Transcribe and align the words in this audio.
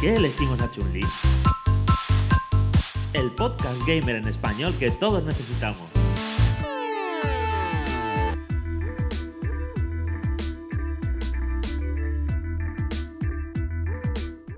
¿Por 0.00 0.08
qué 0.08 0.16
elegimos 0.16 0.62
a 0.62 0.70
Chun-Li? 0.70 1.02
El 3.12 3.30
podcast 3.32 3.78
gamer 3.86 4.16
en 4.16 4.28
español 4.28 4.72
que 4.78 4.90
todos 4.92 5.22
necesitamos. 5.24 5.84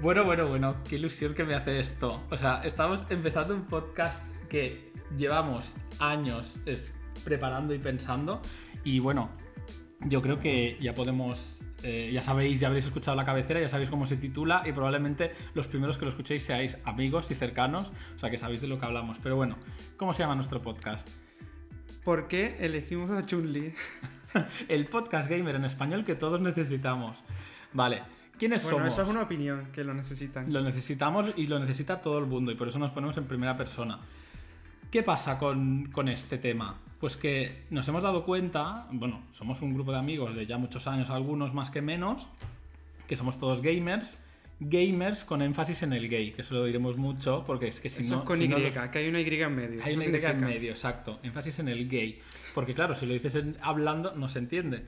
Bueno, 0.01 0.25
bueno, 0.25 0.49
bueno, 0.49 0.77
qué 0.89 0.95
ilusión 0.95 1.35
que 1.35 1.43
me 1.43 1.57
hace 1.57 1.81
esto. 1.81 2.25
O 2.31 2.39
sea, 2.39 2.61
estamos 2.63 3.05
empezando 3.11 3.53
un 3.57 3.65
podcast 3.65 4.23
que 4.49 4.93
llevamos 5.19 5.75
años 5.99 6.61
preparando 7.25 7.75
y 7.75 7.81
pensando. 7.81 8.41
Y 8.85 9.01
bueno, 9.01 9.29
yo 10.03 10.23
creo 10.23 10.39
que 10.39 10.79
ya 10.81 10.95
podemos. 10.95 11.65
Eh, 11.85 12.11
ya 12.13 12.23
sabéis, 12.23 12.61
ya 12.61 12.69
habréis 12.69 12.87
escuchado 12.87 13.17
la 13.17 13.25
cabecera, 13.25 13.61
ya 13.61 13.69
sabéis 13.69 13.91
cómo 13.91 14.07
se 14.07 14.17
titula 14.17 14.63
y 14.65 14.73
probablemente 14.73 15.33
los 15.55 15.67
primeros 15.67 15.99
que 15.99 16.05
lo 16.05 16.11
escuchéis 16.11 16.43
seáis 16.45 16.79
amigos 16.85 17.31
y 17.31 17.35
cercanos, 17.35 17.93
o 18.17 18.19
sea 18.19 18.31
que 18.31 18.39
sabéis 18.39 18.61
de 18.61 18.69
lo 18.69 18.79
que 18.79 18.87
hablamos. 18.87 19.19
Pero 19.23 19.37
bueno, 19.37 19.57
¿cómo 19.97 20.15
se 20.15 20.23
llama 20.23 20.35
nuestro 20.35 20.63
podcast? 20.63 21.09
¿Por 22.05 22.29
qué 22.29 22.57
elegimos 22.61 23.11
a 23.11 23.25
Chun-Li? 23.25 23.75
El 24.69 24.87
podcast 24.87 25.29
gamer 25.31 25.57
en 25.57 25.65
español 25.65 26.05
que 26.05 26.15
todos 26.15 26.41
necesitamos. 26.41 27.17
Vale, 27.73 28.03
¿quiénes 28.39 28.63
Bueno, 28.65 28.79
somos? 28.79 28.95
eso 28.95 29.03
es 29.03 29.09
una 29.09 29.23
opinión 29.23 29.69
que 29.73 29.85
lo 29.85 29.95
necesitan. 29.95 30.53
Lo 30.53 30.63
necesitamos 30.63 31.27
y 31.37 31.47
lo 31.47 31.59
necesita 31.59 32.01
todo 32.01 32.19
el 32.19 32.27
mundo 32.27 32.51
y 32.51 32.55
por 32.55 32.69
eso 32.69 32.79
nos 32.79 32.91
ponemos 32.91 33.17
en 33.19 33.25
primera 33.25 33.57
persona. 33.57 33.99
¿Qué 34.91 35.03
pasa 35.03 35.39
con, 35.39 35.87
con 35.93 36.09
este 36.09 36.39
tema? 36.39 36.79
Pues 37.03 37.17
que 37.17 37.65
nos 37.71 37.89
hemos 37.89 38.05
dado 38.05 38.25
cuenta, 38.25 38.87
bueno, 38.93 39.25
somos 39.33 39.61
un 39.61 39.75
grupo 39.75 39.91
de 39.91 39.99
amigos 39.99 40.37
de 40.37 40.47
ya 40.47 40.57
muchos 40.57 40.87
años, 40.87 41.11
algunos 41.11 41.53
más 41.53 41.69
que 41.69 41.83
menos, 41.83 42.29
que 43.09 43.17
somos 43.17 43.41
todos 43.41 43.61
gamers, 43.61 44.21
gamers 44.61 45.25
con 45.25 45.43
énfasis 45.43 45.83
en 45.83 45.95
el 45.95 46.09
gay, 46.09 46.31
que 46.31 46.43
eso 46.43 46.55
lo 46.55 46.65
diremos 46.65 46.97
mucho 46.97 47.43
porque 47.45 47.67
es 47.67 47.81
que 47.81 47.89
si 47.89 48.03
Eso 48.05 48.15
no... 48.15 48.21
es 48.21 48.25
con 48.25 48.39
si 48.39 48.45
Y, 48.45 48.49
no 48.49 48.57
los- 48.61 48.73
que 48.93 48.99
hay 49.01 49.09
una 49.09 49.21
Y 49.21 49.25
en 49.29 49.53
medio. 49.57 49.83
hay 49.83 49.95
una 49.97 50.05
Y 50.05 50.25
en 50.25 50.41
medio, 50.41 50.71
exacto. 50.71 51.19
Énfasis 51.25 51.59
en 51.59 51.67
el 51.71 51.89
gay. 51.89 52.21
Porque 52.55 52.73
claro, 52.73 52.95
si 52.95 53.05
lo 53.07 53.15
dices 53.15 53.35
en- 53.35 53.57
hablando, 53.63 54.15
no 54.15 54.29
se 54.29 54.39
entiende. 54.39 54.87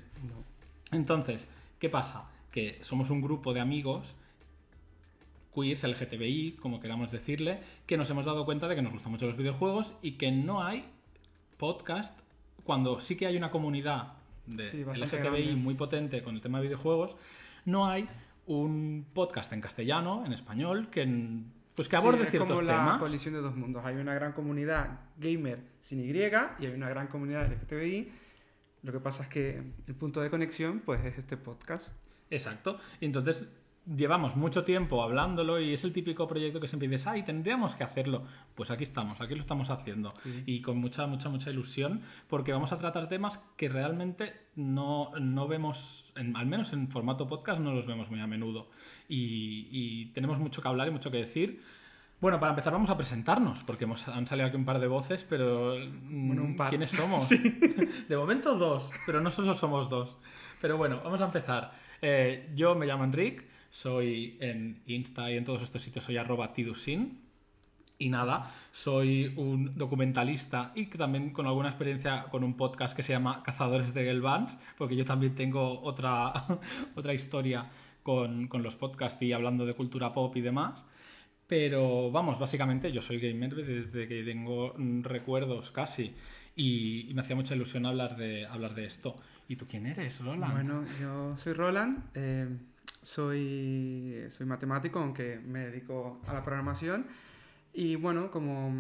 Entonces, 0.92 1.48
¿qué 1.81 1.89
pasa? 1.89 2.31
Que 2.53 2.79
somos 2.83 3.11
un 3.11 3.23
grupo 3.23 3.53
de 3.53 3.59
amigos, 3.61 4.15
queers, 5.53 5.83
LGTBI, 5.83 6.59
como 6.61 6.79
queramos 6.79 7.11
decirle, 7.11 7.59
que 7.87 7.97
nos 7.97 8.09
hemos 8.11 8.25
dado 8.25 8.45
cuenta 8.45 8.69
de 8.69 8.77
que 8.77 8.83
nos 8.83 8.92
gustan 8.92 9.11
mucho 9.11 9.27
los 9.27 9.37
videojuegos 9.37 9.95
y 10.01 10.12
que 10.12 10.31
no 10.31 10.62
hay 10.62 10.85
podcast 11.56 12.19
cuando 12.64 13.00
sí 13.00 13.16
que 13.16 13.27
hay 13.27 13.36
una 13.36 13.50
comunidad 13.50 14.14
de 14.47 14.69
Sí, 14.69 14.84
LGTBI 14.84 15.19
grande. 15.19 15.55
muy 15.56 15.74
potente 15.74 16.22
con 16.22 16.34
el 16.34 16.41
tema 16.41 16.58
de 16.58 16.66
videojuegos, 16.66 17.16
no 17.64 17.86
hay 17.86 18.08
un 18.46 19.06
podcast 19.14 19.52
en 19.52 19.61
castellano, 19.61 20.24
en 20.27 20.33
español, 20.33 20.88
que, 20.91 21.05
pues 21.74 21.88
que 21.88 21.96
Sí, 21.96 22.02
aborde 22.02 22.24
es 22.24 22.30
ciertos 22.30 22.50
como 22.58 22.62
la 22.62 22.77
temas. 22.77 22.98
colisión 23.00 23.34
de 23.34 23.41
dos 23.41 23.56
mundos. 23.56 23.84
Hay 23.84 23.96
una 23.96 24.14
gran 24.14 24.33
comunidad 24.33 24.98
gamer 25.16 25.61
sin 25.80 26.00
Y 26.00 26.11
y 26.12 26.16
hay 26.66 26.72
una 26.74 26.88
gran 26.88 27.06
comunidad 27.06 27.46
LGTBI. 27.50 28.12
Lo 28.83 28.92
que 28.92 29.00
pasa 29.00 29.22
es 29.22 29.28
que 29.30 29.62
el 29.86 29.94
punto 29.94 30.20
de 30.20 30.28
conexión 30.28 30.80
pues 30.84 31.02
es 31.05 31.16
este 31.18 31.36
podcast. 31.39 31.89
Exacto. 32.30 32.78
Entonces 33.00 33.44
llevamos 33.86 34.36
mucho 34.36 34.64
tiempo 34.64 35.02
hablándolo 35.02 35.60
y 35.60 35.72
es 35.74 35.84
el 35.84 35.92
típico 35.92 36.27
proyecto 36.27 36.60
que 36.60 36.66
siempre 36.68 36.88
dices, 36.88 37.06
ay, 37.06 37.22
tendríamos 37.22 37.74
que 37.74 37.84
hacerlo. 37.84 38.24
Pues 38.54 38.70
aquí 38.70 38.82
estamos, 38.84 39.20
aquí 39.20 39.34
lo 39.34 39.40
estamos 39.40 39.70
haciendo. 39.70 40.14
Sí. 40.22 40.42
Y 40.46 40.60
con 40.62 40.78
mucha, 40.78 41.06
mucha, 41.06 41.28
mucha 41.28 41.50
ilusión, 41.50 42.00
porque 42.28 42.52
vamos 42.52 42.72
a 42.72 42.78
tratar 42.78 43.08
temas 43.08 43.39
que 43.56 43.68
realmente 43.68 44.34
no, 44.56 45.11
no 45.20 45.46
vemos, 45.48 46.12
en- 46.17 46.36
al 46.36 46.46
menos 46.46 46.73
en 46.73 46.89
formato 46.89 47.27
podcast, 47.28 47.61
no 47.61 47.73
los 47.73 47.86
vemos 47.86 48.11
muy 48.11 48.20
a 48.20 48.27
menudo. 48.27 48.70
Y, 49.08 49.68
y 49.70 50.06
tenemos 50.14 50.39
mucho 50.39 50.62
que 50.62 50.68
hablar 50.68 50.89
y 50.89 50.90
mucho 50.90 51.11
que 51.11 51.18
decir. 51.18 51.62
Bueno, 52.20 52.40
para 52.40 52.52
empezar 52.52 52.73
vamos 52.73 52.89
a 52.89 52.96
presentarnos, 52.96 53.64
porque 53.64 53.84
hemos, 53.84 54.08
han 54.08 54.27
salido 54.27 54.46
aquí 54.48 54.56
un 54.56 54.64
par 54.64 54.78
de 54.78 54.86
voces, 54.86 55.27
pero 55.28 55.74
mm, 55.77 56.27
Bueno, 56.28 56.42
un 56.42 56.56
par. 56.56 56.70
¿quiénes 56.70 56.90
somos? 56.90 57.28
De 58.08 58.17
momento 58.17 58.56
dos, 58.56 58.90
pero 59.05 59.20
no 59.20 59.30
solo 59.30 59.55
somos 59.55 59.90
dos. 59.90 60.17
Pero 60.61 60.78
bueno, 60.78 61.00
vamos 61.05 61.20
a 61.20 61.27
empezar. 61.27 61.73
Eh, 62.00 62.50
yo 62.55 62.74
me 62.77 62.86
llamo 62.86 63.05
Enric, 63.05 63.44
soy 63.74 64.36
en 64.39 64.80
Insta 64.86 65.33
y 65.33 65.36
en 65.36 65.45
todos 65.45 65.61
estos 65.61 65.83
sitios 65.83 66.05
soy 66.05 66.17
arroba 66.17 66.52
tidusin. 66.52 67.18
Y 67.98 68.08
nada, 68.08 68.55
soy 68.73 69.33
un 69.36 69.77
documentalista 69.77 70.70
y 70.77 70.86
también 70.86 71.30
con 71.30 71.46
alguna 71.46 71.70
experiencia 71.70 72.27
con 72.30 72.45
un 72.45 72.57
podcast 72.57 72.96
que 72.96 73.02
se 73.02 73.12
llama 73.12 73.42
Cazadores 73.42 73.92
de 73.92 74.05
Gelvans, 74.05 74.58
porque 74.79 74.95
yo 74.95 75.05
también 75.05 75.35
tengo 75.35 75.80
otra, 75.83 76.33
otra 76.95 77.14
historia 77.14 77.68
con, 78.05 78.46
con 78.46 78.62
los 78.62 78.77
podcasts 78.77 79.20
y 79.23 79.33
hablando 79.33 79.67
de 79.67 79.74
cultura 79.74 80.12
pop 80.12 80.36
y 80.36 80.41
demás. 80.41 80.85
Pero 81.48 82.12
vamos, 82.12 82.39
básicamente 82.39 82.92
yo 82.92 83.02
soy 83.02 83.18
gamer 83.18 83.56
desde 83.56 84.06
que 84.06 84.23
tengo 84.23 84.74
recuerdos 85.02 85.73
casi 85.73 86.14
y, 86.55 87.11
y 87.11 87.14
me 87.14 87.23
hacía 87.23 87.35
mucha 87.35 87.56
ilusión 87.56 87.86
hablar 87.86 88.17
de, 88.17 88.46
hablar 88.46 88.74
de 88.74 88.86
esto. 88.86 89.18
¿Y 89.48 89.56
tú 89.56 89.67
quién 89.67 89.86
eres, 89.86 90.20
Roland? 90.20 90.52
Bueno, 90.52 90.85
yo 91.01 91.36
soy 91.36 91.52
Roland, 91.52 92.05
eh, 92.14 92.48
soy, 93.05 94.27
soy 94.31 94.47
matemático, 94.47 94.98
aunque 94.98 95.39
me 95.39 95.67
dedico 95.67 96.20
a 96.27 96.33
la 96.33 96.42
programación. 96.42 97.07
Y 97.73 97.97
bueno, 97.97 98.31
como, 98.31 98.73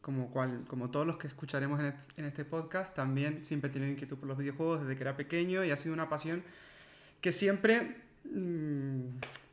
como, 0.00 0.30
cual, 0.30 0.64
como 0.68 0.90
todos 0.90 1.06
los 1.06 1.18
que 1.18 1.26
escucharemos 1.26 1.78
en 1.80 1.86
este, 1.86 2.20
en 2.20 2.26
este 2.26 2.44
podcast, 2.44 2.94
también 2.94 3.44
siempre 3.44 3.70
he 3.70 3.72
tenido 3.72 3.90
inquietud 3.90 4.16
por 4.16 4.28
los 4.28 4.38
videojuegos 4.38 4.82
desde 4.82 4.96
que 4.96 5.02
era 5.02 5.16
pequeño 5.16 5.64
y 5.64 5.70
ha 5.70 5.76
sido 5.76 5.94
una 5.94 6.08
pasión 6.08 6.42
que 7.20 7.32
siempre, 7.32 7.96
mm, 8.24 9.00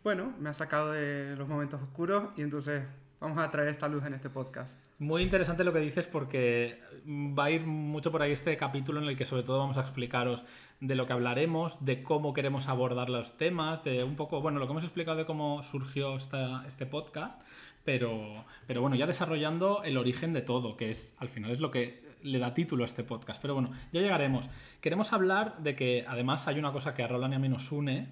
bueno, 0.03 0.33
me 0.39 0.49
ha 0.49 0.53
sacado 0.53 0.91
de 0.91 1.35
los 1.35 1.47
momentos 1.47 1.81
oscuros 1.81 2.29
y 2.37 2.41
entonces 2.41 2.83
vamos 3.23 3.43
a 3.43 3.49
traer 3.49 3.69
esta 3.69 3.87
luz 3.87 4.03
en 4.05 4.13
este 4.13 4.29
podcast. 4.29 4.77
Muy 4.99 5.23
interesante 5.23 5.63
lo 5.63 5.73
que 5.73 5.79
dices 5.79 6.07
porque 6.07 6.79
va 7.07 7.45
a 7.45 7.51
ir 7.51 7.65
mucho 7.65 8.11
por 8.11 8.21
ahí 8.21 8.31
este 8.31 8.55
capítulo 8.57 9.01
en 9.01 9.07
el 9.07 9.15
que 9.17 9.25
sobre 9.25 9.43
todo 9.43 9.59
vamos 9.59 9.77
a 9.77 9.81
explicaros 9.81 10.43
de 10.79 10.95
lo 10.95 11.07
que 11.07 11.13
hablaremos, 11.13 11.83
de 11.83 12.03
cómo 12.03 12.33
queremos 12.33 12.67
abordar 12.67 13.09
los 13.09 13.37
temas, 13.37 13.83
de 13.83 14.03
un 14.03 14.15
poco, 14.15 14.41
bueno, 14.41 14.59
lo 14.59 14.67
que 14.67 14.71
hemos 14.71 14.83
explicado 14.83 15.17
de 15.17 15.25
cómo 15.25 15.63
surgió 15.63 16.15
esta- 16.17 16.63
este 16.67 16.85
podcast, 16.85 17.41
pero, 17.83 18.45
pero 18.67 18.81
bueno, 18.81 18.95
ya 18.95 19.07
desarrollando 19.07 19.83
el 19.83 19.97
origen 19.97 20.33
de 20.33 20.41
todo, 20.41 20.77
que 20.77 20.89
es 20.89 21.15
al 21.19 21.29
final 21.29 21.51
es 21.51 21.59
lo 21.59 21.71
que 21.71 22.03
le 22.23 22.39
da 22.39 22.53
título 22.53 22.83
a 22.83 22.85
este 22.85 23.03
podcast. 23.03 23.41
Pero 23.41 23.53
bueno, 23.53 23.71
ya 23.91 23.99
llegaremos. 24.01 24.49
Queremos 24.79 25.11
hablar 25.11 25.57
de 25.57 25.75
que 25.75 26.05
además 26.07 26.47
hay 26.47 26.57
una 26.59 26.71
cosa 26.71 26.93
que 26.93 27.03
a 27.03 27.07
Roland 27.07 27.33
y 27.33 27.35
a 27.35 27.39
mí 27.39 27.49
nos 27.49 27.69
une, 27.71 28.07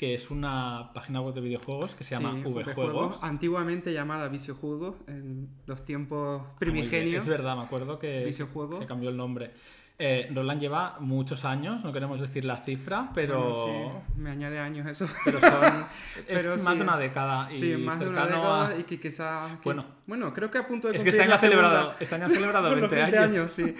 que 0.00 0.14
es 0.14 0.30
una 0.30 0.92
página 0.94 1.20
web 1.20 1.34
de 1.34 1.42
videojuegos 1.42 1.94
que 1.94 2.04
se 2.04 2.14
llama 2.14 2.32
Sí, 2.42 2.48
VJuegos. 2.48 3.22
antiguamente 3.22 3.92
llamada 3.92 4.28
Viciojuegos, 4.28 4.96
en 5.06 5.50
los 5.66 5.84
tiempos 5.84 6.40
Ah, 6.42 6.54
primigenios. 6.58 7.24
Es 7.24 7.28
verdad, 7.28 7.54
me 7.54 7.64
acuerdo 7.64 7.98
que 7.98 8.24
Viciojuego. 8.24 8.78
se 8.78 8.86
cambió 8.86 9.10
el 9.10 9.18
nombre. 9.18 9.50
Eh, 9.98 10.30
Roland 10.34 10.58
lleva 10.58 10.96
muchos 11.00 11.44
años, 11.44 11.84
no 11.84 11.92
queremos 11.92 12.18
decir 12.18 12.46
la 12.46 12.56
cifra, 12.62 13.10
pero, 13.14 13.42
Bueno, 13.66 14.02
sí, 14.06 14.18
me 14.18 14.30
añade 14.30 14.58
años 14.58 14.86
eso. 14.86 15.06
pero 15.22 15.38
son 15.38 15.50
es 16.16 16.24
Pero 16.26 16.50
más 16.52 16.62
sí. 16.72 16.76
de 16.78 16.82
una 16.82 16.96
década 16.96 17.52
y 17.52 17.56
sí, 17.60 17.76
más 17.76 18.00
de 18.00 18.08
una 18.08 18.24
década 18.24 18.68
a- 18.68 18.78
y 18.78 18.84
que 18.84 18.98
quizá... 18.98 19.48
que- 19.60 19.64
Bueno. 19.64 19.84
bueno, 20.06 20.32
creo 20.32 20.50
que 20.50 20.56
a 20.56 20.66
punto 20.66 20.88
de 20.88 20.96
Es 20.96 21.02
que 21.02 21.10
este 21.10 21.18
cumplir 21.18 21.34
año, 21.34 21.34
ha 21.36 21.38
celebrado, 21.38 21.94
este 22.00 22.14
año 22.14 22.24
ha 22.24 22.28
celebrado 22.30 22.70
los 22.74 22.88
20, 22.90 23.18
años. 23.18 23.52
sí. 23.52 23.76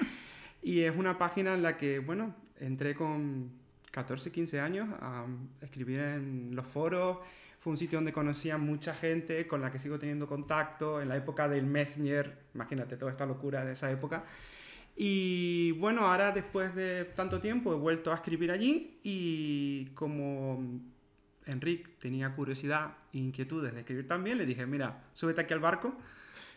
Y 0.62 0.80
es 0.80 0.94
una 0.94 1.16
página 1.16 1.54
en 1.54 1.62
la 1.62 1.78
que, 1.78 1.98
bueno, 2.00 2.34
entré 2.58 2.94
con 2.94 3.58
14, 3.90 4.30
15 4.30 4.60
años 4.60 4.88
a 5.00 5.26
escribir 5.60 6.00
en 6.00 6.54
los 6.54 6.66
foros. 6.66 7.18
Fue 7.58 7.70
un 7.72 7.76
sitio 7.76 7.98
donde 7.98 8.12
conocí 8.12 8.50
a 8.50 8.58
mucha 8.58 8.94
gente 8.94 9.46
con 9.46 9.60
la 9.60 9.70
que 9.70 9.78
sigo 9.78 9.98
teniendo 9.98 10.26
contacto 10.26 11.00
en 11.02 11.08
la 11.08 11.16
época 11.16 11.48
del 11.48 11.66
Messenger. 11.66 12.38
Imagínate 12.54 12.96
toda 12.96 13.10
esta 13.10 13.26
locura 13.26 13.64
de 13.64 13.72
esa 13.74 13.90
época. 13.90 14.24
Y 14.96 15.72
bueno, 15.72 16.06
ahora 16.06 16.32
después 16.32 16.74
de 16.74 17.04
tanto 17.04 17.40
tiempo 17.40 17.72
he 17.72 17.76
vuelto 17.76 18.12
a 18.12 18.16
escribir 18.16 18.52
allí 18.52 18.98
y 19.02 19.86
como 19.94 20.80
Enric 21.46 21.98
tenía 21.98 22.34
curiosidad 22.34 22.96
e 23.12 23.18
inquietudes 23.18 23.72
de 23.74 23.80
escribir 23.80 24.06
también, 24.06 24.38
le 24.38 24.46
dije, 24.46 24.66
mira, 24.66 25.04
súbete 25.12 25.42
aquí 25.42 25.54
al 25.54 25.60
barco 25.60 25.96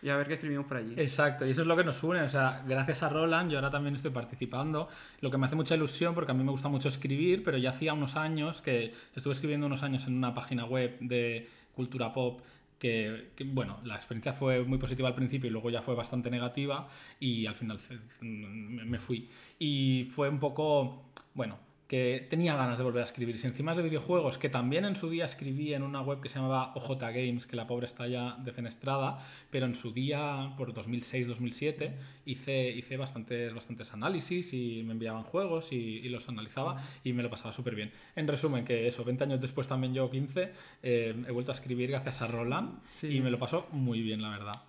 y 0.03 0.09
a 0.09 0.17
ver 0.17 0.27
qué 0.27 0.33
escribimos 0.33 0.65
por 0.65 0.77
allí. 0.77 0.94
Exacto, 0.97 1.45
y 1.45 1.51
eso 1.51 1.61
es 1.61 1.67
lo 1.67 1.77
que 1.77 1.83
nos 1.83 2.03
une. 2.03 2.21
O 2.21 2.29
sea, 2.29 2.61
gracias 2.67 3.03
a 3.03 3.09
Roland, 3.09 3.50
yo 3.50 3.57
ahora 3.57 3.71
también 3.71 3.95
estoy 3.95 4.11
participando, 4.11 4.89
lo 5.21 5.31
que 5.31 5.38
me 5.38 5.45
hace 5.45 5.55
mucha 5.55 5.75
ilusión 5.75 6.13
porque 6.13 6.31
a 6.31 6.35
mí 6.35 6.44
me 6.44 6.51
gusta 6.51 6.67
mucho 6.67 6.89
escribir, 6.89 7.44
pero 7.44 7.57
ya 7.57 7.69
hacía 7.69 7.94
unos 7.94 8.15
años 8.17 8.61
que 8.61 8.94
estuve 9.15 9.33
escribiendo 9.33 9.65
unos 9.65 9.81
años 9.81 10.05
en 10.05 10.17
una 10.17 10.33
página 10.33 10.65
web 10.65 10.97
de 11.00 11.50
cultura 11.73 12.13
pop. 12.13 12.41
Que, 12.77 13.31
que, 13.38 13.45
bueno, 13.45 13.79
la 13.85 13.95
experiencia 13.95 14.33
fue 14.33 14.61
muy 14.65 14.77
positiva 14.77 15.07
al 15.07 15.15
principio 15.15 15.47
y 15.47 15.53
luego 15.53 15.69
ya 15.69 15.81
fue 15.81 15.95
bastante 15.95 16.29
negativa 16.29 16.89
y 17.17 17.45
al 17.45 17.55
final 17.55 17.79
me 18.19 18.83
me 18.83 19.00
fui. 19.00 19.29
Y 19.57 20.03
fue 20.11 20.27
un 20.27 20.39
poco, 20.39 21.05
bueno, 21.33 21.57
que 21.93 22.25
tenía 22.27 22.55
ganas 22.55 22.79
de 22.79 22.83
volver 22.83 23.01
a 23.01 23.05
escribir. 23.05 23.37
Si 23.37 23.45
encima 23.45 23.75
de 23.75 23.83
videojuegos, 23.83 24.39
que 24.39 24.49
también 24.49 24.83
en 24.83 24.95
su 24.95 25.11
día 25.11 25.25
escribí 25.25 25.75
en 25.75 25.83
una 25.83 26.01
web 26.01 26.21
que 26.21 26.27
se 26.27 26.37
llamaba 26.39 26.73
OJ 26.73 26.97
Games, 26.99 27.45
que 27.45 27.55
la 27.55 27.67
pobre 27.67 27.85
está 27.85 28.07
ya 28.07 28.35
defenestrada, 28.43 29.19
pero 29.51 29.67
en 29.67 29.75
su 29.75 29.91
día, 29.93 30.55
por 30.57 30.73
2006-2007, 30.73 31.91
hice, 32.25 32.71
hice 32.71 32.97
bastantes, 32.97 33.53
bastantes 33.53 33.93
análisis 33.93 34.55
y 34.55 34.81
me 34.83 34.93
enviaban 34.93 35.21
juegos 35.21 35.71
y, 35.71 35.75
y 35.75 36.09
los 36.09 36.27
analizaba 36.29 36.81
y 37.03 37.13
me 37.13 37.21
lo 37.21 37.29
pasaba 37.29 37.53
súper 37.53 37.75
bien. 37.75 37.91
En 38.15 38.27
resumen, 38.27 38.65
que 38.65 38.87
eso, 38.87 39.03
20 39.03 39.25
años 39.25 39.39
después 39.39 39.67
también 39.67 39.93
yo, 39.93 40.09
15, 40.09 40.51
eh, 40.81 41.15
he 41.27 41.31
vuelto 41.31 41.51
a 41.51 41.53
escribir 41.53 41.91
gracias 41.91 42.23
a 42.23 42.27
Roland 42.27 42.79
Sí. 42.89 43.17
y 43.17 43.21
me 43.21 43.29
lo 43.29 43.37
paso 43.37 43.67
muy 43.71 44.01
bien, 44.01 44.19
la 44.23 44.29
verdad. 44.29 44.63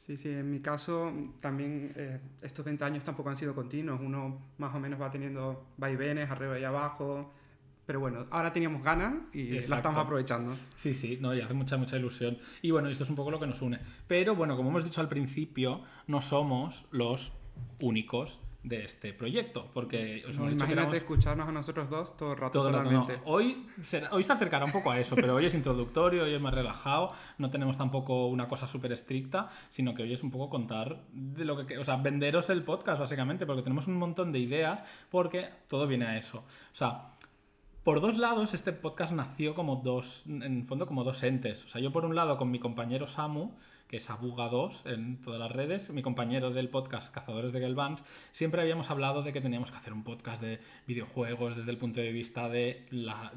Sí, 0.00 0.16
sí, 0.16 0.30
en 0.30 0.50
mi 0.50 0.60
caso 0.60 1.12
también 1.40 1.92
eh, 1.94 2.18
estos 2.40 2.64
20 2.64 2.82
años 2.86 3.04
tampoco 3.04 3.28
han 3.28 3.36
sido 3.36 3.54
continuos, 3.54 4.00
uno 4.00 4.40
más 4.56 4.74
o 4.74 4.80
menos 4.80 4.98
va 4.98 5.10
teniendo 5.10 5.66
vaivenes 5.76 6.30
arriba 6.30 6.58
y 6.58 6.64
abajo, 6.64 7.30
pero 7.84 8.00
bueno, 8.00 8.26
ahora 8.30 8.50
teníamos 8.50 8.82
ganas 8.82 9.12
y 9.34 9.50
la 9.50 9.76
estamos 9.76 10.02
aprovechando. 10.02 10.56
Sí, 10.74 10.94
sí, 10.94 11.18
no, 11.20 11.34
y 11.34 11.42
hace 11.42 11.52
mucha, 11.52 11.76
mucha 11.76 11.98
ilusión. 11.98 12.38
Y 12.62 12.70
bueno, 12.70 12.88
esto 12.88 13.04
es 13.04 13.10
un 13.10 13.16
poco 13.16 13.30
lo 13.30 13.38
que 13.38 13.46
nos 13.46 13.60
une. 13.60 13.78
Pero 14.08 14.34
bueno, 14.34 14.56
como 14.56 14.70
hemos 14.70 14.84
dicho 14.84 15.02
al 15.02 15.08
principio, 15.10 15.82
no 16.06 16.22
somos 16.22 16.86
los 16.92 17.34
únicos 17.78 18.40
de 18.62 18.84
este 18.84 19.14
proyecto, 19.14 19.70
porque 19.72 20.22
os 20.28 20.36
hemos 20.36 20.50
dicho 20.50 20.66
que 20.66 20.72
imagínate 20.72 20.98
escucharnos 20.98 21.48
a 21.48 21.52
nosotros 21.52 21.88
dos 21.88 22.14
todo 22.16 22.32
el 22.32 22.38
rato 22.38 22.58
todo 22.58 22.68
el 22.68 22.74
rato, 22.74 22.90
no. 22.90 23.00
solamente. 23.02 23.22
Hoy, 23.24 23.66
será- 23.82 24.10
hoy 24.12 24.22
se 24.22 24.32
acercará 24.34 24.66
un 24.66 24.72
poco 24.72 24.90
a 24.90 25.00
eso, 25.00 25.16
pero 25.16 25.34
hoy 25.34 25.46
es 25.46 25.54
introductorio, 25.54 26.24
hoy 26.24 26.34
es 26.34 26.40
más 26.42 26.52
relajado, 26.52 27.12
no 27.38 27.48
tenemos 27.48 27.78
tampoco 27.78 28.26
una 28.26 28.48
cosa 28.48 28.66
súper 28.66 28.92
estricta, 28.92 29.48
sino 29.70 29.94
que 29.94 30.02
hoy 30.02 30.12
es 30.12 30.22
un 30.22 30.30
poco 30.30 30.50
contar 30.50 31.00
de 31.12 31.46
lo 31.46 31.64
que, 31.66 31.78
o 31.78 31.84
sea, 31.84 31.96
venderos 31.96 32.50
el 32.50 32.62
podcast 32.62 33.00
básicamente, 33.00 33.46
porque 33.46 33.62
tenemos 33.62 33.86
un 33.86 33.96
montón 33.96 34.30
de 34.30 34.40
ideas, 34.40 34.84
porque 35.10 35.48
todo 35.68 35.86
viene 35.86 36.04
a 36.04 36.18
eso. 36.18 36.38
O 36.40 36.74
sea, 36.74 37.12
por 37.82 38.02
dos 38.02 38.18
lados, 38.18 38.52
este 38.52 38.74
podcast 38.74 39.12
nació 39.14 39.54
como 39.54 39.76
dos, 39.76 40.24
en 40.26 40.66
fondo, 40.66 40.86
como 40.86 41.02
dos 41.02 41.22
entes. 41.22 41.64
O 41.64 41.68
sea, 41.68 41.80
yo 41.80 41.92
por 41.92 42.04
un 42.04 42.14
lado 42.14 42.36
con 42.36 42.50
mi 42.50 42.58
compañero 42.58 43.06
Samu, 43.06 43.52
que 43.90 43.96
es 43.96 44.08
Abuga2 44.08 44.88
en 44.88 45.20
todas 45.20 45.40
las 45.40 45.50
redes, 45.50 45.90
mi 45.90 46.00
compañero 46.00 46.52
del 46.52 46.68
podcast 46.68 47.12
Cazadores 47.12 47.52
de 47.52 47.58
Gelbans, 47.58 48.04
siempre 48.30 48.60
habíamos 48.60 48.88
hablado 48.88 49.24
de 49.24 49.32
que 49.32 49.40
teníamos 49.40 49.72
que 49.72 49.78
hacer 49.78 49.92
un 49.92 50.04
podcast 50.04 50.40
de 50.40 50.60
videojuegos 50.86 51.56
desde 51.56 51.72
el 51.72 51.76
punto 51.76 52.00
de 52.00 52.12
vista 52.12 52.48
de 52.48 52.86
la... 52.90 53.32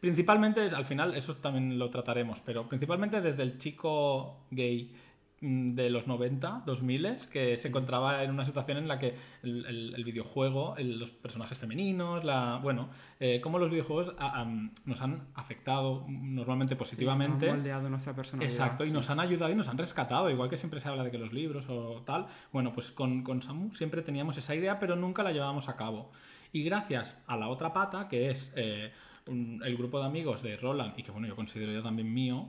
Principalmente, 0.00 0.62
al 0.62 0.84
final, 0.84 1.14
eso 1.14 1.36
también 1.36 1.78
lo 1.78 1.90
trataremos, 1.90 2.40
pero 2.40 2.68
principalmente 2.68 3.20
desde 3.20 3.44
el 3.44 3.56
chico 3.56 4.48
gay 4.50 4.92
de 5.40 5.88
los 5.88 6.08
90, 6.08 6.64
2000, 6.66 7.16
que 7.30 7.56
se 7.56 7.68
encontraba 7.68 8.24
en 8.24 8.30
una 8.32 8.44
situación 8.44 8.76
en 8.78 8.88
la 8.88 8.98
que 8.98 9.14
el, 9.44 9.64
el- 9.66 9.94
el 9.94 10.04
videojuego, 10.04 10.76
el- 10.76 10.98
los 10.98 11.10
personajes 11.10 11.56
femeninos, 11.56 12.24
la, 12.24 12.58
bueno, 12.60 12.88
eh, 13.20 13.40
cómo 13.40 13.58
los 13.60 13.70
videojuegos 13.70 14.14
a- 14.18 14.40
am, 14.40 14.72
nos 14.84 15.00
han 15.00 15.28
afectado 15.34 16.04
mm, 16.08 16.34
normalmente 16.34 16.74
positivamente. 16.74 17.46
Sí, 17.46 17.50
han 17.50 17.56
moldeado 17.58 17.88
nuestra 17.88 18.14
personalidad. 18.16 18.52
Exacto, 18.52 18.84
y 18.84 18.90
nos 18.90 19.10
han 19.10 19.20
ayudado 19.20 19.52
y 19.52 19.54
nos 19.54 19.68
han 19.68 19.78
rescatado, 19.78 20.28
igual 20.28 20.50
que 20.50 20.56
siempre 20.56 20.80
se 20.80 20.88
habla 20.88 21.04
de 21.04 21.12
que 21.12 21.18
los 21.18 21.32
libros 21.32 21.66
o 21.68 22.02
tal. 22.04 22.26
Bueno, 22.52 22.72
pues 22.72 22.90
con, 22.90 23.22
con 23.22 23.40
Samu 23.40 23.72
siempre 23.72 24.02
teníamos 24.02 24.36
esa 24.38 24.56
idea, 24.56 24.80
pero 24.80 24.96
nunca 24.96 25.22
la 25.22 25.30
llevábamos 25.30 25.68
a 25.68 25.76
cabo. 25.76 26.10
Y 26.52 26.64
gracias 26.64 27.16
a 27.28 27.36
la 27.36 27.48
otra 27.48 27.72
pata, 27.72 28.08
que 28.08 28.30
es 28.30 28.52
eh, 28.56 28.90
un- 29.28 29.62
el 29.64 29.76
grupo 29.76 30.00
de 30.00 30.06
amigos 30.06 30.42
de 30.42 30.56
Roland, 30.56 30.94
y 30.98 31.04
que 31.04 31.12
bueno, 31.12 31.28
yo 31.28 31.36
considero 31.36 31.70
yo 31.70 31.82
también 31.82 32.12
mío, 32.12 32.48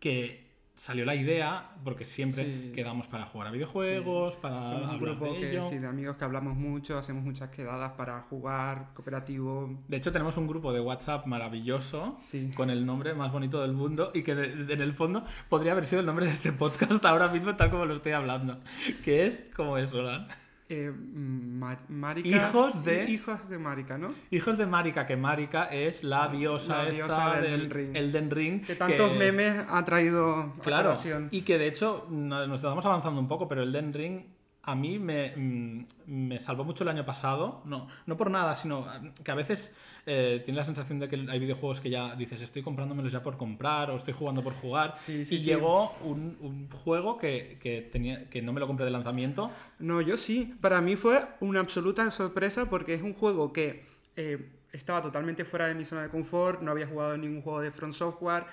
que 0.00 0.49
salió 0.80 1.04
la 1.04 1.14
idea, 1.14 1.72
porque 1.84 2.06
siempre 2.06 2.44
Sí. 2.44 2.72
quedamos 2.74 3.06
para 3.06 3.26
jugar 3.26 3.48
a 3.48 3.50
videojuegos, 3.50 4.36
para 4.36 4.66
Somos 4.66 4.94
un 4.94 4.98
grupo 5.00 5.26
de 5.34 5.38
que, 5.40 5.50
ello. 5.50 5.68
sí, 5.68 5.76
de 5.76 5.86
amigos 5.86 6.16
que 6.16 6.24
hablamos 6.24 6.56
mucho, 6.56 6.96
hacemos 6.96 7.22
muchas 7.22 7.50
quedadas 7.50 7.92
para 7.98 8.22
jugar, 8.30 8.88
cooperativo. 8.94 9.78
De 9.88 9.98
hecho, 9.98 10.10
tenemos 10.10 10.38
un 10.38 10.46
grupo 10.46 10.72
de 10.72 10.80
WhatsApp 10.80 11.26
maravilloso 11.26 12.16
Sí. 12.18 12.50
con 12.56 12.70
el 12.70 12.86
nombre 12.86 13.12
más 13.12 13.30
bonito 13.30 13.60
del 13.60 13.72
mundo 13.74 14.10
y 14.14 14.22
que 14.22 14.34
de- 14.34 14.56
de- 14.64 14.72
en 14.72 14.80
el 14.80 14.94
fondo 14.94 15.22
podría 15.50 15.72
haber 15.72 15.84
sido 15.86 16.00
el 16.00 16.06
nombre 16.06 16.24
de 16.24 16.30
este 16.32 16.50
podcast 16.50 17.04
ahora 17.04 17.28
mismo 17.28 17.54
tal 17.56 17.70
como 17.70 17.84
lo 17.84 17.94
estoy 17.96 18.12
hablando. 18.12 18.58
Que 19.04 19.26
es, 19.26 19.50
como 19.54 19.76
es, 19.76 19.92
Roland? 19.92 20.28
Eh, 20.72 20.92
Mar- 20.92 21.84
Marika- 21.88 22.28
Hijos 22.28 22.84
de- 22.84 23.04
Hijos 23.10 23.48
de 23.48 23.58
Marika, 23.58 23.98
¿no? 23.98 24.14
Hijos 24.30 24.56
de 24.56 24.66
Marika, 24.66 25.04
que 25.04 25.16
Marika 25.16 25.64
es 25.64 26.04
la 26.04 26.28
diosa, 26.28 26.84
La 26.84 26.88
esta 26.90 26.94
diosa 26.94 27.34
del 27.40 27.42
del 27.42 27.52
Elden 27.62 27.70
Ring. 27.70 27.96
Elden 27.96 28.30
Ring. 28.30 28.64
Que 28.64 28.76
tantos 28.76 29.16
memes 29.16 29.64
ha 29.68 29.84
traído 29.84 30.52
Claro, 30.62 30.94
y 31.32 31.42
que 31.42 31.58
de 31.58 31.66
hecho 31.66 32.06
no- 32.08 32.46
nos 32.46 32.60
estamos 32.60 32.86
avanzando 32.86 33.20
un 33.20 33.26
poco, 33.26 33.48
pero 33.48 33.64
el 33.64 33.72
Den 33.72 33.92
Ring 33.92 34.20
a 34.62 34.74
mí 34.74 34.98
me, 34.98 35.32
mm, 35.36 35.84
me 36.06 36.38
salvó 36.40 36.64
mucho 36.64 36.84
el 36.84 36.90
año 36.90 37.04
pasado. 37.06 37.62
No, 37.64 37.88
no 38.06 38.16
por 38.16 38.30
nada, 38.30 38.54
sino 38.56 38.82
mm, 38.82 39.22
que 39.24 39.30
a 39.30 39.34
veces 39.34 39.74
eh, 40.06 40.42
tiene 40.44 40.58
la 40.58 40.64
sensación 40.64 40.98
de 40.98 41.08
que 41.08 41.16
hay 41.28 41.38
videojuegos 41.38 41.80
que 41.80 41.88
ya 41.90 42.14
dices 42.14 42.40
estoy 42.42 42.62
comprándomelos 42.62 43.10
ya 43.12 43.22
por 43.22 43.36
comprar 43.36 43.90
o 43.90 43.96
estoy 43.96 44.12
jugando 44.14 44.42
por 44.42 44.52
jugar. 44.54 44.94
Sí, 44.98 45.24
sí, 45.24 45.36
y 45.36 45.38
sí. 45.38 45.44
llegó 45.44 45.92
un, 46.04 46.36
un 46.40 46.68
juego 46.70 47.16
que, 47.18 47.58
que 47.62 47.82
tenía, 47.82 48.28
que 48.28 48.42
no 48.42 48.52
me 48.52 48.60
lo 48.60 48.66
compré 48.66 48.84
de 48.84 48.90
lanzamiento. 48.90 49.50
No, 49.78 50.00
yo 50.00 50.16
sí. 50.16 50.54
Para 50.60 50.80
mí 50.80 50.96
fue 50.96 51.26
una 51.40 51.60
absoluta 51.60 52.10
sorpresa 52.10 52.68
porque 52.68 52.94
es 52.94 53.02
un 53.02 53.14
juego 53.14 53.52
que 53.52 53.86
eh, 54.16 54.50
estaba 54.72 55.00
totalmente 55.02 55.44
fuera 55.44 55.66
de 55.68 55.74
mi 55.74 55.84
zona 55.84 56.02
de 56.02 56.10
confort, 56.10 56.60
no 56.60 56.70
había 56.70 56.86
jugado 56.86 57.14
en 57.14 57.22
ningún 57.22 57.42
juego 57.42 57.60
de 57.60 57.70
Front 57.70 57.94
Software. 57.94 58.44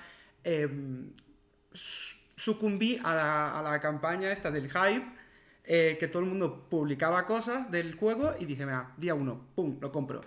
eh, 0.44 0.68
su- 1.72 2.16
sucumbí 2.36 2.98
a 3.02 3.14
la, 3.14 3.58
a 3.58 3.62
la 3.62 3.80
campaña 3.80 4.30
esta 4.30 4.50
del 4.52 4.70
hype, 4.70 5.04
eh, 5.70 5.96
que 6.00 6.08
todo 6.08 6.22
el 6.22 6.28
mundo 6.30 6.64
publicaba 6.70 7.26
cosas 7.26 7.70
del 7.70 7.94
juego 7.94 8.32
y 8.40 8.46
dije, 8.46 8.64
mira, 8.64 8.92
día 8.96 9.14
uno, 9.14 9.38
pum, 9.54 9.76
lo 9.80 9.92
compro. 9.92 10.22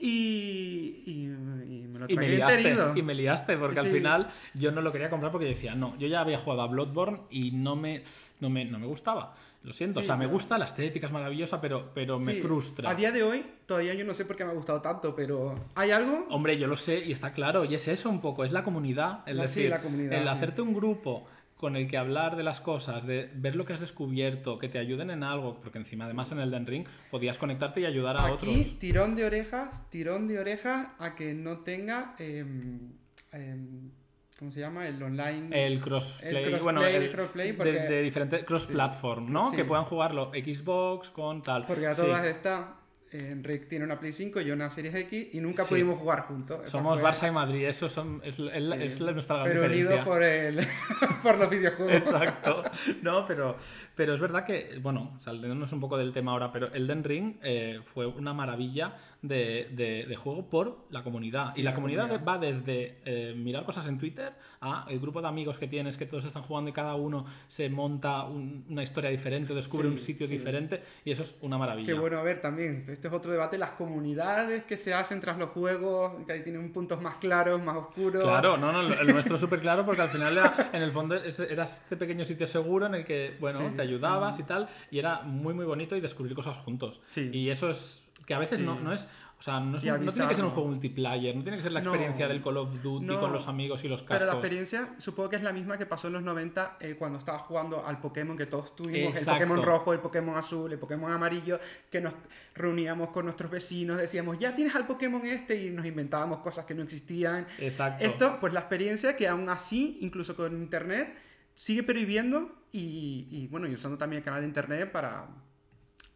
Y, 0.00 1.02
y, 1.06 1.24
y 1.24 1.86
me 1.88 1.98
lo 1.98 2.06
Y 2.08 2.16
me 2.16 2.28
liaste, 2.28 2.76
y 2.94 3.02
me 3.02 3.14
liaste, 3.14 3.56
porque 3.56 3.80
al 3.80 3.88
final 3.88 4.28
yo 4.54 4.70
no 4.70 4.80
lo 4.80 4.92
quería 4.92 5.10
comprar 5.10 5.32
porque 5.32 5.46
decía, 5.46 5.74
no, 5.74 5.98
yo 5.98 6.06
ya 6.06 6.20
había 6.20 6.38
jugado 6.38 6.62
a 6.62 6.66
Bloodborne 6.68 7.22
y 7.30 7.50
no 7.50 7.74
me, 7.74 8.02
no 8.38 8.48
me, 8.48 8.64
no 8.64 8.78
me 8.78 8.86
gustaba. 8.86 9.34
Lo 9.64 9.72
siento, 9.72 9.94
Sí, 10.00 10.04
o 10.04 10.06
sea, 10.06 10.16
me 10.16 10.26
gusta, 10.26 10.56
la 10.56 10.66
estética 10.66 11.06
es 11.06 11.12
maravillosa, 11.12 11.60
pero, 11.60 11.90
pero 11.92 12.16
me 12.20 12.34
frustra. 12.34 12.88
A 12.88 12.94
día 12.94 13.10
de 13.10 13.24
hoy, 13.24 13.44
todavía 13.66 13.92
yo 13.94 14.04
no 14.04 14.14
sé 14.14 14.24
por 14.24 14.36
qué 14.36 14.44
me 14.44 14.52
ha 14.52 14.54
gustado 14.54 14.80
tanto, 14.80 15.16
pero 15.16 15.56
¿hay 15.74 15.90
algo? 15.90 16.26
Hombre, 16.30 16.56
yo 16.58 16.68
lo 16.68 16.76
sé 16.76 17.04
y 17.04 17.10
está 17.10 17.32
claro, 17.32 17.64
y 17.64 17.74
es 17.74 17.88
eso 17.88 18.08
un 18.08 18.20
poco, 18.20 18.44
es 18.44 18.52
la 18.52 18.62
comunidad. 18.62 19.24
Es 19.26 19.34
La- 19.34 19.42
decir, 19.42 19.68
la 19.68 19.82
comunidad, 19.82 20.22
el 20.22 20.28
hacerte 20.28 20.62
un 20.62 20.72
grupo 20.72 21.26
con 21.58 21.76
el 21.76 21.86
que 21.88 21.98
hablar 21.98 22.36
de 22.36 22.44
las 22.44 22.60
cosas, 22.62 23.06
de 23.06 23.28
ver 23.34 23.56
lo 23.56 23.64
que 23.66 23.72
has 23.74 23.80
descubierto, 23.80 24.58
que 24.58 24.68
te 24.68 24.78
ayuden 24.78 25.10
en 25.10 25.22
algo, 25.22 25.60
porque 25.60 25.78
encima 25.78 26.04
además 26.06 26.32
en 26.32 26.38
el 26.38 26.50
Den 26.50 26.66
Ring 26.66 26.86
podías 27.10 27.36
conectarte 27.36 27.80
y 27.80 27.84
ayudar 27.84 28.16
a 28.16 28.24
Aquí, 28.26 28.32
otros. 28.32 28.78
tirón 28.78 29.14
de 29.16 29.24
orejas, 29.26 29.90
tirón 29.90 30.28
de 30.28 30.38
orejas 30.38 30.86
a 30.98 31.14
que 31.16 31.34
no 31.34 31.58
tenga, 31.58 32.14
em, 32.18 32.92
em, 33.32 33.90
¿cómo 34.38 34.52
se 34.52 34.60
llama? 34.60 34.86
El 34.86 35.02
online. 35.02 35.66
El 35.66 35.80
crossplay, 35.80 36.28
El 36.30 36.36
crossplay, 36.42 36.60
bueno, 36.62 36.84
el- 36.86 37.02
el 37.02 37.10
crossplay, 37.10 37.48
de- 37.48 37.54
porque- 37.54 37.72
de, 37.72 38.02
diferentes 38.02 38.44
cross-platform, 38.44 39.32
¿no? 39.32 39.50
Sí. 39.50 39.56
Que 39.56 39.64
puedan 39.64 39.84
jugarlo 39.84 40.30
Xbox 40.32 41.10
con 41.10 41.42
tal. 41.42 41.66
Porque 41.66 41.88
a 41.88 41.92
Sí. 41.92 42.02
todas 42.02 42.24
estas, 42.24 42.66
Enric 43.10 43.68
tiene 43.68 43.84
una 43.84 43.98
Play 43.98 44.12
5, 44.12 44.40
yo 44.42 44.54
una 44.54 44.68
Series 44.70 44.94
X 44.94 45.28
y 45.32 45.40
nunca 45.40 45.64
Sí. 45.64 45.70
pudimos 45.70 45.98
jugar 45.98 46.20
juntos. 46.22 46.60
Esa 46.62 46.70
Somos 46.72 47.00
fue- 47.00 47.10
Barça 47.10 47.28
y 47.28 47.30
Madrid, 47.32 47.64
eso 47.66 47.88
son, 47.88 48.20
es, 48.24 48.38
es 48.38 48.94
sí, 48.96 49.02
nuestra 49.04 49.36
gran 49.36 49.48
Pero 49.48 49.62
diferencia. 49.62 49.86
unidos 49.86 50.04
por, 50.04 50.22
el, 50.22 50.66
por 51.22 51.38
los 51.38 51.50
videojuegos. 51.50 51.94
Exacto. 51.94 52.62
No, 53.02 53.24
pero, 53.26 53.56
pero 53.98 54.14
es 54.14 54.20
verdad 54.20 54.44
que, 54.44 54.78
bueno, 54.80 55.16
saliéndonos 55.18 55.72
un 55.72 55.80
poco 55.80 55.98
del 55.98 56.12
tema 56.12 56.30
ahora, 56.30 56.52
pero 56.52 56.72
Elden 56.72 57.02
Ring 57.02 57.34
eh, 57.42 57.80
fue 57.82 58.06
una 58.06 58.32
maravilla 58.32 58.94
de, 59.22 59.68
de- 59.72 60.06
de 60.08 60.16
juego 60.16 60.48
por 60.48 60.86
la 60.90 61.02
comunidad. 61.02 61.50
Sí, 61.52 61.60
y 61.60 61.64
la, 61.64 61.70
la 61.70 61.74
comunidad, 61.74 62.02
comunidad. 62.08 62.28
va 62.28 62.38
desde 62.38 62.98
eh, 63.04 63.34
mirar 63.36 63.64
cosas 63.64 63.88
en 63.88 63.98
Twitter 63.98 64.32
a 64.60 64.86
el 64.88 65.00
grupo 65.00 65.20
de 65.20 65.26
amigos 65.26 65.58
que 65.58 65.66
tienes, 65.66 65.96
que 65.96 66.06
todos 66.06 66.24
están 66.24 66.44
jugando 66.44 66.70
y 66.70 66.72
cada 66.72 66.94
uno 66.94 67.26
se 67.48 67.68
monta 67.68 68.22
un- 68.22 68.64
una 68.70 68.84
historia 68.84 69.10
diferente, 69.10 69.52
descubre 69.52 69.88
Sí, 69.88 69.92
un 69.94 69.98
sitio 69.98 70.26
sí. 70.28 70.32
diferente 70.38 70.80
y 71.04 71.10
eso 71.10 71.24
es 71.24 71.34
una 71.40 71.58
maravilla. 71.58 71.86
Qué 71.88 71.94
bueno, 71.98 72.18
a 72.18 72.22
ver, 72.22 72.40
también, 72.40 72.84
este 72.88 73.08
es 73.08 73.12
otro 73.12 73.32
debate, 73.32 73.58
las 73.58 73.70
comunidades 73.72 74.62
que 74.62 74.76
se 74.76 74.94
hacen 74.94 75.18
tras 75.20 75.36
los 75.38 75.50
juegos, 75.50 76.12
que 76.24 76.32
ahí 76.34 76.42
tienen 76.44 76.72
puntos 76.72 77.00
más 77.02 77.16
claros, 77.16 77.60
más 77.60 77.74
oscuros. 77.76 78.22
Claro, 78.22 78.56
no, 78.56 78.70
no, 78.70 78.80
el 78.82 79.06
nuestro 79.08 79.34
es 79.34 79.40
súper 79.40 79.60
claro 79.60 79.84
porque 79.84 80.02
al 80.02 80.08
final 80.08 80.38
era, 80.38 80.70
en 80.72 80.82
el 80.82 80.92
fondo 80.92 81.16
era 81.16 81.64
este 81.64 81.96
pequeño 81.96 82.24
sitio 82.24 82.46
seguro 82.46 82.86
en 82.86 82.94
el 82.94 83.04
que, 83.04 83.36
bueno, 83.40 83.58
te 83.74 83.82
ayudabas 83.88 84.38
y 84.38 84.42
tal, 84.44 84.68
y 84.90 84.98
era 84.98 85.22
muy, 85.22 85.54
muy 85.54 85.64
bonito 85.64 85.96
y 85.96 86.00
descubrir 86.00 86.34
cosas 86.34 86.56
juntos. 86.58 87.00
Sí. 87.08 87.30
Y 87.32 87.50
eso 87.50 87.70
es 87.70 88.06
que 88.26 88.34
a 88.34 88.38
veces 88.38 88.58
Sí. 88.58 88.64
no, 88.64 88.78
no 88.80 88.92
es, 88.92 89.08
o 89.38 89.42
sea, 89.42 89.60
no, 89.60 89.78
es 89.78 89.84
Y 89.84 89.90
un- 89.90 90.04
no 90.04 90.10
tiene 90.12 90.28
que 90.28 90.34
ser 90.34 90.44
un 90.44 90.50
juego 90.50 90.68
multiplayer, 90.68 91.34
no 91.36 91.42
tiene 91.44 91.56
que 91.58 91.62
ser 91.62 91.70
la 91.70 91.80
No. 91.80 91.90
experiencia 91.90 92.26
del 92.26 92.42
Call 92.42 92.56
of 92.56 92.82
Duty 92.82 93.06
No. 93.06 93.20
con 93.20 93.32
los 93.32 93.46
amigos 93.46 93.84
y 93.84 93.88
los 93.88 94.02
cascos. 94.02 94.18
Pero 94.18 94.26
la 94.26 94.32
experiencia 94.38 94.88
supongo 94.98 95.30
que 95.30 95.36
es 95.36 95.42
la 95.44 95.52
misma 95.52 95.78
que 95.78 95.86
pasó 95.86 96.08
en 96.08 96.14
los 96.14 96.22
90 96.24 96.76
eh, 96.80 96.96
cuando 96.98 97.18
estaba 97.18 97.38
jugando 97.38 97.86
al 97.86 98.00
Pokémon, 98.00 98.36
que 98.36 98.46
todos 98.46 98.74
tuvimos 98.74 99.16
Exacto. 99.16 99.30
el 99.44 99.48
Pokémon 99.48 99.62
rojo, 99.64 99.92
el 99.92 100.00
Pokémon 100.00 100.36
azul, 100.36 100.72
el 100.72 100.78
Pokémon 100.80 101.12
amarillo, 101.12 101.60
que 101.88 102.00
nos 102.00 102.14
reuníamos 102.54 103.10
con 103.10 103.24
nuestros 103.26 103.50
vecinos, 103.50 103.96
decíamos, 103.98 104.38
ya 104.40 104.54
tienes 104.56 104.74
al 104.74 104.86
Pokémon 104.86 105.24
este 105.24 105.66
y 105.66 105.70
nos 105.70 105.86
inventábamos 105.86 106.40
cosas 106.40 106.64
que 106.66 106.74
no 106.74 106.82
existían. 106.82 107.46
Exacto. 107.60 108.04
Esto, 108.04 108.38
pues 108.40 108.52
la 108.52 108.60
experiencia 108.60 109.14
que 109.14 109.28
aún 109.28 109.48
así, 109.48 109.98
incluso 110.00 110.34
con 110.34 110.52
internet, 110.60 111.16
sigue 111.58 111.82
perviviendo 111.82 112.52
y, 112.70 113.26
y, 113.32 113.48
bueno, 113.50 113.66
y 113.66 113.74
usando 113.74 113.98
también 113.98 114.18
el 114.18 114.24
canal 114.24 114.42
de 114.42 114.46
internet 114.46 114.92
para, 114.92 115.26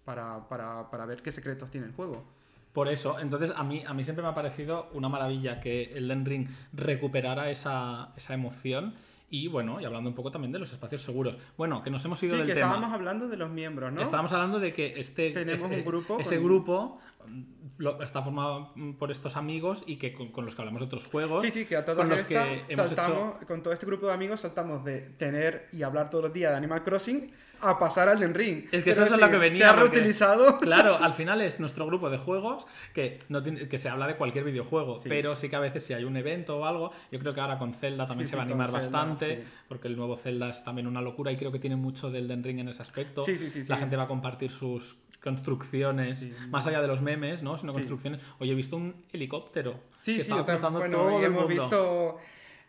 para, 0.04 0.48
para, 0.48 0.88
para 0.88 1.04
ver 1.06 1.20
qué 1.20 1.32
secretos 1.32 1.68
tiene 1.68 1.88
el 1.88 1.92
juego. 1.92 2.24
Por 2.72 2.86
eso, 2.88 3.18
entonces 3.18 3.52
a 3.56 3.64
mí, 3.64 3.82
a 3.84 3.92
mí 3.92 4.04
siempre 4.04 4.22
me 4.22 4.28
ha 4.30 4.34
parecido 4.34 4.88
una 4.92 5.08
maravilla 5.08 5.58
que 5.60 5.92
Elden 5.96 6.24
Ring 6.24 6.48
recuperara 6.72 7.50
esa, 7.50 8.12
esa 8.16 8.34
emoción. 8.34 8.94
Y 9.30 9.48
bueno, 9.48 9.80
y 9.80 9.84
hablando 9.84 10.10
un 10.10 10.14
poco 10.14 10.30
también 10.30 10.52
de 10.52 10.58
los 10.60 10.72
espacios 10.72 11.02
seguros. 11.02 11.36
Bueno, 11.56 11.82
que 11.82 11.90
nos 11.90 12.04
hemos 12.04 12.22
ido 12.22 12.32
Sí, 12.34 12.38
del 12.38 12.46
que 12.46 12.54
tema. 12.54 12.66
estábamos 12.66 12.92
hablando 12.94 13.28
de 13.28 13.36
los 13.38 13.50
miembros, 13.50 13.90
¿no? 13.92 14.00
Estábamos 14.02 14.30
hablando 14.32 14.60
de 14.60 14.72
que 14.74 15.00
este 15.00 15.30
Tenemos 15.32 15.64
ese, 15.70 15.78
un 15.80 15.84
grupo 15.86 16.18
ese 16.20 16.36
con- 16.36 16.44
grupo 16.44 17.00
lo- 17.78 18.02
está 18.02 18.22
formado 18.22 18.72
mm, 18.74 18.92
por 18.94 19.10
estos 19.10 19.36
amigos 19.36 19.82
y 19.86 19.96
que 19.96 20.12
con, 20.14 20.32
con 20.32 20.44
los 20.44 20.54
que 20.54 20.62
hablamos 20.62 20.80
de 20.80 20.86
otros 20.86 21.06
juegos. 21.06 21.42
Sí, 21.42 21.50
sí, 21.50 21.64
que 21.66 21.76
a 21.76 21.84
todos 21.84 21.98
con 21.98 22.08
los 22.08 22.20
esta 22.20 22.28
que 22.44 22.64
hemos 22.68 22.88
saltamos, 22.88 23.34
con 23.46 23.62
todo 23.62 23.72
este 23.72 23.86
grupo 23.86 24.06
de 24.06 24.12
amigos 24.14 24.40
saltamos 24.40 24.84
de 24.84 24.98
tener 25.00 25.68
y 25.72 25.82
hablar 25.82 26.10
todos 26.10 26.24
los 26.24 26.32
días 26.32 26.50
de 26.52 26.56
Animal 26.56 26.82
Crossing 26.82 27.32
a 27.62 27.78
pasar 27.78 28.08
al 28.08 28.18
Den 28.18 28.34
Ring. 28.34 28.64
Es 28.72 28.82
que 28.82 28.92
Pero 28.92 29.04
eso 29.06 29.14
es 29.14 29.20
lo 29.20 29.30
que 29.30 29.38
venía, 29.38 29.58
Se 29.58 29.64
ha 29.64 29.74
porque- 29.74 29.96
reutilizado. 29.96 30.58
Claro, 30.60 30.96
al 31.00 31.14
final 31.14 31.40
es 31.40 31.60
nuestro 31.60 31.86
grupo 31.86 32.10
de 32.10 32.18
juegos 32.18 32.66
que, 32.94 33.18
no 33.28 33.42
tiene- 33.42 33.68
que 33.68 33.78
se 33.78 33.88
habla 33.88 34.06
de 34.06 34.16
cualquier 34.16 34.44
videojuego, 34.44 34.94
Sí. 34.94 35.08
pero 35.08 35.36
sí 35.36 35.48
que 35.48 35.56
a 35.56 35.60
veces 35.60 35.84
si 35.84 35.94
hay 35.94 36.04
un 36.04 36.16
evento 36.16 36.58
o 36.58 36.64
algo, 36.66 36.90
yo 37.10 37.18
creo 37.18 37.34
que 37.34 37.40
ahora 37.40 37.58
con 37.58 37.72
Zelda 37.74 38.04
también 38.06 38.26
Sí, 38.28 38.32
se 38.32 38.36
va 38.36 38.42
a 38.42 38.46
animar 38.46 38.66
Zelda, 38.70 38.80
bastante, 38.80 39.44
porque 39.68 39.88
el 39.88 39.96
nuevo 39.96 40.16
Zelda 40.16 40.50
es 40.50 40.62
también 40.64 40.86
una 40.86 41.00
locura 41.00 41.30
y 41.32 41.36
creo 41.36 41.52
que 41.52 41.58
tiene 41.58 41.76
mucho 41.76 42.10
del 42.10 42.28
Den 42.28 42.42
Ring 42.44 42.58
en 42.60 42.68
ese 42.68 42.82
aspecto. 42.82 43.24
Sí, 43.24 43.36
sí, 43.38 43.48
sí, 43.50 43.62
La 43.68 43.76
gente 43.76 43.96
va 43.96 44.04
a 44.04 44.08
compartir 44.08 44.50
sus 44.50 44.96
construcciones, 45.22 46.26
más 46.50 46.66
allá 46.66 46.80
de 46.82 46.88
los 46.88 47.00
memes, 47.00 47.42
¿no? 47.42 47.56
Sino 47.56 47.72
construcciones. 47.72 48.20
Oye, 48.38 48.52
he 48.52 48.54
visto 48.54 48.76
un 48.76 48.94
helicóptero. 49.12 49.74
Sí, 49.98 50.12
que 50.12 50.16
sí, 50.16 50.22
estaba 50.22 50.40
yo 50.42 50.46
también- 50.46 50.56
cruzando 50.58 50.78
bueno, 50.80 50.96
todo 50.98 51.10
y 51.12 51.24
el 51.24 51.24
hemos 51.30 51.44
mundo. 51.48 51.62
visto 51.62 52.18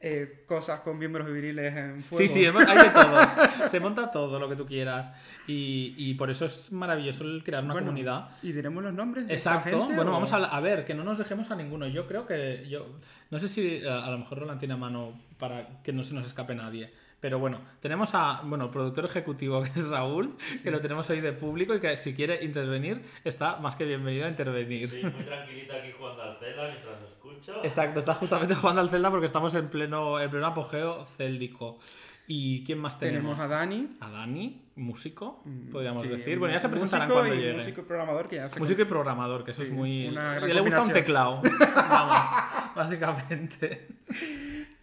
eh, 0.05 0.43
cosas 0.45 0.81
con 0.81 0.99
miembros 0.99 1.31
viriles 1.31 1.73
en 1.75 2.03
fuego. 2.03 2.17
Sí, 2.21 2.27
sí, 2.27 2.45
hay 2.45 2.77
de 2.77 2.89
todos. 2.89 3.27
Se 3.71 3.79
monta 3.79 4.11
todo 4.11 4.37
lo 4.37 4.49
que 4.49 4.55
tú 4.57 4.65
quieras. 4.65 5.09
Y, 5.47 5.95
y 5.97 6.13
por 6.15 6.29
eso 6.29 6.45
es 6.45 6.71
maravilloso 6.73 7.23
el 7.23 7.41
crear 7.43 7.63
una 7.63 7.73
Bueno, 7.73 7.87
comunidad. 7.87 8.29
¿Y 8.41 8.51
diremos 8.51 8.83
los 8.83 8.93
nombres 8.93 9.27
de 9.27 9.33
esta 9.33 9.55
Exacto. 9.55 9.79
gente, 9.79 9.95
bueno, 9.95 10.11
o- 10.11 10.13
vamos 10.15 10.33
a, 10.33 10.37
a 10.37 10.59
ver, 10.59 10.83
que 10.85 10.93
no 10.93 11.03
nos 11.05 11.17
dejemos 11.17 11.49
a 11.51 11.55
ninguno. 11.55 11.87
Yo 11.87 12.05
creo 12.05 12.27
que 12.27 12.67
yo. 12.69 12.85
No 13.31 13.39
sé 13.39 13.47
si 13.47 13.65
eh, 13.77 13.89
a, 13.89 14.05
a 14.05 14.11
lo 14.11 14.17
mejor 14.19 14.39
Roland 14.39 14.59
tiene 14.59 14.73
a 14.73 14.77
mano 14.77 15.13
para 15.39 15.81
que 15.83 15.93
no 15.93 16.03
se 16.03 16.13
nos 16.13 16.27
escape 16.27 16.53
nadie. 16.53 16.91
Pero 17.23 17.39
bueno, 17.39 17.61
tenemos 17.79 18.13
a, 18.15 18.41
bueno, 18.43 18.69
productor 18.69 19.05
ejecutivo 19.05 19.63
que 19.63 19.69
es 19.79 19.87
Raúl, 19.87 20.35
que 20.61 20.69
lo 20.69 20.81
tenemos 20.81 21.09
hoy 21.09 21.21
de 21.21 21.31
público 21.31 21.73
y 21.73 21.79
que 21.79 21.95
si 21.95 22.13
quiere 22.13 22.43
intervenir, 22.43 23.01
está 23.23 23.55
más 23.61 23.77
que 23.77 23.85
bienvenido 23.85 24.25
a 24.25 24.29
intervenir. 24.29 24.93
Estoy 24.93 25.09
muy 25.09 25.23
tranquilito 25.23 25.71
aquí 25.71 25.93
jugando 25.97 26.21
al 26.21 26.37
Zelda 26.37 26.67
mientras 26.67 27.01
os 27.01 27.11
escucho. 27.11 27.63
Exacto, 27.63 27.99
está 28.01 28.13
justamente 28.13 28.55
jugando 28.55 28.81
al 28.81 28.89
Zelda 28.89 29.09
porque 29.09 29.27
estamos 29.27 29.55
en 29.55 29.69
pleno, 29.69 30.19
en 30.19 30.29
pleno 30.29 30.47
apogeo 30.47 31.05
céldico. 31.15 31.79
¿Y 32.27 32.65
quién 32.65 32.79
más 32.79 32.99
tenemos? 32.99 33.37
Tenemos 33.37 33.39
a 33.39 33.47
Dani. 33.47 33.87
A 34.01 34.09
Dani, 34.09 34.61
músico, 34.75 35.43
mm, 35.45 35.71
podríamos 35.71 36.03
sí, 36.03 36.09
decir. 36.09 36.37
Bueno, 36.37 36.55
ya 36.55 36.59
se 36.59 36.67
presentarán 36.67 37.07
músico 37.07 37.21
cuando 37.21 37.35
y 37.35 37.41
llegue. 37.41 37.53
Músico 37.53 37.81
y 37.81 37.83
programador 37.85 38.29
que 38.29 38.35
ya 38.35 38.49
se 38.49 38.59
Músico 38.59 38.81
y 38.81 38.85
programador, 38.85 39.43
que 39.45 39.51
eso 39.51 39.61
Sí, 39.61 39.69
es 39.69 39.73
muy. 39.73 40.07
una 40.09 40.35
gran 40.35 40.49
Y 40.49 40.53
le 40.53 40.59
gusta 40.59 40.81
un 40.81 40.91
teclado. 40.91 41.41
Vamos, 41.75 42.75
básicamente. 42.75 43.87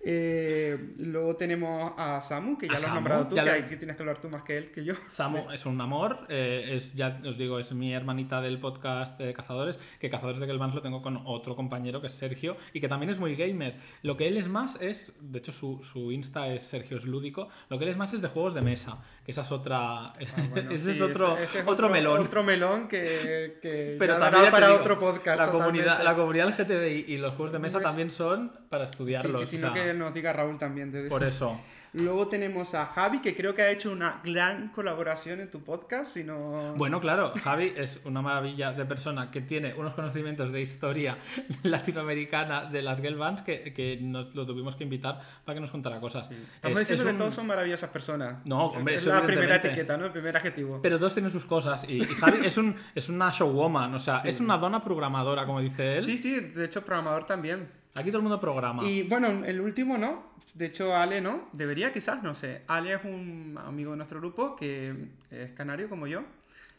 Eh, 0.02 0.94
luego 0.98 1.36
tenemos 1.36 1.92
a 1.96 2.20
Samu, 2.22 2.56
que 2.56 2.66
ya 2.66 2.72
lo 2.80 2.86
has 2.86 2.94
nombrado 2.94 3.28
tú, 3.28 3.34
que, 3.36 3.42
lo- 3.42 3.52
hay- 3.52 3.62
que 3.64 3.76
tienes 3.76 3.96
que 3.96 4.02
hablar 4.02 4.18
tú 4.20 4.28
más 4.30 4.42
que 4.42 4.56
él, 4.56 4.70
que 4.72 4.82
yo. 4.84 4.94
Samu 5.08 5.50
es 5.52 5.66
un 5.66 5.78
amor, 5.80 6.20
eh, 6.28 6.70
es, 6.72 6.94
ya 6.94 7.20
os 7.26 7.36
digo, 7.36 7.58
es 7.58 7.72
mi 7.72 7.92
hermanita 7.92 8.40
del 8.40 8.58
podcast 8.58 9.18
de 9.18 9.34
Cazadores, 9.34 9.78
que 9.98 10.08
Cazadores 10.08 10.40
de 10.40 10.46
Gelbans 10.46 10.74
lo 10.74 10.80
tengo 10.82 11.02
con 11.02 11.20
otro 11.26 11.54
compañero 11.54 12.00
que 12.00 12.06
es 12.06 12.14
Sergio, 12.14 12.56
y 12.72 12.80
que 12.80 12.88
también 12.88 13.10
es 13.10 13.18
muy 13.18 13.36
gamer. 13.36 13.74
Lo 14.02 14.16
que 14.16 14.26
él 14.28 14.38
es 14.38 14.48
más 14.48 14.80
es, 14.80 15.12
de 15.20 15.38
hecho 15.38 15.52
su, 15.52 15.82
su 15.82 16.10
Insta 16.12 16.48
es 16.48 16.62
Sergio 16.62 16.96
es 16.96 17.04
Lúdico, 17.04 17.48
lo 17.68 17.78
que 17.78 17.84
él 17.84 17.90
es 17.90 17.96
más 17.98 18.12
es 18.14 18.22
de 18.22 18.28
juegos 18.28 18.54
de 18.54 18.62
mesa, 18.62 18.98
que 19.24 19.32
esa 19.32 19.42
es 19.42 19.52
otra... 19.52 19.80
Ah, 20.08 20.12
bueno, 20.50 20.70
ese 20.70 20.92
sí, 20.94 20.98
es 20.98 21.02
otro, 21.02 21.34
ese- 21.34 21.44
ese 21.44 21.58
es 21.60 21.64
otro, 21.68 21.90
melón. 21.90 22.20
Otro 22.20 22.42
melón 22.42 22.88
que, 22.88 23.58
que 23.60 23.96
Pero 23.98 24.16
también 24.16 24.50
para 24.50 24.68
digo, 24.68 24.80
otro 24.80 24.98
podcast. 24.98 25.38
la 25.38 25.50
comunidad, 25.50 26.02
la 26.02 26.14
comunidad 26.16 26.48
LGTBI 26.48 27.04
y 27.12 27.18
los 27.18 27.34
juegos 27.34 27.52
de 27.52 27.58
mesa 27.58 27.78
Pues- 27.78 27.86
también 27.86 28.10
son 28.10 28.52
para 28.70 28.86
Sí, 28.86 28.92
estudiarlos. 28.92 29.48
sí, 29.48 29.56
o 29.56 29.60
sea, 29.60 29.72
que 29.72 29.89
nos 29.94 30.12
diga 30.14 30.32
Raúl 30.32 30.58
también 30.58 30.90
de 30.92 31.08
por 31.08 31.22
eso. 31.24 31.52
eso. 31.52 31.60
Luego 31.92 32.28
tenemos 32.28 32.72
a 32.74 32.86
Javi, 32.86 33.20
que 33.20 33.34
creo 33.34 33.52
que 33.56 33.62
ha 33.62 33.70
hecho 33.72 33.90
una 33.90 34.20
gran 34.22 34.68
colaboración 34.68 35.40
en 35.40 35.50
tu 35.50 35.64
podcast, 35.64 36.12
si 36.14 36.22
no... 36.22 36.72
Bueno, 36.76 37.00
claro, 37.00 37.32
Javi 37.42 37.72
es 37.76 38.00
una 38.04 38.22
maravilla 38.22 38.72
de 38.72 38.84
persona 38.84 39.32
que 39.32 39.40
tiene 39.40 39.74
unos 39.74 39.94
conocimientos 39.94 40.52
de 40.52 40.62
historia 40.62 41.18
latinoamericana 41.64 42.66
de 42.66 42.82
las 42.82 43.00
girl 43.00 43.16
bands 43.16 43.42
que, 43.42 43.72
que 43.72 43.98
nos 44.00 44.32
lo 44.36 44.46
tuvimos 44.46 44.76
que 44.76 44.84
invitar 44.84 45.20
para 45.44 45.54
que 45.54 45.60
nos 45.60 45.72
contara 45.72 45.98
cosas. 45.98 46.30
Estamos 46.30 46.78
Es- 46.80 46.88
diciendo 46.88 47.02
es 47.02 47.06
que 47.08 47.12
un- 47.12 47.18
todos 47.18 47.34
son 47.34 47.46
maravillosas 47.48 47.90
personas. 47.90 48.36
No, 48.44 48.70
Es- 48.70 48.76
hombre, 48.78 48.94
es, 48.94 49.02
eso 49.02 49.12
la 49.14 49.26
primera 49.26 49.56
etiqueta, 49.56 49.96
¿no? 49.96 50.06
El 50.06 50.12
primer 50.12 50.36
adjetivo. 50.36 50.80
Pero 50.82 50.96
todos 50.98 51.14
tienen 51.14 51.32
sus 51.32 51.44
cosas. 51.44 51.84
Y, 51.88 52.02
y 52.02 52.04
Javi 52.04 52.38
es, 52.44 52.56
un, 52.56 52.76
es 52.94 53.08
una 53.08 53.30
showwoman, 53.32 53.92
o 53.94 53.98
sea, 53.98 54.20
Sí. 54.20 54.28
es 54.28 54.38
una 54.38 54.58
dona 54.58 54.84
programadora, 54.84 55.44
como 55.46 55.60
dice 55.60 55.96
él. 55.96 56.04
Sí, 56.04 56.18
sí, 56.18 56.38
de 56.38 56.64
hecho 56.66 56.82
programador 56.84 57.26
también. 57.26 57.79
Aquí 57.94 58.08
todo 58.08 58.18
el 58.18 58.22
mundo 58.22 58.40
programa. 58.40 58.84
Y 58.84 59.02
bueno, 59.02 59.44
el 59.44 59.60
último 59.60 59.98
no. 59.98 60.30
De 60.54 60.66
hecho, 60.66 60.94
Ale 60.96 61.20
no. 61.20 61.48
Debería 61.52 61.92
quizás, 61.92 62.22
no 62.22 62.34
sé. 62.34 62.62
Ale 62.66 62.94
es 62.94 63.04
un 63.04 63.58
amigo 63.64 63.92
de 63.92 63.96
nuestro 63.96 64.20
grupo 64.20 64.56
que 64.56 65.08
es 65.30 65.52
canario 65.52 65.88
como 65.88 66.06
yo. 66.06 66.22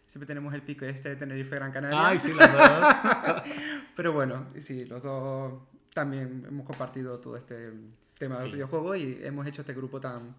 Siempre 0.05 0.27
tenemos 0.27 0.53
el 0.53 0.61
pico 0.61 0.85
este 0.85 1.09
de 1.09 1.15
Tenerife 1.15 1.55
Gran 1.55 1.71
Canaria. 1.71 2.07
Ay, 2.07 2.19
sí, 2.19 2.33
las 2.33 2.51
dos. 2.51 3.43
Pero 3.95 4.11
bueno, 4.13 4.47
sí, 4.59 4.85
los 4.85 5.01
dos 5.01 5.53
también 5.93 6.45
hemos 6.47 6.65
compartido 6.65 7.19
todo 7.19 7.37
este 7.37 7.71
tema 8.17 8.37
del 8.39 8.47
Sí. 8.47 8.53
videojuego 8.53 8.95
y 8.95 9.19
hemos 9.23 9.47
hecho 9.47 9.61
este 9.61 9.73
grupo 9.73 9.99
tan 10.01 10.35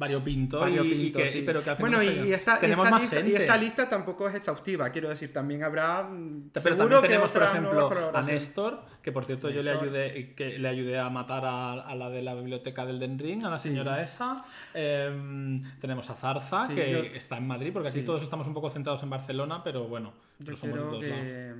Variopinto, 0.00 0.58
variopinto, 0.60 0.96
y, 0.96 1.12
que, 1.12 1.26
sí. 1.28 1.42
pero 1.44 1.62
que 1.62 1.68
al 1.70 1.76
final 1.76 1.94
Bueno, 1.94 2.10
no 2.12 2.26
y, 2.26 2.32
esta, 2.32 2.58
tenemos 2.58 2.86
esta 2.86 2.90
más 2.90 3.02
lista, 3.02 3.16
gente. 3.18 3.32
y 3.32 3.34
esta 3.36 3.56
lista 3.58 3.88
tampoco 3.90 4.28
es 4.30 4.34
exhaustiva, 4.34 4.88
quiero 4.90 5.10
decir, 5.10 5.30
también 5.30 5.62
habrá 5.62 6.02
mm, 6.04 6.50
Pero 6.54 6.62
seguro 6.62 6.78
también 6.78 7.02
que 7.02 7.08
tenemos, 7.08 7.30
por 7.30 7.42
otras 7.42 7.54
ejemplo, 7.54 8.10
a. 8.18 8.22
Néstor, 8.22 8.82
que 9.02 9.12
por 9.12 9.24
cierto 9.26 9.50
yo 9.50 9.62
le 9.62 9.72
ayudé, 9.72 10.34
que 10.34 10.58
le 10.58 10.68
ayudé 10.68 10.98
a 10.98 11.10
matar 11.10 11.44
a, 11.44 11.72
a 11.74 11.94
la 11.94 12.08
de 12.08 12.22
la 12.22 12.34
biblioteca 12.34 12.86
del 12.86 12.98
Den 12.98 13.18
Ring, 13.18 13.44
a 13.44 13.50
la 13.50 13.58
Sí. 13.58 13.68
señora 13.68 14.02
esa. 14.02 14.36
Em, 14.72 15.62
tenemos 15.80 16.08
a 16.08 16.14
Zarza, 16.14 16.66
Sí, 16.66 16.74
que 16.74 16.90
yo- 16.92 16.98
está 17.14 17.36
en 17.36 17.46
Madrid, 17.46 17.70
porque 17.72 17.90
aquí 17.90 18.00
todos 18.02 18.22
estamos 18.22 18.46
un 18.48 18.54
poco 18.54 18.70
centrados 18.70 19.02
en 19.02 19.10
Barcelona, 19.10 19.62
pero 19.62 19.84
bueno, 19.86 20.14
Yo 20.38 20.56
somos 20.56 20.76
de 20.78 20.82
todos 20.84 21.04
lados. 21.04 21.28
que, 21.28 21.54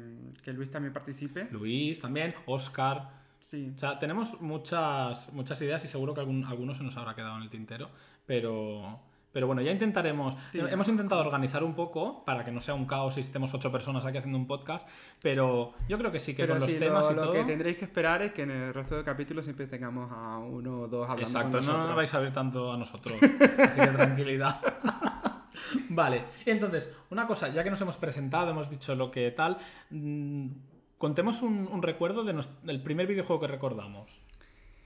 que 0.44 0.52
Luis 0.54 0.70
también 0.70 0.92
participe. 0.94 1.46
Luis 1.50 2.00
también, 2.00 2.34
Oscar. 2.46 3.19
Sí. 3.40 3.72
O 3.74 3.78
sea, 3.78 3.98
tenemos 3.98 4.40
muchas, 4.40 5.32
muchas 5.32 5.60
ideas 5.62 5.84
y 5.84 5.88
seguro 5.88 6.14
que 6.14 6.20
algún, 6.20 6.44
alguno 6.44 6.74
se 6.74 6.82
nos 6.84 6.96
habrá 6.96 7.14
quedado 7.14 7.36
en 7.36 7.42
el 7.42 7.50
tintero, 7.50 7.88
pero... 8.26 9.00
Pero 9.32 9.46
bueno, 9.46 9.62
ya 9.62 9.70
intentaremos. 9.70 10.34
Sí. 10.50 10.58
Hemos 10.58 10.88
intentado 10.88 11.20
organizar 11.20 11.62
un 11.62 11.74
poco 11.76 12.24
para 12.24 12.44
que 12.44 12.50
no 12.50 12.60
sea 12.60 12.74
un 12.74 12.84
caos 12.84 13.14
si 13.14 13.20
estemos 13.20 13.54
ocho 13.54 13.70
personas 13.70 14.04
aquí 14.04 14.18
haciendo 14.18 14.36
un 14.36 14.48
podcast, 14.48 14.84
pero 15.22 15.72
yo 15.88 15.98
creo 15.98 16.10
que 16.10 16.18
sí 16.18 16.34
que 16.34 16.42
Pero 16.42 16.54
con 16.54 16.62
los 16.62 16.78
temas 16.80 17.06
lo, 17.06 17.12
y 17.12 17.14
lo 17.14 17.22
todo. 17.22 17.32
que 17.34 17.44
tendréis 17.44 17.76
que 17.76 17.84
esperar 17.84 18.22
es 18.22 18.32
que 18.32 18.42
en 18.42 18.50
el 18.50 18.74
resto 18.74 18.96
de 18.96 19.04
capítulos 19.04 19.44
siempre 19.44 19.68
tengamos 19.68 20.10
a 20.10 20.38
uno 20.38 20.80
o 20.80 20.88
dos 20.88 21.08
hablando 21.08 21.22
Exacto, 21.22 21.58
con 21.58 21.66
no 21.66 21.72
nosotros. 21.74 21.96
vais 21.96 22.12
a 22.14 22.18
ver 22.18 22.32
tanto 22.32 22.72
a 22.72 22.76
nosotros. 22.76 23.14
Así 23.22 23.80
que 23.80 23.86
tranquilidad. 23.86 24.60
vale, 25.90 26.24
entonces, 26.44 26.92
una 27.10 27.24
cosa, 27.28 27.50
ya 27.50 27.62
que 27.62 27.70
nos 27.70 27.80
hemos 27.80 27.98
presentado, 27.98 28.50
hemos 28.50 28.68
dicho 28.68 28.96
lo 28.96 29.12
que 29.12 29.30
tal, 29.30 29.58
mm, 29.90 30.48
contemos 31.00 31.42
un, 31.42 31.82
recuerdo 31.82 32.24
del 32.24 32.82
primer 32.84 33.08
videojuego 33.08 33.40
que 33.40 33.48
recordamos. 33.48 34.20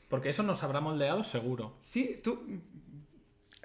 Porque 0.09 0.31
eso 0.31 0.43
nos 0.43 0.63
habrá 0.63 0.81
moldeado 0.81 1.25
seguro. 1.25 1.77
Sí, 1.81 2.17
tú. 2.25 2.41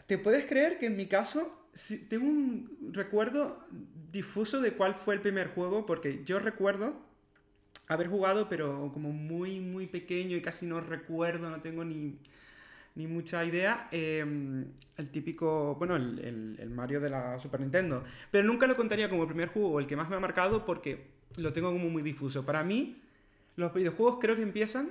¿Te 0.07 0.17
puedes 0.17 0.45
creer 0.45 0.79
que 0.79 0.87
en 0.87 0.97
mi 0.97 1.05
caso 1.05 1.67
sí, 1.73 2.07
tengo 2.09 2.25
un 2.27 2.91
recuerdo 2.93 3.63
difuso 4.11 4.59
de 4.59 4.73
cuál 4.73 4.95
fue 4.95 5.13
el 5.15 5.21
primer 5.21 5.49
juego? 5.49 5.85
Porque 5.85 6.23
yo 6.25 6.39
recuerdo 6.39 6.93
haber 7.87 8.07
jugado, 8.07 8.49
pero 8.49 8.91
como 8.93 9.11
muy, 9.11 9.59
muy 9.59 9.87
pequeño 9.87 10.37
y 10.37 10.41
casi 10.41 10.65
no 10.65 10.81
recuerdo, 10.81 11.49
no 11.49 11.61
tengo 11.61 11.83
ni, 11.85 12.17
ni 12.95 13.07
mucha 13.07 13.45
idea. 13.45 13.87
eh, 13.91 14.25
el 14.97 15.11
típico, 15.11 15.75
bueno, 15.75 15.95
el, 15.97 16.57
el- 16.59 16.69
Mario 16.71 16.99
de 17.01 17.09
la 17.11 17.39
Super 17.39 17.59
Nintendo. 17.61 18.03
Pero 18.31 18.47
nunca 18.47 18.67
lo 18.67 18.75
contaría 18.77 19.09
como 19.09 19.23
el 19.23 19.29
primer 19.29 19.49
juego 19.49 19.79
el 19.79 19.87
que 19.87 19.95
más 19.97 20.09
me 20.09 20.15
ha 20.17 20.19
marcado 20.19 20.65
porque 20.65 21.18
lo 21.37 21.53
tengo 21.53 21.71
como 21.71 21.89
muy 21.89 22.01
difuso. 22.01 22.45
Para 22.45 22.63
mí, 22.63 23.01
los 23.55 23.73
videojuegos 23.73 24.17
creo 24.19 24.35
que 24.35 24.41
empiezan 24.43 24.89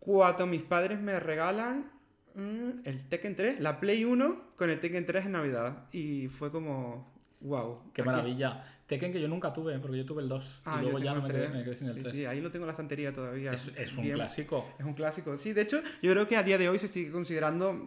cuando 0.00 0.46
mis 0.46 0.62
padres 0.62 1.00
me 1.00 1.18
regalan 1.20 1.90
mm, 2.34 2.70
el 2.84 3.04
Tekken 3.08 3.36
3, 3.36 3.60
la 3.60 3.80
Play 3.80 4.04
1 4.04 4.42
con 4.56 4.70
el 4.70 4.80
Tekken 4.80 5.06
3 5.06 5.26
en 5.26 5.32
Navidad. 5.32 5.84
Y 5.92 6.28
fue 6.28 6.50
como, 6.50 7.12
wow. 7.40 7.92
Qué 7.92 8.02
maravilla. 8.02 8.64
Tekken 8.86 9.12
que 9.12 9.20
yo 9.20 9.28
nunca 9.28 9.52
tuve, 9.52 9.78
porque 9.80 9.98
yo 9.98 10.06
tuve 10.06 10.22
el 10.22 10.28
2. 10.30 10.62
Ah, 10.64 10.76
y 10.78 10.82
luego 10.82 10.98
ya 10.98 11.12
no 11.14 11.20
me 11.22 11.28
quedé, 11.28 11.40
3. 11.46 11.52
me 11.52 11.64
quedé 11.64 11.76
sin 11.76 11.88
el 11.88 11.94
Sí, 11.94 12.00
3. 12.00 12.12
sí, 12.14 12.24
ahí 12.24 12.40
lo 12.40 12.50
tengo 12.50 12.64
en 12.64 12.68
la 12.68 12.72
estantería 12.72 13.12
todavía. 13.12 13.52
Es, 13.52 13.70
es 13.76 13.94
un 13.96 14.04
Bien. 14.04 14.14
clásico. 14.14 14.66
Es 14.78 14.86
un 14.86 14.94
clásico. 14.94 15.36
Sí, 15.36 15.52
de 15.52 15.60
hecho, 15.62 15.82
yo 16.00 16.10
creo 16.12 16.26
que 16.26 16.36
a 16.36 16.42
día 16.42 16.56
de 16.56 16.68
hoy 16.70 16.78
se 16.78 16.88
sigue 16.88 17.10
considerando 17.10 17.86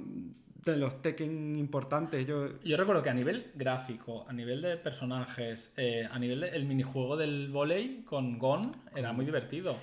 de 0.65 0.77
los 0.77 1.01
Tekken 1.01 1.55
importantes. 1.55 2.25
Yo, 2.27 2.59
Yo 2.61 2.77
recuerdo 2.77 3.01
que 3.01 3.09
a 3.09 3.13
nivel 3.13 3.51
gráfico, 3.55 4.25
a 4.27 4.33
nivel 4.33 4.61
de 4.61 4.77
personajes, 4.77 5.73
eh, 5.77 6.07
a 6.09 6.19
nivel 6.19 6.41
del 6.41 6.65
minijuego 6.65 7.17
del 7.17 7.49
volei 7.49 8.03
con 8.03 8.37
Gon, 8.37 8.61
era 8.95 9.11
muy 9.13 9.25
divertido. 9.25 9.75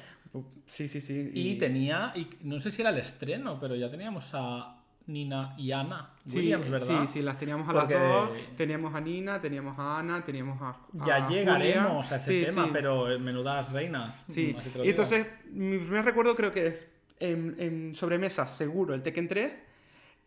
sí, 0.64 0.87
sí, 0.88 1.00
sí. 1.00 1.30
Y 1.35 1.56
tenía, 1.56 2.12
y 2.14 2.28
no 2.42 2.61
sé 2.61 2.70
si 2.70 2.82
era 2.82 2.90
el 2.90 2.99
estreno, 2.99 3.58
pero 3.61 3.75
ya 3.75 3.90
teníamos 3.90 4.30
a 4.35 4.76
Nina 5.06 5.54
y 5.56 5.73
Ana 5.73 6.11
Sí, 6.26 6.52
¿verdad? 6.54 7.00
sí, 7.00 7.06
sí, 7.06 7.23
las 7.23 7.38
teníamos 7.38 7.66
a 7.68 7.73
Porque- 7.73 7.94
las 7.94 8.02
dos. 8.02 8.30
Teníamos 8.56 8.94
a 8.94 9.00
Nina, 9.00 9.40
teníamos 9.40 9.76
a 9.78 9.99
Ana, 9.99 10.23
teníamos 10.23 10.61
a. 10.61 10.76
Ya 11.06 11.26
a 11.26 11.28
llegaremos 11.30 12.06
Julia. 12.06 12.14
a 12.14 12.16
ese 12.18 12.40
Sí, 12.40 12.44
tema, 12.44 12.64
sí. 12.66 12.70
pero 12.73 13.11
eh, 13.11 13.18
menudas 13.18 13.73
reinas. 13.73 14.25
Sí, 14.28 14.54
así 14.56 14.68
te 14.70 14.78
lo 14.78 14.85
y 14.85 14.88
digo. 14.88 15.02
entonces 15.02 15.26
mi 15.50 15.78
primer 15.78 16.04
recuerdo 16.04 16.37
creo 16.37 16.52
que 16.52 16.66
es 16.68 16.87
en, 17.20 17.56
en 17.58 17.94
sobremesa, 17.94 18.47
seguro, 18.47 18.92
el 18.94 19.02
Tekken 19.02 19.26
3 19.28 19.52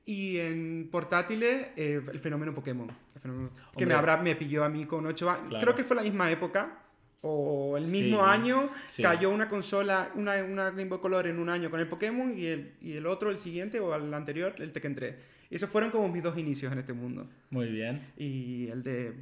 y 0.05 0.37
en 0.37 0.89
portátiles 0.91 1.67
eh, 1.75 2.01
el 2.11 2.19
fenómeno 2.19 2.53
Pokémon. 2.53 2.89
El 3.15 3.21
fenómeno- 3.21 3.49
que 3.77 3.85
me, 3.85 3.93
habrá, 3.93 4.17
me 4.17 4.35
pilló 4.35 4.63
a 4.63 4.69
mí 4.69 4.85
con 4.85 5.05
8 5.05 5.29
años. 5.29 5.47
Claro. 5.49 5.63
Creo 5.63 5.75
que 5.75 5.83
fue 5.83 5.95
la 5.95 6.01
misma 6.03 6.31
época 6.31 6.79
o 7.21 7.77
el 7.77 7.83
Sí, 7.83 7.91
mismo 8.01 8.25
año. 8.25 8.69
sí. 8.87 9.03
Cayó 9.03 9.29
una 9.29 9.47
consola, 9.47 10.11
una, 10.15 10.43
una 10.43 10.71
Game 10.71 10.85
Boy 10.85 10.99
Color 10.99 11.27
en 11.27 11.37
un 11.39 11.49
año 11.49 11.69
con 11.69 11.79
el 11.79 11.87
Pokémon 11.87 12.35
y 12.37 12.45
el, 12.47 12.73
y 12.81 12.93
el 12.93 13.05
otro, 13.05 13.29
el 13.29 13.37
siguiente 13.37 13.79
o 13.79 13.93
el 13.95 14.11
anterior, 14.13 14.55
el 14.57 14.71
Tekken 14.71 14.95
3. 14.95 15.15
Esos 15.51 15.69
fueron 15.69 15.91
como 15.91 16.07
mis 16.07 16.23
dos 16.23 16.37
inicios 16.37 16.71
en 16.71 16.79
este 16.79 16.93
mundo. 16.93 17.27
Muy 17.49 17.67
bien. 17.67 18.07
Y 18.17 18.67
el 18.69 18.81
de, 18.83 19.13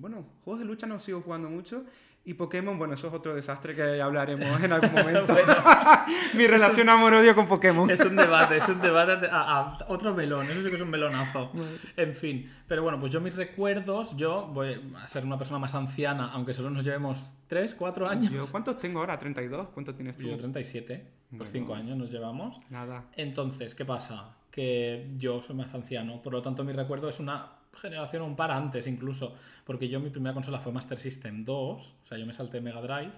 bueno, 0.00 0.26
juegos 0.44 0.58
de 0.60 0.66
lucha 0.66 0.86
no 0.86 0.98
sigo 1.00 1.22
jugando 1.22 1.48
mucho. 1.48 1.84
Y 2.28 2.34
Pokémon, 2.34 2.76
bueno, 2.76 2.94
eso 2.94 3.06
es 3.06 3.14
otro 3.14 3.36
desastre 3.36 3.76
que 3.76 4.02
hablaremos 4.02 4.60
en 4.60 4.72
algún 4.72 4.92
momento. 4.98 5.32
Mi 6.34 6.48
relación 6.48 6.88
amor-odio 6.88 7.36
con 7.36 7.46
Pokémon. 7.46 7.88
Es 7.88 8.00
un 8.00 8.16
debate, 8.16 8.56
es 8.56 8.68
un 8.68 8.80
debate 8.80 9.26
a, 9.30 9.60
a 9.60 9.78
otro 9.86 10.12
melón, 10.12 10.44
eso 10.50 10.60
sí 10.60 10.68
que 10.68 10.74
es 10.74 10.82
un 10.82 10.90
melonazo. 10.90 11.52
En 11.96 12.16
fin, 12.16 12.52
pero 12.66 12.82
bueno, 12.82 12.98
pues 12.98 13.12
yo 13.12 13.20
mis 13.20 13.36
recuerdos, 13.36 14.16
yo 14.16 14.48
voy 14.52 14.76
a 15.00 15.06
ser 15.06 15.24
una 15.24 15.38
persona 15.38 15.60
más 15.60 15.76
anciana, 15.76 16.32
aunque 16.32 16.52
solo 16.52 16.68
nos 16.68 16.82
llevemos 16.84 17.24
3, 17.46 17.76
4 17.76 18.08
años. 18.08 18.32
Yo, 18.32 18.44
¿Cuántos 18.50 18.80
tengo 18.80 18.98
ahora? 18.98 19.20
¿32? 19.20 19.68
¿Cuántos 19.72 19.94
tienes 19.94 20.16
tú? 20.16 20.24
Yo 20.28 20.36
37, 20.36 21.06
pues 21.30 21.38
Bueno. 21.38 21.52
5 21.52 21.74
años 21.76 21.96
nos 21.96 22.10
llevamos. 22.10 22.58
Nada. 22.70 23.04
Entonces, 23.14 23.76
¿qué 23.76 23.84
pasa? 23.84 24.34
Que 24.50 25.12
yo 25.16 25.40
soy 25.42 25.54
más 25.54 25.72
anciano, 25.74 26.20
por 26.22 26.32
lo 26.32 26.42
tanto 26.42 26.64
mi 26.64 26.72
recuerdo 26.72 27.08
es 27.08 27.20
una 27.20 27.52
generación 27.76 28.22
un 28.22 28.36
par 28.36 28.50
antes 28.50 28.86
incluso, 28.86 29.34
porque 29.64 29.88
yo 29.88 30.00
mi 30.00 30.10
primera 30.10 30.34
consola 30.34 30.58
fue 30.60 30.72
Master 30.72 30.98
System 30.98 31.44
2, 31.44 31.82
o 32.02 32.06
sea, 32.06 32.18
yo 32.18 32.26
me 32.26 32.32
salté 32.32 32.60
Mega 32.60 32.80
Drive 32.80 33.12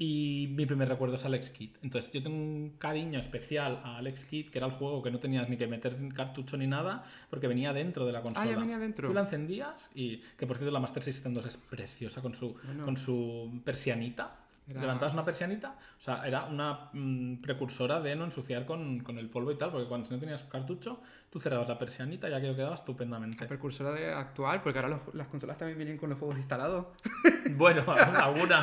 y 0.00 0.48
mi 0.52 0.64
primer 0.64 0.88
recuerdo 0.88 1.16
es 1.16 1.24
Alex 1.24 1.50
Kidd. 1.50 1.70
Entonces, 1.82 2.12
yo 2.12 2.22
tengo 2.22 2.36
un 2.36 2.74
cariño 2.78 3.18
especial 3.18 3.80
a 3.82 3.96
Alex 3.96 4.26
Kidd, 4.26 4.48
que 4.50 4.58
era 4.58 4.68
el 4.68 4.74
juego 4.74 5.02
que 5.02 5.10
no 5.10 5.18
tenías 5.18 5.48
ni 5.48 5.56
que 5.56 5.66
meter 5.66 5.96
cartucho 6.14 6.56
ni 6.56 6.68
nada, 6.68 7.02
porque 7.30 7.48
venía 7.48 7.72
dentro 7.72 8.06
de 8.06 8.12
la 8.12 8.22
consola. 8.22 8.46
Ah, 8.46 8.52
ya 8.52 8.58
venía 8.60 8.78
dentro. 8.78 9.08
Tú 9.08 9.14
la 9.14 9.22
encendías 9.22 9.90
y 9.96 10.18
que 10.36 10.46
por 10.46 10.56
cierto 10.56 10.72
la 10.72 10.78
Master 10.78 11.02
System 11.02 11.34
2 11.34 11.46
es 11.46 11.56
preciosa 11.56 12.22
con 12.22 12.32
su 12.34 12.54
Bueno. 12.64 12.84
con 12.84 12.96
su 12.96 13.60
persianita. 13.64 14.36
Era- 14.68 14.80
Levantabas 14.82 15.14
una 15.14 15.24
persianita, 15.24 15.76
o 15.98 16.00
sea, 16.00 16.26
era 16.26 16.44
una 16.44 16.90
mm, 16.92 17.36
precursora 17.36 18.00
de 18.00 18.14
no 18.16 18.24
ensuciar 18.24 18.66
con, 18.66 19.00
con 19.00 19.18
el 19.18 19.28
polvo 19.30 19.50
y 19.52 19.56
tal, 19.56 19.70
porque 19.70 19.88
cuando 19.88 20.06
si 20.06 20.12
no 20.14 20.20
tenías 20.20 20.42
cartucho, 20.44 21.00
tú 21.30 21.40
cerrabas 21.40 21.68
la 21.68 21.78
persianita 21.78 22.28
y 22.28 22.40
que 22.42 22.54
quedaba 22.54 22.74
estupendamente. 22.74 23.38
La 23.40 23.48
precursora 23.48 23.92
de 23.92 24.12
actual, 24.12 24.60
porque 24.62 24.78
ahora 24.78 24.90
los- 24.90 25.14
las 25.14 25.28
consolas 25.28 25.56
también 25.58 25.78
vienen 25.78 25.96
con 25.96 26.10
los 26.10 26.18
juegos 26.18 26.36
instalados. 26.38 26.86
Bueno, 27.56 27.82
algunas. 27.96 28.62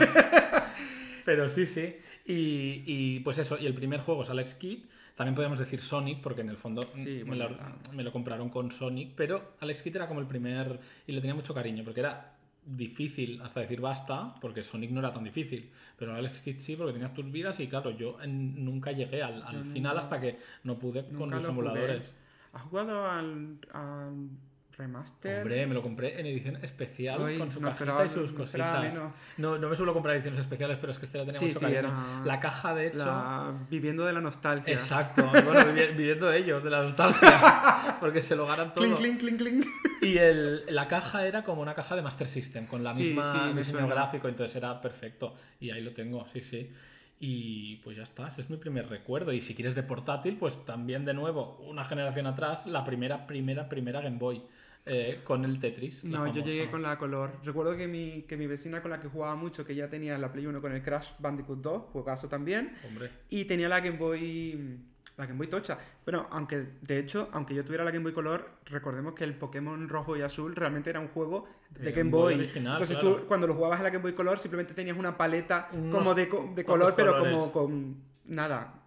Pero 1.25 1.49
sí, 1.49 1.65
sí. 1.65 1.97
Y, 2.25 2.83
y, 2.85 3.19
pues 3.21 3.37
eso, 3.37 3.57
y 3.57 3.65
el 3.65 3.73
primer 3.73 4.01
juego 4.01 4.21
es 4.23 4.29
Alex 4.29 4.53
Kidd. 4.55 4.85
También 5.15 5.33
podemos 5.35 5.57
decir 5.59 5.81
Sonic, 5.81 6.21
porque 6.21 6.41
en 6.41 6.49
el 6.49 6.57
fondo 6.57 6.81
Sí, 6.95 7.19
me, 7.19 7.23
bueno, 7.23 7.49
lo, 7.49 7.57
claro. 7.57 7.75
me 7.93 8.03
lo 8.03 8.11
compraron 8.11 8.49
con 8.49 8.69
Sonic, 8.71 9.13
pero 9.15 9.53
Alex 9.61 9.81
Kidd 9.81 9.95
era 9.95 10.07
como 10.07 10.19
el 10.19 10.27
primer. 10.27 10.79
Y 11.07 11.13
le 11.13 11.21
tenía 11.21 11.33
mucho 11.35 11.53
cariño, 11.53 11.83
porque 11.83 12.01
era 12.01 12.34
difícil 12.65 13.41
hasta 13.41 13.59
decir 13.61 13.79
basta, 13.81 14.35
porque 14.41 14.63
Sonic 14.63 14.91
no 14.91 14.99
era 14.99 15.13
tan 15.13 15.23
difícil. 15.23 15.71
Pero 15.97 16.13
Alex 16.15 16.41
Kidd 16.41 16.57
sí, 16.59 16.75
porque 16.75 16.93
tenías 16.93 17.13
tus 17.13 17.31
vidas, 17.31 17.59
y 17.59 17.67
claro, 17.67 17.91
yo 17.91 18.19
en- 18.21 18.63
nunca 18.65 18.91
llegué 18.91 19.21
al, 19.23 19.43
al 19.43 19.63
final 19.65 19.97
hasta 19.97 20.19
que 20.19 20.39
no 20.63 20.77
pude 20.77 21.05
con 21.09 21.29
los 21.29 21.43
lo 21.43 21.53
jugué. 21.53 21.69
emuladores. 21.69 22.13
¿Has 22.53 22.61
jugado 22.63 23.05
al, 23.09 23.59
al 23.73 24.29
remaster? 24.77 25.39
Hombre, 25.41 25.65
me 25.67 25.73
lo 25.73 25.81
compré 25.81 26.19
en 26.19 26.25
edición 26.25 26.57
especial 26.63 27.21
Uy, 27.21 27.37
con 27.37 27.51
su 27.51 27.59
no 27.61 27.69
cajita 27.69 27.83
esperaba- 27.93 28.05
y 28.05 28.09
sus 28.09 28.31
cositas. 28.31 29.01
No, 29.37 29.57
no 29.57 29.69
me 29.69 29.75
suelo 29.75 29.93
comprar 29.93 30.15
ediciones 30.15 30.39
especiales, 30.39 30.77
pero 30.79 30.91
es 30.91 30.99
que 30.99 31.05
este 31.05 31.17
la 31.17 31.25
tenía 31.25 31.39
Sí, 31.39 31.45
mucho 31.47 31.59
sí, 31.59 31.65
cariño. 31.65 31.79
era- 31.79 32.21
La 32.25 32.39
caja, 32.39 32.73
de 32.75 32.87
hecho. 32.87 33.05
La- 33.05 33.53
Viviendo 33.69 34.05
de 34.05 34.13
la 34.13 34.21
nostalgia. 34.21 34.73
Exacto, 34.73 35.23
bueno, 35.27 35.53
vivi- 35.73 35.95
viviendo 35.97 36.27
de 36.27 36.37
ellos, 36.39 36.63
de 36.63 36.69
la 36.69 36.83
nostalgia, 36.83 37.97
porque 37.99 38.21
se 38.21 38.35
lo 38.35 38.45
ganan 38.45 38.73
todo. 38.73 38.83
Clink, 38.83 38.97
clink, 38.97 39.19
clink, 39.19 39.37
clink. 39.39 39.65
Y 40.01 40.17
el, 40.17 40.63
la 40.73 40.87
caja 40.87 41.25
era 41.25 41.43
como 41.43 41.61
una 41.61 41.73
caja 41.73 41.95
de 41.95 42.01
Master 42.01 42.27
System, 42.27 42.67
con 42.67 42.83
la 42.83 42.93
Sí, 42.93 43.03
misma 43.03 43.51
diseño 43.55 43.87
gráfico, 43.87 44.27
entonces 44.27 44.55
era 44.55 44.79
perfecto. 44.81 45.33
Y 45.59 45.71
ahí 45.71 45.81
lo 45.81 45.93
tengo, 45.93 46.25
sí, 46.27 46.41
sí. 46.41 46.71
Y 47.17 47.77
pues 47.77 47.95
ya 47.95 48.03
está, 48.03 48.27
ese 48.27 48.41
es 48.41 48.49
mi 48.49 48.57
primer 48.57 48.89
recuerdo. 48.89 49.31
Y 49.31 49.41
si 49.41 49.55
quieres 49.55 49.73
de 49.73 49.83
portátil, 49.83 50.35
pues 50.37 50.65
también 50.65 51.05
de 51.05 51.13
nuevo, 51.13 51.57
una 51.65 51.85
generación 51.85 52.27
atrás, 52.27 52.67
la 52.67 52.83
primera, 52.83 53.25
primera, 53.25 53.69
primera 53.69 54.01
Game 54.01 54.17
Boy, 54.17 54.43
eh, 54.85 55.21
con 55.23 55.43
el 55.45 55.59
Tetris. 55.59 56.03
No, 56.03 56.27
yo 56.31 56.43
llegué 56.43 56.69
con 56.69 56.81
la 56.81 56.97
color. 56.97 57.31
Recuerdo 57.43 57.75
que 57.75 57.87
mi, 57.87 58.21
que 58.23 58.37
mi 58.37 58.47
vecina 58.47 58.81
con 58.81 58.91
la 58.91 58.99
que 58.99 59.07
jugaba 59.07 59.35
mucho, 59.35 59.65
que 59.65 59.73
ya 59.75 59.89
tenía 59.89 60.17
la 60.17 60.31
Play 60.31 60.45
1 60.45 60.61
con 60.61 60.71
el 60.71 60.81
Crash 60.83 61.09
Bandicoot 61.19 61.61
2, 61.61 61.83
juegazo 61.91 62.27
también, 62.27 62.75
Hombre. 62.87 63.09
y 63.29 63.45
tenía 63.45 63.67
la 63.69 63.79
Game 63.79 63.97
Boy. 63.97 64.79
La 65.17 65.25
Game 65.25 65.37
Boy 65.37 65.47
Tocha. 65.47 65.77
Bueno, 66.03 66.27
aunque 66.29 66.65
de 66.81 66.99
hecho, 66.99 67.29
aunque 67.31 67.55
yo 67.55 67.63
tuviera 67.63 67.85
la 67.85 67.91
Game 67.91 68.03
Boy 68.03 68.11
Color, 68.11 68.49
recordemos 68.65 69.13
que 69.13 69.23
el 69.23 69.33
Pokémon 69.33 69.87
rojo 69.87 70.17
y 70.17 70.21
azul 70.21 70.53
realmente 70.53 70.89
era 70.89 70.99
un 70.99 71.07
juego 71.07 71.47
de 71.69 71.93
Game 71.93 72.09
Game 72.09 72.09
Boy 72.11 72.33
Boy. 72.35 72.43
original, 72.43 72.73
Entonces 72.73 72.97
claro. 72.97 73.15
tú, 73.21 73.25
cuando 73.25 73.47
lo 73.47 73.53
jugabas 73.53 73.77
en 73.79 73.85
la 73.85 73.89
Game 73.91 74.01
Boy 74.03 74.11
Color, 74.13 74.39
simplemente 74.39 74.73
tenías 74.73 74.97
una 74.97 75.15
paleta 75.15 75.69
Unos 75.71 75.95
como 75.99 76.13
de, 76.13 76.25
de 76.53 76.65
color, 76.65 76.93
pero 76.97 77.13
colores. 77.13 77.33
como 77.33 77.51
con. 77.53 77.95
Nada. 78.25 78.83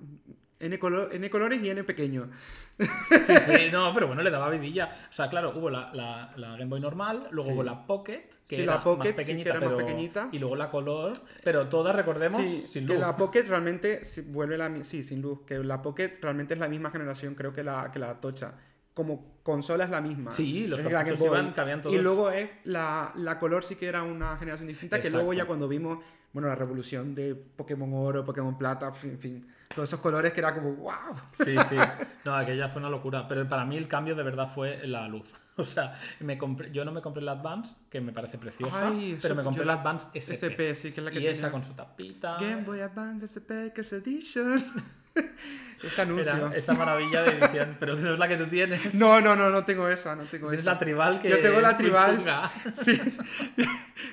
N, 0.61 0.79
color, 0.79 1.11
N 1.13 1.31
colores 1.31 1.63
y 1.63 1.71
N 1.71 1.85
pequeño. 1.85 2.31
Sí, 2.79 3.35
sí, 3.47 3.69
no, 3.73 3.93
pero 3.95 4.07
bueno, 4.09 4.23
le 4.23 4.31
daba 4.31 4.51
vidilla. 4.51 5.07
O 5.09 5.13
sea, 5.13 5.29
claro, 5.29 5.53
hubo 5.57 5.71
la, 5.71 5.93
la, 5.95 6.33
la 6.37 6.51
Game 6.53 6.67
Boy 6.67 6.81
normal, 6.81 7.29
luego 7.31 7.51
Sí. 7.51 7.55
hubo 7.55 7.63
la 7.63 7.87
Pocket, 7.87 8.29
que 8.49 8.57
Sí, 8.57 8.63
era 8.63 8.77
la 8.77 8.83
Pocket, 8.83 9.15
más 9.15 9.25
sí, 9.27 9.33
que 9.37 9.41
pequeñita, 9.43 9.51
era 9.51 9.61
más 9.61 9.75
pequeñita. 9.75 10.29
y 10.33 10.39
luego 10.39 10.57
la 10.57 10.71
color, 10.71 11.13
pero 11.45 11.69
todas 11.69 11.95
recordemos 11.95 12.43
sin 12.69 12.87
que 12.87 12.95
luz. 12.95 13.01
la 13.01 13.17
Pocket 13.17 13.43
realmente 13.45 14.01
vuelve 14.29 14.59
la 14.59 14.83
sí, 14.85 15.03
sin 15.03 15.23
luz, 15.23 15.41
que 15.47 15.59
la 15.59 15.83
Pocket 15.83 16.19
realmente 16.21 16.55
es 16.55 16.61
la 16.61 16.69
misma 16.69 16.91
generación, 16.91 17.35
creo 17.35 17.53
que 17.53 17.63
la, 17.63 17.91
que 17.93 17.99
la 17.99 18.21
Tocha. 18.21 18.55
Como 18.99 19.39
consola 19.45 19.85
es 19.85 19.91
la 19.91 20.01
misma. 20.01 20.33
Sí, 20.33 20.67
los 20.67 20.81
cartuchos 20.81 21.21
iban, 21.25 21.53
cabían 21.53 21.81
todos. 21.83 21.95
Y 21.95 22.01
luego 22.01 22.33
es 22.33 22.51
la, 22.65 23.13
la 23.15 23.39
color 23.39 23.63
sí 23.63 23.77
que 23.77 23.87
era 23.87 24.03
una 24.03 24.37
generación 24.39 24.67
distinta, 24.67 25.01
que 25.01 25.09
luego 25.09 25.33
Exacto. 25.33 25.45
ya 25.45 25.47
cuando 25.47 25.69
vimos, 25.69 26.01
bueno, 26.33 26.49
la 26.49 26.57
revolución 26.57 27.15
de 27.15 27.37
Pokémon 27.37 27.89
Oro, 27.95 28.25
Pokémon 28.25 28.59
Plata, 28.59 28.93
en 29.05 29.19
fin, 29.21 29.47
todos 29.73 29.89
esos 29.89 30.01
colores 30.01 30.33
que 30.33 30.41
era 30.41 30.53
como, 30.53 30.73
wow. 30.75 30.93
Sí, 31.33 31.55
sí. 31.69 31.77
No, 32.25 32.35
aquella 32.35 32.69
fue 32.71 32.81
una 32.81 32.91
locura. 32.91 33.29
Pero 33.29 33.49
para 33.49 33.65
mí 33.65 33.77
el 33.77 33.87
cambio 33.87 34.17
de 34.17 34.25
verdad 34.25 34.51
fue 34.53 34.85
la 34.89 35.07
luz. 35.07 35.33
O 35.59 35.65
sea, 35.65 35.99
me 36.21 36.39
compré, 36.39 36.71
yo 36.71 36.85
no 36.85 36.93
me 36.93 37.03
compré 37.03 37.21
la 37.21 37.33
Advance, 37.33 37.75
que 37.91 38.01
me 38.01 38.13
parece 38.13 38.39
preciosa, 38.39 38.89
Ay, 38.91 39.13
eso- 39.15 39.23
pero 39.23 39.35
me 39.35 39.43
compré 39.43 39.63
yo 39.63 39.67
la 39.67 39.75
Advance 39.75 40.09
SP. 40.15 40.35
SP, 40.39 40.61
sí, 40.77 40.93
que 40.93 41.01
es 41.01 41.05
la 41.05 41.11
que 41.11 41.19
y 41.21 41.27
esa 41.27 41.35
tenía- 41.49 41.51
con 41.53 41.65
su 41.65 41.73
tapita. 41.75 42.37
Game 42.41 42.63
Boy 42.63 42.79
Advance 42.81 43.27
SP 43.27 43.73
Edition. 43.75 44.63
Ese 45.83 46.03
anuncio. 46.03 46.35
Era 46.49 46.57
esa 46.57 46.75
maravilla 46.75 47.23
de 47.23 47.39
edición, 47.39 47.77
pero 47.79 47.95
no 47.95 48.13
es 48.13 48.19
la 48.19 48.27
que 48.27 48.37
tú 48.37 48.47
tienes. 48.49 48.97
No, 48.97 49.21
no, 49.21 49.37
no, 49.37 49.49
no 49.49 49.65
tengo 49.65 49.89
esa, 49.89 50.17
no 50.17 50.25
tengo 50.25 50.51
esa. 50.51 50.73
la 50.73 50.77
tribal 50.79 51.21
que 51.21 51.31
Yo 51.31 51.39
tengo 51.41 51.61
la 51.61 51.71
es 51.71 51.77
tribal. 51.77 52.19
Sí, 52.73 53.01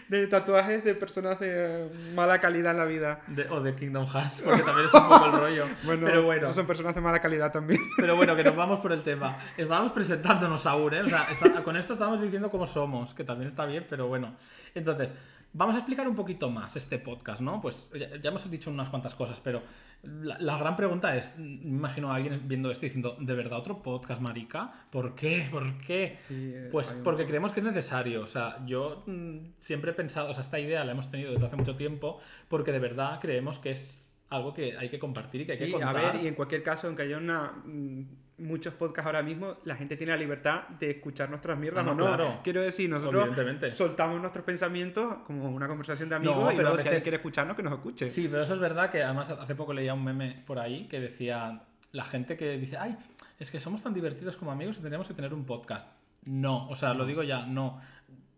de 0.07 0.27
tatuajes 0.27 0.83
de 0.83 0.93
personas 0.93 1.39
de 1.39 1.89
mala 2.13 2.39
calidad 2.39 2.71
en 2.73 2.77
la 2.77 2.85
vida. 2.85 3.21
De- 3.25 3.47
o 3.49 3.61
de 3.61 3.73
Kingdom 3.73 4.05
Hearts, 4.07 4.43
porque 4.45 4.61
también 4.61 4.87
es 4.87 4.93
un 4.93 5.07
poco 5.09 5.25
el 5.25 5.31
rollo. 5.39 5.65
Bueno, 5.83 6.05
pero 6.05 6.21
bueno, 6.23 6.53
son 6.53 6.67
personas 6.67 6.93
de 6.93 7.01
mala 7.01 7.19
calidad 7.19 7.51
también. 7.51 7.79
pero 7.97 8.15
bueno, 8.15 8.35
que 8.35 8.43
nos 8.43 8.55
vamos 8.55 8.79
por 8.79 8.91
el 8.91 9.01
tema. 9.01 9.37
Estábamos 9.57 9.91
presentándonos 9.93 10.67
aún, 10.67 10.93
¿eh? 10.93 11.01
O 11.01 11.05
sea, 11.09 11.25
está- 11.31 11.63
con 11.63 11.75
esto 11.77 11.93
estamos 11.93 12.21
diciendo 12.21 12.51
cómo 12.51 12.67
somos, 12.67 13.15
que 13.15 13.23
también 13.23 13.47
está 13.49 13.65
bien, 13.65 13.87
pero 13.89 14.07
bueno. 14.07 14.35
Entonces, 14.75 15.13
vamos 15.57 15.75
a 15.75 15.77
explicar 15.79 16.07
un 16.07 16.15
poquito 16.15 16.49
más 16.49 16.75
este 16.75 16.99
podcast, 16.99 17.41
¿no? 17.41 17.61
Pues 17.61 17.89
ya, 17.97 18.17
ya 18.17 18.29
hemos 18.29 18.49
dicho 18.51 18.69
unas 18.69 18.89
cuantas 18.89 19.15
cosas, 19.15 19.39
pero 19.41 19.61
la, 20.03 20.37
la 20.39 20.57
gran 20.57 20.75
pregunta 20.75 21.15
es, 21.15 21.35
me 21.37 21.45
imagino 21.77 22.11
a 22.11 22.15
alguien 22.15 22.47
viendo 22.47 22.69
esto 22.69 22.81
diciendo, 22.85 23.15
¿de 23.19 23.33
verdad 23.33 23.57
otro 23.59 23.81
podcast, 23.81 24.21
marica? 24.21 24.71
¿Por 24.91 25.15
qué? 25.15 25.47
¿Por 25.49 25.77
qué? 25.79 26.11
Sí, 26.13 26.51
eh, 26.53 26.69
Pues 26.71 26.91
un- 26.91 27.03
porque 27.03 27.25
creemos 27.25 27.51
que 27.53 27.61
es 27.61 27.65
necesario. 27.65 28.21
O 28.21 28.27
sea, 28.27 28.63
yo 28.65 29.03
mm, 29.07 29.37
siempre 29.57 29.91
he 29.91 29.93
pensado, 29.93 30.29
o 30.29 30.33
sea, 30.33 30.41
esta 30.41 30.59
idea 30.59 30.83
la 30.83 30.91
hemos 30.91 31.09
tenido 31.09 31.31
desde 31.31 31.45
hace 31.47 31.55
mucho 31.55 31.75
tiempo, 31.75 32.19
porque 32.49 32.71
de 32.71 32.79
verdad 32.79 33.19
creemos 33.21 33.57
que 33.59 33.71
es 33.71 34.11
algo 34.29 34.53
que 34.53 34.75
hay 34.77 34.89
que 34.89 34.99
compartir 34.99 35.41
y 35.41 35.45
que 35.45 35.53
hay 35.53 35.57
que 35.57 35.65
Sí, 35.67 35.71
contar. 35.71 35.95
a 35.95 36.11
ver, 36.11 36.23
y 36.23 36.27
en 36.27 36.35
cualquier 36.35 36.61
caso, 36.63 36.87
aunque 36.87 37.03
haya 37.03 37.17
una, 37.17 37.51
mm, 37.65 38.03
muchos 38.37 38.73
podcasts 38.73 39.05
ahora 39.05 39.23
mismo, 39.23 39.57
la 39.63 39.75
gente 39.75 39.95
tiene 39.95 40.11
la 40.11 40.17
libertad 40.17 40.67
de 40.79 40.91
escuchar 40.91 41.29
nuestras 41.29 41.57
mierdas 41.57 41.83
Ah, 41.83 41.85
no, 41.85 41.91
o 41.91 41.95
no. 41.95 42.05
claro. 42.05 42.39
Quiero 42.43 42.61
decir, 42.61 42.89
nosotros 42.89 43.29
soltamos 43.73 44.19
nuestros 44.19 44.43
pensamientos 44.43 45.17
como 45.25 45.49
una 45.49 45.67
conversación 45.67 46.09
de 46.09 46.15
amigos 46.15 46.35
No, 46.35 46.43
y 46.51 46.55
pero 46.55 46.61
luego 46.63 46.77
si 46.77 46.87
alguien 46.87 47.01
quiere 47.01 47.17
escucharnos, 47.17 47.55
que 47.55 47.63
nos 47.63 47.73
escuche. 47.73 48.09
Sí, 48.09 48.27
pero 48.29 48.43
eso 48.43 48.53
es 48.53 48.59
verdad 48.59 48.91
que 48.91 49.01
además 49.03 49.29
hace 49.29 49.55
poco 49.55 49.73
leía 49.73 49.93
un 49.93 50.03
meme 50.03 50.43
por 50.45 50.59
ahí 50.59 50.87
que 50.87 50.99
decía 50.99 51.61
la 51.91 52.03
gente 52.03 52.35
que 52.35 52.57
dice, 52.57 52.77
ay, 52.77 52.97
es 53.39 53.49
que 53.51 53.59
somos 53.59 53.81
tan 53.81 53.93
divertidos 53.93 54.35
como 54.35 54.51
amigos 54.51 54.77
y 54.77 54.81
tendríamos 54.81 55.07
que 55.07 55.13
tener 55.13 55.33
un 55.33 55.45
podcast. 55.45 55.89
No, 56.25 56.67
o 56.69 56.75
sea, 56.75 56.93
lo 56.93 57.05
digo 57.05 57.23
ya, 57.23 57.45
no. 57.45 57.79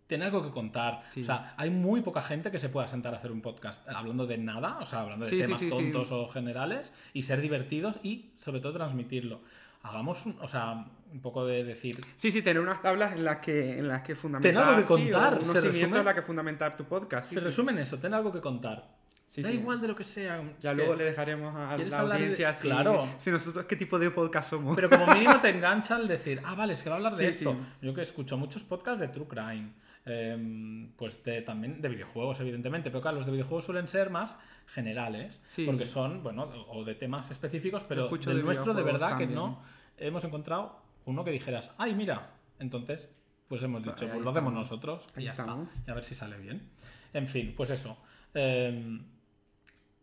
tiene 0.05 0.25
algo 0.25 0.43
que 0.43 0.51
contar. 0.51 0.99
Sí. 1.09 1.21
O 1.21 1.23
sea, 1.23 1.53
hay 1.57 1.69
muy 1.69 2.01
poca 2.01 2.21
gente 2.21 2.51
que 2.51 2.59
se 2.59 2.69
pueda 2.69 2.87
sentar 2.87 3.13
a 3.13 3.17
hacer 3.17 3.31
un 3.31 3.41
podcast 3.41 3.87
hablando 3.89 4.25
de 4.27 4.37
nada, 4.37 4.77
o 4.79 4.85
sea, 4.85 5.01
hablando 5.01 5.25
de 5.25 5.31
Sí, 5.31 5.41
temas 5.41 5.59
sí. 5.59 5.69
tontos 5.69 6.11
o 6.11 6.27
generales 6.29 6.93
y 7.13 7.23
ser 7.23 7.41
divertidos 7.41 7.99
y 8.03 8.31
sobre 8.37 8.59
todo 8.61 8.73
transmitirlo. 8.73 9.41
Hagamos, 9.87 10.25
un- 10.25 10.37
o 10.41 10.47
sea, 10.47 10.85
un 11.11 11.21
poco 11.21 11.45
de 11.45 11.63
decir, 11.63 11.95
Sí, 12.17 12.31
sí, 12.31 12.41
tener 12.41 12.61
unas 12.61 12.81
tablas 12.81 13.13
en 13.13 13.23
las 13.23 13.37
que, 13.37 13.79
en 13.79 13.87
las 13.87 14.01
que 14.01 14.15
fundamentar. 14.15 14.63
algo 14.63 14.81
que 14.81 15.01
sí, 15.03 15.09
contar, 15.11 15.33
unos 15.35 15.47
cimientos 15.47 15.73
resume- 15.81 15.99
en 15.99 16.05
las 16.05 16.13
que 16.13 16.21
fundamentar 16.21 16.77
tu 16.77 16.83
podcast. 16.85 17.29
sí, 17.29 17.35
se 17.35 17.39
sí. 17.41 17.45
resume 17.45 17.71
en 17.71 17.77
eso, 17.79 17.97
ten 17.97 18.13
algo 18.13 18.31
que 18.31 18.41
contar. 18.41 18.95
Sí, 19.25 19.41
da 19.41 19.49
sí. 19.49 19.55
igual 19.55 19.81
de 19.81 19.89
lo 19.89 19.95
que 19.95 20.05
sea. 20.05 20.41
Ya 20.61 20.71
luego 20.73 20.95
le 20.95 21.03
dejaremos 21.03 21.53
a 21.53 21.75
¿Quieres 21.75 21.91
la 21.91 21.99
hablar 21.99 22.17
de- 22.17 22.23
audiencia 22.23 22.53
si, 22.53 22.67
Claro. 22.69 23.09
si 23.17 23.29
nosotros 23.29 23.65
qué 23.65 23.75
tipo 23.75 23.99
de 23.99 24.09
podcast 24.09 24.49
somos. 24.51 24.73
Pero 24.75 24.89
como 24.89 25.05
mínimo 25.13 25.35
te 25.41 25.49
engancha 25.49 25.97
el 25.97 26.07
decir, 26.07 26.41
ah, 26.45 26.55
vale, 26.55 26.73
es 26.73 26.81
que 26.81 26.89
va 26.89 26.95
a 26.95 26.97
hablar 26.97 27.13
de 27.13 27.23
Sí, 27.33 27.39
esto. 27.41 27.51
sí. 27.53 27.85
Yo 27.85 27.93
que 27.93 28.01
escucho 28.03 28.37
muchos 28.37 28.63
podcasts 28.63 29.01
de 29.01 29.09
True 29.09 29.27
Crime, 29.27 29.73
em, 30.05 30.91
pues 30.95 31.21
de, 31.25 31.41
también 31.41 31.81
de 31.81 31.89
videojuegos, 31.89 32.39
evidentemente, 32.39 32.89
pero 32.89 33.01
claro, 33.01 33.17
los 33.17 33.25
de 33.25 33.33
videojuegos 33.33 33.65
suelen 33.65 33.89
ser 33.89 34.09
más 34.09 34.37
generales, 34.67 35.41
Sí. 35.45 35.65
porque 35.65 35.85
son, 35.85 36.23
bueno, 36.23 36.43
o 36.69 36.85
de 36.85 36.95
temas 36.95 37.29
específicos, 37.29 37.83
pero 37.83 38.07
del 38.09 38.37
de 38.37 38.43
nuestro 38.43 38.73
de 38.73 38.83
verdad 38.83 39.17
que 39.17 39.27
no 39.27 39.61
hemos 39.97 40.23
encontrado 40.23 40.81
uno 41.05 41.23
que 41.23 41.31
dijeras, 41.31 41.71
ay, 41.77 41.95
mira, 41.95 42.31
entonces, 42.59 43.09
pues 43.47 43.63
hemos 43.63 43.83
dicho, 43.83 44.07
pues 44.07 44.21
lo 44.21 44.29
hacemos 44.29 44.53
nosotros 44.53 45.07
y 45.17 45.23
ya 45.23 45.31
está, 45.31 45.57
y 45.85 45.91
a 45.91 45.93
ver 45.93 46.03
si 46.03 46.15
sale 46.15 46.37
bien. 46.37 46.69
En 47.13 47.27
fin, 47.27 47.53
pues 47.55 47.69
eso. 47.69 47.97
em, 48.33 49.03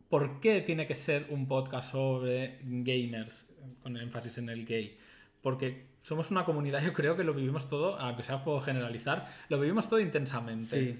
¿Por 0.08 0.40
qué 0.40 0.60
tiene 0.60 0.86
que 0.86 0.94
ser 0.94 1.26
un 1.30 1.48
podcast 1.48 1.90
sobre 1.90 2.60
gamers, 2.62 3.48
con 3.82 3.96
énfasis 3.96 4.38
en 4.38 4.48
el 4.48 4.64
gay? 4.64 4.96
Porque 5.42 5.86
somos 6.02 6.30
una 6.30 6.44
comunidad, 6.44 6.82
yo 6.84 6.92
creo 6.92 7.16
que 7.16 7.24
lo 7.24 7.34
vivimos 7.34 7.68
todo, 7.68 7.98
aunque 7.98 8.22
sea 8.22 8.44
puedo 8.44 8.60
generalizar, 8.60 9.26
lo 9.48 9.58
vivimos 9.58 9.88
todo 9.88 10.00
intensamente. 10.00 10.64
Sí. 10.64 10.98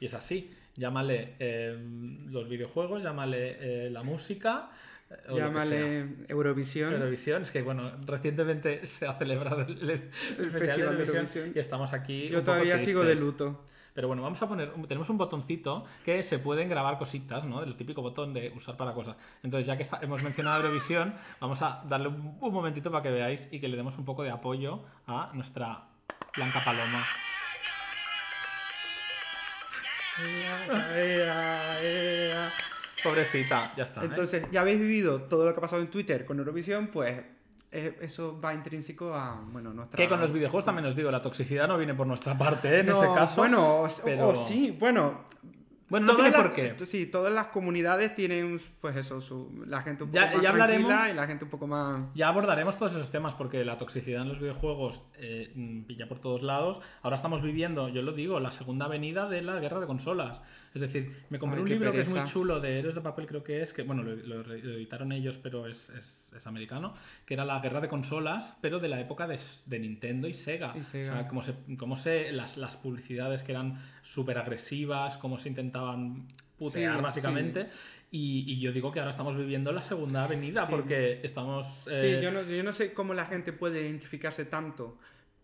Y 0.00 0.06
es 0.06 0.14
así. 0.14 0.50
Llámale 0.76 1.34
eh, 1.38 1.76
los 2.28 2.48
videojuegos, 2.48 3.02
llámale 3.02 3.86
eh, 3.86 3.90
la 3.90 4.02
música, 4.02 4.70
o. 5.28 5.36
Llámale 5.36 6.06
Eurovisión. 6.28 6.92
Eurovisión, 6.92 7.42
es 7.42 7.50
que 7.50 7.62
bueno, 7.62 7.92
recientemente 8.06 8.86
se 8.86 9.06
ha 9.06 9.14
celebrado 9.14 9.62
el, 9.62 9.78
el- 9.78 9.90
el 9.90 10.10
Festival 10.10 10.50
de 10.50 10.50
Festival 10.50 10.76
de 10.76 10.82
Eurovisión 10.84 11.16
Eurovisión. 11.16 11.52
y 11.54 11.58
estamos 11.58 11.92
aquí. 11.92 12.28
Yo 12.28 12.38
un 12.38 12.44
poco 12.44 12.52
todavía 12.52 12.78
sigo 12.78 13.02
de 13.04 13.14
luto. 13.14 13.64
Pero 13.94 14.08
bueno, 14.08 14.22
vamos 14.22 14.40
a 14.40 14.48
poner, 14.48 14.72
tenemos 14.88 15.10
un 15.10 15.18
botoncito 15.18 15.84
que 16.02 16.22
se 16.22 16.38
pueden 16.38 16.70
grabar 16.70 16.96
cositas, 16.96 17.44
¿no? 17.44 17.62
El 17.62 17.76
típico 17.76 18.00
botón 18.00 18.32
de 18.32 18.50
usar 18.56 18.74
para 18.78 18.94
cosas. 18.94 19.16
Entonces, 19.42 19.66
ya 19.66 19.76
que 19.76 19.82
está- 19.82 19.98
hemos 20.00 20.22
mencionado 20.22 20.62
Eurovisión, 20.62 21.14
vamos 21.40 21.60
a 21.60 21.82
darle 21.86 22.08
un, 22.08 22.38
un 22.40 22.54
momentito 22.54 22.90
para 22.90 23.02
que 23.02 23.10
veáis 23.10 23.48
y 23.52 23.60
que 23.60 23.68
le 23.68 23.76
demos 23.76 23.98
un 23.98 24.06
poco 24.06 24.22
de 24.22 24.30
apoyo 24.30 24.82
a 25.06 25.30
nuestra 25.34 25.88
Blanca 26.34 26.64
Paloma. 26.64 27.04
Pobrecita, 33.02 33.72
ya 33.76 33.82
está. 33.84 34.02
¿eh? 34.02 34.06
Entonces, 34.06 34.46
ya 34.50 34.60
habéis 34.60 34.78
vivido 34.80 35.22
todo 35.22 35.44
lo 35.46 35.52
que 35.52 35.58
ha 35.58 35.62
pasado 35.62 35.82
en 35.82 35.88
Twitter 35.88 36.24
con 36.24 36.38
Eurovisión, 36.38 36.88
pues 36.88 37.22
eh, 37.70 37.98
eso 38.00 38.40
va 38.40 38.52
intrínseco 38.54 39.14
a, 39.14 39.40
bueno, 39.50 39.72
nuestra... 39.72 39.96
Que 39.96 40.08
con 40.08 40.20
los 40.20 40.32
videojuegos 40.32 40.64
también 40.64 40.86
os 40.86 40.94
digo, 40.96 41.10
la 41.10 41.20
toxicidad 41.20 41.66
no 41.68 41.78
viene 41.78 41.94
por 41.94 42.06
nuestra 42.06 42.36
parte, 42.36 42.68
¿eh? 42.76 42.80
en 42.80 42.86
No, 42.86 42.92
ese 43.02 43.14
caso. 43.14 43.36
Bueno, 43.40 43.84
pero- 44.04 44.28
o 44.28 44.36
sí, 44.36 44.76
bueno... 44.78 45.24
Bueno, 45.88 46.06
no 46.06 46.12
todas 46.16 46.32
tiene 46.32 46.42
por 46.48 46.54
qué. 46.54 46.86
Sí, 46.86 47.04
todas 47.04 47.34
las 47.34 47.48
comunidades 47.48 48.14
tienen, 48.14 48.58
pues 48.80 48.96
eso, 48.96 49.20
su, 49.20 49.62
la 49.66 49.82
gente 49.82 50.04
un 50.04 50.10
poco 50.10 50.24
Ya- 50.24 50.32
más 50.32 50.42
ya 50.42 50.48
hablaremos- 50.50 50.86
tranquila 50.88 51.10
y 51.10 51.14
la 51.14 51.26
gente 51.26 51.44
un 51.44 51.50
poco 51.50 51.66
más... 51.66 51.98
Ya 52.14 52.28
abordaremos 52.28 52.78
todos 52.78 52.92
esos 52.92 53.10
temas 53.10 53.34
porque 53.34 53.62
la 53.62 53.76
toxicidad 53.76 54.22
en 54.22 54.28
los 54.28 54.38
videojuegos 54.38 55.02
eh, 55.18 55.52
mm, 55.54 55.82
pilla 55.82 56.08
por 56.08 56.18
todos 56.18 56.42
lados. 56.42 56.80
Ahora 57.02 57.16
estamos 57.16 57.42
viviendo, 57.42 57.90
yo 57.90 58.00
lo 58.00 58.12
digo, 58.12 58.40
la 58.40 58.50
segunda 58.52 58.86
avenida 58.86 59.28
de 59.28 59.42
la 59.42 59.60
guerra 59.60 59.80
de 59.80 59.86
consolas. 59.86 60.40
Es 60.74 60.80
decir, 60.80 61.14
me 61.28 61.38
compré 61.38 61.58
Ay, 61.58 61.64
un 61.64 61.68
libro 61.68 61.92
que 61.92 62.00
es 62.00 62.08
muy 62.08 62.24
chulo 62.24 62.58
de 62.60 62.78
Héroes 62.78 62.94
de 62.94 63.00
Papel, 63.02 63.26
creo 63.26 63.44
que 63.44 63.60
es, 63.62 63.72
que 63.74 63.82
bueno, 63.82 64.02
lo, 64.02 64.16
lo 64.16 64.42
re- 64.42 64.62
lo 64.62 64.72
editaron 64.74 65.12
ellos, 65.12 65.36
pero 65.36 65.66
es, 65.66 65.90
es- 65.90 66.32
es 66.34 66.46
americano, 66.46 66.94
que 67.26 67.34
era 67.34 67.44
la 67.44 67.60
guerra 67.60 67.80
de 67.82 67.88
consolas, 67.88 68.56
pero 68.62 68.78
de 68.80 68.88
la 68.88 68.98
época 69.00 69.26
de, 69.26 69.38
Nintendo 69.78 70.28
y 70.28 70.34
Sega. 70.34 70.74
Y 70.78 70.82
Sega. 70.82 71.12
O 71.12 71.14
sea, 71.14 71.28
cómo 71.28 71.42
se, 71.42 71.54
cómo 71.76 71.96
se 71.96 72.32
las, 72.32 72.56
las 72.56 72.76
publicidades 72.76 73.42
que 73.42 73.52
eran 73.52 73.78
súper 74.02 74.38
agresivas, 74.38 75.18
cómo 75.18 75.36
se 75.38 75.48
intentaban 75.50 76.26
putear, 76.58 76.96
Sí, 76.96 77.02
básicamente. 77.02 77.68
Y, 78.10 78.44
y 78.46 78.60
yo 78.60 78.72
digo 78.72 78.92
que 78.92 78.98
ahora 79.00 79.10
estamos 79.10 79.36
viviendo 79.36 79.72
la 79.72 79.82
segunda 79.82 80.24
avenida 80.24 80.66
Sí. 80.66 80.70
porque 80.70 81.20
estamos... 81.22 81.86
eh, 81.90 82.16
Sí, 82.18 82.22
yo 82.24 82.30
no, 82.30 82.42
yo 82.42 82.62
no 82.62 82.72
sé 82.72 82.92
cómo 82.92 83.14
la 83.14 83.24
gente 83.26 83.52
puede 83.52 83.82
identificarse 83.82 84.44
tanto 84.44 84.98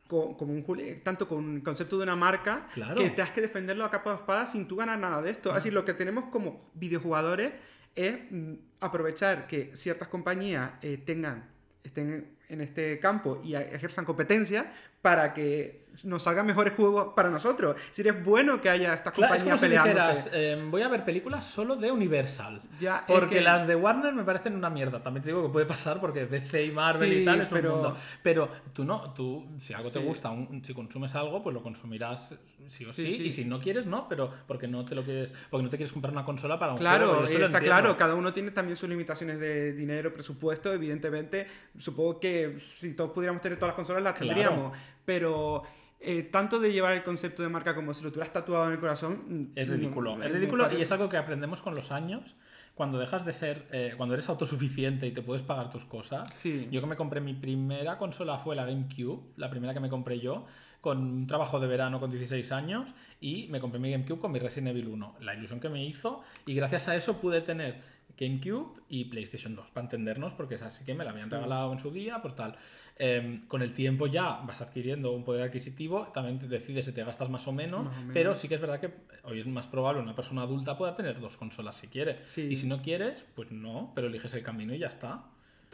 co- 0.09 0.37
como 0.37 0.53
un 0.53 0.63
tanto 1.05 1.29
con 1.29 1.39
un 1.45 1.61
concepto 1.61 1.97
de 1.99 2.03
una 2.03 2.17
marca 2.17 2.67
Claro. 2.75 2.97
que 2.97 3.11
te 3.11 3.23
has 3.23 3.31
que 3.31 3.41
defenderlo 3.41 3.85
a 3.85 3.91
capa 3.91 4.11
de 4.11 4.17
espada 4.17 4.47
sin 4.47 4.67
tú 4.67 4.75
ganar 4.77 4.99
nada 4.99 5.23
de 5.23 5.31
esto. 5.31 5.53
Así 5.53 5.71
lo 5.71 5.85
que 5.85 5.95
tenemos 5.95 6.25
como 6.33 6.71
videojugadores 6.75 7.53
es 7.95 8.19
mm, 8.31 8.55
aprovechar 8.81 9.47
que 9.47 9.71
ciertas 9.77 10.09
compañías 10.09 10.73
eh, 10.83 10.97
tengan 10.99 11.49
estén 11.85 12.37
en 12.49 12.61
este 12.61 12.99
campo 12.99 13.41
y 13.45 13.55
ejerzan 13.55 14.05
competencia 14.05 14.73
para 15.03 15.33
que 15.33 15.87
nos 16.05 16.23
salgan 16.23 16.47
mejores 16.47 16.75
juegos 16.75 17.13
para 17.17 17.29
nosotros. 17.29 17.77
Si 17.91 18.03
eres 18.03 18.23
bueno 18.25 18.61
que 18.61 18.69
haya 18.71 18.95
estas 18.95 19.13
Claro, 19.13 19.35
es 19.35 19.43
como 19.43 19.55
compañías 19.57 19.83
si 19.85 19.91
peleándose. 19.91 20.31
dijeras, 20.31 20.31
eh, 20.33 20.67
voy 20.71 20.83
a 20.83 20.89
ver 20.89 21.05
películas 21.05 21.45
solo 21.45 21.75
de 21.77 21.91
Universal. 21.91 22.63
Ya, 22.81 22.99
es 22.99 23.05
Porque 23.13 23.37
que- 23.37 23.41
las 23.41 23.67
de 23.67 23.75
Warner 23.75 24.13
me 24.13 24.23
parecen 24.23 24.55
una 24.55 24.71
mierda. 24.71 25.03
También 25.03 25.23
te 25.25 25.31
digo 25.31 25.43
que 25.45 25.53
puede 25.53 25.67
pasar 25.67 26.01
porque 26.01 26.27
DC 26.27 26.65
y 26.67 26.71
Marvel 26.71 27.11
Sí, 27.11 27.17
y 27.19 27.25
tal 27.25 27.41
es 27.41 27.49
pero- 27.49 27.75
un 27.75 27.81
mundo. 27.81 27.97
Pero 28.23 28.49
tú 28.73 28.85
no, 28.85 29.13
tú, 29.13 29.45
si 29.59 29.73
algo 29.75 29.91
te 29.91 29.99
Sí. 29.99 30.05
gusta, 30.05 30.31
un- 30.31 30.65
si 30.65 30.73
consumes 30.73 31.15
algo, 31.17 31.43
pues 31.43 31.53
lo 31.55 31.63
consumirás 31.63 32.35
sí 32.69 32.85
o 32.85 32.93
sí. 32.93 33.11
Sí. 33.17 33.23
Y 33.25 33.33
si 33.33 33.45
no 33.45 33.59
quieres, 33.61 33.87
no, 33.87 34.09
pero 34.09 34.33
porque 34.47 34.69
no 34.69 34.85
te 34.85 34.95
lo 34.95 35.03
quieres, 35.03 35.33
porque 35.51 35.65
no 35.65 35.71
te 35.71 35.79
quieres 35.79 35.93
comprar 35.93 36.13
una 36.13 36.25
consola 36.25 36.59
para 36.61 36.73
un 36.73 36.79
Claro, 36.79 37.07
juego. 37.09 37.39
lo 37.39 37.47
está 37.47 37.61
claro, 37.61 37.97
cada 37.97 38.15
uno 38.15 38.33
tiene 38.33 38.51
también 38.53 38.77
sus 38.77 38.89
limitaciones 38.89 39.41
de 39.41 39.73
dinero, 39.73 40.13
presupuesto, 40.13 40.73
evidentemente. 40.73 41.47
Supongo 41.79 42.21
que 42.21 42.38
si 42.61 42.95
todos 42.95 43.11
pudiéramos 43.13 43.43
tener 43.43 43.59
todas 43.59 43.71
las 43.71 43.77
consolas, 43.77 44.03
las 44.03 44.15
Claro. 44.15 44.29
tendríamos. 44.35 44.79
Pero 45.05 45.63
eh, 46.01 46.23
tanto 46.23 46.61
de 46.61 46.73
llevar 46.73 46.93
el 46.95 47.03
concepto 47.03 47.43
de 47.43 47.49
marca 47.49 47.75
como 47.75 47.93
si 47.95 48.05
lo 48.05 48.11
tuvieras 48.13 48.33
tatuado 48.33 48.67
en 48.67 48.73
el 48.73 48.79
corazón. 48.79 49.51
Es 49.55 49.69
ridículo. 49.69 50.23
es 50.23 50.33
ridículo 50.33 50.71
y 50.77 50.83
es 50.83 50.93
algo 50.93 51.09
que 51.09 51.17
aprendemos 51.17 51.61
con 51.63 51.75
los 51.75 51.91
años. 51.93 52.37
Cuando 52.75 52.99
dejas 53.01 53.25
de 53.25 53.33
ser, 53.33 53.67
eh, 53.73 53.95
cuando 53.97 54.15
eres 54.15 54.29
autosuficiente 54.29 55.07
y 55.09 55.11
te 55.11 55.21
puedes 55.21 55.43
pagar 55.43 55.69
tus 55.69 55.85
cosas. 55.85 56.29
Sí. 56.35 56.69
Yo 56.71 56.81
que 56.81 56.87
me 56.87 56.95
compré 56.95 57.21
mi 57.21 57.35
primera 57.35 57.99
consola 57.99 58.39
fue 58.39 58.55
la 58.55 58.65
GameCube, 58.67 59.21
la 59.37 59.51
primera 59.51 59.75
que 59.75 59.81
me 59.81 59.89
compré 59.89 60.21
yo, 60.21 60.47
con 60.81 60.99
un 60.99 61.27
trabajo 61.27 61.59
de 61.59 61.67
verano 61.67 61.99
con 61.99 62.09
16 62.09 62.53
años 62.53 62.95
y 63.21 63.49
me 63.51 63.59
compré 63.59 63.81
mi 63.81 63.91
GameCube 63.91 64.21
con 64.21 64.31
mi 64.31 64.39
Resident 64.39 64.69
Evil 64.69 64.87
1. 64.87 65.17
La 65.23 65.35
ilusión 65.35 65.59
que 65.59 65.69
me 65.69 65.85
hizo 65.85 66.23
y 66.47 66.55
gracias 66.55 66.87
a 66.87 66.95
eso 66.95 67.21
pude 67.21 67.41
tener 67.41 67.83
GameCube 68.19 68.81
y 68.89 69.05
PlayStation 69.07 69.55
2, 69.55 69.71
para 69.71 69.85
entendernos, 69.85 70.35
porque 70.35 70.57
es 70.57 70.63
así 70.63 70.85
que 70.85 70.95
me 70.95 71.05
la 71.05 71.11
habían 71.11 71.27
Sí. 71.29 71.35
regalado 71.35 71.73
en 71.73 71.79
su 71.79 71.91
día, 71.91 72.21
pues 72.23 72.35
tal. 72.35 72.57
Em, 73.01 73.47
con 73.47 73.63
el 73.63 73.73
tiempo 73.73 74.09
ya 74.09 74.41
vas 74.47 74.61
adquiriendo 74.61 75.13
un 75.13 75.23
poder 75.25 75.43
adquisitivo, 75.45 76.09
también 76.13 76.39
te 76.41 76.49
decides 76.49 76.87
si 76.87 76.93
te 76.93 77.05
gastas 77.05 77.31
más 77.31 77.47
o 77.47 77.53
menos, 77.53 77.85
Más 77.85 77.97
o 77.97 78.01
menos. 78.01 78.13
pero 78.15 78.35
sí 78.35 78.49
que 78.49 78.57
es 78.57 78.61
verdad 78.61 78.81
que 78.81 78.91
hoy 79.23 79.39
es 79.41 79.47
más 79.47 79.69
probable 79.69 80.03
una 80.03 80.17
persona 80.17 80.43
adulta 80.43 80.77
pueda 80.77 80.97
tener 80.97 81.21
dos 81.21 81.37
consolas 81.37 81.77
si 81.77 81.87
quiere. 81.87 82.17
Sí. 82.25 82.43
Y 82.51 82.57
si 82.57 82.67
no 82.67 82.83
quieres, 82.83 83.25
pues 83.37 83.53
no, 83.53 83.93
pero 83.95 84.09
eliges 84.09 84.35
el 84.35 84.43
camino 84.43 84.75
y 84.75 84.79
ya 84.79 84.89
está. 84.89 85.23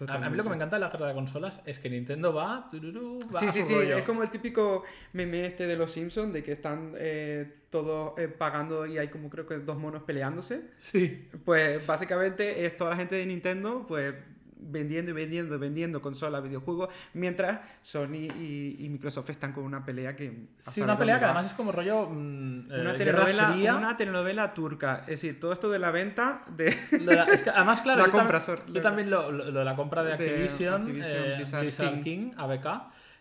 A- 0.09 0.15
A, 0.15 0.31
mí 0.31 0.37
lo 0.37 0.43
que 0.43 0.49
me 0.49 0.57
encanta 0.57 0.77
de 0.77 0.81
la 0.81 0.89
guerra 0.91 1.09
de 1.09 1.15
consolas 1.15 1.61
es 1.67 1.79
que 1.79 1.89
Nintendo 1.89 2.33
va, 2.35 2.69
tururú, 2.71 3.19
va 3.35 3.41
Sí, 3.41 3.47
a 3.47 3.53
sí, 3.53 3.63
sí, 3.63 3.75
rollo. 3.75 3.97
es 3.97 4.03
como 4.03 4.23
el 4.23 4.31
típico 4.31 4.83
meme 5.13 5.47
este 5.47 5.67
de 5.67 5.77
los 5.77 5.91
Simpsons, 5.93 6.33
de 6.33 6.43
que 6.43 6.53
están 6.53 6.93
eh, 6.97 7.63
todos 7.71 8.19
eh, 8.19 8.27
pagando 8.29 8.87
y 8.87 8.99
hay 8.99 9.09
como 9.09 9.31
creo 9.31 9.47
que 9.47 9.59
dos 9.59 9.77
monos 9.79 10.03
peleándose. 10.03 10.63
Sí. 10.79 11.29
Pues 11.45 11.87
básicamente 11.87 12.67
es 12.67 12.77
toda 12.77 12.91
la 12.91 12.97
gente 12.97 13.15
de 13.15 13.27
Nintendo, 13.27 13.85
pues 13.87 14.15
vendiendo 14.67 15.11
y 15.11 15.15
vendiendo 15.15 15.55
y 15.55 15.59
vendiendo 15.59 16.01
consolas, 16.03 16.43
videojuegos, 16.43 16.89
mientras 17.13 17.61
Sony 17.83 18.29
y, 18.39 18.77
y 18.81 18.89
Microsoft 18.89 19.31
están 19.31 19.53
con 19.53 19.65
una 19.65 19.85
pelea 19.85 20.17
que... 20.17 20.47
Sí, 20.59 20.81
una 20.83 20.99
pelea 20.99 21.19
que 21.19 21.25
va. 21.25 21.31
además 21.33 21.47
es 21.47 21.55
como 21.55 21.73
rollo 21.73 22.09
mm, 22.11 22.73
eh, 22.73 22.81
Una 22.81 22.97
telenovela, 22.97 23.77
una 23.77 23.97
telenovela 23.97 24.55
turca. 24.55 25.01
Es 25.03 25.07
decir, 25.21 25.39
todo 25.41 25.53
esto 25.53 25.71
de 25.71 25.79
la 25.79 25.91
venta 25.91 26.45
de... 26.57 26.77
Lo 27.01 27.11
de 27.11 27.17
la- 27.17 27.25
es 27.25 27.43
que 27.43 27.51
además, 27.51 27.81
claro, 27.83 28.01
La 28.01 28.07
yo, 28.07 28.13
compra, 28.13 28.41
yo 28.73 28.81
también 28.81 29.11
lo, 29.11 29.31
lo- 29.31 29.51
lo 29.51 29.59
de 29.59 29.65
la 29.65 29.77
compra 29.77 30.03
de 30.03 30.09
de 30.09 30.15
Activision, 30.15 30.83
Activision, 30.83 31.17
eh, 31.17 31.35
Blizzard 31.37 31.63
Blizzard, 31.63 31.93
King. 31.95 32.03
King. 32.03 32.31
ABK, 32.37 32.67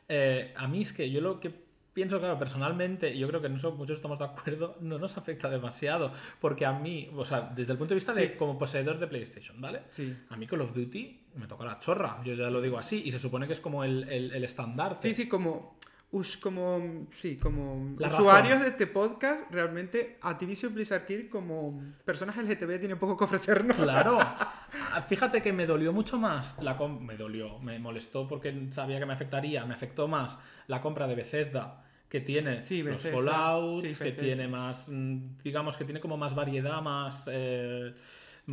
eh, 0.10 0.53
a 0.58 0.67
mí 0.67 0.82
es 0.82 0.93
que 0.93 1.10
yo 1.10 1.21
lo 1.21 1.39
que 1.39 1.63
pienso, 1.93 2.19
claro, 2.19 2.38
personalmente, 2.39 3.13
y 3.13 3.19
yo 3.19 3.27
creo 3.27 3.39
que 3.41 3.47
en 3.47 3.56
eso 3.56 3.71
muchos 3.73 3.97
estamos 3.97 4.19
de 4.19 4.25
acuerdo, 4.25 4.77
no 4.82 4.97
nos 4.99 5.17
afecta 5.17 5.49
demasiado, 5.49 6.12
porque 6.41 6.65
a 6.65 6.73
mí, 6.73 7.10
o 7.15 7.23
sea, 7.25 7.41
desde 7.56 7.71
el 7.73 7.77
punto 7.77 7.93
de 7.93 7.95
vista 7.95 8.13
de 8.13 8.36
como 8.36 8.58
poseedor 8.58 8.99
de 8.99 9.08
PlayStation, 9.08 9.60
¿vale? 9.62 9.84
Sí. 9.89 10.15
A 10.29 10.36
mí 10.38 10.47
Call 10.47 10.62
of 10.62 10.73
Duty 10.75 11.21
me 11.36 11.47
toca 11.47 11.65
la 11.65 11.79
chorra, 11.79 12.19
yo 12.23 12.34
ya 12.34 12.49
lo 12.49 12.62
digo 12.62 12.77
así, 12.77 13.01
y 13.06 13.12
se 13.12 13.19
supone 13.19 13.47
que 13.47 13.53
es 13.53 13.60
como 13.60 13.84
el, 13.84 14.03
el, 14.10 14.32
el 14.34 14.43
estandarte. 14.43 15.01
Sí, 15.10 15.13
sí, 15.13 15.27
como... 15.27 15.77
us- 16.12 16.38
como, 16.38 17.08
sí, 17.12 17.38
como 17.38 17.95
La 17.97 18.08
usuarios 18.10 18.49
razón. 18.60 18.62
de 18.63 18.67
este 18.69 18.86
podcast, 18.88 19.49
realmente 19.51 20.19
Activision 20.21 20.71
Blizzard 20.75 21.06
King 21.08 21.27
como 21.29 21.82
personas 22.06 22.38
LGTB 22.38 22.77
tiene 22.79 22.95
poco 22.97 23.17
que 23.17 23.23
ofrecernos. 23.23 23.77
Claro. 23.77 24.17
Ah, 24.95 25.03
Fíjate 25.03 25.43
que 25.43 25.53
me 25.53 25.67
dolió 25.67 25.93
mucho 25.93 26.17
más 26.17 26.56
la 26.60 26.73
me 26.88 27.15
dolió, 27.15 27.60
me 27.60 27.77
molestó 27.77 28.27
porque 28.27 28.67
sabía 28.71 28.97
que 28.99 29.06
me 29.06 29.13
afectaría, 29.13 29.65
me 29.65 29.73
afectó 29.75 30.08
más 30.08 30.39
la 30.67 30.82
compra 30.82 31.06
de 31.08 31.13
Bethesda 31.13 31.82
que 32.13 32.21
tiene 32.21 32.62
Sí, 32.62 32.84
los. 32.84 33.02
Fallouts, 33.02 33.82
Sí, 33.82 34.04
que 34.04 34.12
tiene 34.12 34.47
más, 34.47 34.88
mm, 34.88 35.39
digamos 35.43 35.76
que 35.78 35.84
tiene 35.84 35.99
como 35.99 36.15
más 36.15 36.36
variedad, 36.36 36.80
más, 36.80 37.28
eh, 37.34 37.91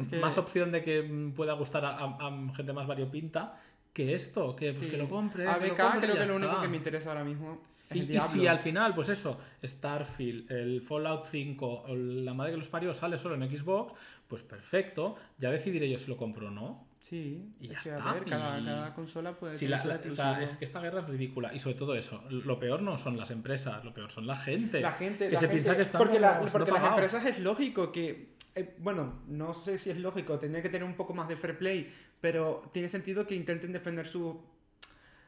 que- 0.09 0.18
más 0.18 0.38
opción 0.38 0.73
de 0.73 0.83
que 0.83 1.03
mm, 1.03 1.33
pueda 1.35 1.53
gustar 1.53 1.85
a, 1.85 1.90
a- 1.90 2.16
a 2.27 2.55
gente 2.57 2.73
más 2.73 2.87
variopinta 2.87 3.61
que 3.92 4.14
esto, 4.14 4.57
que, 4.57 4.73
pues 4.73 4.87
Sí. 4.87 4.90
que 4.92 4.96
lo 4.96 5.11
compre. 5.11 5.44
que 5.44 5.51
lo 5.51 5.57
ABK 5.57 5.77
compre 5.77 6.01
creo 6.09 6.16
que 6.23 6.27
lo 6.27 6.37
único 6.37 6.53
está. 6.53 6.62
que 6.62 6.68
me 6.68 6.77
interesa 6.79 7.11
ahora 7.11 7.23
mismo 7.23 7.61
es 7.90 7.96
Y, 7.96 7.99
el 8.01 8.16
y 8.16 8.20
si 8.23 8.46
al 8.46 8.61
final, 8.61 8.94
pues 8.94 9.11
eso, 9.11 9.38
Starfield, 9.62 10.51
el 10.51 10.81
Fallout 10.81 11.27
5, 11.27 11.83
o 11.87 11.94
la 11.94 12.33
madre 12.33 12.53
que 12.53 12.57
los 12.57 12.68
parió 12.70 12.94
sale 12.94 13.18
solo 13.18 13.35
en 13.35 13.42
Xbox, 13.55 13.92
pues 14.27 14.42
perfecto, 14.42 15.16
ya 15.38 15.51
decidiré 15.51 15.90
yo 15.90 15.99
si 15.99 16.07
lo 16.09 16.16
compro 16.16 16.49
o 16.49 16.51
no. 16.51 16.88
Sí, 17.00 17.54
Y 17.60 17.64
es 17.66 17.70
ya 17.72 17.80
que 17.80 17.88
está, 17.88 18.10
a 18.10 18.14
ver, 18.14 18.24
cada, 18.26 18.60
y- 18.60 18.64
cada 18.64 18.94
consola 18.94 19.32
puede 19.38 19.56
tener 19.56 19.84
la- 19.86 20.00
o 20.06 20.10
sea, 20.12 20.42
es 20.42 20.56
que 20.56 20.64
esta 20.66 20.80
guerra 20.80 21.00
es 21.00 21.08
ridícula. 21.08 21.52
Y 21.54 21.58
sobre 21.58 21.76
todo 21.76 21.94
eso, 21.94 22.22
lo 22.28 22.58
peor 22.60 22.82
no 22.82 22.98
son 22.98 23.16
las 23.16 23.30
empresas, 23.30 23.82
lo 23.84 23.94
peor 23.94 24.10
son 24.10 24.26
la 24.26 24.36
gente. 24.36 24.80
La 24.80 24.92
gente, 24.92 25.26
que 25.28 25.32
la 25.32 25.40
se 25.40 25.46
gente- 25.46 25.54
piensa 25.62 25.76
que 25.76 25.82
están 25.82 25.98
porque, 25.98 26.20
la- 26.20 26.40
porque 26.52 26.70
las 26.70 26.84
empresas 26.84 27.24
es 27.24 27.38
lógico 27.40 27.90
que 27.90 28.38
eh, 28.54 28.74
bueno 28.80 29.20
no 29.28 29.54
sé 29.54 29.78
si 29.78 29.90
es 29.90 29.96
lógico 29.98 30.36
tendría 30.40 30.60
que 30.60 30.68
tener 30.68 30.82
un 30.82 30.94
poco 30.94 31.14
más 31.14 31.28
de 31.28 31.36
fair 31.36 31.56
play 31.56 31.88
pero 32.20 32.68
tiene 32.72 32.88
sentido 32.88 33.24
que 33.24 33.36
intenten 33.36 33.72
defender 33.72 34.08
su 34.08 34.42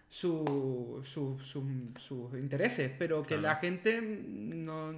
su, 0.09 1.01
su- 1.05 1.39
su- 1.41 1.93
sus 1.99 2.35
intereses 2.35 2.91
pero 2.99 3.23
que 3.23 3.37
Claro. 3.37 3.43
la 3.43 3.57
gente 3.57 4.01
no 4.03 4.93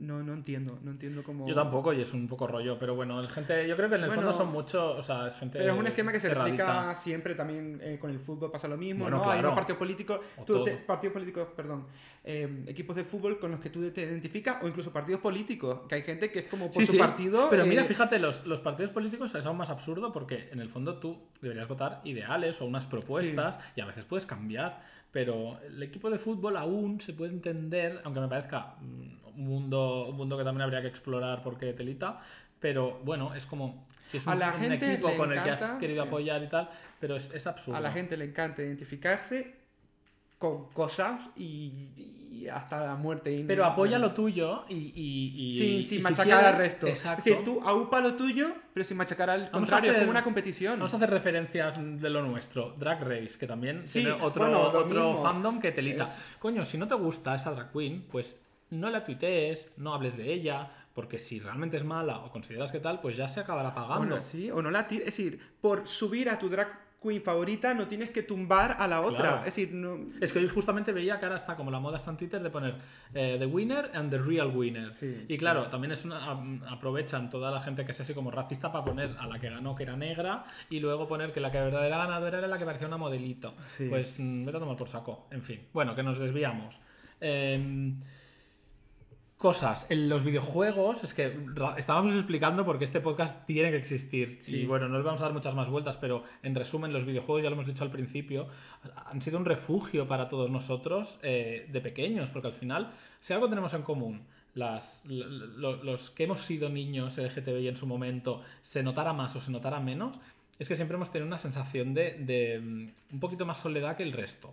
no 0.00 0.22
no 0.22 0.32
entiendo 0.34 0.78
no 0.82 0.90
entiendo 0.90 1.22
cómo 1.22 1.46
Yo 1.48 1.54
tampoco, 1.54 1.92
y 1.92 2.00
es 2.00 2.12
un 2.12 2.26
poco 2.28 2.46
rollo, 2.46 2.78
pero 2.78 2.94
bueno, 2.94 3.20
es 3.20 3.28
gente, 3.28 3.66
yo 3.68 3.76
creo 3.76 3.88
que 3.88 3.96
en 3.96 4.02
el 4.02 4.06
Bueno, 4.08 4.22
fondo 4.22 4.36
son 4.36 4.52
mucho, 4.52 4.92
o 4.96 5.02
sea, 5.02 5.26
es 5.26 5.36
gente. 5.36 5.58
Pero 5.58 5.72
es 5.74 5.78
un 5.78 5.86
esquema 5.86 6.12
que 6.12 6.20
se 6.20 6.32
replica 6.32 6.94
siempre 6.94 7.34
también 7.34 7.80
eh, 7.82 7.98
con 7.98 8.10
el 8.10 8.18
fútbol, 8.18 8.50
pasa 8.50 8.68
lo 8.68 8.76
mismo, 8.76 9.04
Bueno, 9.04 9.18
¿no? 9.18 9.30
Hay 9.30 9.40
unos 9.40 9.52
partidos 9.54 9.78
políticos, 9.78 10.20
tú 10.46 10.62
te- 10.62 10.76
partidos 10.76 11.12
políticos, 11.14 11.48
perdón, 11.56 11.86
eh, 12.24 12.64
equipos 12.66 12.94
de 12.96 13.04
fútbol 13.04 13.38
con 13.38 13.50
los 13.50 13.60
que 13.60 13.70
tú 13.70 13.88
te 13.90 14.02
identificas 14.02 14.62
o 14.62 14.68
incluso 14.68 14.92
partidos 14.92 15.20
políticos, 15.20 15.80
que 15.88 15.94
hay 15.96 16.02
gente 16.02 16.30
que 16.30 16.40
es 16.40 16.48
como 16.48 16.66
por 16.70 16.74
Sí, 16.74 16.86
su 16.86 16.92
sí, 16.92 16.98
partido. 16.98 17.48
Pero 17.50 17.64
mira, 17.66 17.82
eh, 17.82 17.86
fíjate, 17.86 18.18
los, 18.18 18.46
los 18.46 18.60
partidos 18.60 18.90
políticos 18.92 19.34
es 19.34 19.44
aún 19.46 19.56
más 19.56 19.70
absurdo 19.70 20.12
porque 20.12 20.48
en 20.52 20.60
el 20.60 20.68
fondo 20.68 20.98
tú 20.98 21.18
deberías 21.40 21.68
votar 21.68 22.00
ideales 22.04 22.60
o 22.60 22.66
unas 22.66 22.86
propuestas 22.86 23.58
y 23.76 23.80
a 23.80 23.86
veces 23.86 24.04
puedes 24.04 24.26
cambiar. 24.26 24.97
Pero 25.10 25.58
el 25.62 25.82
equipo 25.82 26.10
de 26.10 26.18
fútbol 26.18 26.56
aún 26.56 27.00
se 27.00 27.12
puede 27.14 27.32
entender, 27.32 28.00
aunque 28.04 28.20
me 28.20 28.28
parezca 28.28 28.76
mm, 28.80 29.38
un 29.38 29.46
mundo, 29.48 30.06
un 30.08 30.16
mundo 30.16 30.36
que 30.36 30.44
también 30.44 30.62
habría 30.62 30.82
que 30.82 30.88
explorar 30.88 31.42
porque 31.42 31.72
telita. 31.72 32.20
Pero 32.60 33.00
bueno, 33.04 33.34
es 33.34 33.46
como 33.46 33.86
si 34.04 34.16
es 34.18 34.26
A 34.26 34.32
un, 34.32 34.38
la 34.40 34.52
un 34.52 34.60
gente 34.60 34.92
equipo 34.92 35.08
le 35.08 35.16
con 35.16 35.32
el 35.32 35.42
que 35.42 35.50
has 35.50 35.62
encanta, 35.62 35.78
querido 35.78 36.02
sí. 36.02 36.08
apoyar 36.08 36.42
y 36.42 36.48
tal, 36.48 36.70
pero 36.98 37.16
es, 37.16 37.32
es 37.32 37.46
absurdo. 37.46 37.76
A 37.76 37.80
la 37.80 37.92
gente 37.92 38.16
le 38.16 38.24
encanta 38.24 38.62
identificarse 38.62 39.54
con 40.38 40.70
cosas 40.70 41.30
y, 41.36 41.72
y 42.30 42.48
hasta 42.48 42.86
la 42.86 42.94
muerte. 42.94 43.44
Pero 43.46 43.64
apoya 43.64 43.98
lo 43.98 44.12
tuyo 44.12 44.64
y. 44.68 44.74
y, 44.94 45.34
y- 45.48 45.52
Sin, 45.58 45.84
sin 45.84 45.98
si 45.98 46.02
machacar 46.02 46.44
al 46.44 46.56
resto. 46.58 46.86
Exacto. 46.86 47.18
Es 47.18 47.24
decir, 47.24 47.44
tú 47.44 47.60
aupa 47.64 48.00
lo 48.00 48.14
tuyo, 48.14 48.52
pero 48.72 48.84
sin 48.84 48.96
machacar 48.96 49.30
al 49.30 49.50
contrario. 49.50 49.90
Es 49.92 49.98
como 49.98 50.10
una 50.10 50.22
competición. 50.22 50.78
Vamos 50.78 50.92
a 50.94 50.96
hacer 50.96 51.10
referencias 51.10 51.76
de 51.78 52.10
lo 52.10 52.22
nuestro. 52.22 52.74
Drag 52.78 53.02
Race, 53.02 53.36
que 53.38 53.46
también 53.46 53.88
Sí, 53.88 54.00
tiene 54.04 54.12
otro, 54.22 54.44
bueno, 54.44 54.60
otro 54.62 55.16
fandom 55.22 55.58
que 55.60 55.72
telita. 55.72 56.04
Es- 56.04 56.18
Coño, 56.38 56.64
si 56.64 56.78
no 56.78 56.86
te 56.86 56.94
gusta 56.94 57.34
esa 57.34 57.50
drag 57.50 57.72
queen, 57.72 58.04
pues 58.10 58.38
no 58.70 58.90
la 58.90 59.02
tuitees, 59.02 59.68
no 59.76 59.94
hables 59.94 60.16
de 60.16 60.32
ella, 60.32 60.70
porque 60.94 61.18
si 61.18 61.40
realmente 61.40 61.76
es 61.78 61.84
mala 61.84 62.18
o 62.18 62.30
consideras 62.30 62.70
que 62.70 62.78
tal, 62.80 63.00
pues 63.00 63.16
ya 63.16 63.28
se 63.28 63.40
acabará 63.40 63.74
pagando. 63.74 63.96
Bueno, 64.06 64.22
sí, 64.22 64.50
o 64.50 64.62
no 64.62 64.70
la 64.70 64.86
tires. 64.86 65.08
Es 65.08 65.16
decir, 65.16 65.40
por 65.60 65.88
subir 65.88 66.28
a 66.30 66.38
tu 66.38 66.48
drag 66.48 66.68
queen 67.00 67.22
favorita 67.22 67.74
no 67.74 67.86
tienes 67.86 68.10
que 68.10 68.22
tumbar 68.22 68.76
a 68.78 68.86
la 68.88 69.00
otra. 69.00 69.20
Claro. 69.20 69.38
Es 69.38 69.44
decir, 69.46 69.72
no. 69.72 69.98
Es 70.20 70.32
que 70.32 70.40
hoy 70.40 70.48
justamente 70.48 70.92
veía 70.92 71.18
que 71.18 71.26
ahora 71.26 71.36
está 71.36 71.56
como 71.56 71.70
la 71.70 71.78
moda 71.78 71.96
está 71.96 72.10
en 72.10 72.16
Twitter 72.16 72.42
de 72.42 72.50
poner 72.50 72.74
eh, 73.14 73.36
The 73.38 73.46
Winner 73.46 73.90
and 73.94 74.10
The 74.10 74.18
Real 74.18 74.48
Winner. 74.54 74.92
Sí, 74.92 75.24
y 75.28 75.38
claro, 75.38 75.68
también 75.68 75.92
es 75.92 76.04
una, 76.04 76.30
aprovechan 76.68 77.30
toda 77.30 77.50
la 77.50 77.62
gente 77.62 77.84
que 77.84 77.92
es 77.92 78.00
así 78.00 78.14
como 78.14 78.30
racista 78.30 78.72
para 78.72 78.84
poner 78.84 79.16
a 79.18 79.26
la 79.26 79.38
que 79.38 79.48
ganó 79.48 79.74
que 79.76 79.84
era 79.84 79.96
negra 79.96 80.44
y 80.70 80.80
luego 80.80 81.06
poner 81.06 81.32
que 81.32 81.40
la 81.40 81.52
que 81.52 81.58
verdadera 81.58 81.98
ganadora 81.98 82.38
era 82.38 82.48
la 82.48 82.58
que 82.58 82.64
parecía 82.64 82.88
una 82.88 82.96
modelito. 82.96 83.54
Sí. 83.68 83.88
Pues 83.88 84.18
mm, 84.18 84.44
vete 84.44 84.56
a 84.56 84.60
tomar 84.60 84.76
por 84.76 84.88
saco. 84.88 85.28
En 85.30 85.42
fin, 85.42 85.68
bueno, 85.72 85.94
que 85.94 86.02
nos 86.02 86.18
desviamos. 86.18 86.80
Em, 87.20 88.00
Cosas, 89.38 89.86
en 89.88 90.08
los 90.08 90.24
videojuegos, 90.24 91.04
es 91.04 91.14
que 91.14 91.32
estábamos 91.76 92.12
explicando 92.14 92.64
porque 92.64 92.84
este 92.84 93.00
podcast 93.00 93.46
tiene 93.46 93.70
que 93.70 93.76
existir. 93.76 94.38
Sí. 94.40 94.56
Y 94.62 94.66
bueno, 94.66 94.88
no 94.88 94.96
les 94.96 95.04
vamos 95.04 95.20
a 95.20 95.24
dar 95.26 95.32
muchas 95.32 95.54
más 95.54 95.68
vueltas, 95.70 95.96
pero 95.96 96.24
en 96.42 96.56
resumen, 96.56 96.92
los 96.92 97.06
videojuegos, 97.06 97.44
ya 97.44 97.48
lo 97.48 97.54
hemos 97.54 97.66
dicho 97.68 97.84
al 97.84 97.92
principio, 97.92 98.48
han 99.06 99.20
sido 99.20 99.38
un 99.38 99.44
refugio 99.44 100.08
para 100.08 100.26
todos 100.28 100.50
nosotros 100.50 101.20
eh, 101.22 101.68
de 101.70 101.80
pequeños, 101.80 102.30
porque 102.30 102.48
al 102.48 102.54
final, 102.54 102.90
si 103.20 103.32
algo 103.32 103.48
tenemos 103.48 103.72
en 103.74 103.82
común, 103.82 104.22
las, 104.54 105.04
lo- 105.06 105.28
lo- 105.28 105.84
los 105.84 106.10
que 106.10 106.24
hemos 106.24 106.42
sido 106.42 106.68
niños 106.68 107.16
LGTBI 107.16 107.68
en 107.68 107.76
su 107.76 107.86
momento, 107.86 108.42
se 108.60 108.82
notara 108.82 109.12
más 109.12 109.36
o 109.36 109.40
se 109.40 109.52
notara 109.52 109.78
menos, 109.78 110.18
es 110.58 110.66
que 110.66 110.74
siempre 110.74 110.96
hemos 110.96 111.12
tenido 111.12 111.28
una 111.28 111.38
sensación 111.38 111.94
de, 111.94 112.14
de, 112.18 112.58
mm, 112.60 113.14
un 113.14 113.20
poquito 113.20 113.46
más 113.46 113.58
soledad 113.58 113.96
que 113.96 114.02
el 114.02 114.12
resto. 114.12 114.52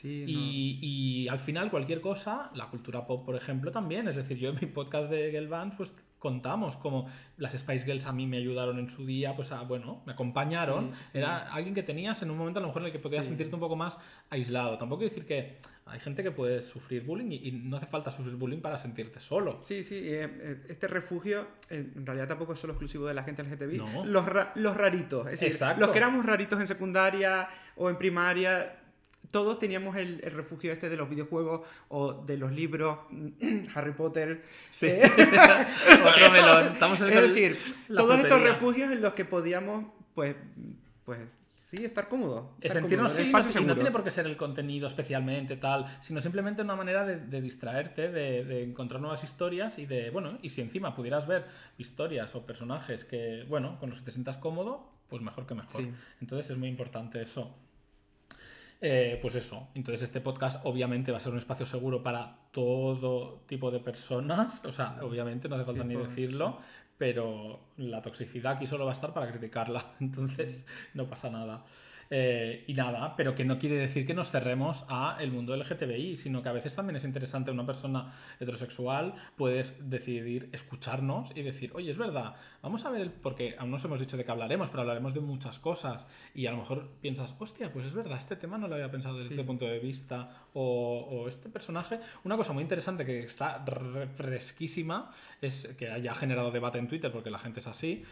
Sí, 0.00 0.22
no. 0.22 0.28
Y, 0.30 0.78
y 0.80 1.28
al 1.28 1.40
final 1.40 1.70
cualquier 1.70 2.00
cosa, 2.00 2.50
la 2.54 2.68
cultura 2.68 3.06
pop, 3.06 3.24
por 3.24 3.36
ejemplo, 3.36 3.70
también. 3.70 4.08
Es 4.08 4.16
decir, 4.16 4.38
yo 4.38 4.50
en 4.50 4.56
mi 4.60 4.66
podcast 4.66 5.10
de 5.10 5.30
Girl 5.30 5.48
Bands, 5.48 5.74
pues 5.76 5.94
contamos 6.18 6.76
como 6.76 7.08
las 7.38 7.54
Spice 7.54 7.86
Girls 7.86 8.04
a 8.04 8.12
mí 8.12 8.26
me 8.26 8.36
ayudaron 8.36 8.78
en 8.78 8.90
su 8.90 9.06
día, 9.06 9.34
pues 9.34 9.52
a, 9.52 9.62
bueno, 9.62 10.02
me 10.04 10.12
acompañaron. 10.12 10.92
Sí, 10.94 11.00
sí. 11.12 11.18
Era 11.18 11.50
alguien 11.50 11.74
que 11.74 11.82
tenías 11.82 12.20
en 12.22 12.30
un 12.30 12.36
momento 12.36 12.58
a 12.58 12.62
lo 12.62 12.68
mejor 12.68 12.82
en 12.82 12.86
el 12.86 12.92
que 12.92 12.98
podías 12.98 13.24
sentirte 13.24 13.54
un 13.54 13.60
poco 13.60 13.74
más 13.74 13.98
aislado. 14.28 14.76
Tampoco 14.76 15.02
decir 15.04 15.24
que 15.24 15.56
hay 15.86 15.98
gente 15.98 16.22
que 16.22 16.30
puede 16.30 16.60
sufrir 16.60 17.04
bullying 17.04 17.30
y, 17.32 17.48
y 17.48 17.52
no 17.52 17.78
hace 17.78 17.86
falta 17.86 18.10
sufrir 18.10 18.36
bullying 18.36 18.60
para 18.60 18.78
sentirte 18.78 19.18
solo. 19.18 19.56
Sí, 19.62 19.82
sí, 19.82 19.94
eh, 19.96 20.28
eh, 20.42 20.62
este 20.68 20.88
refugio 20.88 21.46
eh, 21.70 21.90
en 21.96 22.04
realidad 22.04 22.28
tampoco 22.28 22.52
es 22.52 22.58
solo 22.58 22.74
exclusivo 22.74 23.06
de 23.06 23.14
la 23.14 23.22
gente 23.22 23.42
LGTBI. 23.42 23.78
No. 23.78 24.04
Los, 24.04 24.26
ra- 24.26 24.52
los 24.56 24.76
raritos, 24.76 25.24
es 25.26 25.32
decir, 25.32 25.48
Exacto. 25.48 25.80
los 25.80 25.88
que 25.88 25.98
éramos 25.98 26.26
raritos 26.26 26.60
en 26.60 26.66
secundaria 26.66 27.48
o 27.76 27.88
en 27.88 27.96
primaria, 27.96 28.79
todos 29.30 29.58
teníamos 29.58 29.96
el, 29.96 30.20
el 30.22 30.32
refugio 30.32 30.72
este 30.72 30.88
de 30.88 30.96
los 30.96 31.08
videojuegos 31.08 31.62
o 31.88 32.12
de 32.14 32.36
los 32.36 32.52
libros, 32.52 32.98
Harry 33.74 33.92
Potter. 33.92 34.42
Sí. 34.70 34.86
eh, 34.86 35.10
Otro 36.06 36.30
melón. 36.30 36.72
Estamos 36.72 37.00
en 37.00 37.08
es 37.10 37.22
decir, 37.22 37.58
todos 37.88 38.18
estos 38.20 38.40
refugios 38.40 38.90
en 38.90 39.00
los 39.00 39.14
que 39.14 39.24
podíamos, 39.24 39.86
pues, 40.14 40.36
pues 41.04 41.20
sí, 41.46 41.84
estar 41.84 42.08
cómodos. 42.08 42.46
Es 42.60 42.66
estar 42.66 42.82
sentirnos 42.82 43.12
cómodos, 43.12 43.46
sí, 43.46 43.58
y 43.58 43.64
no 43.64 43.74
tiene 43.74 43.90
por 43.90 44.02
qué 44.02 44.10
ser 44.10 44.26
el 44.26 44.36
contenido 44.36 44.86
especialmente 44.88 45.56
tal, 45.56 45.86
sino 46.00 46.20
simplemente 46.20 46.62
una 46.62 46.76
manera 46.76 47.04
de, 47.04 47.16
de 47.16 47.40
distraerte, 47.40 48.10
de, 48.10 48.44
de 48.44 48.64
encontrar 48.64 49.00
nuevas 49.00 49.22
historias 49.22 49.78
y 49.78 49.86
de, 49.86 50.10
bueno, 50.10 50.38
y 50.42 50.50
si 50.50 50.60
encima 50.60 50.94
pudieras 50.96 51.26
ver 51.26 51.46
historias 51.78 52.34
o 52.34 52.44
personajes 52.44 53.04
que, 53.04 53.44
bueno, 53.48 53.78
con 53.78 53.90
los 53.90 54.00
que 54.00 54.06
te 54.06 54.10
sientas 54.12 54.36
cómodo, 54.36 54.90
pues 55.08 55.22
mejor 55.22 55.46
que 55.46 55.54
mejor. 55.54 55.82
Sí. 55.82 55.90
Entonces 56.20 56.50
es 56.50 56.56
muy 56.56 56.68
importante 56.68 57.20
eso. 57.22 57.54
Eh, 58.82 59.18
pues 59.20 59.34
eso, 59.34 59.68
entonces 59.74 60.02
este 60.02 60.22
podcast 60.22 60.64
obviamente 60.64 61.12
va 61.12 61.18
a 61.18 61.20
ser 61.20 61.32
un 61.32 61.38
espacio 61.38 61.66
seguro 61.66 62.02
para 62.02 62.38
todo 62.50 63.42
tipo 63.46 63.70
de 63.70 63.78
personas, 63.78 64.64
o 64.64 64.72
sea, 64.72 64.96
obviamente 65.02 65.50
no 65.50 65.56
hace 65.56 65.66
falta 65.66 65.82
Sí, 65.82 65.88
ni 65.88 65.96
pues, 65.96 66.08
decirlo, 66.08 66.58
pero 66.96 67.60
la 67.76 68.00
toxicidad 68.00 68.52
aquí 68.54 68.66
solo 68.66 68.86
va 68.86 68.92
a 68.92 68.94
estar 68.94 69.12
para 69.12 69.30
criticarla, 69.30 69.84
entonces 70.00 70.66
no 70.94 71.06
pasa 71.08 71.28
nada. 71.28 71.64
Eh, 72.12 72.64
y 72.66 72.74
nada, 72.74 73.14
pero 73.16 73.36
que 73.36 73.44
no 73.44 73.56
quiere 73.60 73.76
decir 73.76 74.04
que 74.04 74.14
nos 74.14 74.30
cerremos 74.32 74.84
a 74.88 75.16
el 75.20 75.30
mundo 75.30 75.54
LGTBI, 75.56 76.16
sino 76.16 76.42
que 76.42 76.48
a 76.48 76.52
veces 76.52 76.74
también 76.74 76.96
es 76.96 77.04
interesante 77.04 77.52
una 77.52 77.64
persona 77.64 78.12
heterosexual 78.40 79.14
puedes 79.36 79.74
decidir 79.88 80.48
escucharnos 80.52 81.30
y 81.36 81.42
decir, 81.42 81.70
oye, 81.74 81.90
es 81.92 81.98
verdad, 81.98 82.34
vamos 82.62 82.84
a 82.84 82.90
ver, 82.90 83.02
el, 83.02 83.10
porque 83.12 83.54
aún 83.58 83.70
no 83.70 83.76
os 83.76 83.84
hemos 83.84 84.00
dicho 84.00 84.16
de 84.16 84.24
qué 84.24 84.30
hablaremos, 84.32 84.70
pero 84.70 84.80
hablaremos 84.80 85.14
de 85.14 85.20
muchas 85.20 85.60
cosas. 85.60 86.04
Y 86.34 86.46
a 86.46 86.50
lo 86.50 86.56
mejor 86.58 86.88
piensas, 87.00 87.36
hostia, 87.38 87.72
pues 87.72 87.86
es 87.86 87.94
verdad, 87.94 88.18
este 88.18 88.34
tema 88.34 88.58
no 88.58 88.66
lo 88.66 88.74
había 88.74 88.90
pensado 88.90 89.14
desde 89.14 89.28
Sí. 89.28 89.34
este 89.34 89.44
punto 89.46 89.66
de 89.66 89.78
vista, 89.78 90.30
o, 90.52 91.06
o 91.08 91.28
este 91.28 91.48
personaje, 91.48 92.00
una 92.24 92.36
cosa 92.36 92.52
muy 92.52 92.62
interesante 92.64 93.06
que 93.06 93.20
está 93.20 93.64
re- 93.64 94.08
fresquísima, 94.08 95.12
es 95.40 95.68
que 95.78 95.88
haya 95.90 96.12
generado 96.16 96.50
debate 96.50 96.78
en 96.78 96.88
Twitter, 96.88 97.12
porque 97.12 97.30
la 97.30 97.38
gente 97.38 97.60
es 97.60 97.68
así, 97.68 98.02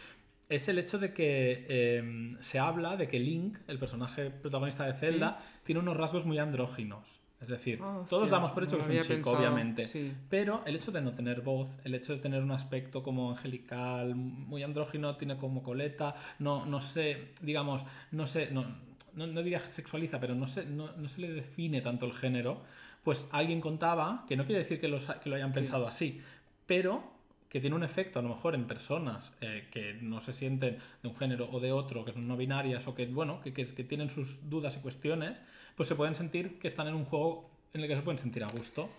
es 0.49 0.67
el 0.67 0.79
hecho 0.79 0.97
de 0.97 1.13
que 1.13 1.65
eh, 1.69 2.35
se 2.41 2.59
habla 2.59 2.97
de 2.97 3.07
que 3.07 3.19
Link, 3.19 3.57
el 3.67 3.77
personaje 3.77 4.31
protagonista 4.31 4.85
de 4.85 4.93
Zelda, 4.93 5.43
tiene 5.63 5.79
unos 5.79 5.95
rasgos 5.95 6.25
muy 6.25 6.39
andróginos. 6.39 7.19
Es 7.39 7.47
decir, 7.47 7.79
todos 8.09 8.29
damos 8.29 8.51
por 8.51 8.65
hecho 8.65 8.75
que 8.75 8.81
es 8.81 8.89
un 8.89 8.95
chico, 8.95 9.13
pensado, 9.13 9.37
obviamente. 9.37 9.85
sí. 9.85 10.13
Pero 10.29 10.61
el 10.65 10.75
hecho 10.75 10.91
de 10.91 11.01
no 11.01 11.13
tener 11.13 11.39
voz, 11.39 11.79
el 11.85 11.95
hecho 11.95 12.13
de 12.13 12.19
tener 12.19 12.43
un 12.43 12.51
aspecto 12.51 13.01
como 13.01 13.31
angelical, 13.31 14.13
muy 14.13 14.61
andrógino, 14.61 15.15
tiene 15.15 15.37
como 15.37 15.63
coleta, 15.63 16.15
no, 16.39 16.65
no 16.65 16.81
sé, 16.81 17.29
digamos, 17.41 17.85
no 18.11 18.27
sé, 18.27 18.49
no, 18.51 18.65
no, 19.13 19.27
no 19.27 19.41
diría 19.41 19.65
sexualiza, 19.67 20.19
pero 20.19 20.35
no, 20.35 20.47
sé, 20.47 20.65
no, 20.65 20.91
no 20.97 21.07
se 21.07 21.21
le 21.21 21.29
define 21.29 21.79
tanto 21.79 22.05
el 22.05 22.13
género, 22.13 22.61
pues 23.03 23.25
alguien 23.31 23.61
contaba, 23.61 24.25
que 24.27 24.35
no 24.35 24.45
quiere 24.45 24.59
decir 24.59 24.81
que, 24.81 24.89
los, 24.89 25.05
que 25.05 25.29
lo 25.29 25.37
hayan 25.37 25.53
pensado 25.53 25.87
así, 25.87 26.19
pero 26.65 27.18
que 27.49 27.59
tiene 27.59 27.75
un 27.75 27.83
efecto 27.83 28.19
a 28.19 28.21
lo 28.21 28.29
mejor 28.29 28.53
en 28.53 28.65
personas 28.67 29.33
eh, 29.41 29.67
que 29.71 29.95
no 30.01 30.21
se 30.21 30.33
sienten 30.33 30.77
de 31.01 31.09
un 31.09 31.15
género 31.15 31.49
o 31.51 31.59
de 31.59 31.71
otro, 31.71 32.05
que 32.05 32.13
son 32.13 32.27
no 32.27 32.37
binarias 32.37 32.87
o 32.87 32.93
que, 32.93 33.07
bueno, 33.07 33.41
que, 33.41 33.51
que, 33.51 33.65
tienen 33.65 34.09
sus 34.09 34.49
dudas 34.49 34.77
y 34.77 34.79
cuestiones, 34.81 35.41
pues 35.75 35.89
se 35.89 35.95
pueden 35.95 36.13
sentir 36.13 36.59
que 36.59 36.67
están 36.67 36.87
en 36.87 36.93
un 36.93 37.05
juego 37.05 37.49
en 37.73 37.81
el 37.81 37.87
que 37.87 37.95
se 37.95 38.01
pueden 38.03 38.19
sentir 38.19 38.43
a 38.43 38.47
gusto. 38.47 38.89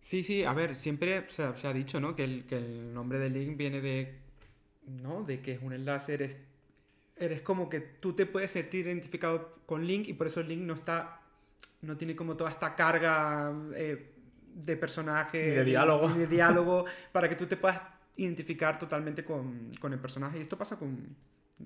Sí, 0.00 0.22
sí, 0.22 0.44
a 0.44 0.52
ver, 0.52 0.76
siempre 0.76 1.28
se, 1.28 1.42
ha- 1.42 1.72
dicho, 1.72 1.98
¿no? 1.98 2.14
Que 2.14 2.24
el, 2.24 2.44
que 2.46 2.56
el 2.56 2.94
nombre 2.94 3.18
de 3.18 3.30
link 3.30 3.56
viene 3.56 3.80
de, 3.80 4.14
¿no? 5.02 5.24
De 5.24 5.40
que 5.40 5.52
es 5.52 5.62
un 5.62 5.72
enlace, 5.72 6.14
eres, 6.14 6.38
eres 7.16 7.40
como 7.40 7.68
que 7.68 7.80
tú 7.80 8.12
te 8.12 8.26
puedes 8.26 8.52
sentir 8.52 8.86
identificado 8.86 9.58
con 9.66 9.84
link 9.84 10.06
y 10.06 10.12
por 10.12 10.28
eso 10.28 10.40
link 10.42 10.62
no 10.62 10.74
está, 10.74 11.20
no 11.82 11.96
tiene 11.96 12.14
como 12.14 12.36
toda 12.36 12.50
esta 12.50 12.76
carga 12.76 13.52
eh, 13.74 14.12
de 14.64 14.76
personaje. 14.76 15.38
Ni 15.42 15.50
de 15.50 15.64
diálogo. 15.64 16.08
ni 16.10 16.18
de 16.20 16.26
diálogo, 16.36 16.84
para 17.12 17.28
que 17.28 17.36
tú 17.36 17.46
te 17.46 17.56
puedas 17.56 17.80
identificar 18.16 18.78
totalmente 18.78 19.24
con, 19.24 19.70
con 19.80 19.92
el 19.92 19.98
personaje. 20.00 20.38
Y 20.38 20.42
esto 20.42 20.58
pasa 20.58 20.76
con, 20.76 21.14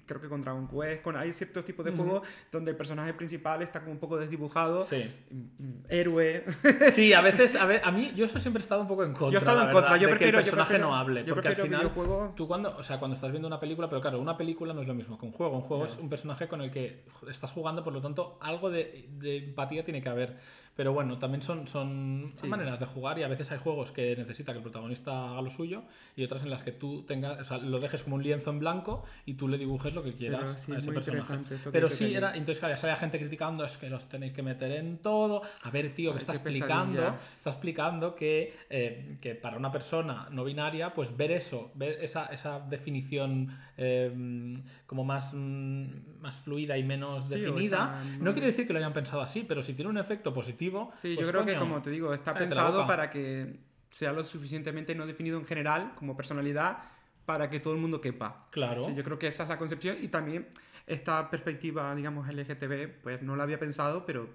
creo 0.04 0.20
que 0.20 0.28
con 0.28 0.42
Dragon 0.42 0.68
Quest, 0.68 1.02
con, 1.02 1.16
hay 1.16 1.32
ciertos 1.32 1.64
tipos 1.64 1.82
de 1.84 1.92
Ujú. 1.92 2.02
juegos 2.02 2.28
donde 2.50 2.70
el 2.72 2.76
personaje 2.76 3.14
principal 3.14 3.62
está 3.62 3.80
como 3.80 3.92
un 3.92 3.98
poco 3.98 4.18
desdibujado. 4.18 4.84
Sí. 4.84 5.10
mm, 5.30 5.36
mm, 5.64 5.84
Héroe, 5.88 6.44
Sí, 6.92 7.14
a 7.14 7.22
veces, 7.22 7.56
a, 7.56 7.64
ver, 7.64 7.80
a 7.82 7.90
mí, 7.90 8.12
yo 8.14 8.26
eso 8.26 8.38
siempre 8.38 8.60
he 8.60 8.64
estado 8.64 8.82
un 8.82 8.88
poco 8.88 9.02
en 9.04 9.12
contra. 9.14 9.30
Yo 9.30 9.38
he 9.38 9.40
estado 9.40 9.62
en 9.66 9.70
contra, 9.72 9.96
yo 9.96 10.08
de 10.08 10.14
prefiero, 10.14 10.32
que 10.32 10.38
el 10.40 10.44
personaje 10.44 10.68
prefiero- 10.74 10.90
no 10.90 10.96
hable. 10.96 11.24
porque 11.24 11.48
al 11.48 11.56
final, 11.56 11.80
videojuego- 11.80 12.34
tú 12.36 12.46
cuando, 12.46 12.76
o 12.76 12.82
sea, 12.82 12.98
cuando 12.98 13.14
estás 13.14 13.30
viendo 13.30 13.48
una 13.48 13.58
película, 13.58 13.88
pero 13.88 14.02
claro, 14.02 14.20
una 14.20 14.36
película 14.36 14.74
no 14.74 14.82
es 14.82 14.86
lo 14.88 14.94
mismo 14.94 15.18
que 15.18 15.24
un 15.24 15.32
juego. 15.32 15.56
Un 15.56 15.62
juego 15.62 15.86
es 15.86 15.96
un 15.96 16.10
personaje 16.10 16.48
con 16.48 16.60
el 16.60 16.70
que 16.70 17.04
estás 17.30 17.50
jugando, 17.50 17.82
por 17.82 17.94
lo 17.94 18.02
tanto, 18.02 18.36
algo 18.42 18.70
de, 18.70 19.08
de 19.18 19.38
empatía 19.38 19.84
tiene 19.84 20.02
que 20.02 20.08
haber. 20.10 20.38
Pero 20.74 20.94
bueno, 20.94 21.18
también 21.18 21.42
son, 21.42 21.68
son 21.68 22.30
Sí. 22.34 22.46
maneras 22.46 22.80
de 22.80 22.86
jugar 22.86 23.18
y 23.18 23.22
a 23.24 23.28
veces 23.28 23.50
hay 23.52 23.58
juegos 23.58 23.92
que 23.92 24.16
necesita 24.16 24.52
que 24.52 24.58
el 24.58 24.62
protagonista 24.62 25.30
haga 25.30 25.42
lo 25.42 25.50
suyo 25.50 25.82
y 26.16 26.24
otras 26.24 26.42
en 26.42 26.50
las 26.50 26.62
que 26.62 26.72
tú 26.72 27.02
tengas, 27.02 27.38
o 27.40 27.44
sea, 27.44 27.58
lo 27.58 27.78
dejes 27.78 28.02
como 28.02 28.16
un 28.16 28.22
lienzo 28.22 28.50
en 28.50 28.58
blanco 28.58 29.04
y 29.26 29.34
tú 29.34 29.48
le 29.48 29.58
dibujes 29.58 29.92
lo 29.94 30.02
que 30.02 30.14
quieras 30.14 30.40
Pero 30.40 30.58
sí, 30.58 30.72
a 30.72 30.76
es 30.76 30.82
ese 30.82 30.86
muy 30.90 30.94
personaje. 30.94 31.38
Pero 31.70 31.88
sí, 31.90 32.14
era, 32.14 32.30
entonces 32.30 32.58
claro, 32.58 32.74
ya 32.74 32.78
sabía 32.78 32.96
gente 32.96 33.18
criticando, 33.18 33.64
es 33.66 33.76
que 33.76 33.90
los 33.90 34.08
tenéis 34.08 34.32
que 34.32 34.42
meter 34.42 34.72
en 34.72 34.96
todo. 34.98 35.42
A 35.62 35.70
ver, 35.70 35.94
tío, 35.94 36.12
que 36.12 36.18
está 36.18 36.32
explicando, 36.32 37.16
está 37.36 37.50
explicando 37.50 38.14
que, 38.14 38.54
eh, 38.70 39.18
que 39.20 39.34
para 39.34 39.58
una 39.58 39.70
persona 39.70 40.28
no 40.30 40.42
binaria, 40.44 40.94
pues 40.94 41.14
ver 41.16 41.32
eso, 41.32 41.70
ver 41.74 41.98
esa, 42.02 42.26
esa 42.26 42.60
definición 42.60 43.58
eh, 43.82 44.54
como 44.86 45.04
más, 45.04 45.32
mm, 45.34 46.20
más 46.20 46.40
fluida 46.40 46.78
y 46.78 46.84
menos 46.84 47.28
Sí, 47.28 47.34
o 47.34 47.38
definida, 47.38 47.98
sea, 48.02 48.04
no... 48.18 48.24
no- 48.26 48.32
quiere 48.32 48.46
decir 48.48 48.66
que 48.66 48.72
lo 48.72 48.78
hayan 48.78 48.92
pensado 48.92 49.20
así, 49.22 49.44
pero 49.46 49.62
si 49.62 49.74
tiene 49.74 49.90
un 49.90 49.98
efecto 49.98 50.32
positivo, 50.32 50.92
Sí, 50.96 51.14
pues, 51.14 51.26
yo 51.26 51.32
creo 51.32 51.44
que 51.44 51.56
como 51.56 51.82
te 51.82 51.90
digo, 51.90 52.14
está 52.14 52.34
pensado 52.34 52.86
para 52.86 53.10
que 53.10 53.60
sea 53.90 54.12
lo 54.12 54.24
suficientemente 54.24 54.94
no 54.94 55.06
definido 55.06 55.38
en 55.38 55.44
general 55.44 55.92
como 55.96 56.16
personalidad 56.16 56.78
para 57.26 57.50
que 57.50 57.60
todo 57.60 57.74
el 57.74 57.80
mundo 57.80 58.00
quepa. 58.00 58.36
Claro. 58.50 58.82
Sí, 58.82 58.94
yo 58.94 59.02
creo 59.04 59.18
que 59.18 59.26
esa 59.28 59.42
es 59.44 59.48
la 59.48 59.58
concepción 59.58 59.96
y 60.00 60.08
también 60.08 60.48
esta 60.86 61.30
perspectiva, 61.30 61.94
digamos, 61.94 62.28
LGTB, 62.28 63.02
pues 63.02 63.22
no 63.22 63.36
la 63.36 63.44
había 63.44 63.58
pensado, 63.58 64.04
pero 64.06 64.28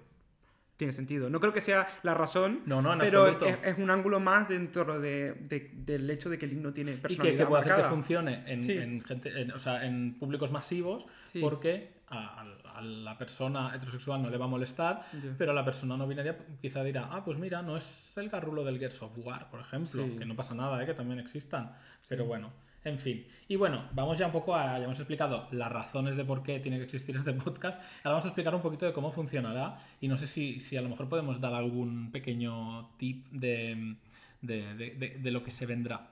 tiene 0.78 0.92
sentido. 0.94 1.28
No 1.28 1.40
creo 1.40 1.52
que 1.52 1.60
sea 1.60 1.86
la 2.02 2.14
razón, 2.14 2.60
No, 2.64 2.80
no, 2.80 2.96
pero 2.98 3.26
es, 3.26 3.58
es 3.64 3.76
un 3.78 3.90
ángulo 3.90 4.20
más 4.20 4.48
dentro 4.48 4.98
de, 4.98 5.32
de- 5.34 5.70
del 5.74 6.08
hecho 6.08 6.30
de 6.30 6.38
que 6.38 6.46
el 6.46 6.52
link 6.52 6.62
no 6.62 6.72
tiene 6.72 6.92
y 6.92 6.94
que, 6.94 7.00
personalidad 7.02 7.38
que 7.38 7.46
puede 7.46 7.62
hacer 7.62 7.76
que 7.76 7.82
funcione 7.90 8.42
en, 8.46 8.64
Sí. 8.64 8.72
en 8.78 9.02
gente, 9.04 9.42
en- 9.42 9.52
o 9.52 9.58
sea, 9.58 9.84
en 9.84 10.14
públicos 10.18 10.50
masivos, 10.52 11.06
Sí. 11.32 11.40
porque 11.40 11.98
a, 12.10 12.44
la 12.80 13.18
persona 13.18 13.74
heterosexual 13.74 14.22
no 14.22 14.30
le 14.30 14.38
va 14.38 14.44
a 14.44 14.48
molestar, 14.48 15.02
pero 15.36 15.50
a 15.50 15.54
la 15.54 15.64
persona 15.64 15.96
no 15.96 16.06
binaria 16.06 16.38
quizá 16.62 16.84
dirá, 16.84 17.08
ah, 17.10 17.24
pues 17.24 17.36
mira, 17.38 17.60
no 17.60 17.76
es 17.76 18.16
el 18.16 18.30
garrulo 18.30 18.62
del 18.64 18.78
Gears 18.78 19.02
of 19.02 19.18
War, 19.18 19.50
por 19.50 19.58
ejemplo, 19.60 20.04
Sí. 20.06 20.16
que 20.16 20.24
no 20.24 20.36
pasa 20.36 20.54
nada, 20.54 20.80
¿eh? 20.82 20.86
que 20.86 20.94
también 20.94 21.18
existan, 21.18 21.72
pero 22.08 22.24
bueno. 22.24 22.52
En 22.84 22.98
fin. 22.98 23.26
Y 23.48 23.56
bueno, 23.56 23.88
vamos 23.92 24.18
ya 24.18 24.26
un 24.26 24.32
poco 24.32 24.54
a. 24.54 24.78
Ya 24.78 24.84
hemos 24.84 24.98
explicado 24.98 25.48
las 25.50 25.70
razones 25.70 26.16
de 26.16 26.24
por 26.24 26.42
qué 26.42 26.60
tiene 26.60 26.78
que 26.78 26.84
existir 26.84 27.16
este 27.16 27.32
podcast. 27.32 27.80
Ahora 28.04 28.12
vamos 28.14 28.24
a 28.24 28.28
explicar 28.28 28.54
un 28.54 28.62
poquito 28.62 28.86
de 28.86 28.92
cómo 28.92 29.10
funcionará. 29.10 29.78
Y 30.00 30.08
no 30.08 30.16
sé 30.16 30.26
si, 30.26 30.60
si 30.60 30.76
a 30.76 30.82
lo 30.82 30.88
mejor 30.88 31.08
podemos 31.08 31.40
dar 31.40 31.54
algún 31.54 32.10
pequeño 32.12 32.90
tip 32.96 33.26
de, 33.30 33.96
de- 34.42 34.74
de- 34.74 34.90
de- 34.94 35.18
de 35.18 35.30
lo 35.30 35.42
que 35.42 35.50
se 35.50 35.66
vendrá. 35.66 36.10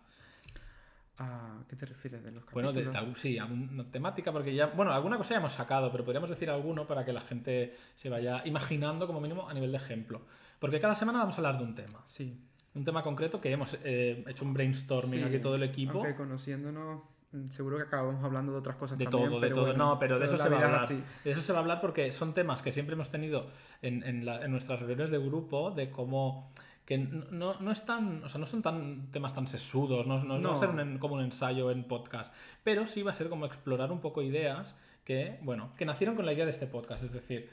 ¿A 1.19 1.63
qué 1.69 1.77
te 1.77 1.87
refieres 1.87 2.23
de 2.23 2.31
los 2.31 2.45
Bueno, 2.53 2.73
capítulos? 2.75 2.95
de, 3.03 3.09
de 3.09 3.15
sí, 3.15 3.39
alguna 3.39 3.85
temática, 3.91 4.33
porque 4.33 4.55
ya, 4.55 4.67
bueno, 4.67 4.93
alguna 4.93 5.17
cosa 5.17 5.31
ya 5.35 5.39
hemos 5.39 5.53
sacado, 5.55 5.91
pero 5.91 6.05
podríamos 6.05 6.29
decir 6.29 6.51
alguno 6.51 6.87
para 6.87 7.07
que 7.07 7.13
la 7.15 7.23
gente 7.23 7.75
se 7.95 8.11
vaya 8.11 8.43
imaginando 8.45 9.07
como 9.07 9.21
mínimo 9.23 9.49
a 9.49 9.55
nivel 9.55 9.71
de 9.73 9.79
ejemplo. 9.79 10.27
Porque 10.59 10.79
cada 10.79 10.95
semana 10.95 11.21
vamos 11.21 11.35
a 11.37 11.39
hablar 11.39 11.57
de 11.57 11.65
un 11.65 11.75
tema, 11.75 12.03
Sí. 12.05 12.39
Un 12.77 12.85
tema 12.85 13.03
concreto 13.03 13.41
que 13.41 13.51
hemos 13.51 13.77
eh, 13.85 14.25
hecho 14.29 14.45
un 14.45 14.55
brainstorming 14.55 15.21
Sí, 15.21 15.25
aquí 15.25 15.39
todo 15.39 15.55
el 15.57 15.63
equipo. 15.65 15.95
Aunque 15.99 16.15
conociéndonos, 16.15 17.03
mm, 17.33 17.49
seguro 17.49 17.77
que 17.79 17.85
acabamos 17.85 18.23
hablando 18.23 18.53
de 18.53 18.59
otras 18.59 18.77
cosas 18.77 18.99
De 18.99 19.05
también. 19.05 19.29
todo, 19.31 19.41
de 19.41 19.47
pero 19.47 19.57
todo. 19.57 19.67
bueno, 19.67 19.85
no, 19.95 19.99
pero 19.99 20.19
de 20.19 20.27
eso 20.27 20.37
se 20.37 20.49
va 20.49 20.57
a 20.57 20.59
es 20.61 20.65
hablar. 20.67 20.81
así. 20.85 21.03
De 21.25 21.31
eso 21.33 21.41
se 21.41 21.53
va 21.53 21.59
a 21.59 21.63
hablar 21.63 21.81
porque 21.81 22.13
son 22.13 22.35
temas 22.35 22.63
que 22.63 22.73
siempre 22.73 22.95
hemos 22.95 23.11
tenido 23.11 23.47
en, 23.83 24.03
en 24.05 24.25
la- 24.25 24.45
en 24.45 24.51
nuestras 24.53 24.79
reuniones 24.81 25.11
de 25.11 25.19
grupo, 25.19 25.71
de 25.71 25.91
cómo 25.91 26.53
que 26.85 26.99
no, 26.99 27.25
no, 27.33 27.59
no 27.61 27.73
están, 27.73 28.23
o 28.23 28.29
sea, 28.29 28.39
no 28.39 28.47
son 28.47 28.63
tan 28.63 29.11
temas 29.11 29.35
tan 29.35 29.49
sesudos, 29.49 30.07
no, 30.07 30.23
no, 30.23 30.39
no 30.39 30.51
va 30.51 30.55
a 30.55 30.59
ser 30.59 30.69
un 30.69 30.99
como 30.99 31.15
un 31.17 31.23
ensayo 31.23 31.73
en 31.73 31.83
podcast, 31.83 32.33
pero 32.63 32.87
sí 32.87 33.03
va 33.03 33.11
a 33.11 33.15
ser 33.15 33.29
como 33.29 33.45
explorar 33.45 33.91
un 33.91 34.01
poco 34.01 34.23
ideas 34.23 34.77
que, 35.05 35.39
bueno, 35.43 35.71
que 35.77 35.85
nacieron 35.85 36.15
con 36.15 36.27
la 36.27 36.33
idea 36.33 36.45
de 36.45 36.53
este 36.53 36.67
podcast, 36.69 37.03
es 37.03 37.13
decir, 37.13 37.51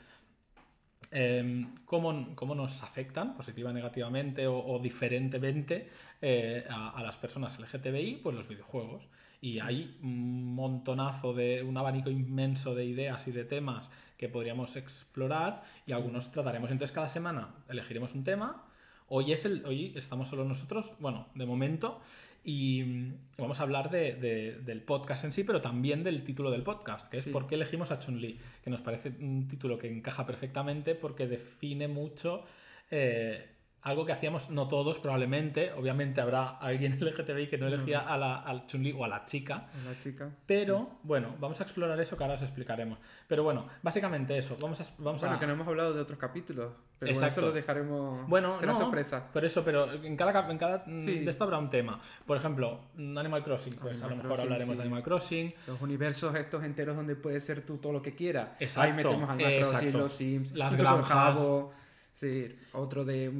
em, 1.14 1.76
cómo, 1.86 2.36
cómo 2.36 2.56
nos 2.56 2.82
afectan 2.84 3.36
positiva, 3.36 3.72
negativamente 3.72 4.48
o, 4.48 4.58
o 4.58 4.80
diferentemente 4.80 5.90
eh, 6.22 6.66
a, 6.70 6.90
a 6.90 7.04
las 7.04 7.18
personas 7.18 7.60
LGTBI, 7.60 8.22
pues 8.24 8.36
los 8.36 8.48
videojuegos. 8.48 9.08
Y 9.40 9.60
hay 9.60 9.98
un 10.02 10.56
montonazo 10.56 11.34
de, 11.34 11.64
un 11.64 11.78
abanico 11.78 12.10
inmenso 12.10 12.74
de 12.76 12.86
ideas 12.86 13.28
y 13.28 13.32
de 13.32 13.44
temas 13.44 13.90
que 14.18 14.30
podríamos 14.30 14.76
explorar 14.78 15.64
y 15.86 15.92
algunos 15.92 16.32
trataremos. 16.32 16.72
Entonces 16.72 16.96
cada 16.96 17.10
semana 17.10 17.50
elegiremos 17.68 18.16
un 18.16 18.24
tema. 18.24 18.64
Hoy, 19.10 19.34
es 19.34 19.44
el, 19.44 19.66
hoy 19.66 19.92
estamos 19.96 20.30
solo 20.30 20.46
nosotros, 20.46 20.94
bueno, 21.00 21.28
de 21.36 21.46
momento, 21.46 22.00
y 22.44 22.84
mm, 22.84 23.14
vamos 23.38 23.60
a 23.60 23.64
hablar 23.64 23.90
de- 23.90 24.14
de- 24.16 24.60
del 24.60 24.82
podcast 24.82 25.24
en 25.24 25.32
sí, 25.32 25.44
pero 25.44 25.62
también 25.62 26.04
del 26.04 26.24
título 26.24 26.52
del 26.52 26.64
podcast, 26.64 27.10
que 27.10 27.18
es 27.18 27.24
Sí. 27.24 27.30
por 27.30 27.48
qué 27.48 27.56
elegimos 27.56 27.92
a 27.92 28.00
Chun-Li, 28.00 28.38
que 28.64 28.70
nos 28.70 28.82
parece 28.82 29.10
un 29.20 29.48
título 29.48 29.78
que 29.78 29.88
encaja 29.88 30.26
perfectamente 30.26 30.96
porque 30.96 31.28
define 31.28 31.88
mucho 31.88 32.44
eh, 32.92 33.50
algo 33.84 34.06
que 34.06 34.12
hacíamos 34.14 34.50
no 34.50 34.68
todos 34.68 35.00
probablemente, 35.00 35.72
obviamente 35.74 36.22
habrá 36.22 36.50
alguien 36.58 36.98
LGTBI 37.00 37.48
que 37.50 37.58
no 37.58 37.68
elegía 37.68 38.00
a 38.00 38.18
la, 38.18 38.38
al 38.42 38.66
Chun-Li 38.66 38.94
o 38.94 39.04
a 39.04 39.08
la 39.08 39.26
chica, 39.26 39.68
La 39.86 39.98
chica. 40.00 40.30
pero 40.46 41.00
bueno, 41.04 41.36
vamos 41.40 41.60
a 41.60 41.64
explorar 41.64 42.00
eso 42.00 42.18
que 42.18 42.24
ahora 42.24 42.36
os 42.36 42.42
explicaremos. 42.42 42.98
Pero 43.28 43.44
bueno, 43.44 43.68
básicamente 43.82 44.38
eso, 44.38 44.56
vamos 44.62 44.80
a... 44.82 44.86
Vamos 44.98 45.22
Bueno, 45.22 45.36
a... 45.36 45.40
que 45.40 45.48
no 45.48 45.54
hemos 45.54 45.68
hablado 45.68 45.94
de 45.94 46.02
otros 46.02 46.18
capítulos. 46.18 46.72
Pero 47.00 47.12
bueno, 47.12 47.26
Exacto. 47.26 47.42
eso 47.42 47.48
lo 47.50 47.52
dejaremos. 47.52 48.28
Bueno, 48.30 48.58
será 48.58 48.72
no, 48.72 48.78
sorpresa. 48.80 49.30
Por 49.34 49.44
eso, 49.44 49.64
pero 49.66 49.92
en 49.92 50.16
cada, 50.16 50.50
en 50.50 50.58
cada 50.58 50.84
mm, 50.86 50.98
Sí. 50.98 51.20
de 51.20 51.30
esto 51.30 51.44
habrá 51.44 51.58
un 51.58 51.70
tema. 51.70 52.00
Por 52.26 52.38
ejemplo, 52.38 52.80
mm, 52.96 53.18
Animal 53.18 53.44
Crossing, 53.44 53.74
pues 53.76 54.02
a 54.02 54.06
Animal 54.06 54.10
lo 54.10 54.16
mejor 54.16 54.28
Crossing, 54.30 54.44
hablaremos 54.44 54.74
sí. 54.74 54.78
de 54.78 54.82
Animal 54.84 55.04
Crossing. 55.04 55.54
Los 55.68 55.82
universos 55.82 56.36
estos 56.36 56.64
enteros 56.64 56.96
donde 56.96 57.16
puedes 57.18 57.44
ser 57.44 57.66
tú 57.66 57.78
todo 57.78 57.92
lo 57.92 58.02
que 58.02 58.16
quieras. 58.16 58.50
Exacto, 58.60 58.82
Ahí 58.90 58.94
metemos 58.94 59.30
al 59.30 59.38
Crossing, 59.38 59.94
los 59.98 60.14
Sims, 60.14 60.52
Las 60.54 60.76
granjas. 60.78 61.08
Jabo, 61.08 61.74
sí, 62.14 62.56
otro 62.74 63.04
de, 63.06 63.32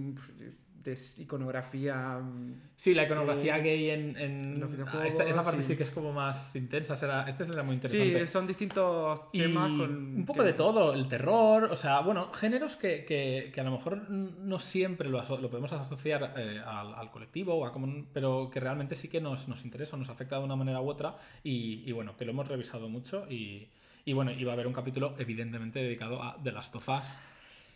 de 0.84 0.98
iconografía. 1.18 2.20
mm, 2.20 2.54
Sí, 2.76 2.94
la 2.94 3.04
iconografía 3.04 3.58
gay 3.60 3.90
en, 3.92 4.18
en- 4.18 4.60
los 4.60 4.70
videojuegos, 4.70 5.08
esta, 5.08 5.24
esta 5.24 5.42
parte 5.42 5.62
sí. 5.62 5.68
sí. 5.70 5.78
que 5.78 5.84
es 5.84 5.92
como 5.92 6.12
más 6.12 6.54
intensa. 6.58 6.96
Será, 6.98 7.26
este 7.30 7.46
será 7.46 7.64
muy 7.64 7.76
Sí, 7.76 7.82
interesante. 7.98 8.28
son 8.28 8.48
distintos 8.48 9.22
Y 9.32 9.40
temas 9.40 9.70
con. 9.72 10.16
un 10.18 10.26
poco 10.26 10.40
que- 10.42 10.48
de 10.48 10.54
todo, 10.54 10.94
el 10.94 11.08
terror, 11.08 11.66
o 11.72 11.76
sea, 11.78 12.02
bueno, 12.02 12.34
géneros 12.34 12.76
que, 12.76 13.06
que- 13.06 13.50
que 13.54 13.62
a 13.62 13.64
lo 13.64 13.72
mejor 13.72 14.10
no 14.10 14.60
siempre 14.60 15.08
lo, 15.08 15.22
lo 15.38 15.50
podemos 15.50 15.72
asociar 15.72 16.34
eh, 16.36 16.60
al, 16.66 16.94
al 16.96 17.12
colectivo, 17.12 17.56
o 17.56 17.66
a 17.66 17.72
como- 17.72 18.06
pero 18.12 18.50
que 18.52 18.60
realmente 18.60 18.96
sí 18.98 19.08
que 19.08 19.22
nos, 19.22 19.48
nos 19.48 19.64
interesa, 19.64 19.96
nos 19.96 20.10
afecta 20.10 20.38
de 20.38 20.44
una 20.44 20.58
manera 20.58 20.82
u 20.82 20.90
otra 20.90 21.16
y, 21.46 21.84
y 21.90 21.92
bueno, 21.94 22.18
que 22.18 22.26
lo 22.26 22.32
hemos 22.32 22.50
revisado 22.50 22.90
mucho 22.90 23.26
y, 23.32 23.70
y 24.04 24.12
bueno, 24.12 24.32
iba 24.32 24.52
a 24.52 24.56
haber 24.56 24.68
un 24.68 24.74
capítulo 24.74 25.14
evidentemente 25.18 25.80
dedicado 25.80 26.22
a 26.22 26.38
The 26.44 26.52
Last 26.52 26.76
of 26.76 26.90
Us, 26.90 27.08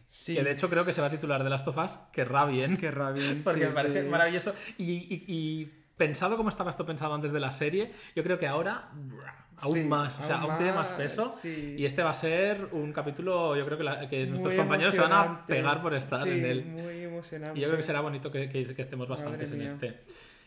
Sí, 0.07 0.35
que 0.35 0.43
de 0.43 0.51
hecho 0.51 0.69
creo 0.69 0.85
que 0.85 0.93
se 0.93 1.01
va 1.01 1.07
a 1.07 1.09
titular 1.09 1.43
The 1.43 1.49
Last 1.49 1.67
of 1.67 1.77
Us, 1.77 1.99
querrá 2.13 2.45
bien, 2.45 2.77
querrá 2.77 3.11
bien. 3.11 3.41
porque 3.43 3.59
sí, 3.61 3.65
me 3.65 3.71
parece 3.73 4.03
de- 4.03 4.09
maravilloso 4.09 4.53
y, 4.77 4.91
y- 4.93 5.23
y 5.27 5.73
pensado 5.97 6.37
como 6.37 6.49
estaba 6.49 6.69
esto 6.69 6.85
pensado 6.85 7.13
antes 7.13 7.31
de 7.33 7.39
la 7.39 7.51
serie, 7.51 7.91
yo 8.15 8.23
creo 8.23 8.37
que 8.39 8.47
ahora 8.47 8.89
aún 9.59 9.73
Sí, 9.73 9.83
más, 9.85 10.19
o 10.19 10.21
sea, 10.21 10.37
aún, 10.37 10.51
aún 10.51 10.57
tiene 10.59 10.71
más 10.73 10.89
peso. 10.89 11.33
Y 11.43 11.83
este 11.85 12.03
va 12.03 12.11
a 12.11 12.13
ser 12.13 12.69
un 12.71 12.93
capítulo, 12.93 13.55
yo 13.57 13.65
creo 13.65 13.77
que, 13.77 13.83
la- 13.83 14.07
que 14.07 14.27
nuestros 14.27 14.53
Muy 14.53 14.61
compañeros 14.61 14.93
se 14.93 15.01
van 15.01 15.11
a 15.11 15.45
pegar 15.47 15.81
por 15.81 15.93
estar 15.95 16.27
en 16.27 16.45
él. 16.45 16.65
Muy 16.65 17.03
emocionante. 17.03 17.57
Y 17.57 17.61
yo 17.63 17.67
creo 17.67 17.77
que 17.77 17.83
será 17.83 18.01
bonito 18.01 18.31
que, 18.31 18.47
que- 18.49 18.73
que 18.75 18.81
estemos 18.81 19.07
bastantes 19.09 19.51
en 19.51 19.61
este. 19.63 20.03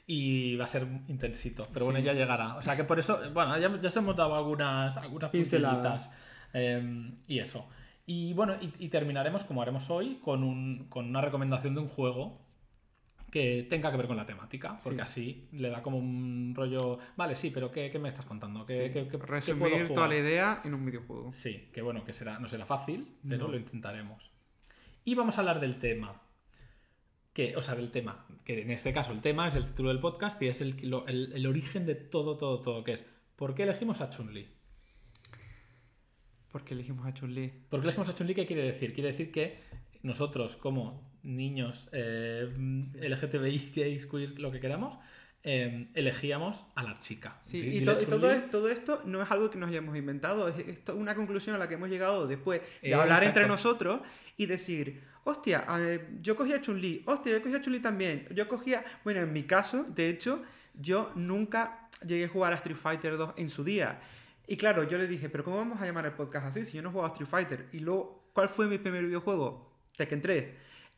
Y 0.07 0.57
va 0.57 0.64
a 0.64 0.68
ser 0.68 0.87
intensito, 1.09 1.66
pero 1.73 1.81
Sí. 1.81 1.90
bueno, 1.92 2.01
ya 2.01 2.12
llegará. 2.14 2.55
O 2.57 2.63
sea 2.63 2.77
que 2.77 2.85
por 2.85 2.98
eso, 2.98 3.21
bueno, 3.35 3.58
ya, 3.58 3.69
ya 3.81 3.88
os 3.88 3.96
hemos 3.96 4.17
dado 4.17 4.35
algunas, 4.37 4.96
algunas 4.96 5.31
pinceladas. 5.31 6.08
Eh, 6.54 7.13
y 7.29 7.38
eso. 7.40 7.69
Y 8.13 8.33
bueno, 8.35 8.56
y, 8.61 8.73
y 8.85 8.88
terminaremos, 8.88 9.44
como 9.44 9.63
haremos 9.63 9.88
hoy, 9.88 10.17
con, 10.21 10.42
un- 10.42 10.87
con 10.88 11.06
una 11.06 11.21
recomendación 11.21 11.75
de 11.75 11.81
un 11.83 11.88
juego 11.88 12.40
que 13.31 13.65
tenga 13.71 13.92
que 13.92 13.96
ver 13.98 14.08
con 14.08 14.17
la 14.17 14.27
temática, 14.27 14.77
porque 14.83 14.96
Sí. 14.98 15.02
así 15.02 15.48
le 15.52 15.71
da 15.71 15.81
como 15.81 15.96
un 15.98 16.52
rollo. 16.56 16.98
Vale, 17.17 17.37
sí, 17.37 17.50
pero 17.50 17.71
¿qué, 17.71 17.88
qué 17.92 18.00
me 18.00 18.08
estás 18.08 18.25
contando? 18.25 18.67
¿Qué, 18.67 18.88
Sí. 18.88 18.92
qué- 18.92 19.06
qué- 19.08 19.17
puedo 19.19 19.27
Resumir 19.33 19.88
toda 19.94 20.08
la 20.08 20.17
idea 20.17 20.61
en 20.65 20.75
un 20.75 20.85
videojuego. 20.85 21.31
Sí, 21.35 21.69
que 21.73 21.83
bueno, 21.83 22.02
que 22.04 22.13
será, 22.13 22.40
no 22.40 22.48
será 22.48 22.67
fácil, 22.67 23.06
pero 23.29 23.44
No. 23.46 23.52
lo 23.52 23.58
intentaremos. 23.58 24.29
Y 25.04 25.15
vamos 25.15 25.37
a 25.37 25.40
hablar 25.42 25.61
del 25.61 25.79
tema. 25.79 26.21
que, 27.33 27.54
o 27.56 27.63
sea, 27.63 27.77
del 27.77 27.92
tema, 27.92 28.27
que 28.44 28.61
en 28.63 28.73
este 28.73 28.92
caso 28.92 29.13
el 29.13 29.21
tema 29.21 29.46
es 29.46 29.54
el 29.54 29.65
título 29.65 29.90
del 29.90 30.00
podcast 30.00 30.42
y 30.42 30.48
es 30.48 30.61
el, 30.61 30.75
lo- 30.90 31.06
el- 31.06 31.33
el 31.33 31.46
origen 31.46 31.87
de 31.87 31.94
todo, 31.94 32.37
todo, 32.37 32.61
todo, 32.61 32.83
que 32.83 32.92
es 32.94 33.06
¿por 33.37 33.54
qué 33.54 33.63
elegimos 33.63 34.00
a 34.00 34.11
Chun-Li? 34.11 34.48
Porque 36.53 36.75
elegimos 36.75 37.07
a 37.07 37.15
Chun-Li. 37.15 37.46
¿Por 37.69 37.81
qué 37.81 37.85
elegimos 37.87 38.09
a 38.09 38.15
Chun-Li? 38.15 38.35
¿Qué 38.35 38.46
quiere 38.46 38.63
decir? 38.63 38.92
Quiere 38.92 39.11
decir 39.13 39.31
que 39.31 39.59
nosotros, 40.03 40.57
como 40.57 41.09
niños 41.23 41.88
eh, 41.92 42.48
LGTBI, 42.94 43.73
gays, 43.77 44.07
queer, 44.07 44.40
lo 44.40 44.51
que 44.51 44.59
queramos, 44.61 44.98
eh, 45.42 45.88
elegíamos 45.94 46.67
a 46.75 46.83
la 46.83 46.98
chica. 46.98 47.37
Sí, 47.40 47.59
y, 47.59 47.63
dile 47.63 47.87
to- 47.94 48.03
y 48.03 48.07
todo, 48.07 48.21
Chun-Li. 48.21 48.37
es- 48.38 48.51
todo 48.51 48.69
esto 48.69 49.03
no 49.05 49.23
es 49.23 49.31
algo 49.31 49.51
que 49.51 49.59
nos 49.59 49.71
hayamos 49.71 49.96
inventado, 49.96 50.48
es, 50.48 50.79
una 50.94 51.15
conclusión 51.15 51.55
a 51.55 51.59
la 51.59 51.69
que 51.69 51.75
hemos 51.75 51.88
llegado 51.88 52.27
después 52.27 52.61
de 52.83 52.90
Eh, 52.90 52.94
hablar 52.94 53.19
exacto. 53.23 53.40
entre 53.40 53.46
nosotros 53.48 54.01
y 54.37 54.46
decir, 54.46 55.03
hostia, 55.25 55.61
ver, 55.79 56.09
yo 56.21 56.35
cogí 56.37 56.53
a 56.53 56.61
Chun-Li, 56.61 57.03
hostia, 57.07 57.33
yo 57.33 57.42
cogí 57.42 57.55
a 57.55 57.61
Chun-Li 57.61 57.81
también, 57.81 58.27
yo 58.35 58.48
cogía, 58.48 58.85
bueno, 59.05 59.21
en 59.21 59.33
mi 59.33 59.44
caso, 59.44 59.85
de 59.85 60.09
hecho, 60.11 60.42
yo 60.75 61.13
nunca 61.15 61.88
llegué 62.05 62.25
a 62.25 62.29
jugar 62.29 62.53
a 62.53 62.57
Street 62.57 62.77
Fighter 62.77 63.17
2 63.17 63.35
en 63.37 63.48
su 63.51 63.63
día. 63.65 64.01
Y 64.51 64.57
claro, 64.57 64.83
yo 64.83 64.98
le 64.98 65.07
dije, 65.07 65.29
pero 65.29 65.44
¿cómo 65.44 65.59
vamos 65.59 65.81
a 65.81 65.87
llamar 65.87 66.07
el 66.07 66.13
podcast 66.13 66.44
así 66.46 66.65
si 66.65 66.77
yo 66.77 66.83
no 66.83 66.90
juego 66.90 67.07
a 67.07 67.11
Street 67.11 67.29
Fighter? 67.31 67.67
Y 67.73 67.79
luego, 67.79 68.31
¿cuál 68.33 68.48
fue 68.48 68.67
mi 68.67 68.79
primer 68.79 69.05
videojuego? 69.07 69.71
Tekken 69.96 70.21
3. 70.21 70.44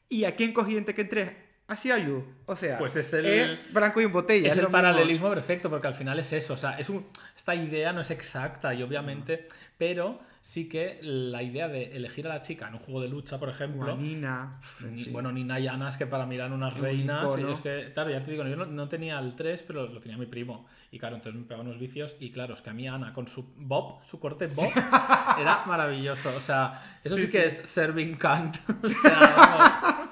¿Y 0.08 0.24
a 0.24 0.34
quién 0.34 0.54
cogí 0.54 0.74
en 0.78 0.86
Tekken 0.86 1.08
3? 1.08 1.30
A 1.68 1.76
Xiaoyu. 1.76 2.24
O 2.46 2.56
sea, 2.56 2.78
Pues 2.78 2.96
es 2.96 3.12
el- 3.12 3.60
blanco 3.70 4.00
y 4.00 4.04
en 4.04 4.12
botella. 4.12 4.48
Es 4.48 4.54
el 4.54 4.60
mismo. 4.60 4.72
paralelismo 4.72 5.28
perfecto, 5.28 5.68
porque 5.68 5.86
al 5.86 5.94
final 5.94 6.18
es 6.18 6.32
eso. 6.32 6.54
O 6.54 6.56
sea, 6.56 6.78
es 6.78 6.88
un, 6.88 7.06
esta 7.36 7.54
idea 7.54 7.92
no 7.92 8.00
es 8.00 8.10
exacta 8.10 8.72
y 8.72 8.82
obviamente, 8.82 9.46
pero 9.76 10.18
sí 10.42 10.68
que 10.68 10.98
la 11.02 11.42
idea 11.42 11.68
de 11.68 11.96
elegir 11.96 12.26
a 12.26 12.30
la 12.30 12.40
chica 12.40 12.66
en 12.68 12.74
un 12.74 12.80
juego 12.80 13.00
de 13.00 13.08
lucha, 13.08 13.38
por 13.38 13.48
ejemplo. 13.48 13.84
Guanina. 13.86 14.58
ni- 14.90 15.04
bueno, 15.04 15.30
ni 15.32 15.44
Nayanas 15.44 15.96
que 15.96 16.06
para 16.06 16.26
mirar 16.26 16.52
unas 16.52 16.74
Un 16.74 16.82
reinas. 16.82 17.38
Y 17.38 17.50
es 17.50 17.60
que, 17.60 17.92
claro, 17.94 18.10
ya 18.10 18.22
te 18.24 18.32
digo, 18.32 18.44
yo 18.46 18.56
no, 18.56 18.66
no 18.66 18.88
tenía 18.88 19.18
el 19.20 19.34
3, 19.36 19.62
pero 19.62 19.86
lo 19.86 20.00
tenía 20.00 20.18
mi 20.18 20.26
primo. 20.26 20.66
Y 20.90 20.98
claro, 20.98 21.16
entonces 21.16 21.40
me 21.40 21.46
pegaba 21.46 21.62
unos 21.62 21.78
vicios. 21.78 22.16
Y 22.20 22.32
claro, 22.32 22.54
es 22.54 22.60
que 22.60 22.70
a 22.70 22.74
mí 22.74 22.86
Ana 22.86 23.14
con 23.14 23.28
su 23.28 23.54
bob, 23.56 24.02
su 24.04 24.18
corte 24.20 24.48
bob, 24.48 24.70
era 25.40 25.64
maravilloso. 25.66 26.34
O 26.36 26.40
sea, 26.40 26.98
eso 27.02 27.16
sí, 27.16 27.26
Sí, 27.26 27.32
que 27.32 27.48
sí. 27.48 27.60
es 27.62 27.68
serving 27.68 28.18
cunt. 28.18 28.56
O 28.84 28.88
sea, 28.88 29.34
vamos. 29.36 30.08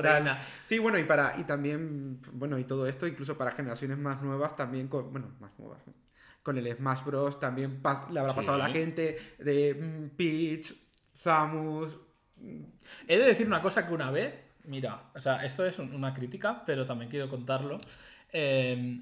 Reina. 0.00 0.38
Sí, 0.62 0.78
bueno, 0.78 0.98
y 0.98 1.04
para 1.04 1.38
y 1.38 1.44
también, 1.44 2.20
bueno, 2.32 2.58
y 2.58 2.64
todo 2.64 2.86
esto 2.86 3.06
incluso 3.06 3.36
para 3.36 3.50
generaciones 3.52 3.98
más 3.98 4.22
nuevas 4.22 4.56
también 4.56 4.88
con, 4.88 5.10
bueno, 5.12 5.28
más 5.40 5.50
nuevas. 5.58 5.80
Con 6.46 6.56
el 6.58 6.72
Smash 6.76 7.02
Bros 7.04 7.40
también 7.40 7.82
le 8.12 8.20
habrá 8.20 8.30
Sí. 8.32 8.36
pasado 8.36 8.54
a 8.54 8.58
la 8.68 8.68
gente 8.68 9.18
de 9.40 9.74
mm, 9.74 10.16
Peach, 10.16 10.72
Samus, 11.12 11.98
He 13.08 13.18
de 13.18 13.24
decir 13.24 13.48
una 13.48 13.60
cosa 13.60 13.84
que 13.84 13.92
una 13.92 14.12
vez, 14.12 14.32
mira, 14.64 15.10
o 15.12 15.20
sea, 15.20 15.44
esto 15.44 15.66
es 15.66 15.76
un- 15.80 15.92
una 15.92 16.14
crítica, 16.14 16.62
pero 16.64 16.86
también 16.86 17.10
quiero 17.10 17.28
contarlo. 17.28 17.78
Eh, 18.32 19.00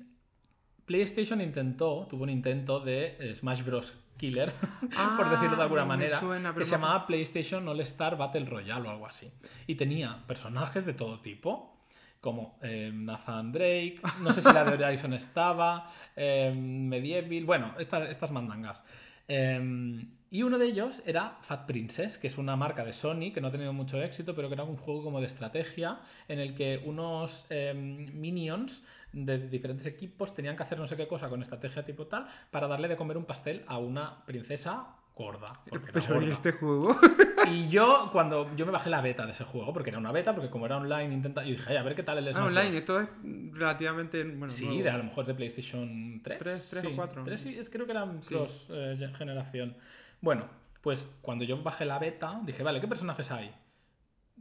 PlayStation 0.87 1.41
intentó, 1.43 2.07
tuvo 2.09 2.23
un 2.23 2.31
intento 2.31 2.81
de 2.81 3.17
eh, 3.21 3.35
Smash 3.35 3.63
Bros. 3.63 3.93
Killer, 4.17 4.53
por 5.19 5.29
decirlo 5.29 5.57
de 5.57 5.63
alguna 5.63 5.83
Ah, 5.83 5.87
me 5.87 5.89
manera, 5.97 6.21
suena, 6.21 6.55
que 6.55 6.65
se 6.65 6.71
llamaba 6.71 7.05
PlayStation 7.07 7.67
All 7.69 7.81
Star 7.81 8.17
Battle 8.17 8.45
Royale 8.45 8.87
o 8.87 8.91
algo 8.93 9.07
así. 9.09 9.29
Y 9.67 9.75
tenía 9.75 10.25
personajes 10.29 10.87
de 10.87 10.95
todo 10.95 11.21
tipo, 11.21 11.84
como 12.25 12.59
eh, 12.63 12.91
Nathan 12.91 13.53
Drake, 13.53 14.01
no 14.23 14.33
sé 14.33 14.41
si 14.41 14.51
la 14.51 14.65
de 14.65 14.83
Horizon 14.83 15.13
estaba, 15.13 15.91
eh, 16.17 16.51
Medieval, 16.57 17.45
bueno, 17.45 17.75
estas, 17.79 18.09
estas 18.09 18.31
mandangas. 18.31 18.83
Eh, 19.29 20.07
y 20.31 20.43
uno 20.43 20.57
de 20.57 20.67
ellos 20.67 21.03
era 21.05 21.37
Fat 21.43 21.67
Princess, 21.67 22.17
que 22.17 22.29
es 22.29 22.39
una 22.39 22.57
marca 22.57 22.83
de 22.83 22.95
Sony 22.95 23.31
que 23.33 23.43
no 23.43 23.49
ha 23.49 23.51
tenido 23.51 23.75
mucho 23.75 24.03
éxito, 24.03 24.35
pero 24.35 24.49
que 24.49 24.55
era 24.55 24.65
un 24.65 24.79
juego 24.79 25.05
como 25.05 25.21
de 25.21 25.27
estrategia 25.27 26.01
en 26.27 26.41
el 26.41 26.55
que 26.55 26.83
unos 26.87 27.47
minions 27.75 28.83
de 29.13 29.47
diferentes 29.47 29.87
equipos 29.87 30.35
tenían 30.35 30.57
que 30.57 30.63
hacer 30.63 30.79
no 30.79 30.87
sé 30.87 30.97
qué 30.97 31.07
cosa 31.07 31.29
con 31.29 31.43
estrategia 31.43 31.85
tipo 31.85 32.07
tal 32.07 32.27
para 32.51 32.67
darle 32.67 32.89
de 32.89 32.97
comer 32.97 33.17
un 33.17 33.27
pastel 33.27 33.65
a 33.69 33.79
una 33.79 34.25
princesa 34.25 34.97
gorda. 35.15 35.53
Porque 35.69 35.91
era 35.91 35.93
pero 35.93 36.05
¿y 36.15 36.19
gorda. 36.21 36.33
este 36.33 36.53
juego? 36.53 36.97
Y 37.47 37.69
yo, 37.69 38.09
cuando 38.11 38.57
yo 38.57 38.65
me 38.65 38.73
bajé 38.73 38.89
la 38.89 39.03
beta 39.03 39.27
de 39.27 39.33
ese 39.33 39.45
juego, 39.45 39.71
porque 39.75 39.91
era 39.91 39.99
una 39.99 40.11
beta, 40.13 40.35
porque 40.35 40.49
como 40.49 40.65
era 40.65 40.79
online, 40.79 41.13
intenta. 41.13 41.43
Yo 41.45 41.51
dije, 41.51 41.73
"Ay, 41.73 41.77
a 41.77 41.83
ver 41.83 41.95
qué 41.95 42.03
tal 42.03 42.17
el 42.17 42.29
Ah, 42.29 42.33
Smash 42.33 42.47
online, 42.47 42.69
Bros". 42.71 42.77
esto 42.79 43.01
es 43.01 43.09
relativamente 43.53 44.25
bueno, 44.25 44.49
Sí, 44.51 44.65
nuevo. 44.67 44.83
de, 44.83 44.91
a 44.91 44.97
lo 44.97 45.05
mejor 45.05 45.27
de 45.27 45.35
PlayStation 45.35 46.21
3. 46.25 46.39
Tres- 46.39 46.69
tres 46.71 46.85
o 46.85 46.89
sí, 46.89 46.93
cuatro. 46.97 47.23
tres, 47.23 47.41
sí, 47.43 47.55
es, 47.59 47.69
creo 47.69 47.85
que 47.85 47.93
eran 47.93 48.23
Sí. 48.23 48.35
cross 48.35 48.69
eh, 48.71 49.11
generación. 49.19 49.77
Bueno, 50.23 50.47
pues 50.81 51.07
cuando 51.21 51.45
yo 51.45 51.63
bajé 51.63 51.85
la 51.85 51.99
beta, 51.99 52.41
dije, 52.45 52.63
vale, 52.63 52.81
¿qué 52.81 52.89
personajes 52.89 53.31
hay? 53.31 53.55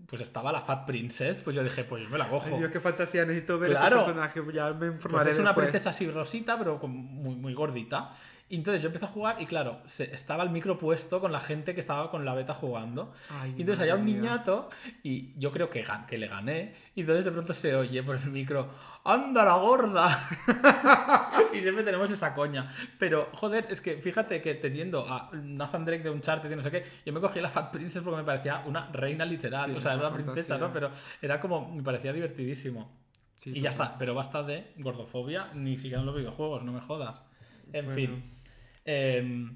Pues 0.07 0.21
estaba 0.21 0.53
la 0.53 0.61
Fat 0.61 0.85
Princess, 0.87 1.41
pues 1.41 1.55
yo 1.57 1.63
dije, 1.63 1.83
pues 1.83 2.03
yo 2.03 2.09
me 2.09 2.17
la 2.17 2.29
cojo. 2.29 2.47
Ay, 2.51 2.57
Dios, 2.59 2.71
qué 2.71 2.79
fantasía, 2.79 3.25
necesito 3.25 3.59
ver 3.59 3.71
Claro. 3.71 3.99
este 3.99 4.13
personaje, 4.13 4.41
ya 4.53 4.71
me 4.71 4.87
informaré 4.87 5.25
Pues 5.25 5.35
es 5.35 5.39
una 5.41 5.49
después. 5.49 5.65
princesa 5.67 5.89
así 5.89 6.09
rosita, 6.09 6.57
pero 6.57 6.79
con- 6.79 6.91
muy, 6.91 7.35
muy 7.35 7.53
gordita. 7.53 8.13
Entonces 8.55 8.81
yo 8.83 8.87
empecé 8.87 9.05
a 9.05 9.09
jugar 9.09 9.41
y 9.41 9.45
claro, 9.45 9.81
se- 9.85 10.13
estaba 10.13 10.43
el 10.43 10.49
micro 10.49 10.77
puesto 10.77 11.19
con 11.21 11.31
la 11.31 11.39
gente 11.39 11.73
que 11.73 11.79
estaba 11.79 12.11
con 12.11 12.23
la 12.25 12.33
beta 12.33 12.53
jugando. 12.53 13.13
Ay, 13.29 13.55
Y 13.57 13.61
entonces 13.61 13.81
había 13.81 13.95
un 13.95 14.05
niñato 14.05 14.69
y 15.01 15.37
yo 15.39 15.51
creo 15.51 15.69
que, 15.69 15.85
gan- 15.85 16.05
que 16.05 16.17
le 16.17 16.27
gané. 16.27 16.73
Y 16.95 17.01
entonces 17.01 17.25
de 17.25 17.31
pronto 17.31 17.53
se 17.53 17.75
oye 17.75 18.03
por 18.03 18.15
el 18.17 18.29
micro, 18.29 18.69
¡anda 19.03 19.43
la 19.43 19.55
gorda! 19.55 20.29
y 21.53 21.61
siempre 21.61 21.83
tenemos 21.83 22.09
esa 22.11 22.33
coña. 22.33 22.69
Pero, 22.99 23.29
joder, 23.33 23.67
es 23.69 23.81
que 23.81 23.97
fíjate 23.97 24.41
que 24.41 24.55
teniendo 24.55 25.05
a 25.07 25.29
Nathan 25.33 25.85
Drake 25.85 26.03
de 26.03 26.09
Uncharted 26.09 26.51
y 26.51 26.55
no 26.55 26.61
sé 26.61 26.71
qué, 26.71 26.85
yo 27.05 27.13
me 27.13 27.19
cogí 27.19 27.39
la 27.41 27.49
Fat 27.49 27.71
Princess 27.71 28.01
porque 28.03 28.17
me 28.17 28.23
parecía 28.23 28.63
una 28.65 28.89
reina 28.91 29.25
literal. 29.25 29.71
Sí, 29.71 29.77
o 29.77 29.79
sea, 29.79 29.93
era 29.93 30.07
una 30.07 30.13
princesa. 30.13 30.57
¿no? 30.57 30.71
Pero 30.71 30.91
era 31.21 31.39
como, 31.39 31.71
me 31.73 31.83
parecía 31.83 32.13
divertidísimo. 32.13 33.01
Sí, 33.35 33.51
y 33.55 33.61
ya 33.61 33.71
está, 33.71 33.97
pero 33.97 34.13
basta 34.13 34.43
de 34.43 34.73
gordofobia, 34.77 35.49
ni 35.53 35.75
siquiera 35.77 35.99
en 35.99 36.05
los 36.05 36.15
videojuegos, 36.15 36.63
no 36.63 36.71
me 36.71 36.81
jodas. 36.81 37.21
En 37.73 37.85
Bueno. 37.85 37.95
fin. 37.95 38.33
Em, 38.85 39.55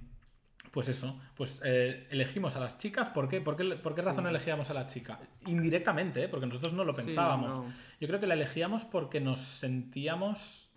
pues 0.71 0.89
eso, 0.89 1.19
pues 1.35 1.61
eh, 1.63 2.07
elegimos 2.11 2.55
a 2.55 2.59
las 2.59 2.77
chicas. 2.77 3.09
¿Por 3.09 3.27
qué? 3.29 3.41
¿Por 3.41 3.55
qué, 3.55 3.63
por 3.75 3.95
qué 3.95 4.01
razón 4.01 4.25
Sí. 4.25 4.29
elegíamos 4.29 4.69
a 4.69 4.73
la 4.73 4.85
chica? 4.85 5.19
Indirectamente, 5.47 6.23
¿eh? 6.23 6.27
porque 6.27 6.45
nosotros 6.45 6.73
no 6.73 6.83
lo 6.83 6.93
Sí, 6.93 7.03
pensábamos. 7.03 7.49
no. 7.49 7.73
Yo 7.99 8.07
creo 8.07 8.19
que 8.19 8.27
la 8.27 8.33
elegíamos 8.35 8.85
porque 8.85 9.19
nos 9.19 9.39
sentíamos 9.39 10.69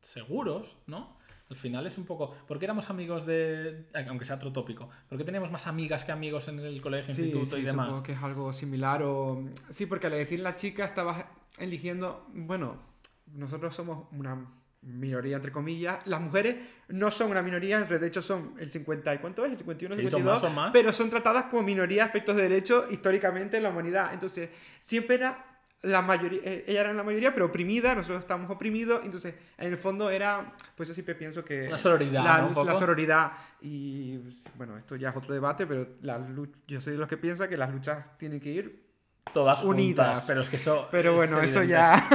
seguros, 0.00 0.76
¿no? 0.86 1.16
Al 1.50 1.56
final 1.56 1.86
es 1.86 1.98
un 1.98 2.04
poco. 2.06 2.34
¿Por 2.48 2.58
qué 2.58 2.64
éramos 2.64 2.88
amigos 2.90 3.26
de. 3.26 3.86
Aunque 4.08 4.24
sea 4.24 4.36
otro 4.36 4.50
tópico. 4.52 4.88
¿Por 5.08 5.18
qué 5.18 5.24
teníamos 5.24 5.50
más 5.50 5.66
amigas 5.66 6.04
que 6.04 6.10
amigos 6.10 6.48
en 6.48 6.58
el 6.58 6.80
colegio, 6.80 7.14
Sí, 7.14 7.24
instituto 7.24 7.58
y 7.58 7.62
demás? 7.62 7.86
supongo 7.86 8.02
que 8.02 8.12
es 8.12 8.22
algo 8.22 8.52
similar 8.52 9.02
o... 9.02 9.44
Sí, 9.68 9.84
porque 9.86 10.06
al 10.06 10.14
elegir 10.14 10.40
la 10.40 10.56
chica 10.56 10.86
estabas 10.86 11.26
eligiendo... 11.58 12.26
Bueno, 12.32 12.78
nosotros 13.26 13.74
somos 13.74 14.08
una 14.12 14.46
minoría, 14.84 15.36
entre 15.36 15.52
comillas. 15.52 15.98
Las 16.06 16.20
mujeres 16.20 16.56
no 16.88 17.10
son 17.10 17.30
una 17.30 17.42
minoría, 17.42 17.80
de 17.80 18.06
hecho 18.06 18.22
son 18.22 18.54
el 18.58 18.70
50... 18.70 19.14
¿y 19.14 19.18
¿Cuánto 19.18 19.44
es? 19.44 19.52
¿El 19.52 19.58
51, 19.58 19.94
Sí, 19.94 20.00
52? 20.02 20.20
son 20.22 20.32
más, 20.32 20.40
son 20.40 20.54
más. 20.54 20.72
Pero 20.72 20.92
son 20.92 21.10
tratadas 21.10 21.44
como 21.44 21.62
minoría 21.62 22.04
a 22.04 22.06
efectos 22.06 22.36
de 22.36 22.42
derecho 22.42 22.86
históricamente 22.90 23.56
en 23.56 23.62
la 23.62 23.70
humanidad. 23.70 24.12
Entonces, 24.12 24.50
siempre 24.80 25.16
era 25.16 25.44
la 25.82 26.02
mayoría... 26.02 26.40
eh, 26.44 26.64
ella 26.66 26.82
era 26.82 26.94
la 26.94 27.02
mayoría, 27.02 27.32
pero 27.34 27.46
oprimida, 27.46 27.94
nosotros 27.94 28.20
estábamos 28.20 28.50
oprimidos. 28.50 29.00
Entonces, 29.04 29.34
en 29.58 29.72
el 29.72 29.78
fondo 29.78 30.10
era... 30.10 30.54
Pues 30.76 30.88
yo 30.88 30.94
siempre 30.94 31.14
pienso 31.14 31.44
que... 31.44 31.68
Una 31.68 31.78
sororidad, 31.78 32.24
La, 32.24 32.42
¿no? 32.42 32.64
La 32.64 32.74
sororidad. 32.74 33.32
Y 33.60 34.18
bueno, 34.56 34.76
esto 34.76 34.96
ya 34.96 35.10
es 35.10 35.16
otro 35.16 35.34
debate, 35.34 35.66
pero 35.66 35.86
la 36.02 36.20
yo 36.66 36.80
soy 36.80 36.94
de 36.94 36.98
los 36.98 37.08
que 37.08 37.16
piensa 37.16 37.48
que 37.48 37.56
las 37.56 37.72
luchas 37.72 38.16
tienen 38.18 38.40
que 38.40 38.50
ir. 38.50 38.83
Todas 39.32 39.64
unidas. 39.64 40.06
unidas. 40.08 40.24
Pero 40.28 40.40
es 40.42 40.48
que 40.48 40.56
eso. 40.56 40.86
Pero 40.92 41.10
es 41.10 41.16
bueno, 41.16 41.40
eso 41.40 41.62
ya. 41.64 42.06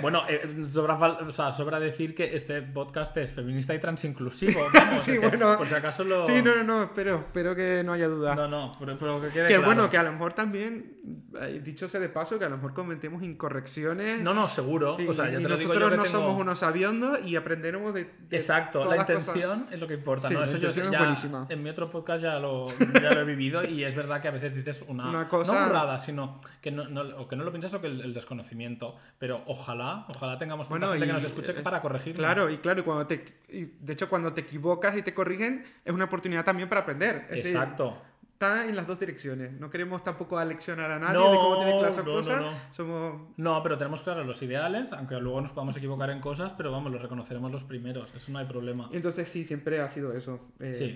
Bueno, 0.00 0.22
eh, 0.28 0.66
sobra, 0.70 0.94
o 0.96 1.32
sea, 1.32 1.50
sobra 1.50 1.80
decir 1.80 2.14
que 2.14 2.36
este 2.36 2.62
podcast 2.62 3.16
es 3.16 3.32
feminista 3.32 3.74
y 3.74 3.80
transinclusivo. 3.80 4.60
Vamos, 4.74 5.00
Sí, 5.02 5.12
que, 5.12 5.18
bueno. 5.26 5.56
Por 5.58 5.66
si 5.66 5.74
acaso 5.74 6.04
lo. 6.04 6.22
Sí, 6.22 6.42
no, 6.42 6.54
no, 6.56 6.62
no, 6.62 6.82
espero, 6.84 7.20
espero 7.20 7.56
que 7.56 7.82
no 7.84 7.92
haya 7.94 8.06
duda. 8.06 8.34
No, 8.36 8.46
no, 8.46 8.72
pero, 8.78 8.98
pero 8.98 9.20
que 9.20 9.28
quede 9.30 9.48
que 9.48 9.54
claro. 9.54 9.64
bueno, 9.66 9.90
que 9.90 9.98
a 9.98 10.02
lo 10.04 10.12
mejor 10.12 10.32
también, 10.34 10.98
eh, 11.40 11.60
dicho 11.64 11.88
sea 11.88 11.98
de 12.00 12.08
paso, 12.08 12.38
que 12.38 12.44
a 12.44 12.48
lo 12.48 12.56
mejor 12.56 12.72
cometemos 12.74 13.22
incorrecciones. 13.22 14.20
No, 14.20 14.32
no, 14.32 14.48
seguro. 14.48 14.94
Sí, 14.94 15.06
o 15.08 15.14
sea, 15.14 15.24
ya 15.30 15.40
y 15.40 15.42
te 15.42 15.48
lo 15.48 15.56
digo 15.56 15.74
nosotros 15.74 15.90
yo 15.90 15.90
que 15.90 15.96
no 15.96 16.02
tengo- 16.04 16.16
somos 16.26 16.40
unos 16.40 16.58
sabiondos 16.60 17.18
y 17.24 17.34
aprenderemos 17.36 17.94
de. 17.94 18.04
de 18.28 18.36
Exacto, 18.36 18.84
la 18.84 18.96
las 18.96 19.06
cosas. 19.06 19.28
intención 19.28 19.66
es 19.72 19.80
lo 19.80 19.88
que 19.88 19.94
importa, 19.94 20.28
Sí, 20.28 20.34
¿no? 20.34 20.44
Eso 20.44 20.52
yo 20.52 20.68
intención 20.68 20.86
es 20.86 20.92
ya 20.92 20.98
buenísima. 20.98 21.46
en 21.48 21.62
mi 21.62 21.70
otro 21.70 21.90
podcast 21.90 22.22
ya 22.22 22.38
lo, 22.38 22.66
ya 23.02 23.12
lo 23.12 23.20
he 23.20 23.24
vivido 23.24 23.64
y 23.64 23.82
es 23.84 23.96
verdad 23.96 24.20
que 24.22 24.28
a 24.28 24.32
veces 24.32 24.54
dices 24.54 24.84
una, 24.86 25.08
Una 25.08 25.28
cosa- 25.28 25.58
no 25.60 25.66
burrada, 25.66 25.98
sino 25.98 26.33
que 26.60 26.70
no, 26.70 26.88
no- 26.88 27.16
o 27.18 27.28
que 27.28 27.36
no 27.36 27.44
lo 27.44 27.50
piensas 27.50 27.74
o 27.74 27.80
que 27.80 27.86
el, 27.88 28.00
el 28.00 28.14
desconocimiento. 28.14 28.96
Pero 29.18 29.42
ojalá, 29.46 30.06
ojalá 30.08 30.38
tengamos 30.38 30.68
Bueno, 30.68 30.88
gente 30.92 31.04
que 31.06 31.10
y, 31.10 31.12
nos 31.14 31.24
escuche 31.24 31.52
eh, 31.52 31.62
para 31.62 31.80
corregirlo. 31.82 32.18
Claro, 32.22 32.50
y 32.50 32.58
claro, 32.58 32.80
y 32.80 32.82
cuando 32.84 33.06
te, 33.06 33.24
y 33.48 33.64
de 33.80 33.92
hecho 33.92 34.08
cuando 34.08 34.32
te 34.32 34.42
equivocas 34.42 34.96
y 34.96 35.02
te 35.02 35.14
corrigen, 35.14 35.64
es 35.84 35.92
una 35.92 36.04
oportunidad 36.06 36.44
también 36.44 36.68
para 36.68 36.82
aprender. 36.82 37.24
Es 37.28 37.42
decir, 37.42 37.52
Exacto. 37.52 37.96
está 38.32 38.66
en 38.66 38.74
las 38.76 38.86
dos 38.86 38.98
direcciones. 38.98 39.52
No 39.52 39.70
queremos 39.70 40.02
tampoco 40.02 40.36
aleccionar 40.38 40.90
a 40.90 40.98
nadie 40.98 41.14
No, 41.14 41.30
de 41.30 41.36
cómo 41.36 41.56
tiene 41.56 41.72
que 41.76 41.82
las 41.82 41.96
no, 41.98 42.04
cosas. 42.04 42.40
no. 42.40 42.50
Somos 42.72 43.20
No, 43.36 43.62
pero 43.62 43.78
tenemos 43.78 44.02
claros 44.02 44.26
los 44.26 44.42
ideales, 44.42 44.92
aunque 44.92 45.14
luego 45.20 45.40
nos 45.40 45.52
podamos 45.52 45.76
equivocar 45.76 46.10
en 46.10 46.20
cosas, 46.20 46.52
pero 46.56 46.72
vamos, 46.72 46.92
los 46.92 47.00
reconoceremos 47.00 47.50
los 47.52 47.64
primeros, 47.64 48.12
eso 48.14 48.32
no 48.32 48.38
hay 48.40 48.46
problema. 48.46 48.88
Entonces 48.92 49.28
sí, 49.28 49.44
siempre 49.44 49.80
ha 49.80 49.88
sido 49.88 50.12
eso. 50.14 50.40
eh, 50.60 50.72
Sí. 50.74 50.94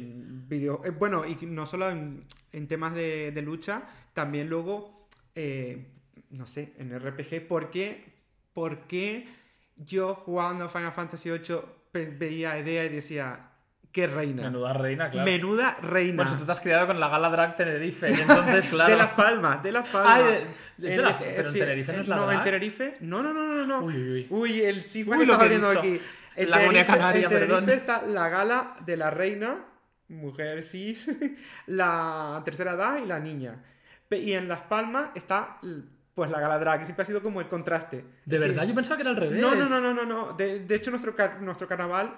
video- 0.48 0.84
eh, 0.84 0.90
bueno, 0.90 1.24
y 1.24 1.36
no 1.46 1.64
solo 1.66 1.88
en, 1.90 2.24
en 2.52 2.66
temas 2.68 2.92
de, 2.94 3.30
de 3.32 3.42
lucha, 3.42 3.82
también 4.14 4.48
luego, 4.50 4.97
eh, 5.40 5.86
no 6.30 6.46
sé, 6.46 6.72
en 6.78 6.98
RPG, 6.98 7.46
¿por 7.46 7.70
qué, 7.70 8.04
por 8.52 8.80
qué 8.88 9.28
yo 9.76 10.14
jugando 10.16 10.68
Final 10.68 10.92
Fantasy 10.92 11.30
VIII 11.30 12.06
veía 12.18 12.52
a 12.52 12.58
Edea 12.58 12.84
y 12.84 12.88
decía, 12.88 13.40
qué 13.92 14.06
reina? 14.08 14.42
Menuda 14.42 14.72
reina, 14.72 15.10
claro. 15.10 15.24
Menuda 15.30 15.76
reina. 15.80 16.24
Bueno, 16.24 16.38
tú 16.38 16.44
te 16.44 16.52
has 16.52 16.60
criado 16.60 16.86
con 16.88 16.98
la 16.98 17.08
Gala 17.08 17.30
Drag 17.30 17.54
Tenerife, 17.56 18.10
y 18.10 18.20
entonces, 18.20 18.68
claro. 18.70 18.90
De 18.90 18.96
Las 18.98 19.10
Palmas, 19.12 19.62
de 19.62 19.72
Las 19.72 19.88
Palmas. 19.88 20.14
Ah, 20.20 20.22
de- 20.22 20.46
de 20.88 20.94
En- 20.94 21.02
la- 21.02 21.18
pero 21.18 21.46
en 21.46 21.52
sí, 21.52 21.58
Tenerife 21.60 21.92
no 21.92 22.02
es 22.02 22.08
la 22.08 22.16
No, 22.16 22.32
en. 22.32 22.42
Tenerife. 22.42 22.94
No, 23.00 23.22
no, 23.22 23.32
no, 23.32 23.44
no, 23.54 23.64
no. 23.64 23.80
Uy, 23.86 23.94
uy, 23.96 24.10
uy. 24.10 24.26
Uy, 24.30 24.60
el 24.62 24.82
sismo 24.84 25.12
Uy, 25.12 25.20
que 25.20 25.26
lo 25.26 25.32
estás 25.34 25.50
dicho. 25.50 25.78
aquí. 25.78 26.00
En 26.36 26.50
La 26.50 26.58
Tenerife- 26.62 26.86
Canaria, 26.86 27.22
en 27.22 27.28
Tenerife 27.30 27.46
perdón. 27.56 27.70
está 27.70 28.02
la 28.02 28.28
gala 28.28 28.76
de 28.84 28.96
la 28.96 29.10
reina, 29.10 29.64
mujer 30.08 30.62
cis, 30.64 31.08
la 31.66 32.42
tercera 32.44 32.72
edad 32.72 32.98
y 33.02 33.06
la 33.06 33.18
niña. 33.20 33.62
Y 34.10 34.32
en 34.32 34.48
Las 34.48 34.62
Palmas 34.62 35.10
está 35.14 35.58
pues 36.14 36.30
la 36.30 36.40
gala 36.40 36.58
drag, 36.58 36.80
que 36.80 36.84
siempre 36.86 37.02
ha 37.04 37.06
sido 37.06 37.22
como 37.22 37.40
el 37.40 37.48
contraste. 37.48 38.04
De 38.24 38.38
Sí. 38.38 38.48
verdad, 38.48 38.66
yo 38.66 38.74
pensaba 38.74 38.96
que 38.96 39.02
era 39.02 39.10
al 39.10 39.16
revés. 39.16 39.40
No, 39.40 39.54
no, 39.54 39.68
no, 39.68 39.80
no, 39.80 39.94
no, 39.94 40.04
no. 40.04 40.32
De, 40.32 40.60
de 40.64 40.74
hecho, 40.74 40.90
nuestro, 40.90 41.14
car- 41.14 41.40
nuestro 41.42 41.68
carnaval 41.68 42.16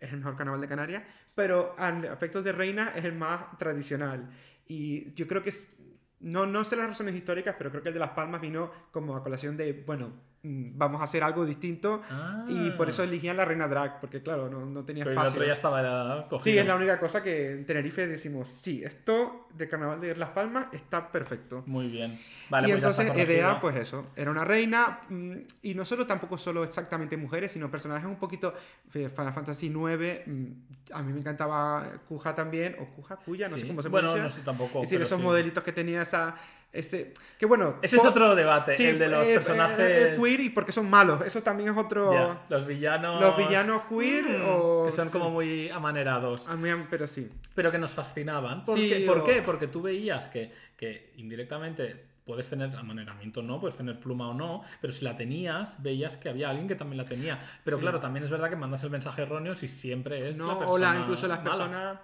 es 0.00 0.10
el 0.12 0.18
mejor 0.18 0.36
carnaval 0.36 0.60
de 0.60 0.66
Canarias, 0.68 1.04
pero 1.34 1.74
al 1.78 2.04
aspecto 2.08 2.42
de 2.42 2.50
reina 2.52 2.92
es 2.96 3.04
el 3.04 3.12
más 3.12 3.56
tradicional. 3.58 4.28
Y 4.66 5.12
yo 5.14 5.28
creo 5.28 5.42
que 5.42 5.50
es, 5.50 5.72
no, 6.20 6.44
no 6.46 6.64
sé 6.64 6.74
las 6.74 6.88
razones 6.88 7.14
históricas, 7.14 7.54
pero 7.56 7.70
creo 7.70 7.82
que 7.82 7.90
el 7.90 7.94
de 7.94 8.00
Las 8.00 8.10
Palmas 8.10 8.40
vino 8.40 8.70
como 8.90 9.14
a 9.16 9.22
colación 9.22 9.56
de, 9.56 9.72
bueno, 9.86 10.12
vamos 10.42 11.00
a 11.00 11.04
hacer 11.04 11.22
algo 11.22 11.44
distinto. 11.44 12.02
Ah. 12.10 12.44
Y 12.48 12.70
por 12.70 12.88
eso 12.88 13.02
eligían 13.02 13.36
la 13.36 13.44
reina 13.44 13.68
drag, 13.68 14.00
porque 14.00 14.22
claro, 14.22 14.48
no, 14.48 14.64
no 14.64 14.84
tenía 14.84 15.04
Pero 15.04 15.12
el 15.12 15.16
espacio. 15.18 15.36
otro 15.38 15.46
ya 15.46 15.52
estaba 15.52 15.82
ya 15.82 16.28
cogido. 16.28 16.40
Sí, 16.44 16.58
es 16.58 16.66
la 16.66 16.74
única 16.76 16.98
cosa 16.98 17.22
que 17.22 17.52
en 17.52 17.66
Tenerife 17.66 18.06
decimos, 18.06 18.48
sí, 18.48 18.82
esto 18.82 19.48
del 19.54 19.68
carnaval 19.68 20.00
de 20.00 20.16
Las 20.16 20.30
Palmas 20.30 20.66
está 20.72 21.10
perfecto 21.10 21.62
Muy 21.66 21.88
bien. 21.88 22.18
Vale, 22.48 22.68
y 22.68 22.70
pues 22.72 22.82
ya 22.82 22.88
está 22.88 23.02
entonces 23.02 23.06
corregido. 23.24 23.48
Edea, 23.48 23.60
pues 23.60 23.76
eso, 23.76 24.02
era 24.16 24.30
una 24.30 24.44
reina 24.44 25.00
mm, 25.08 25.32
y 25.62 25.74
no 25.74 25.84
solo 25.84 26.06
tampoco 26.06 26.38
solo 26.38 26.64
exactamente 26.64 27.16
mujeres, 27.16 27.52
sino 27.52 27.70
personajes 27.70 28.06
un 28.06 28.16
poquito 28.16 28.54
eh, 28.94 29.08
Final 29.08 29.32
Fantasy 29.32 29.66
IX, 29.66 30.26
mm, 30.26 30.46
a 30.92 31.02
mí 31.02 31.12
me 31.12 31.20
encantaba 31.20 31.84
Kuja 32.08 32.34
también, 32.34 32.76
o 32.80 32.86
Kuja, 32.94 33.16
Kuya, 33.16 33.48
no 33.48 33.56
Sí. 33.56 33.62
sé 33.62 33.68
cómo 33.68 33.82
se 33.82 33.88
Bueno, 33.88 34.08
pronuncia. 34.08 34.22
no 34.22 34.30
sé 34.30 34.42
tampoco. 34.44 34.78
Es 34.82 34.88
decir, 34.88 35.02
esos 35.02 35.18
sí. 35.18 35.22
modelitos 35.24 35.62
que 35.62 35.72
tenía 35.72 36.02
esa 36.02 36.34
ese 36.72 37.12
que 37.38 37.46
bueno, 37.46 37.76
Ese 37.82 37.96
es 37.96 38.04
otro 38.04 38.34
debate, 38.34 38.76
sí, 38.76 38.86
el 38.86 38.98
de 38.98 39.08
los 39.08 39.26
eh, 39.26 39.32
eh, 39.32 39.34
personajes. 39.34 39.78
eh, 39.80 40.16
queer 40.20 40.40
y 40.40 40.50
porque 40.50 40.72
son 40.72 40.88
malos, 40.88 41.22
eso 41.24 41.42
también 41.42 41.70
es 41.70 41.76
otro 41.76 42.12
Ya, 42.12 42.42
los 42.48 42.66
villanos. 42.66 43.20
los 43.20 43.36
villanos 43.36 43.82
queer 43.88 44.24
Mm, 44.38 44.42
o 44.46 44.84
Que 44.86 44.92
son 44.92 45.06
sí. 45.06 45.12
como 45.12 45.30
muy 45.30 45.68
amanerados. 45.70 46.46
a 46.46 46.56
mí, 46.56 46.68
pero 46.90 47.06
sí. 47.06 47.30
Pero 47.54 47.72
que 47.72 47.78
nos 47.78 47.90
fascinaban. 47.92 48.64
¿Por, 48.64 48.76
Sí, 48.78 48.88
qué? 48.88 49.00
¿Por 49.06 49.18
o- 49.18 49.24
qué? 49.24 49.42
Porque 49.42 49.66
tú 49.66 49.82
veías 49.82 50.28
que, 50.28 50.52
que 50.76 51.12
indirectamente 51.16 52.08
puedes 52.24 52.48
tener 52.48 52.76
amaneramiento 52.76 53.40
o 53.40 53.42
no, 53.42 53.58
puedes 53.58 53.76
tener 53.76 53.98
pluma 53.98 54.28
o 54.30 54.34
no, 54.34 54.62
pero 54.80 54.92
si 54.92 55.04
la 55.04 55.16
tenías, 55.16 55.82
veías 55.82 56.16
que 56.16 56.28
había 56.28 56.48
alguien 56.50 56.68
que 56.68 56.76
también 56.76 56.98
la 57.02 57.08
tenía. 57.08 57.40
Pero 57.64 57.78
Sí. 57.78 57.80
claro, 57.82 57.98
también 57.98 58.22
es 58.24 58.30
verdad 58.30 58.48
que 58.50 58.54
mandas 58.56 58.84
el 58.84 58.90
mensaje 58.90 59.22
erróneo 59.22 59.56
si 59.56 59.66
siempre 59.66 60.18
es 60.18 60.36
No, 60.38 60.46
la 60.46 60.52
o 60.52 60.58
persona 60.60 60.94
la- 60.94 61.00
incluso 61.00 61.26
las 61.26 61.40
personas, 61.40 61.98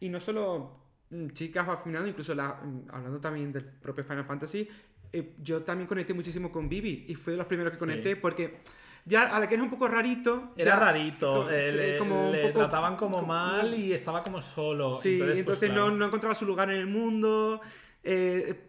y 0.00 0.08
no 0.08 0.18
solo 0.18 0.72
chicas 1.32 1.66
o 1.68 1.72
afinadas, 1.72 2.08
incluso 2.08 2.34
la- 2.34 2.60
mm, 2.62 2.86
hablando 2.90 3.20
también 3.20 3.52
del 3.52 3.64
propio 3.64 4.04
Final 4.04 4.24
Fantasy, 4.24 4.68
eh, 5.12 5.34
yo 5.40 5.62
también 5.62 5.88
conecté 5.88 6.14
muchísimo 6.14 6.52
con 6.52 6.68
Vivi 6.68 7.06
y 7.08 7.14
fue 7.14 7.32
de 7.32 7.36
los 7.38 7.46
primeros 7.46 7.72
que 7.72 7.76
Sí. 7.78 7.80
conecté 7.80 8.16
porque 8.16 8.58
ya 9.04 9.22
a 9.34 9.40
la 9.40 9.48
que 9.48 9.54
eres 9.54 9.64
un 9.64 9.70
poco 9.70 9.88
rarito. 9.88 10.52
Era 10.56 10.74
ya- 10.74 10.80
rarito, 10.80 11.44
co- 11.44 11.50
eh, 11.50 11.72
le, 11.72 11.98
como 11.98 12.30
poco- 12.32 12.58
trataban 12.58 12.96
como 12.96 13.16
como- 13.16 13.26
mal 13.28 13.74
y 13.74 13.92
estaba 13.92 14.22
como 14.22 14.40
solo. 14.40 14.92
Sí, 15.00 15.14
entonces, 15.14 15.38
entonces, 15.40 15.68
pues, 15.68 15.76
no, 15.78 15.84
claro. 15.86 15.96
no 15.96 16.06
encontraba 16.06 16.34
su 16.34 16.44
lugar 16.46 16.70
en 16.70 16.76
el 16.78 16.86
mundo. 16.86 17.60
eh, 18.02 18.66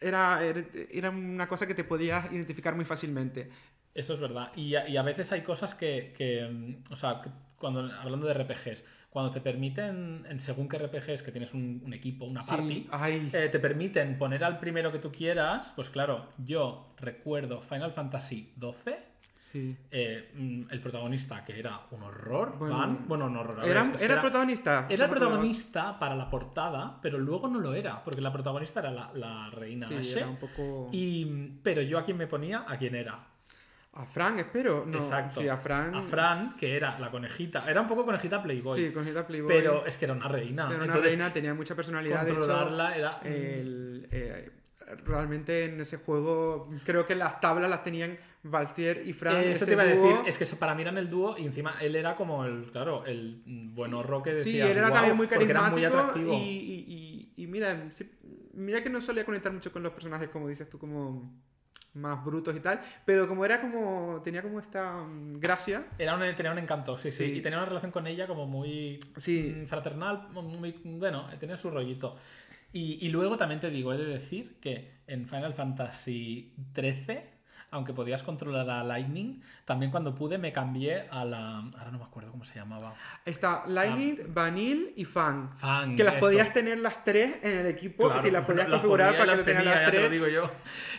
era, 0.00 0.44
era, 0.44 0.62
era 0.90 1.10
una 1.10 1.48
cosa 1.48 1.66
que 1.66 1.74
te 1.74 1.84
podías 1.84 2.30
identificar 2.32 2.74
muy 2.74 2.84
fácilmente. 2.84 3.48
Eso 3.94 4.14
es 4.14 4.20
verdad. 4.20 4.50
Y 4.56 4.74
a, 4.74 4.88
y 4.88 4.96
a 4.96 5.02
veces 5.02 5.30
hay 5.32 5.42
cosas 5.42 5.74
que, 5.74 6.12
que, 6.16 6.46
mm, 6.50 6.92
o 6.92 6.96
sea, 6.96 7.20
que 7.22 7.30
cuando, 7.56 7.80
hablando 8.00 8.26
de 8.26 8.34
RPGs, 8.34 8.84
cuando 9.14 9.30
te 9.30 9.40
permiten, 9.40 10.26
en 10.28 10.40
según 10.40 10.68
qué 10.68 10.76
RPGs, 10.76 11.22
que 11.22 11.30
tienes 11.30 11.54
un, 11.54 11.80
un 11.86 11.92
equipo, 11.94 12.24
una 12.24 12.40
party, 12.40 12.88
eh, 13.32 13.48
te 13.48 13.60
permiten 13.60 14.18
poner 14.18 14.42
al 14.42 14.58
primero 14.58 14.90
que 14.90 14.98
tú 14.98 15.12
quieras, 15.12 15.72
pues 15.76 15.88
claro, 15.88 16.30
yo 16.44 16.88
recuerdo 16.98 17.62
Final 17.62 17.92
Fantasy 17.92 18.52
XII, 18.60 18.94
sí. 19.36 19.76
eh, 19.92 20.32
mm, 20.34 20.62
el 20.68 20.80
protagonista 20.80 21.44
que 21.44 21.56
era 21.56 21.82
un 21.92 22.02
horror, 22.02 22.58
Bueno, 22.58 22.76
Van, 22.76 23.06
bueno, 23.06 23.26
un 23.26 23.36
horror. 23.36 23.60
a 23.60 23.62
ver, 23.62 23.70
Era, 23.70 23.92
era 24.00 24.14
el 24.14 24.20
protagonista. 24.20 24.86
era 24.90 25.04
el 25.04 25.10
protagonista 25.12 25.96
para 25.96 26.16
la 26.16 26.28
portada, 26.28 26.98
pero 27.00 27.16
luego 27.16 27.46
no 27.46 27.60
lo 27.60 27.72
era, 27.72 28.02
porque 28.02 28.20
la 28.20 28.32
protagonista 28.32 28.80
era 28.80 28.90
la, 28.90 29.12
la 29.14 29.48
reina 29.50 29.86
Sí, 29.86 30.10
era 30.10 30.28
un 30.28 30.38
poco... 30.38 30.88
y, 30.90 31.52
pero 31.62 31.82
yo 31.82 32.00
a 32.00 32.04
quién 32.04 32.16
me 32.16 32.26
ponía, 32.26 32.64
a 32.66 32.76
quién 32.78 32.96
era. 32.96 33.28
A 33.96 34.04
Fran, 34.06 34.38
espero. 34.40 34.84
No, 34.86 34.98
Exacto. 34.98 35.40
Sí, 35.40 35.48
a 35.48 35.56
Fran. 35.56 35.94
A 35.94 36.02
Fran, 36.02 36.56
que 36.56 36.76
era 36.76 36.98
la 36.98 37.10
conejita. 37.10 37.70
Era 37.70 37.80
un 37.80 37.86
poco 37.88 38.04
conejita 38.04 38.42
Playboy. 38.42 38.78
Sí, 38.86 38.92
con 38.92 39.04
Gita 39.04 39.24
Playboy. 39.26 39.48
pero 39.54 39.86
es 39.86 39.96
que 39.96 40.04
era 40.06 40.14
una 40.14 40.26
reina. 40.28 40.66
Era 40.66 40.76
una 40.76 40.84
Entonces, 40.86 41.12
reina, 41.12 41.32
tenía 41.32 41.54
mucha 41.54 41.74
personalidad. 41.76 42.24
De 42.24 42.32
hecho, 42.32 42.40
controlarla 42.40 42.96
era. 42.96 43.20
el, 43.24 44.08
eh, 44.10 44.50
realmente 45.04 45.64
en 45.64 45.80
ese 45.80 45.96
juego 45.98 46.68
creo 46.84 47.06
que 47.06 47.14
las 47.14 47.40
tablas 47.40 47.70
las 47.70 47.82
tenían 47.82 48.18
Valtier 48.42 49.02
y 49.06 49.12
Fran. 49.12 49.36
Eh, 49.36 49.52
eso 49.52 49.64
te 49.64 49.72
iba 49.72 49.82
a 49.82 49.86
decir, 49.86 50.16
es 50.26 50.38
que 50.38 50.44
eso 50.44 50.58
para 50.58 50.74
mí 50.74 50.82
eran 50.82 50.98
el 50.98 51.08
dúo 51.08 51.36
y 51.38 51.44
encima 51.46 51.76
él 51.80 51.96
era 51.96 52.16
como 52.16 52.44
el, 52.44 52.70
claro, 52.72 53.04
el 53.06 53.42
buen 53.46 53.94
horror 53.94 54.22
que 54.22 54.30
decía. 54.30 54.64
Sí, 54.66 54.70
él 54.72 54.76
era 54.76 54.92
también 54.92 55.16
muy 55.16 55.26
muy 55.26 55.36
carismático 55.36 55.86
atractivo. 55.86 56.32
y, 56.34 56.36
y- 56.36 56.84
y- 57.36 57.42
y 57.44 57.46
mira, 57.46 57.86
sí, 57.90 58.10
mira 58.54 58.82
que 58.82 58.90
no 58.90 59.00
solía 59.00 59.24
conectar 59.24 59.52
mucho 59.52 59.72
con 59.72 59.82
los 59.82 59.92
personajes, 59.92 60.28
como 60.28 60.48
dices 60.48 60.68
tú, 60.68 60.78
como 60.78 61.32
más 61.94 62.24
brutos 62.24 62.54
y 62.56 62.60
tal, 62.60 62.80
pero 63.04 63.28
como 63.28 63.44
era 63.44 63.60
como, 63.60 64.20
tenía 64.22 64.42
como 64.42 64.60
esta 64.60 64.92
mm, 64.98 65.34
gracia, 65.34 65.86
Era 65.98 66.14
un, 66.14 66.36
tenía 66.36 66.52
un 66.52 66.58
encanto, 66.58 66.98
sí, 66.98 67.10
sí, 67.10 67.24
Sí. 67.24 67.32
Y 67.38 67.40
tenía 67.40 67.58
una 67.58 67.66
relación 67.66 67.92
con 67.92 68.06
ella 68.06 68.26
como 68.26 68.46
muy 68.46 68.98
sí, 69.16 69.54
mm, 69.56 69.66
fraternal, 69.66 70.28
muy, 70.32 70.80
bueno, 70.84 71.28
tenía 71.38 71.56
su 71.56 71.70
rollito. 71.70 72.16
Y, 72.72 73.06
y 73.06 73.10
luego 73.10 73.36
también 73.36 73.60
te 73.60 73.70
digo, 73.70 73.92
he 73.92 73.98
de 73.98 74.06
decir 74.06 74.56
que 74.60 74.94
en 75.06 75.28
Final 75.28 75.54
Fantasy 75.54 76.52
XIII, 76.74 77.33
aunque 77.74 77.92
podías 77.92 78.22
controlar 78.22 78.68
a 78.70 78.82
Lightning, 78.84 79.42
también 79.64 79.90
cuando 79.90 80.14
pude 80.14 80.38
me 80.38 80.52
cambié 80.52 81.08
a 81.10 81.24
la... 81.24 81.58
Ahora 81.58 81.90
no 81.90 81.98
me 81.98 82.04
acuerdo 82.04 82.30
cómo 82.30 82.44
se 82.44 82.54
llamaba. 82.58 82.94
está 83.24 83.64
Lightning, 83.66 84.18
Vanille 84.32 84.92
y 84.96 85.04
Fan. 85.04 85.50
Fan. 85.56 85.96
Que 85.96 86.04
las 86.04 86.14
eso. 86.14 86.20
podías 86.20 86.52
tener 86.52 86.78
las 86.78 87.04
tres 87.04 87.36
en 87.42 87.58
el 87.58 87.66
equipo, 87.66 88.06
Claro, 88.06 88.22
si 88.22 88.30
las 88.30 88.44
podías 88.46 88.68
las 88.68 88.80
configurar 88.80 89.08
ponía 89.10 89.18
y 89.18 89.26
para 89.26 89.32
que 89.32 89.36
las 89.38 89.46
tenía, 89.46 89.74
las 89.74 89.84
ya 89.86 89.90
te 89.90 90.00
lo 90.02 90.08
digo 90.08 90.28
yo. 90.28 90.50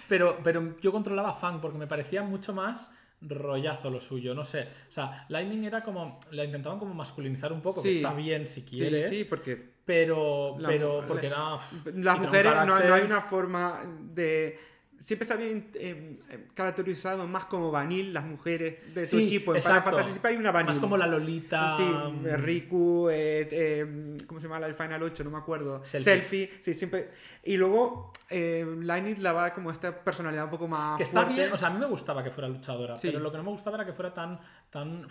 Pero, 0.08 0.38
pero 0.44 0.78
yo 0.82 0.92
controlaba 0.92 1.34
Fang 1.34 1.60
porque 1.62 1.78
me 1.78 1.88
parecía 1.88 2.22
mucho 2.24 2.54
más 2.54 2.94
rollazo 3.22 3.90
lo 3.90 4.02
suyo, 4.02 4.36
no 4.36 4.44
sé. 4.44 4.68
O 4.90 4.92
sea, 4.92 5.26
Lightning 5.30 5.64
era 5.64 5.82
como. 5.82 6.20
La 6.32 6.44
intentaban 6.44 6.78
como 6.78 6.94
masculinizar 6.94 7.52
un 7.54 7.62
poco, 7.62 7.82
que 7.82 7.92
Sí. 7.92 7.98
está 7.98 8.14
bien 8.14 8.46
si 8.46 8.62
Sí, 8.62 8.68
quieres. 8.68 9.10
sí, 9.10 9.24
porque 9.24 9.74
Pero, 9.86 10.56
La- 10.60 10.68
pero 10.68 11.02
la- 11.02 11.08
porque 11.08 11.28
era. 11.28 11.58
las 11.94 12.20
mujeres 12.20 12.54
no, 12.66 12.76
hay 12.76 13.04
una 13.04 13.22
forma 13.22 13.82
de 14.02 14.60
siempre 15.00 15.26
se 15.28 15.34
habían 15.34 15.68
eh, 15.76 16.20
caracterizado 16.54 17.28
más 17.28 17.46
como 17.46 17.72
vanil 17.72 18.14
las 18.14 18.26
mujeres 18.26 18.94
de 18.96 19.06
su 19.06 19.18
Sí, 19.18 19.26
equipo 19.28 19.54
en 19.56 19.62
siempre 19.62 20.32
hay 20.32 20.38
una 20.38 20.52
vanil 20.52 20.68
Más 20.70 20.80
como 20.80 20.98
la 20.98 21.08
Lolita. 21.08 21.76
sí 21.78 21.84
mm, 21.84 22.26
eh, 22.28 22.38
Riku 22.38 23.10
eh, 23.10 23.48
eh, 23.52 24.18
¿cómo 24.28 24.40
se 24.40 24.48
llama 24.48 24.60
la 24.60 24.68
del 24.68 24.76
Final 24.76 25.04
8? 25.04 25.24
no 25.24 25.32
me 25.32 25.38
acuerdo 25.38 25.84
Selfie. 25.86 26.14
Selfie, 26.14 26.52
sí 26.62 26.74
siempre 26.74 27.10
y 27.44 27.58
luego 27.58 28.12
eh, 28.30 28.66
Lightning 28.82 29.22
la 29.22 29.34
va 29.34 29.54
como 29.54 29.70
esta 29.72 30.04
personalidad 30.04 30.46
un 30.46 30.50
poco 30.50 30.68
más 30.68 30.98
Que 30.98 31.04
está 31.04 31.22
fuerte. 31.22 31.42
bien, 31.42 31.54
o 31.54 31.58
sea, 31.58 31.68
a 31.68 31.72
mí 31.72 31.80
me 31.80 31.86
gustaba 31.86 32.24
que 32.24 32.32
fuera 32.32 32.48
luchadora, 32.50 32.98
Sí. 32.98 33.08
pero 33.10 33.20
lo 33.20 33.32
que 33.32 33.38
no 33.38 33.44
me 33.44 33.52
gustaba 33.52 33.78
era 33.78 33.86
que 33.86 33.94
fuera 33.94 34.14
tan. 34.14 34.40
tan 34.72 35.06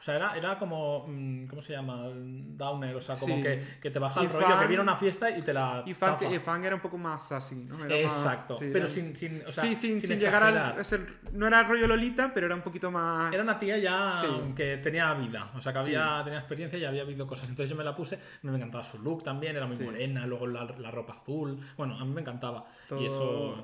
o 0.00 0.02
sea, 0.02 0.16
era, 0.16 0.34
era 0.34 0.58
como. 0.58 1.04
mm, 1.06 1.44
¿Cómo 1.46 1.60
se 1.60 1.74
llama? 1.74 2.08
Downer, 2.08 2.96
o 2.96 3.00
sea, 3.02 3.16
como 3.16 3.36
Sí. 3.36 3.42
que, 3.42 3.62
que 3.82 3.90
te 3.90 3.98
baja 3.98 4.22
Y 4.22 4.24
el 4.24 4.32
rollo, 4.32 4.58
que 4.58 4.66
viene 4.66 4.82
una 4.82 4.96
fiesta 4.96 5.30
y 5.30 5.42
te 5.42 5.52
la. 5.52 5.82
y 5.84 5.92
Fang, 5.92 6.18
chafa. 6.18 6.34
y 6.34 6.38
Fang 6.38 6.64
era 6.64 6.74
un 6.74 6.80
poco 6.80 6.96
más 6.96 7.30
así 7.32 7.66
¿no? 7.68 7.76
Era 7.84 8.06
más- 8.06 8.16
Exacto, 8.16 8.54
sí, 8.54 8.70
pero 8.72 8.86
era- 8.86 8.88
sin, 8.88 9.14
sin, 9.14 9.42
o 9.46 9.52
sea, 9.52 9.62
sí, 9.62 9.74
sin, 9.74 10.00
sin 10.00 10.08
sin 10.10 10.18
llegar 10.20 10.42
a 10.42 10.82
ser 10.84 11.06
no 11.32 11.46
era 11.46 11.62
rollo 11.64 11.86
Lolita 11.86 12.32
pero 12.32 12.46
era 12.46 12.54
un 12.54 12.62
poquito 12.62 12.90
más 12.90 13.32
Era 13.32 13.42
una 13.42 13.58
tía 13.58 13.76
ya 13.78 14.22
que 14.56 14.78
tenía 14.78 15.12
vida, 15.14 15.50
o 15.54 15.60
sea, 15.60 15.72
que 15.74 15.78
había, 15.80 16.22
tenía 16.24 16.38
experiencia 16.38 16.78
y 16.78 16.84
había 16.86 17.02
habido 17.02 17.26
cosas. 17.26 17.50
Entonces 17.50 17.68
yo 17.70 17.76
me 17.76 17.84
la 17.84 17.94
puse, 17.94 18.18
me 18.42 18.56
encantaba 18.56 18.82
su 18.82 18.98
look 19.00 19.22
también, 19.22 19.54
era 19.54 19.66
muy 19.66 19.76
morena, 19.78 20.26
luego 20.26 20.46
la, 20.46 20.64
la 20.64 20.90
ropa 20.90 21.12
azul. 21.12 21.58
Bueno, 21.76 21.98
a 21.98 22.04
mí 22.06 22.12
me 22.14 22.22
encantaba. 22.22 22.64
todo 22.88 23.00
Y 23.02 23.06
eso. 23.06 23.62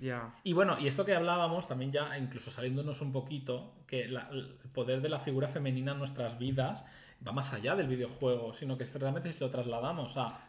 Ya 0.00 0.34
Y 0.42 0.52
bueno, 0.52 0.76
y 0.80 0.88
esto 0.88 1.04
que 1.04 1.14
hablábamos 1.14 1.68
también 1.68 1.92
ya, 1.92 2.18
incluso 2.18 2.50
saliéndonos 2.50 3.00
un 3.02 3.12
poquito, 3.12 3.74
que 3.86 4.08
la- 4.08 4.28
el 4.32 4.56
poder 4.74 5.00
de 5.00 5.08
la 5.08 5.20
figura 5.20 5.46
femenina 5.48 5.75
en 5.78 5.98
nuestras 5.98 6.38
vidas 6.38 6.84
va 7.26 7.32
más 7.32 7.52
allá 7.52 7.74
del 7.74 7.88
videojuego, 7.88 8.52
sino 8.52 8.76
que 8.76 8.84
realmente 8.84 9.32
si 9.32 9.38
lo 9.38 9.50
trasladamos 9.50 10.16
a 10.16 10.40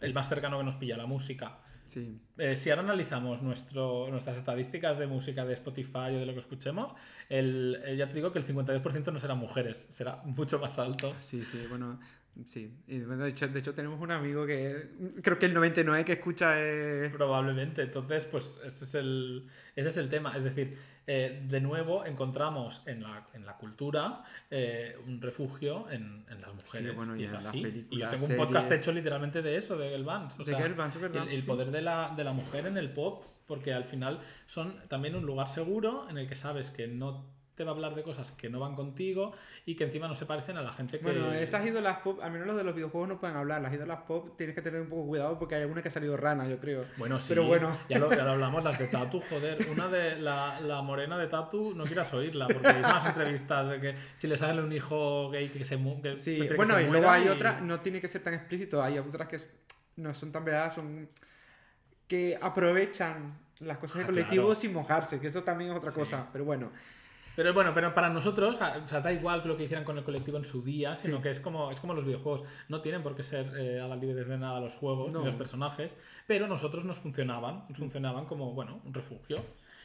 el 0.00 0.14
más 0.14 0.28
cercano 0.28 0.58
que 0.58 0.64
nos 0.64 0.76
pilla, 0.76 0.96
la 0.96 1.06
música. 1.06 1.58
sí 1.86 2.20
Eh, 2.36 2.56
si 2.56 2.70
ahora 2.70 2.82
analizamos 2.82 3.42
nuestro, 3.42 4.08
nuestras 4.10 4.36
estadísticas 4.36 4.98
de 4.98 5.06
música 5.06 5.44
de 5.44 5.54
Spotify 5.54 6.14
o 6.14 6.18
de 6.20 6.26
lo 6.26 6.32
que 6.32 6.38
escuchemos, 6.38 6.92
el, 7.28 7.80
eh, 7.84 7.96
ya 7.96 8.08
te 8.08 8.14
digo 8.14 8.32
que 8.32 8.38
el 8.38 8.46
52% 8.46 9.12
no 9.12 9.18
serán 9.18 9.38
mujeres, 9.38 9.86
será 9.90 10.22
mucho 10.24 10.58
más 10.58 10.78
alto. 10.78 11.14
Sí, 11.18 11.44
sí, 11.44 11.66
bueno. 11.68 11.98
Sí, 12.44 12.72
y 12.86 13.00
bueno, 13.00 13.24
de, 13.24 13.30
hecho, 13.30 13.48
de 13.48 13.58
hecho 13.58 13.74
tenemos 13.74 14.00
un 14.00 14.12
amigo 14.12 14.46
que 14.46 14.90
creo 15.22 15.40
que 15.40 15.46
el 15.46 15.54
99 15.54 16.04
que 16.04 16.12
escucha 16.12 16.60
es... 16.60 17.10
Probablemente. 17.10 17.82
Entonces, 17.82 18.26
pues 18.26 18.60
ese 18.64 18.84
es 18.84 18.94
el, 18.94 19.48
ese 19.74 19.88
es 19.88 19.96
el 19.96 20.08
tema. 20.08 20.36
Es 20.36 20.44
decir, 20.44 20.78
eh, 21.10 21.42
de 21.48 21.60
nuevo 21.62 22.04
encontramos 22.04 22.82
en 22.84 23.02
la, 23.02 23.26
en 23.32 23.46
la 23.46 23.56
cultura 23.56 24.24
eh, 24.50 24.94
un 25.06 25.22
refugio 25.22 25.90
en, 25.90 26.26
en 26.28 26.40
las 26.42 26.52
mujeres. 26.52 26.94
bueno, 26.94 27.16
y 27.16 27.24
es 27.24 27.32
así. 27.32 27.86
y 27.90 27.98
yo 27.98 28.10
tengo 28.10 28.26
un 28.26 28.36
podcast 28.36 28.68
series. 28.68 28.80
hecho 28.82 28.92
literalmente 28.92 29.40
de 29.40 29.56
eso, 29.56 29.78
de 29.78 29.88
Girl 29.88 30.04
Bands. 30.04 30.38
O 30.38 30.44
de 30.44 30.52
sea, 30.52 30.58
Girl 30.58 30.74
Bands, 30.74 30.96
es 30.96 31.00
verdad, 31.00 31.22
el, 31.22 31.30
el 31.30 31.44
poder 31.44 31.70
de 31.70 31.80
la, 31.80 32.12
de 32.14 32.24
la 32.24 32.34
mujer 32.34 32.66
en 32.66 32.76
el 32.76 32.92
pop, 32.92 33.24
porque 33.46 33.72
al 33.72 33.84
final 33.84 34.20
son 34.46 34.76
también 34.88 35.16
un 35.16 35.24
lugar 35.24 35.48
seguro 35.48 36.06
en 36.10 36.18
el 36.18 36.28
que 36.28 36.34
sabes 36.34 36.70
que 36.70 36.86
no 36.86 37.24
te 37.58 37.64
va 37.64 37.72
a 37.72 37.74
hablar 37.74 37.94
de 37.96 38.02
cosas 38.04 38.30
que 38.30 38.48
no 38.48 38.60
van 38.60 38.74
contigo 38.76 39.32
y 39.66 39.74
que 39.74 39.84
encima 39.84 40.06
no 40.08 40.14
se 40.16 40.24
parecen 40.24 40.56
a 40.56 40.62
la 40.62 40.72
gente 40.72 40.98
que... 40.98 41.04
Bueno, 41.04 41.32
esas 41.34 41.66
ídolas 41.66 41.98
pop, 41.98 42.20
al 42.22 42.30
menos 42.30 42.46
los 42.46 42.56
de 42.56 42.62
los 42.64 42.74
videojuegos 42.74 43.08
no 43.08 43.18
pueden 43.20 43.36
hablar. 43.36 43.60
Las 43.60 43.74
ídolas 43.74 44.02
pop 44.06 44.36
tienes 44.38 44.54
que 44.54 44.62
tener 44.62 44.80
un 44.80 44.88
poco 44.88 45.06
cuidado 45.08 45.38
porque 45.38 45.56
hay 45.56 45.62
alguna 45.62 45.82
que 45.82 45.88
ha 45.88 45.90
salido 45.90 46.16
rana, 46.16 46.46
yo 46.48 46.58
creo. 46.60 46.84
Bueno, 46.96 47.18
sí, 47.18 47.26
Pero 47.30 47.44
bueno. 47.44 47.76
Ya, 47.88 47.98
lo, 47.98 48.08
ya 48.10 48.22
lo 48.24 48.30
hablamos, 48.34 48.62
las 48.62 48.78
de 48.78 48.86
Tatu, 48.86 49.20
joder. 49.28 49.58
Una 49.70 49.88
de 49.88 50.16
la, 50.20 50.60
la 50.60 50.80
morena 50.82 51.18
de 51.18 51.26
Tatu, 51.26 51.74
no 51.74 51.84
quieras 51.84 52.14
oírla, 52.14 52.46
porque 52.46 52.68
hay 52.68 52.78
unas 52.78 53.04
entrevistas 53.06 53.68
de 53.68 53.80
que 53.80 53.94
si 54.14 54.28
le 54.28 54.38
sale 54.38 54.62
un 54.62 54.72
hijo 54.72 55.28
gay 55.30 55.48
que 55.48 55.64
se 55.64 55.76
que 55.76 56.16
Sí, 56.16 56.30
prefiere 56.38 56.48
que 56.50 56.54
bueno, 56.56 56.76
se 56.76 56.82
y 56.82 56.86
luego 56.90 57.10
hay 57.10 57.24
y- 57.26 57.28
otras, 57.28 57.60
no 57.60 57.80
tiene 57.80 58.00
que 58.00 58.06
ser 58.08 58.22
tan 58.22 58.34
explícito, 58.34 58.80
hay 58.82 58.98
otras 58.98 59.26
que 59.28 59.36
no 59.96 60.14
son 60.14 60.30
tan 60.30 60.44
verdad, 60.44 60.72
son 60.72 61.08
que 62.06 62.38
aprovechan 62.40 63.36
las 63.60 63.78
cosas 63.78 63.96
Ah, 63.96 63.98
del 63.98 64.06
colectivo 64.06 64.44
claro. 64.44 64.54
sin 64.60 64.72
mojarse, 64.72 65.20
que 65.20 65.26
eso 65.26 65.42
también 65.42 65.70
es 65.72 65.76
otra 65.76 65.90
cosa, 65.92 66.28
pero 66.32 66.44
bueno. 66.44 66.70
Pero 67.38 67.54
bueno, 67.54 67.72
pero 67.72 67.94
para 67.94 68.08
nosotros, 68.10 68.56
o 68.60 68.86
sea, 68.88 69.00
da 69.00 69.12
igual 69.12 69.42
lo 69.44 69.56
que 69.56 69.62
hicieran 69.62 69.84
con 69.84 69.96
el 69.96 70.02
colectivo 70.02 70.38
en 70.38 70.44
su 70.44 70.60
día, 70.60 70.96
sino 70.96 71.18
Sí. 71.18 71.22
que 71.22 71.30
es 71.30 71.38
como, 71.38 71.70
es 71.70 71.78
como 71.78 71.94
los 71.94 72.04
videojuegos. 72.04 72.42
No 72.68 72.80
tienen 72.80 73.04
por 73.04 73.14
qué 73.14 73.22
ser 73.22 73.52
eh, 73.56 73.78
adalides 73.80 74.26
de 74.26 74.38
nada 74.38 74.58
los 74.58 74.74
juegos 74.74 75.12
No. 75.12 75.20
ni 75.20 75.26
los 75.26 75.36
personajes, 75.36 75.96
pero 76.26 76.48
nosotros 76.48 76.84
nos 76.84 76.98
funcionaban, 76.98 77.64
nos 77.68 77.78
funcionaban 77.78 78.24
como, 78.26 78.54
bueno, 78.54 78.80
un 78.84 78.92
refugio. 78.92 79.36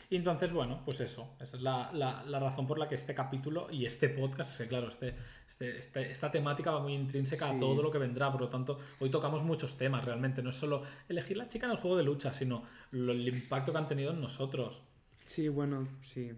Y 0.09 0.15
entonces, 0.15 0.51
bueno, 0.51 0.81
pues 0.83 0.99
eso, 1.01 1.35
esa 1.39 1.55
es 1.57 1.61
la, 1.61 1.91
la- 1.93 2.23
la 2.23 2.39
razón 2.39 2.65
por 2.65 2.79
la 2.79 2.87
que 2.89 2.95
este 2.95 3.13
capítulo 3.13 3.67
y 3.69 3.85
este 3.85 4.09
podcast, 4.09 4.51
es 4.53 4.57
que, 4.57 4.67
claro, 4.67 4.87
este, 4.87 5.13
este- 5.47 5.77
este- 5.77 6.09
esta 6.09 6.31
temática 6.31 6.71
va 6.71 6.79
muy 6.81 6.93
intrínseca 6.95 7.49
Sí. 7.49 7.55
a 7.55 7.59
todo 7.59 7.83
lo 7.83 7.91
que 7.91 7.99
vendrá, 7.99 8.31
por 8.31 8.41
lo 8.41 8.49
tanto, 8.49 8.79
hoy 8.99 9.11
tocamos 9.11 9.43
muchos 9.43 9.77
temas 9.77 10.03
realmente, 10.03 10.41
no 10.41 10.49
es 10.49 10.55
solo 10.55 10.81
elegir 11.07 11.37
la 11.37 11.47
chica 11.47 11.67
en 11.67 11.73
el 11.73 11.77
juego 11.77 11.97
de 11.97 12.03
lucha, 12.03 12.33
sino 12.33 12.63
lo- 12.89 13.11
el 13.11 13.27
impacto 13.27 13.71
que 13.71 13.77
han 13.77 13.87
tenido 13.87 14.09
en 14.11 14.21
nosotros. 14.21 14.81
Sí, 15.23 15.49
bueno, 15.49 15.87
sí. 16.01 16.31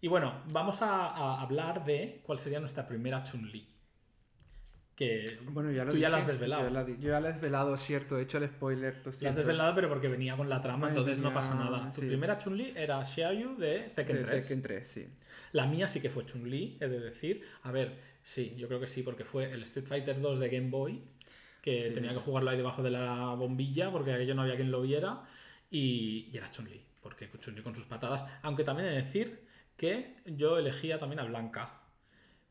Y 0.00 0.08
bueno, 0.08 0.42
vamos 0.52 0.80
a, 0.82 1.06
a 1.08 1.42
hablar 1.42 1.84
de 1.84 2.20
cuál 2.24 2.38
sería 2.38 2.58
nuestra 2.60 2.86
primera 2.86 3.22
Chun-Li. 3.22 3.66
Que 4.96 5.38
Bueno, 5.44 5.70
ya 5.72 5.84
lo 5.84 5.92
tú 5.92 5.96
ya 5.98 6.08
la 6.10 6.18
has 6.18 6.24
dije, 6.26 6.32
desvelado. 6.32 6.64
Yo, 6.64 6.70
la 6.70 6.84
di- 6.84 6.96
yo 7.00 7.08
ya 7.10 7.20
la 7.20 7.30
he 7.30 7.32
desvelado, 7.32 7.76
cierto, 7.76 8.18
he 8.18 8.22
hecho 8.22 8.36
el 8.38 8.46
spoiler, 8.48 8.96
lo 9.04 9.12
La 9.22 9.30
has 9.30 9.36
desvelado, 9.36 9.74
pero 9.74 9.88
porque 9.88 10.08
venía 10.08 10.36
con 10.36 10.48
la 10.50 10.60
trama, 10.60 10.86
Ay, 10.88 10.90
entonces 10.90 11.18
no 11.20 11.32
pasa 11.32 11.54
nada. 11.54 11.88
Tu 11.94 12.00
primera 12.02 12.36
Chun-Li 12.38 12.74
era 12.76 13.04
Xiaoyu 13.04 13.56
de 13.56 13.80
Tekken 13.80 14.16
De 14.16 14.24
3. 14.24 14.42
Tekken 14.42 14.62
3, 14.62 14.88
sí. 14.88 15.08
La 15.52 15.66
mía 15.66 15.88
sí 15.88 16.00
que 16.00 16.10
fue 16.10 16.26
Chun-Li, 16.26 16.76
he 16.80 16.88
de 16.88 17.00
decir. 17.00 17.42
A 17.62 17.72
ver, 17.72 17.98
sí, 18.22 18.54
yo 18.58 18.68
creo 18.68 18.78
que 18.80 18.86
sí, 18.86 19.02
porque 19.02 19.24
fue 19.24 19.50
el 19.52 19.62
Street 19.62 19.86
Fighter 19.86 20.20
2 20.20 20.38
de 20.38 20.48
Game 20.50 20.68
Boy, 20.68 21.02
que 21.62 21.84
Sí. 21.88 21.94
tenía 21.94 22.12
que 22.12 22.20
jugarlo 22.20 22.50
ahí 22.50 22.58
debajo 22.58 22.82
de 22.82 22.90
la 22.90 23.34
bombilla, 23.34 23.90
porque 23.90 24.12
aquello 24.12 24.34
no 24.34 24.42
había 24.42 24.56
quien 24.56 24.70
lo 24.70 24.82
viera, 24.82 25.22
y, 25.70 26.28
y 26.30 26.36
era 26.36 26.50
Chun-Li, 26.50 26.78
porque 27.02 27.30
Chun-Li 27.38 27.62
con 27.62 27.74
sus 27.74 27.86
patadas. 27.86 28.26
Aunque 28.42 28.64
también 28.64 28.88
he 28.88 28.90
de 28.92 28.96
decir 28.96 29.48
que 29.80 30.14
yo 30.26 30.58
elegía 30.58 30.98
también 30.98 31.20
a 31.20 31.24
Blanca. 31.24 31.70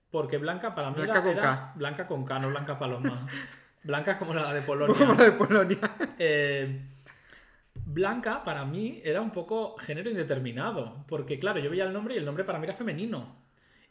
Porque 0.10 0.40
Blanca 0.40 0.74
para 0.74 0.90
mí 0.90 0.96
Blanca 0.96 1.14
era, 1.14 1.22
con 1.22 1.32
era 1.32 1.42
K. 1.44 1.74
Blanca 1.76 2.08
con 2.08 2.26
K, 2.26 2.40
no 2.40 2.50
Blanca 2.50 2.80
Paloma. 2.80 3.28
Blanca 3.84 4.18
como 4.18 4.34
la 4.34 4.52
de 4.52 4.66
Como 4.66 4.80
Polonia. 4.80 5.08
la 5.08 5.24
de 5.24 5.32
Polonia. 5.34 5.78
Eh, 6.18 6.82
Blanca 7.76 8.44
para 8.44 8.66
mí 8.66 9.00
era 9.04 9.22
un 9.22 9.30
poco 9.30 9.78
género 9.78 10.10
indeterminado, 10.10 11.06
porque 11.08 11.38
claro, 11.38 11.60
yo 11.60 11.70
veía 11.70 11.84
el 11.84 11.94
nombre 11.94 12.16
y 12.16 12.18
el 12.18 12.26
nombre 12.26 12.44
para 12.44 12.58
mí 12.58 12.66
era 12.66 12.74
femenino. 12.74 13.38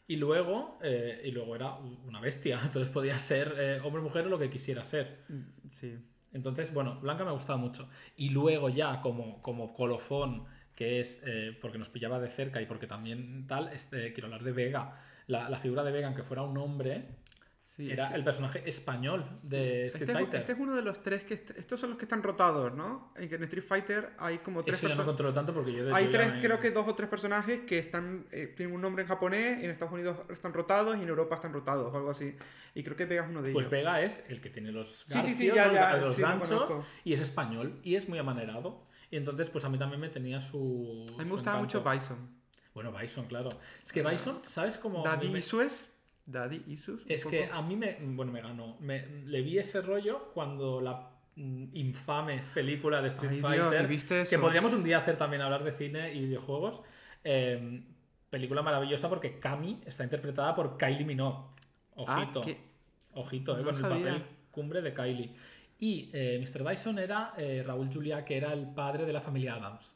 Y 0.05 0.17
luego, 0.17 0.77
eh, 0.83 1.21
y 1.23 1.31
luego 1.31 1.55
era 1.55 1.75
una 1.75 2.19
bestia, 2.19 2.59
entonces 2.65 2.89
podía 2.89 3.17
ser 3.19 3.55
eh, 3.57 3.79
hombre 3.81 4.01
o 4.01 4.03
mujer 4.03 4.25
o 4.25 4.29
lo 4.29 4.37
que 4.37 4.49
quisiera 4.49 4.83
ser. 4.83 5.23
Sí. 5.65 5.97
Entonces, 6.33 6.73
bueno, 6.73 6.99
Blanca 6.99 7.23
me 7.23 7.31
gustaba 7.31 7.57
mucho. 7.57 7.89
Y 8.17 8.31
luego 8.31 8.67
ya 8.67 8.99
como, 8.99 9.41
como 9.41 9.73
colofón, 9.73 10.45
que 10.79 11.01
es 11.01 11.21
eh, 11.25 11.57
porque 11.61 11.77
nos 11.77 11.89
pillaba 11.89 12.19
de 12.21 12.29
cerca 12.29 12.61
y 12.61 12.65
porque 12.65 12.87
también 12.87 13.45
tal, 13.47 13.67
este, 13.73 14.13
quiero 14.13 14.27
hablar 14.27 14.43
de 14.43 14.53
Vega. 14.53 14.95
La, 15.27 15.49
la 15.49 15.59
figura 15.59 15.83
de 15.83 15.91
Vega, 15.91 16.07
aunque 16.07 16.23
fuera 16.23 16.41
un 16.43 16.57
hombre, 16.57 17.03
sí 17.65 17.91
era 17.91 18.05
este- 18.05 18.15
el 18.15 18.23
personaje 18.23 18.63
español 18.65 19.25
sí. 19.41 19.49
de 19.57 19.87
Street 19.87 20.03
este, 20.09 20.11
es- 20.13 20.17
Fighter. 20.17 20.39
este 20.39 20.51
es 20.53 20.57
uno 20.57 20.75
de 20.77 20.81
los 20.81 21.03
tres 21.03 21.25
que... 21.25 21.33
est- 21.33 21.51
estos 21.57 21.81
son 21.81 21.89
los 21.89 21.99
que 21.99 22.05
están 22.05 22.23
rotados, 22.23 22.73
¿no? 22.73 23.11
En 23.17 23.27
que 23.27 23.35
en 23.35 23.43
Street 23.43 23.63
Fighter 23.63 24.09
hay 24.19 24.37
como 24.37 24.63
tres 24.63 24.77
Eso 24.79 24.87
ya 24.87 24.95
no 24.95 25.03
controlo 25.05 25.33
tanto 25.33 25.53
porque 25.53 25.73
yo 25.73 25.83
de 25.85 25.93
Hay 25.93 26.05
yo 26.05 26.11
tres, 26.11 26.33
me- 26.35 26.39
creo 26.41 26.61
que 26.61 26.71
dos 26.71 26.87
o 26.87 26.95
tres 26.95 27.09
personajes 27.09 27.59
que 27.67 27.77
están 27.77 28.25
eh, 28.31 28.53
tienen 28.55 28.73
un 28.73 28.79
nombre 28.81 29.01
en 29.03 29.09
japonés, 29.09 29.61
en 29.61 29.69
Estados 29.71 29.93
Unidos 29.93 30.17
están 30.29 30.53
rotados 30.53 30.97
y 30.97 31.01
en 31.03 31.09
Europa 31.09 31.35
están 31.35 31.51
rotados 31.51 31.93
o 31.93 31.97
algo 31.97 32.11
así. 32.11 32.35
Y 32.73 32.83
creo 32.83 32.95
que 32.95 33.03
Vega 33.05 33.23
es 33.25 33.29
uno 33.29 33.41
de 33.41 33.51
Pues 33.51 33.65
ellos. 33.65 33.71
Vega 33.71 34.01
es 34.01 34.23
el 34.29 34.39
que 34.39 34.49
tiene 34.49 34.71
los 34.71 35.03
Sí, 35.05 35.21
sí, 35.23 35.33
sí, 35.35 35.47
garcios, 35.49 35.75
ya, 35.75 35.91
ya, 35.91 35.97
los 35.97 36.15
sí, 36.15 36.21
lo 36.21 36.27
ganchos 36.29 36.49
conozco. 36.49 36.85
y 37.03 37.11
es 37.13 37.19
español 37.19 37.79
y 37.83 37.95
es 37.95 38.07
muy 38.07 38.17
amanerado. 38.17 38.87
Y 39.11 39.17
entonces, 39.17 39.49
pues 39.49 39.63
a 39.65 39.69
mí 39.69 39.77
también 39.77 39.99
me 40.01 40.09
tenía 40.09 40.39
su. 40.41 41.05
A 41.15 41.19
mí 41.19 41.25
me 41.25 41.31
gustaba 41.31 41.59
mucho 41.59 41.83
Bison. 41.83 42.17
Bueno, 42.73 42.91
Bison, 42.91 43.25
claro. 43.25 43.49
Es 43.83 43.91
que 43.91 44.03
Bison, 44.03 44.39
¿sabes 44.43 44.77
cómo? 44.77 45.03
Daddy 45.03 45.29
me- 45.29 45.39
Issues. 45.39 45.91
Daddy 46.25 46.63
Issues. 46.67 47.01
Es 47.07 47.25
que 47.25 47.43
poco. 47.45 47.53
a 47.55 47.61
mí 47.63 47.75
me. 47.75 47.97
Bueno, 48.01 48.31
me 48.31 48.41
ganó. 48.41 48.77
Me, 48.79 49.05
le 49.25 49.41
vi 49.41 49.57
ese 49.57 49.81
rollo 49.81 50.31
cuando 50.33 50.79
la 50.79 51.09
mm, 51.35 51.65
infame 51.73 52.43
película 52.53 53.01
de 53.01 53.07
Street 53.07 53.31
Ay, 53.31 53.37
Dios, 53.39 53.67
Fighter. 53.69 53.83
¿y 53.83 53.87
viste 53.87 54.23
que 54.29 54.37
podríamos 54.37 54.73
un 54.73 54.83
día 54.83 54.99
hacer 54.99 55.17
también 55.17 55.41
hablar 55.41 55.63
de 55.63 55.71
cine 55.71 56.13
y 56.13 56.19
videojuegos. 56.25 56.81
eh, 57.23 57.83
película 58.29 58.61
maravillosa 58.61 59.09
porque 59.09 59.39
Kami 59.39 59.81
está 59.87 60.03
interpretada 60.03 60.53
por 60.53 60.77
Kylie 60.77 61.03
Minogue. 61.03 61.47
Ah, 61.97 62.03
Ojito. 62.21 62.43
Ojito, 63.15 63.53
eh, 63.57 63.63
No 63.63 63.65
con 63.71 63.75
el 63.75 63.81
papel 63.81 64.25
cumbre 64.51 64.83
de 64.83 64.93
Kylie. 64.93 65.35
Y 65.79 66.09
eh, 66.13 66.37
Mr. 66.41 66.69
Bison 66.69 66.99
era 66.99 67.33
eh, 67.37 67.63
Raúl 67.65 67.89
Julia, 67.91 68.25
que 68.25 68.35
era 68.37 68.51
el 68.53 68.67
padre 68.67 69.05
de 69.05 69.13
la 69.13 69.21
familia 69.21 69.55
Adams, 69.55 69.93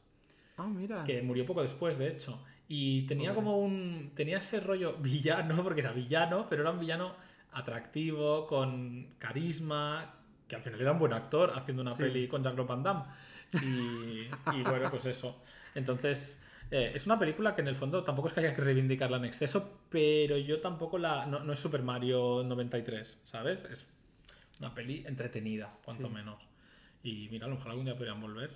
Ah, 0.57 0.67
mira. 0.67 1.03
que 1.03 1.21
murió 1.21 1.45
poco 1.45 1.61
después, 1.61 1.97
de 1.97 2.07
hecho. 2.09 2.41
Y 2.67 3.05
tenía 3.07 3.31
Pobre. 3.33 3.43
como 3.43 3.57
un. 3.59 4.11
Tenía 4.15 4.37
ese 4.37 4.59
rollo 4.61 4.93
villano, 4.99 5.61
porque 5.63 5.81
era 5.81 5.91
villano, 5.91 6.47
pero 6.49 6.61
era 6.61 6.71
un 6.71 6.79
villano 6.79 7.13
atractivo, 7.51 8.47
con 8.47 9.15
carisma, 9.19 10.15
que 10.47 10.55
al 10.55 10.61
final 10.61 10.81
era 10.81 10.91
un 10.91 10.99
buen 10.99 11.13
actor 11.13 11.51
haciendo 11.55 11.81
una 11.81 11.93
Sí. 11.95 12.03
peli 12.03 12.27
con 12.27 12.43
Jean-Claude 12.43 12.69
Van 12.69 12.83
Damme. 12.83 13.03
Y, 13.61 14.57
y 14.57 14.63
bueno, 14.63 14.89
pues 14.89 15.05
eso. 15.05 15.37
Entonces. 15.75 16.41
eh, 16.71 16.91
es 16.95 17.05
una 17.05 17.19
película 17.19 17.53
que 17.55 17.61
en 17.61 17.67
el 17.67 17.75
fondo 17.75 18.03
tampoco 18.03 18.29
es 18.29 18.33
que 18.33 18.39
haya 18.39 18.55
que 18.55 18.61
reivindicarla 18.61 19.17
en 19.17 19.25
exceso, 19.25 19.81
pero 19.89 20.37
yo 20.37 20.59
tampoco 20.61 20.97
la. 20.97 21.25
No, 21.25 21.39
no 21.43 21.53
es 21.53 21.59
Super 21.59 21.83
Mario 21.83 22.43
93, 22.43 23.19
¿sabes? 23.25 23.65
Es 23.65 23.92
una 24.63 24.73
peli 24.73 25.03
entretenida, 25.05 25.73
cuanto 25.83 26.07
Sí. 26.07 26.13
menos. 26.13 26.41
Y 27.03 27.27
mira, 27.29 27.45
a 27.45 27.49
lo 27.49 27.55
mejor 27.55 27.71
algún 27.71 27.85
día 27.85 27.95
podrían 27.95 28.21
volver. 28.21 28.51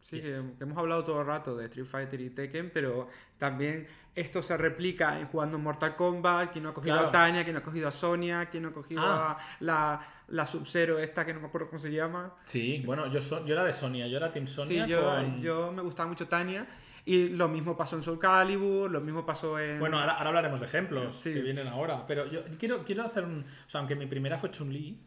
Sí, 0.00 0.16
Yes. 0.20 0.26
que, 0.42 0.58
que 0.58 0.64
hemos 0.64 0.76
hablado 0.76 1.02
todo 1.02 1.20
el 1.22 1.26
rato 1.26 1.56
de 1.56 1.64
Street 1.64 1.86
Fighter 1.86 2.20
y 2.20 2.28
Tekken, 2.30 2.70
pero 2.72 3.08
también 3.38 3.86
esto 4.14 4.42
se 4.42 4.54
replica 4.56 5.18
en 5.18 5.26
jugando 5.28 5.58
Mortal 5.58 5.96
Kombat, 5.96 6.52
quien 6.52 6.64
no 6.64 6.70
ha 6.70 6.74
cogido 6.74 6.94
Claro. 6.94 7.08
a 7.08 7.10
Tanya, 7.10 7.42
quien 7.42 7.54
no 7.54 7.60
ha 7.60 7.62
cogido 7.62 7.88
a 7.88 7.92
Sonia, 7.92 8.46
quien 8.50 8.64
no 8.64 8.68
ha 8.68 8.72
cogido 8.72 9.00
Ah. 9.02 9.32
a 9.32 9.38
la, 9.60 10.06
la 10.28 10.46
Sub-Zero 10.46 10.98
esta 10.98 11.24
que 11.24 11.32
no 11.32 11.40
me 11.40 11.46
acuerdo 11.46 11.68
cómo 11.68 11.78
se 11.78 11.90
llama. 11.90 12.34
Sí, 12.44 12.82
bueno, 12.84 13.10
yo, 13.10 13.20
so- 13.22 13.44
yo 13.46 13.54
era 13.54 13.64
de 13.64 13.72
Sonia, 13.72 14.06
yo 14.06 14.18
era 14.18 14.30
Team 14.30 14.46
Sonia 14.46 14.84
sí, 14.84 14.90
yo, 14.90 15.02
con... 15.02 15.40
yo 15.40 15.72
me 15.72 15.80
gustaba 15.82 16.08
mucho 16.08 16.28
Tanya. 16.28 16.66
Y 17.06 17.28
lo 17.28 17.48
mismo 17.48 17.76
pasó 17.76 17.96
en 17.96 18.02
Soul 18.02 18.18
Calibur, 18.18 18.90
lo 18.90 19.00
mismo 19.00 19.26
pasó 19.26 19.58
en... 19.58 19.78
Bueno, 19.78 19.98
ahora, 19.98 20.12
ahora 20.14 20.28
hablaremos 20.28 20.60
de 20.60 20.66
ejemplos 20.66 21.14
Sí. 21.16 21.34
que 21.34 21.42
vienen 21.42 21.68
ahora, 21.68 22.06
pero 22.06 22.26
yo 22.30 22.42
quiero, 22.58 22.82
quiero 22.84 23.04
hacer 23.04 23.24
un... 23.24 23.40
O 23.66 23.68
sea, 23.70 23.80
aunque 23.80 23.94
mi 23.94 24.06
primera 24.06 24.38
fue 24.38 24.50
Chun-Li, 24.50 24.98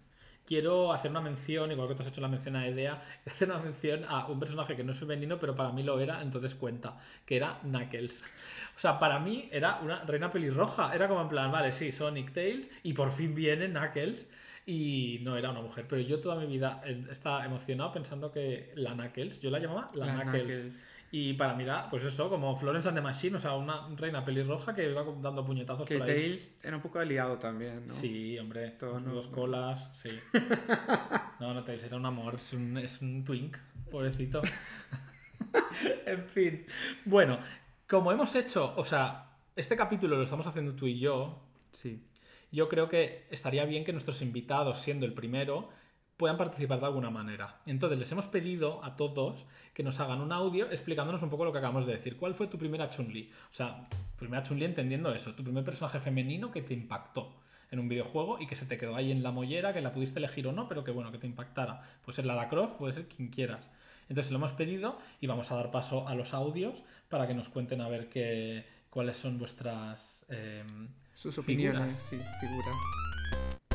quiero 0.46 0.94
hacer 0.94 1.10
una 1.12 1.22
mención, 1.22 1.72
igual 1.72 1.88
que 1.88 1.96
tú 1.96 2.02
has 2.04 2.08
hecho 2.10 2.22
la 2.22 2.28
mención 2.28 2.56
a 2.56 2.68
Idea, 2.68 3.04
hacer 3.26 3.50
una 3.50 3.60
mención 3.60 4.06
a 4.08 4.28
un 4.28 4.40
personaje 4.40 4.76
que 4.76 4.84
no 4.84 4.92
es 4.92 5.00
femenino, 5.00 5.40
pero 5.40 5.56
para 5.56 5.72
mí 5.72 5.82
lo 5.82 6.00
era, 6.00 6.22
entonces 6.22 6.54
cuenta, 6.56 6.98
que 7.26 7.36
era 7.36 7.60
Knuckles. 7.64 8.24
O 8.76 8.80
sea, 8.80 9.00
para 9.00 9.20
mí 9.20 9.50
era 9.52 9.80
una 9.82 10.04
reina 10.04 10.32
pelirroja, 10.32 10.92
era 10.94 11.08
como 11.08 11.22
en 11.22 11.28
plan, 11.30 11.52
vale, 11.52 11.72
sí, 11.72 11.92
Sonic 11.92 12.32
Tails, 12.32 12.70
y 12.84 12.94
por 12.94 13.12
fin 13.12 13.34
viene 13.34 13.68
Knuckles, 13.70 14.30
y 14.68 15.20
no 15.24 15.36
era 15.36 15.50
una 15.50 15.62
mujer, 15.62 15.86
pero 15.90 16.02
yo 16.02 16.20
toda 16.20 16.36
mi 16.36 16.46
vida 16.46 16.84
estaba 17.10 17.44
emocionado 17.46 17.92
pensando 17.92 18.32
que 18.32 18.72
la 18.76 18.94
Knuckles, 18.94 19.42
yo 19.42 19.50
la 19.50 19.60
llamaba 19.60 19.90
la, 19.96 20.06
La 20.06 20.14
Knuckles. 20.24 20.44
Knuckles. 20.46 20.84
Y 21.10 21.34
para 21.34 21.60
era, 21.62 21.90
pues 21.90 22.04
eso, 22.04 22.30
como 22.30 22.56
Florence 22.58 22.90
and 22.90 22.98
the 22.98 23.02
Machine, 23.02 23.38
o 23.38 23.40
sea, 23.40 23.54
una 23.56 23.88
reina 23.96 24.26
pelirroja 24.26 24.76
que 24.76 24.90
iba 24.90 25.04
dando 25.22 25.46
puñetazos 25.46 25.88
Que 25.88 25.98
por 26.00 26.08
ahí. 26.10 26.16
Tails 26.16 26.58
era 26.62 26.76
un 26.76 26.82
poco 26.82 27.00
aliado 27.00 27.38
también, 27.40 27.88
¿no? 27.88 27.94
Sí, 27.94 28.38
hombre, 28.38 28.72
Todo 28.72 28.94
con 28.94 29.06
no- 29.06 29.14
dos 29.14 29.28
colas, 29.28 29.90
sí. 29.98 30.10
no, 31.40 31.54
no, 31.54 31.64
Tails 31.64 31.84
era 31.84 31.96
un 31.96 32.06
amor, 32.06 32.36
es 32.36 32.52
un, 32.52 32.78
es 32.78 33.02
un 33.02 33.24
twink, 33.24 33.56
pobrecito. 33.90 34.42
en 36.06 36.26
fin. 36.28 36.66
Bueno, 37.06 37.40
como 37.88 38.12
hemos 38.12 38.36
hecho, 38.36 38.74
o 38.76 38.84
sea, 38.84 39.32
este 39.56 39.76
capítulo 39.78 40.18
lo 40.18 40.24
estamos 40.24 40.46
haciendo 40.48 40.74
tú 40.76 40.88
y 40.88 41.00
yo, 41.00 41.44
Sí. 41.72 42.04
yo 42.52 42.68
creo 42.70 42.90
que 42.90 43.28
estaría 43.30 43.66
bien 43.66 43.84
que 43.84 43.92
nuestros 43.94 44.22
invitados, 44.22 44.80
siendo 44.80 45.06
el 45.06 45.14
primero, 45.14 45.70
puedan 46.18 46.38
participar 46.38 46.80
de 46.80 46.86
alguna 46.88 47.10
manera. 47.12 47.60
Entonces 47.66 48.00
les 48.00 48.12
hemos 48.12 48.28
pedido 48.28 48.84
a 48.84 48.96
todos 48.96 49.46
que 49.74 49.84
nos 49.84 50.00
hagan 50.00 50.20
un 50.22 50.32
audio 50.32 50.70
explicándonos 50.72 51.22
un 51.22 51.30
poco 51.30 51.46
lo 51.46 51.52
que 51.52 51.60
acabamos 51.60 51.86
de 51.86 51.94
decir. 51.94 52.18
¿Cuál 52.18 52.34
fue 52.34 52.48
tu 52.48 52.58
primera 52.58 52.90
Chun-Li? 52.90 53.32
O 53.52 53.54
sea, 53.54 53.88
primera 54.18 54.42
Chun-Li 54.44 54.66
entendiendo 54.66 55.14
eso, 55.14 55.34
tu 55.36 55.44
primer 55.44 55.64
personaje 55.64 56.00
femenino 56.00 56.52
que 56.52 56.64
te 56.64 56.74
impactó 56.74 57.36
en 57.70 57.80
un 57.80 57.88
videojuego 57.88 58.40
y 58.40 58.48
que 58.48 58.56
se 58.56 58.66
te 58.66 58.78
quedó 58.78 58.96
ahí 58.96 59.12
en 59.12 59.22
la 59.22 59.32
mollera, 59.32 59.74
que 59.74 59.82
la 59.82 59.92
pudiste 59.92 60.20
elegir 60.20 60.48
o 60.48 60.54
no, 60.54 60.68
pero 60.68 60.84
que 60.84 60.92
bueno, 60.92 61.12
que 61.12 61.18
te 61.20 61.28
impactara. 61.28 61.82
Puede 62.04 62.16
ser 62.16 62.26
Lara 62.26 62.50
Croft, 62.50 62.76
puede 62.78 62.94
ser 62.94 63.08
quien 63.08 63.28
quieras. 63.30 63.70
Entonces 64.10 64.32
lo 64.32 64.38
hemos 64.38 64.54
pedido 64.54 64.98
y 65.20 65.28
vamos 65.28 65.52
a 65.52 65.56
dar 65.56 65.70
paso 65.70 66.08
a 66.08 66.16
los 66.16 66.34
audios 66.34 66.84
para 67.10 67.28
que 67.28 67.34
nos 67.34 67.50
cuenten 67.50 67.82
a 67.82 67.90
ver 67.90 68.08
qué, 68.10 68.66
cuáles 68.90 69.18
son 69.18 69.38
vuestras... 69.38 70.26
em, 70.30 70.88
Sus 71.14 71.38
opiniones, 71.38 72.00
Figuras. 72.10 72.30
sí, 72.40 72.40
figuras. 72.48 73.67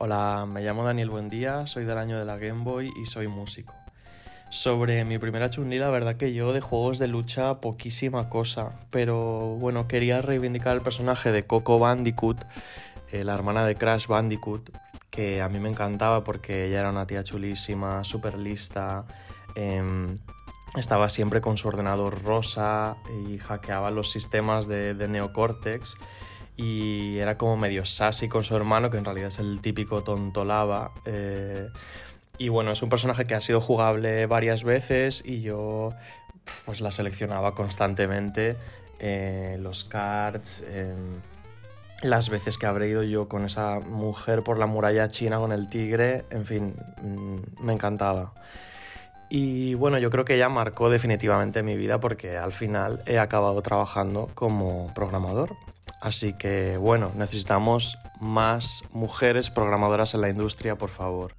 Hola, 0.00 0.46
me 0.46 0.62
llamo 0.62 0.84
Daniel 0.84 1.10
Buendía, 1.10 1.66
soy 1.66 1.84
del 1.84 1.98
año 1.98 2.20
de 2.20 2.24
la 2.24 2.38
Game 2.38 2.62
Boy 2.62 2.92
y 3.02 3.06
soy 3.06 3.26
músico. 3.26 3.74
Sobre 4.48 5.04
mi 5.04 5.18
primera 5.18 5.50
Chun-Li, 5.50 5.76
la 5.80 5.90
verdad 5.90 6.14
que 6.14 6.32
yo 6.32 6.52
de 6.52 6.60
juegos 6.60 7.00
de 7.00 7.08
lucha 7.08 7.60
poquísima 7.60 8.28
cosa, 8.28 8.78
pero 8.90 9.56
bueno, 9.56 9.88
quería 9.88 10.22
reivindicar 10.22 10.76
el 10.76 10.82
personaje 10.82 11.32
de 11.32 11.48
Coco 11.48 11.80
Bandicoot, 11.80 12.46
eh, 13.10 13.24
la 13.24 13.34
hermana 13.34 13.66
de 13.66 13.74
Crash 13.74 14.06
Bandicoot, 14.06 14.70
que 15.10 15.42
a 15.42 15.48
mí 15.48 15.58
me 15.58 15.68
encantaba 15.68 16.22
porque 16.22 16.66
ella 16.66 16.78
era 16.78 16.90
una 16.90 17.04
tía 17.04 17.24
chulísima, 17.24 18.04
súper 18.04 18.38
lista, 18.38 19.04
em, 19.56 20.16
estaba 20.76 21.08
siempre 21.08 21.40
con 21.40 21.56
su 21.56 21.66
ordenador 21.66 22.22
rosa 22.22 22.98
y 23.26 23.38
hackeaba 23.38 23.90
los 23.90 24.12
sistemas 24.12 24.68
de, 24.68 24.94
de 24.94 25.08
Neocortex 25.08 25.96
y 26.58 27.18
era 27.18 27.38
como 27.38 27.56
medio 27.56 27.86
sassy 27.86 28.28
con 28.28 28.44
su 28.44 28.54
hermano, 28.56 28.90
que 28.90 28.98
en 28.98 29.04
realidad 29.06 29.28
es 29.28 29.38
el 29.38 29.60
típico 29.62 30.02
tonto 30.02 30.44
lava. 30.44 30.90
eh, 31.06 31.68
y 32.36 32.50
bueno, 32.50 32.70
es 32.72 32.82
un 32.82 32.88
personaje 32.88 33.24
que 33.24 33.34
ha 33.34 33.40
sido 33.40 33.60
jugable 33.60 34.26
varias 34.26 34.62
veces 34.62 35.22
y 35.24 35.40
yo 35.40 35.90
pues 36.66 36.80
la 36.80 36.90
seleccionaba 36.92 37.54
constantemente. 37.54 38.56
eh, 39.00 39.56
los 39.60 39.84
cards, 39.84 40.64
em, 40.72 41.20
las 42.02 42.30
veces 42.30 42.58
que 42.58 42.66
habré 42.66 42.88
ido 42.88 43.04
yo 43.04 43.28
con 43.28 43.44
esa 43.44 43.78
mujer 43.80 44.42
por 44.42 44.58
la 44.58 44.66
muralla 44.66 45.08
china 45.08 45.38
con 45.38 45.52
el 45.52 45.68
tigre, 45.68 46.24
en 46.30 46.44
fin, 46.44 46.74
mm, 47.02 47.64
me 47.64 47.72
encantaba. 47.72 48.32
Y 49.30 49.74
bueno, 49.74 49.98
yo 49.98 50.10
creo 50.10 50.24
que 50.24 50.34
ella 50.34 50.48
marcó 50.48 50.90
definitivamente 50.90 51.62
mi 51.62 51.76
vida 51.76 52.00
porque 52.00 52.36
al 52.36 52.52
final 52.52 53.02
he 53.06 53.18
acabado 53.18 53.62
trabajando 53.62 54.28
como 54.34 54.92
programador. 54.94 55.56
Así 56.00 56.32
que 56.32 56.76
bueno, 56.76 57.12
necesitamos 57.16 57.98
más 58.20 58.84
mujeres 58.92 59.50
programadoras 59.50 60.14
en 60.14 60.20
la 60.20 60.28
industria, 60.28 60.76
por 60.76 60.90
favor. 60.90 61.34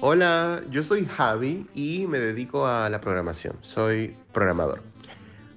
Hola, 0.00 0.62
yo 0.70 0.82
soy 0.82 1.06
Javi 1.06 1.66
y 1.74 2.06
me 2.08 2.18
dedico 2.18 2.66
a 2.66 2.88
la 2.90 3.00
programación. 3.00 3.56
Soy 3.62 4.16
programador. 4.32 4.82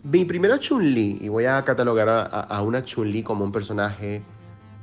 Mi 0.03 0.23
primera 0.23 0.59
Chun-Li, 0.59 1.17
y 1.21 1.29
voy 1.29 1.45
a 1.45 1.63
catalogar 1.63 2.09
a, 2.09 2.61
una 2.61 2.83
Chun-Li 2.83 3.23
como 3.23 3.43
un 3.43 3.51
personaje 3.51 4.21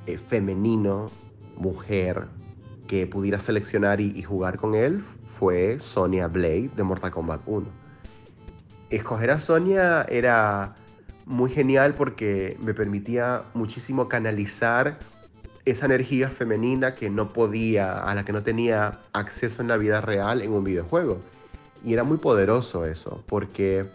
eh, 0.07 0.19
femenino, 0.19 1.11
mujer, 1.57 2.27
que 2.89 3.07
pudiera 3.07 3.39
seleccionar 3.39 4.01
y, 4.01 4.13
y 4.17 4.23
jugar 4.23 4.57
con 4.57 4.75
él, 4.75 5.05
fue 5.25 5.79
Sonya 5.79 6.27
Blade 6.27 6.71
de 6.75 6.83
Mortal 6.83 7.13
Kombat 7.13 7.43
1. 7.47 7.82
Escoger 8.97 9.31
a 9.31 9.41
Sonya 9.41 10.03
era 10.03 10.75
muy 11.25 11.51
genial 11.51 11.95
porque 11.95 12.57
me 12.61 12.75
permitía 12.75 13.45
muchísimo 13.55 14.09
canalizar 14.09 14.99
esa 15.65 15.87
energía 15.87 16.29
femenina 16.29 16.95
que 16.95 17.09
no 17.09 17.29
podía, 17.29 17.99
a 17.99 18.15
la 18.15 18.25
que 18.25 18.33
no 18.33 18.43
tenía 18.43 19.01
acceso 19.13 19.63
en 19.63 19.69
la 19.69 19.77
vida 19.79 20.01
real 20.01 20.43
en 20.43 20.53
un 20.53 20.65
videojuego. 20.65 21.21
Y 21.83 21.95
era 21.95 22.05
muy 22.05 22.19
poderoso 22.19 22.85
eso, 22.85 23.25
porque 23.27 23.87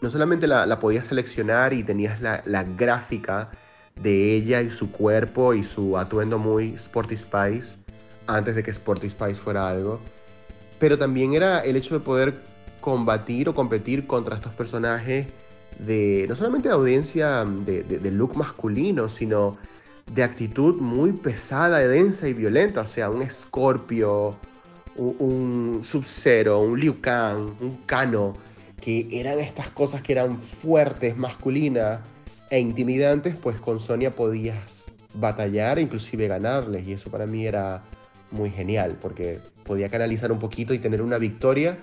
no 0.00 0.10
solamente 0.10 0.46
la, 0.46 0.66
la 0.66 0.78
podías 0.78 1.06
seleccionar 1.06 1.72
y 1.72 1.82
tenías 1.82 2.20
la, 2.20 2.42
la 2.44 2.62
gráfica 2.62 3.50
de 4.00 4.36
ella 4.36 4.62
y 4.62 4.70
su 4.70 4.92
cuerpo 4.92 5.54
y 5.54 5.64
su 5.64 5.98
atuendo 5.98 6.38
muy 6.38 6.74
Sporty 6.74 7.16
Spice, 7.16 7.76
antes 8.28 8.54
de 8.54 8.62
que 8.62 8.70
Sporty 8.70 9.10
Spice 9.10 9.34
fuera 9.34 9.68
algo, 9.68 10.00
pero 10.78 10.96
también 10.96 11.32
era 11.32 11.60
el 11.60 11.76
hecho 11.76 11.98
de 11.98 12.04
poder 12.04 12.40
combatir 12.80 13.48
o 13.48 13.54
competir 13.54 14.06
contra 14.06 14.36
estos 14.36 14.54
personajes 14.54 15.26
de 15.78 16.26
no 16.28 16.34
solamente 16.34 16.68
de 16.68 16.74
audiencia 16.74 17.44
de, 17.44 18.10
look 18.10 18.36
masculino, 18.36 19.08
sino 19.08 19.56
de 20.12 20.22
actitud 20.22 20.80
muy 20.80 21.12
pesada, 21.12 21.78
densa 21.78 22.28
y 22.28 22.34
violenta. 22.34 22.82
O 22.82 22.86
sea, 22.86 23.10
un 23.10 23.28
Scorpio, 23.28 24.36
un, 24.96 25.16
un 25.18 25.84
Sub-Zero, 25.84 26.60
un 26.60 26.78
Liu 26.78 27.00
Kang, 27.00 27.50
un 27.60 27.76
Kano, 27.86 28.32
que 28.80 29.06
eran 29.12 29.38
estas 29.38 29.70
cosas 29.70 30.02
que 30.02 30.12
eran 30.12 30.38
fuertes, 30.38 31.16
masculinas 31.16 32.00
e 32.50 32.58
intimidantes, 32.58 33.36
pues 33.36 33.60
con 33.60 33.80
Sonia 33.80 34.10
podías 34.10 34.86
batallar 35.14 35.78
e 35.78 35.82
inclusive 35.82 36.26
ganarles. 36.26 36.86
Y 36.88 36.92
eso 36.94 37.10
para 37.10 37.26
mí 37.26 37.46
era 37.46 37.82
muy 38.30 38.50
genial, 38.50 38.96
porque 39.00 39.40
podía 39.64 39.88
canalizar 39.88 40.32
un 40.32 40.38
poquito 40.38 40.72
y 40.74 40.78
tener 40.78 41.02
una 41.02 41.18
victoria 41.18 41.78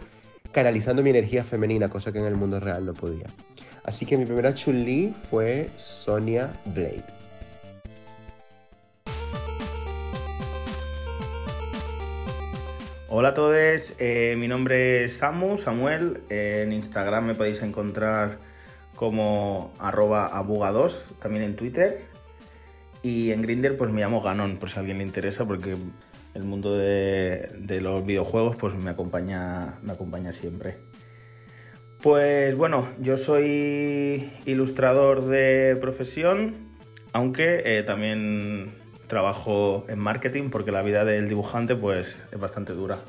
canalizando 0.56 1.04
mi 1.04 1.10
energía 1.10 1.44
femenina, 1.44 1.90
cosa 1.90 2.14
que 2.14 2.20
en 2.20 2.28
el 2.28 2.36
mundo 2.36 2.62
real 2.62 2.86
no 2.86 2.94
podía. 2.94 3.28
Así 3.84 4.06
que 4.06 4.18
mi 4.18 4.24
primera 4.24 4.54
Chun-Li 4.54 5.14
fue 5.30 5.70
Sonia 5.76 6.50
Blade. 6.74 7.04
Hola 13.10 13.30
a 13.30 13.34
todos, 13.34 13.96
eh, 14.00 14.36
mi 14.38 14.48
nombre 14.48 15.04
es 15.04 15.18
Samu, 15.18 15.58
Samuel. 15.58 16.22
eh, 16.30 16.64
en 16.66 16.72
Instagram 16.72 17.26
me 17.26 17.36
podéis 17.36 17.62
encontrar 17.62 18.38
como 18.96 19.74
arroba 19.78 20.32
abuga2, 20.32 21.20
también 21.22 21.44
en 21.44 21.58
Twitter. 21.58 22.00
Y 23.04 23.32
en 23.32 23.42
Grinder 23.42 23.76
pues 23.76 23.92
me 23.92 24.00
llamo 24.00 24.22
Ganon, 24.22 24.56
por 24.56 24.70
si 24.70 24.78
a 24.78 24.80
alguien 24.80 25.00
le 25.00 25.04
interesa, 25.04 25.44
porque 25.44 25.76
el 26.36 26.44
mundo 26.44 26.78
de, 26.78 27.80
los 27.82 28.06
videojuegos 28.06 28.58
pues 28.58 28.76
me 28.76 28.92
acompaña, 28.92 29.80
me 29.82 29.94
acompaña 29.94 30.32
siempre. 30.34 30.78
Pues 32.02 32.56
bueno, 32.56 32.88
yo 33.00 33.18
soy 33.18 34.30
ilustrador 34.46 35.26
de 35.26 35.78
profesión, 35.80 36.54
aunque 37.14 37.62
eh, 37.66 37.84
también 37.84 38.74
trabajo 39.08 39.86
en 39.88 39.98
marketing 39.98 40.50
porque 40.50 40.72
la 40.72 40.82
vida 40.82 41.06
del 41.06 41.30
dibujante 41.30 41.76
pues 41.76 42.26
es 42.32 42.40
bastante 42.40 42.74
dura. 42.74 43.00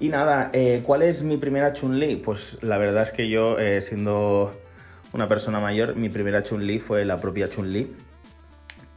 Y 0.00 0.08
nada, 0.08 0.50
eh, 0.52 0.82
¿cuál 0.84 1.02
es 1.02 1.22
mi 1.22 1.36
primera 1.36 1.74
Chun-Li? 1.74 2.16
Pues 2.16 2.58
la 2.62 2.78
verdad 2.78 3.02
es 3.04 3.12
que 3.12 3.28
yo, 3.28 3.58
eh, 3.58 3.80
siendo 3.82 4.52
una 5.12 5.28
persona 5.28 5.60
mayor, 5.60 5.94
mi 5.96 6.08
primera 6.08 6.42
Chun-Li 6.42 6.80
fue 6.80 7.04
la 7.04 7.20
propia 7.20 7.48
Chun-Li. 7.48 7.94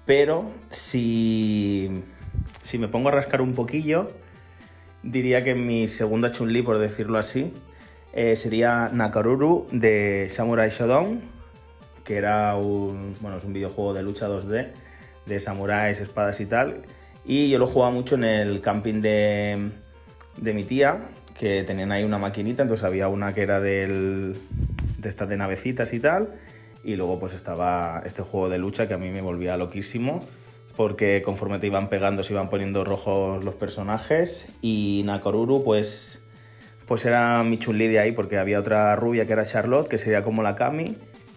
Pero 0.05 0.49
si, 0.71 2.03
si 2.61 2.77
me 2.77 2.87
pongo 2.87 3.09
a 3.09 3.11
rascar 3.11 3.41
un 3.41 3.53
poquillo, 3.53 4.09
diría 5.03 5.43
que 5.43 5.55
mi 5.55 5.87
segunda 5.87 6.31
Chun-Li, 6.31 6.61
por 6.61 6.77
decirlo 6.77 7.17
así, 7.17 7.53
eh, 8.13 8.35
sería 8.35 8.89
Nakaruru 8.91 9.67
de 9.71 10.27
Samurai 10.29 10.69
Shodown, 10.69 11.21
que 12.03 12.17
era 12.17 12.55
un, 12.55 13.15
bueno, 13.21 13.37
es 13.37 13.43
un 13.43 13.53
videojuego 13.53 13.93
de 13.93 14.03
lucha 14.03 14.27
2D 14.27 14.71
de 15.25 15.39
samuráis, 15.39 15.99
espadas 15.99 16.39
y 16.39 16.45
tal. 16.45 16.83
Y 17.25 17.49
yo 17.49 17.57
lo 17.57 17.67
jugaba 17.67 17.91
mucho 17.91 18.15
en 18.15 18.23
el 18.23 18.61
camping 18.61 19.01
de, 19.01 19.71
de 20.37 20.53
mi 20.53 20.63
tía, 20.63 21.09
que 21.37 21.63
tenían 21.63 21.91
ahí 21.91 22.03
una 22.03 22.17
maquinita, 22.17 22.63
entonces 22.63 22.85
había 22.85 23.07
una 23.07 23.33
que 23.33 23.41
era 23.41 23.59
del, 23.59 24.37
de 24.97 25.09
estas 25.09 25.27
de 25.27 25.37
navecitas 25.37 25.93
y 25.93 25.99
tal. 25.99 26.35
Y 26.83 26.95
luego 26.95 27.19
pues 27.19 27.33
estaba 27.33 28.03
este 28.05 28.21
juego 28.21 28.47
de 28.49 28.59
lucha 28.59 28.87
que 28.87 28.93
a 28.93 28.97
mí 28.97 29.09
me 29.09 29.21
volvía 29.21 29.57
loquísimo, 29.57 30.21
porque 30.75 31.21
conforme 31.23 31.59
te 31.59 31.67
iban 31.67 31.89
pegando 31.89 32.23
se 32.23 32.33
iban 32.33 32.49
poniendo 32.49 32.83
rojos 32.83 33.43
los 33.43 33.55
personajes. 33.55 34.47
Y 34.61 35.03
Nakoruru 35.05 35.63
pues, 35.63 36.21
pues 36.87 37.05
era 37.05 37.43
mi 37.43 37.57
chulí 37.57 37.87
de 37.87 37.99
ahí, 37.99 38.11
porque 38.11 38.37
había 38.37 38.59
otra 38.59 38.95
rubia 38.95 39.25
que 39.25 39.33
era 39.33 39.45
Charlotte, 39.45 39.87
que 39.87 39.97
sería 39.97 40.23
como 40.23 40.43
la 40.43 40.55
Kami. 40.55 40.95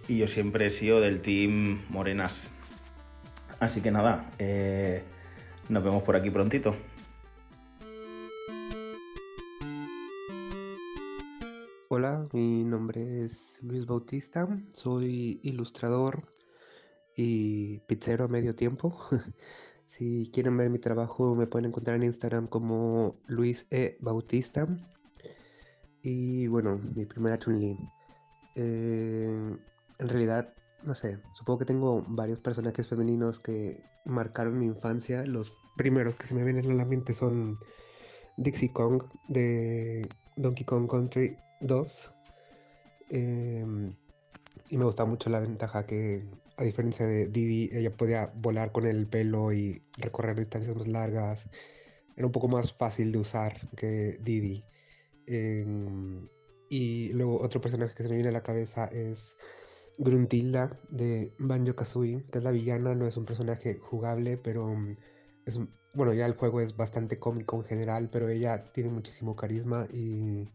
Y 0.09 0.19
yo 0.19 0.27
siempre 0.27 0.67
he 0.67 0.71
sido 0.71 1.01
del 1.01 1.21
team 1.21 1.83
Morenas. 1.89 2.51
Así 3.61 3.81
que 3.81 3.91
nada, 3.91 4.31
eh, 4.39 5.03
nos 5.69 5.83
vemos 5.83 6.03
por 6.03 6.17
aquí 6.17 6.31
prontito. 6.31 6.75
Hola, 11.91 12.27
mi 12.33 12.65
nombre 12.65 13.25
es 13.25 13.59
Luis 13.63 13.87
Bautista, 13.87 14.47
soy 14.75 15.41
ilustrador 15.43 16.38
y 17.19 17.81
pizzero 17.81 18.25
a 18.25 18.29
medio 18.29 18.55
tiempo. 18.55 18.97
Si 19.87 20.31
quieren 20.35 20.55
ver 20.59 20.69
mi 20.69 20.79
trabajo 20.79 21.35
me 21.35 21.47
pueden 21.47 21.71
encontrar 21.71 21.97
en 21.97 22.03
Instagram 22.03 22.47
como 22.47 23.17
Luis 23.27 23.67
E. 23.71 23.97
Bautista. 24.01 24.69
Y 26.03 26.47
bueno, 26.47 26.79
mi 26.95 27.07
primera 27.07 27.39
Chun-Li. 27.39 27.75
Eh, 28.55 29.57
en 29.99 30.09
realidad 30.09 30.53
no 30.83 30.95
sé, 30.95 31.19
supongo 31.35 31.61
que 31.61 31.65
tengo 31.65 32.05
varios 32.09 32.39
personajes 32.39 32.87
femeninos 32.87 33.41
que 33.41 33.83
marcaron 34.05 34.59
mi 34.59 34.67
infancia. 34.67 35.25
Los 35.25 35.53
primeros 35.77 36.15
que 36.17 36.27
se 36.27 36.35
me 36.35 36.45
vienen 36.45 36.71
a 36.71 36.75
la 36.75 36.85
mente 36.85 37.15
son 37.15 37.59
Dixie 38.37 38.73
Kong 38.73 39.03
de 39.29 40.09
Donkey 40.37 40.65
Kong 40.65 40.89
Country 40.89 41.37
2. 41.61 42.13
Em, 43.11 43.95
y 44.71 44.79
me 44.79 44.85
gustaba 44.85 45.09
mucho 45.09 45.31
la 45.31 45.41
ventaja 45.41 45.87
que, 45.87 46.25
a 46.59 46.65
diferencia 46.65 47.07
de 47.07 47.29
Didi, 47.29 47.71
ella 47.73 47.97
podía 47.97 48.27
volar 48.35 48.73
con 48.73 48.85
el 48.85 49.07
pelo 49.07 49.53
y 49.53 49.81
recorrer 49.97 50.37
distancias 50.37 50.77
más 50.77 50.89
largas. 50.89 51.49
Era 52.17 52.27
un 52.27 52.33
poco 52.33 52.49
más 52.49 52.73
fácil 52.73 53.13
de 53.13 53.19
usar 53.19 53.69
que 53.77 54.19
Didi. 54.21 54.65
Em, 55.27 56.29
y 56.69 57.13
luego 57.13 57.41
otro 57.41 57.61
personaje 57.61 57.95
que 57.95 58.03
se 58.03 58.09
me 58.09 58.17
viene 58.17 58.31
a 58.31 58.33
la 58.33 58.43
cabeza 58.43 58.87
es 58.87 59.37
Gruntilda 59.99 60.79
de 60.91 61.33
Banjo 61.39 61.77
Kazooie, 61.77 62.25
que 62.31 62.39
es 62.39 62.45
la 62.45 62.51
villana, 62.51 62.95
no 62.95 63.07
es 63.07 63.17
un 63.17 63.25
personaje 63.25 63.79
jugable, 63.79 64.37
pero 64.37 64.67
mm, 64.67 64.97
es 65.47 65.57
un- 65.57 65.71
bueno, 65.95 66.13
ya 66.13 66.27
el 66.27 66.35
juego 66.35 66.61
es 66.61 66.77
bastante 66.77 67.19
cómico 67.19 67.57
en 67.57 67.65
general, 67.65 68.09
pero 68.11 68.29
ella 68.29 68.73
tiene 68.73 68.91
muchísimo 68.91 69.37
carisma 69.37 69.87
y 69.93 70.49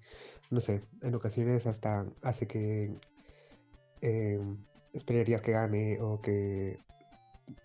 no 0.51 0.60
sé, 0.60 0.82
en 1.01 1.16
ocasiones 1.16 1.66
hasta 1.66 2.06
hace 2.22 2.45
que 2.47 2.99
eh, 4.01 4.39
esperarías 4.94 5.41
que 5.41 5.52
gane 5.52 6.00
o 6.02 6.22
que 6.22 6.80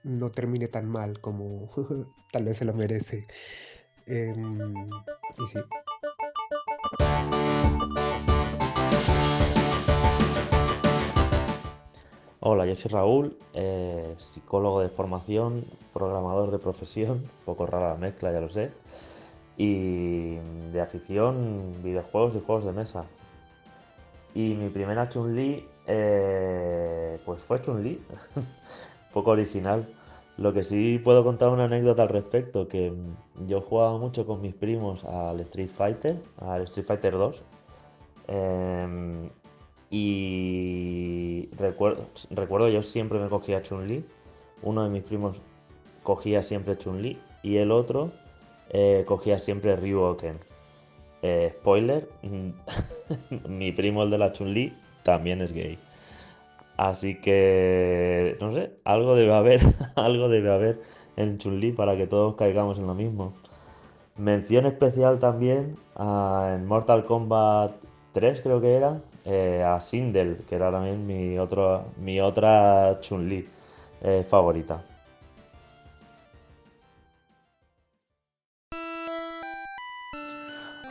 no 0.03 0.31
termine 0.31 0.69
tan 0.69 0.89
mal 0.89 1.21
como 1.21 1.69
tal 2.33 2.45
vez 2.45 2.59
se 2.59 2.65
lo 2.65 2.75
merece. 2.75 3.27
Em, 4.07 4.75
y 5.39 5.49
sí. 5.49 5.59
Hola, 12.41 12.65
yo 12.65 12.77
soy 12.77 12.91
Raúl, 12.91 13.37
eh, 13.53 14.15
psicólogo 14.17 14.81
de 14.81 14.89
formación, 14.89 15.65
programador 15.93 16.51
de 16.51 16.59
profesión, 16.59 17.29
poco 17.45 17.67
rara 17.67 17.91
la 17.91 17.97
mezcla, 17.97 18.33
ya 18.33 18.41
lo 18.41 18.49
sé, 18.49 18.71
y 19.59 20.37
de 20.73 20.81
afición, 20.81 21.75
videojuegos 21.83 22.37
y 22.37 22.41
juegos 22.41 22.65
de 22.65 22.73
mesa. 22.73 23.05
Y 24.35 24.55
mi 24.55 24.71
primera 24.71 25.11
Chun-Li, 25.11 25.67
eh, 25.89 27.19
pues 27.25 27.41
fue 27.41 27.61
Chun-Li, 27.63 28.01
poco 29.13 29.31
original. 29.31 29.87
Lo 30.37 30.53
que 30.53 30.63
sí 30.63 31.01
puedo 31.03 31.25
contar 31.25 31.49
una 31.49 31.65
anécdota 31.65 32.03
al 32.03 32.11
respecto, 32.11 32.69
que 32.69 32.91
mm, 32.91 33.47
yo 33.49 33.61
jugaba 33.63 33.99
mucho 33.99 34.27
con 34.27 34.41
mis 34.41 34.55
primos 34.55 35.03
al 35.05 35.41
Street 35.41 35.69
Fighter, 35.69 36.17
al 36.39 36.63
Street 36.65 36.87
Fighter 36.87 37.13
2. 37.15 37.43
em, 38.29 39.31
y 39.91 41.49
recuerdo, 41.57 42.07
recuerdo 42.31 42.69
yo 42.69 42.83
siempre 42.83 43.19
me 43.19 43.29
cogía 43.29 43.63
Chun-Li. 43.63 44.05
Uno 44.63 44.85
de 44.85 44.91
mis 44.91 45.03
primos 45.03 45.37
cogía 46.03 46.43
siempre 46.45 46.77
Chun-Li 46.77 47.19
y 47.43 47.57
el 47.57 47.71
otro 47.73 48.11
eh, 48.71 49.05
cogía 49.07 49.39
siempre 49.39 49.77
Ryuken. 49.77 50.39
Eh, 51.23 51.55
spoiler, 51.59 52.09
mi 53.49 53.73
primo 53.73 54.03
el 54.03 54.11
de 54.11 54.19
la 54.19 54.33
Chun-Li 54.33 54.73
también 55.09 55.41
es 55.41 55.55
gay. 55.55 55.79
Así 56.77 57.21
que, 57.21 58.37
no 58.41 58.53
sé, 58.53 58.73
algo 58.85 59.17
debe 59.17 59.33
haber, 59.33 59.61
algo 59.97 60.29
debe 60.29 60.53
haber 60.53 60.83
en 61.17 61.39
Chun-Li 61.39 61.73
para 61.73 61.97
que 61.97 62.07
todos 62.07 62.37
caigamos 62.37 62.79
en 62.79 62.87
lo 62.87 62.95
mismo. 62.95 63.33
Mención 64.17 64.67
especial 64.67 65.19
también 65.19 65.77
en 65.99 66.67
Mortal 66.67 67.07
Kombat 67.07 67.73
3 68.13 68.41
creo 68.43 68.61
que 68.61 68.75
era, 68.75 69.01
eh, 69.25 69.65
a 69.67 69.81
Sindel, 69.81 70.45
que 70.49 70.57
era 70.57 70.71
también 70.71 71.07
mi, 71.07 71.39
otro, 71.39 71.85
mi 71.97 72.21
otra 72.21 72.99
Chun-Li 73.01 73.49
eh, 74.03 74.27
favorita. 74.29 74.83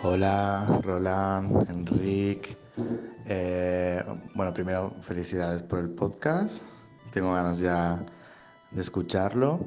Hola, 0.04 0.80
Roland, 0.84 1.70
Enrique. 1.70 2.67
Eh, 3.26 4.04
bueno, 4.36 4.54
primero, 4.54 4.94
felicidades 5.02 5.64
por 5.64 5.80
el 5.80 5.90
podcast. 5.90 6.62
Tengo 7.12 7.34
ganas 7.34 7.60
ya 7.60 8.06
de 8.72 8.82
escucharlo. 8.82 9.60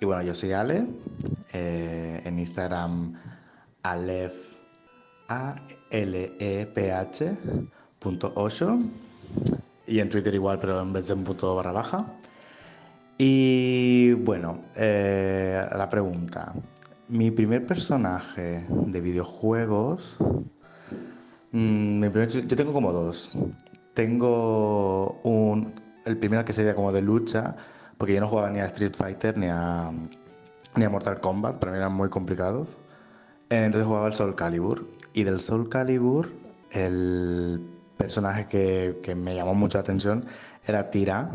Y 0.00 0.06
bueno, 0.06 0.22
yo 0.22 0.34
soy 0.34 0.52
Ale. 0.52 0.86
eh, 1.52 2.22
en 2.24 2.38
Instagram, 2.38 3.14
Alef, 3.82 4.34
A-L-E-P-H 5.28 7.36
punto 7.98 8.32
ocho. 8.36 8.78
Y 9.86 10.00
en 10.00 10.10
Twitter 10.10 10.34
igual, 10.34 10.58
pero 10.60 10.80
en 10.80 10.92
vez 10.92 11.08
de 11.08 11.14
un 11.14 11.24
punto 11.24 11.54
barra 11.54 11.72
baja. 11.72 12.06
Y 13.16 14.12
bueno, 14.12 14.64
eh, 14.76 15.66
la 15.76 15.88
pregunta. 15.88 16.52
Mi 17.08 17.30
primer 17.30 17.66
personaje 17.66 18.64
de 18.68 19.00
videojuegos. 19.00 20.16
Mm, 21.52 22.00
primer- 22.10 22.28
yo 22.28 22.56
tengo 22.56 22.72
como 22.72 22.92
dos. 22.92 23.32
Tengo 23.94 25.20
un. 25.24 25.74
El 26.04 26.16
primero 26.18 26.44
que 26.44 26.52
sería 26.52 26.74
como 26.74 26.92
de 26.92 27.02
lucha, 27.02 27.56
porque 27.98 28.14
yo 28.14 28.20
no 28.20 28.28
jugaba 28.28 28.50
ni 28.50 28.60
a 28.60 28.66
Street 28.66 28.94
Fighter 28.96 29.36
ni 29.36 29.48
a, 29.48 29.90
ni 30.76 30.84
a 30.84 30.90
Mortal 30.90 31.20
Kombat, 31.20 31.58
para 31.58 31.72
mí 31.72 31.78
eran 31.78 31.92
muy 31.92 32.08
complicados. 32.08 32.76
Entonces 33.50 33.86
jugaba 33.86 34.06
al 34.06 34.14
Soul 34.14 34.34
Calibur. 34.34 34.86
Y 35.14 35.24
del 35.24 35.40
Soul 35.40 35.68
Calibur, 35.68 36.30
el 36.70 37.60
personaje 37.96 38.46
que, 38.46 39.00
que 39.02 39.14
me 39.14 39.34
llamó 39.34 39.54
mucho 39.54 39.78
la 39.78 39.82
atención 39.82 40.24
era 40.66 40.90
Tyra, 40.90 41.30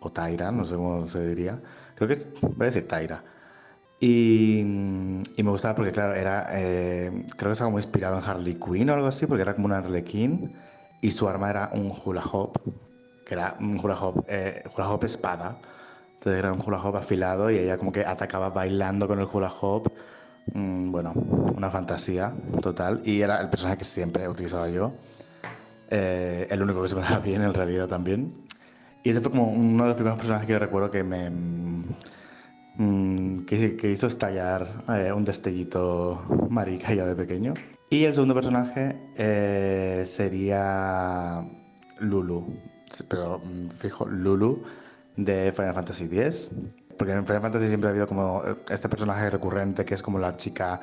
o 0.00 0.10
Tyra, 0.12 0.50
no 0.52 0.64
sé 0.64 0.76
cómo 0.76 1.06
se 1.06 1.26
diría. 1.28 1.60
Creo 1.96 2.08
que 2.08 2.28
voy 2.42 2.62
a 2.62 2.64
decir 2.66 2.88
Tyra. 2.88 3.22
Y, 4.00 4.60
y 4.60 5.42
me 5.42 5.50
gustaba 5.50 5.74
porque, 5.74 5.90
claro, 5.92 6.14
era, 6.14 6.46
eh, 6.52 7.10
creo 7.36 7.50
que 7.50 7.52
estaba 7.52 7.68
como 7.68 7.78
inspirado 7.78 8.18
en 8.18 8.24
Harley 8.24 8.54
Quinn 8.54 8.90
o 8.90 8.94
algo 8.94 9.06
así, 9.08 9.26
porque 9.26 9.42
era 9.42 9.54
como 9.54 9.66
un 9.66 9.72
arlequín 9.72 10.52
y 11.00 11.10
su 11.10 11.28
arma 11.28 11.50
era 11.50 11.70
un 11.72 11.92
hula 12.04 12.22
hoop, 12.22 12.58
que 13.24 13.34
era 13.34 13.56
un 13.60 13.78
hula 13.78 13.96
hoop, 13.96 14.24
eh, 14.28 14.62
hula 14.76 14.90
hoop 14.90 15.04
espada. 15.04 15.56
Entonces 16.14 16.38
era 16.38 16.52
un 16.52 16.60
hula 16.64 16.78
hoop 16.78 16.96
afilado 16.96 17.50
y 17.50 17.58
ella 17.58 17.78
como 17.78 17.92
que 17.92 18.04
atacaba 18.04 18.50
bailando 18.50 19.08
con 19.08 19.18
el 19.20 19.26
hula 19.32 19.50
hoop. 19.50 19.90
Mm, 20.54 20.90
bueno, 20.92 21.14
una 21.56 21.70
fantasía 21.70 22.34
total. 22.60 23.02
Y 23.04 23.20
era 23.20 23.40
el 23.40 23.48
personaje 23.48 23.78
que 23.78 23.84
siempre 23.84 24.28
utilizaba 24.28 24.68
yo. 24.68 24.92
Eh, 25.90 26.46
el 26.50 26.62
único 26.62 26.82
que 26.82 26.88
se 26.88 26.96
me 26.96 27.02
daba 27.02 27.18
bien 27.24 27.42
en 27.42 27.54
realidad 27.54 27.88
también. 27.88 28.32
Y 29.02 29.10
ese 29.10 29.20
fue 29.20 29.30
como 29.30 29.50
uno 29.50 29.84
de 29.84 29.88
los 29.88 29.96
primeros 29.96 30.18
personajes 30.18 30.46
que 30.46 30.52
yo 30.52 30.58
recuerdo 30.58 30.90
que 30.90 31.04
me, 31.04 31.30
mm, 32.78 33.44
que, 33.44 33.90
hizo 33.90 34.06
estallar 34.06 34.84
eh, 34.88 35.12
un 35.12 35.24
destellito 35.24 36.22
marica 36.48 36.94
ya 36.94 37.04
de 37.04 37.14
pequeño. 37.14 37.54
Y 37.90 38.04
el 38.04 38.14
segundo 38.14 38.34
personaje 38.34 38.96
eh, 39.16 40.04
sería 40.06 41.46
Lulu, 42.00 42.58
pero 43.08 43.38
mm, 43.38 43.68
fijo, 43.70 44.06
Lulu 44.06 44.62
de 45.16 45.52
Final 45.52 45.74
Fantasy 45.74 46.04
X. 46.04 46.50
Porque 46.96 47.12
en 47.12 47.26
Final 47.26 47.42
Fantasy 47.42 47.68
siempre 47.68 47.88
ha 47.88 47.90
habido 47.92 48.06
como 48.06 48.42
este 48.68 48.88
personaje 48.88 49.30
recurrente 49.30 49.84
que 49.84 49.94
es 49.94 50.02
como 50.02 50.18
la 50.18 50.32
chica 50.34 50.80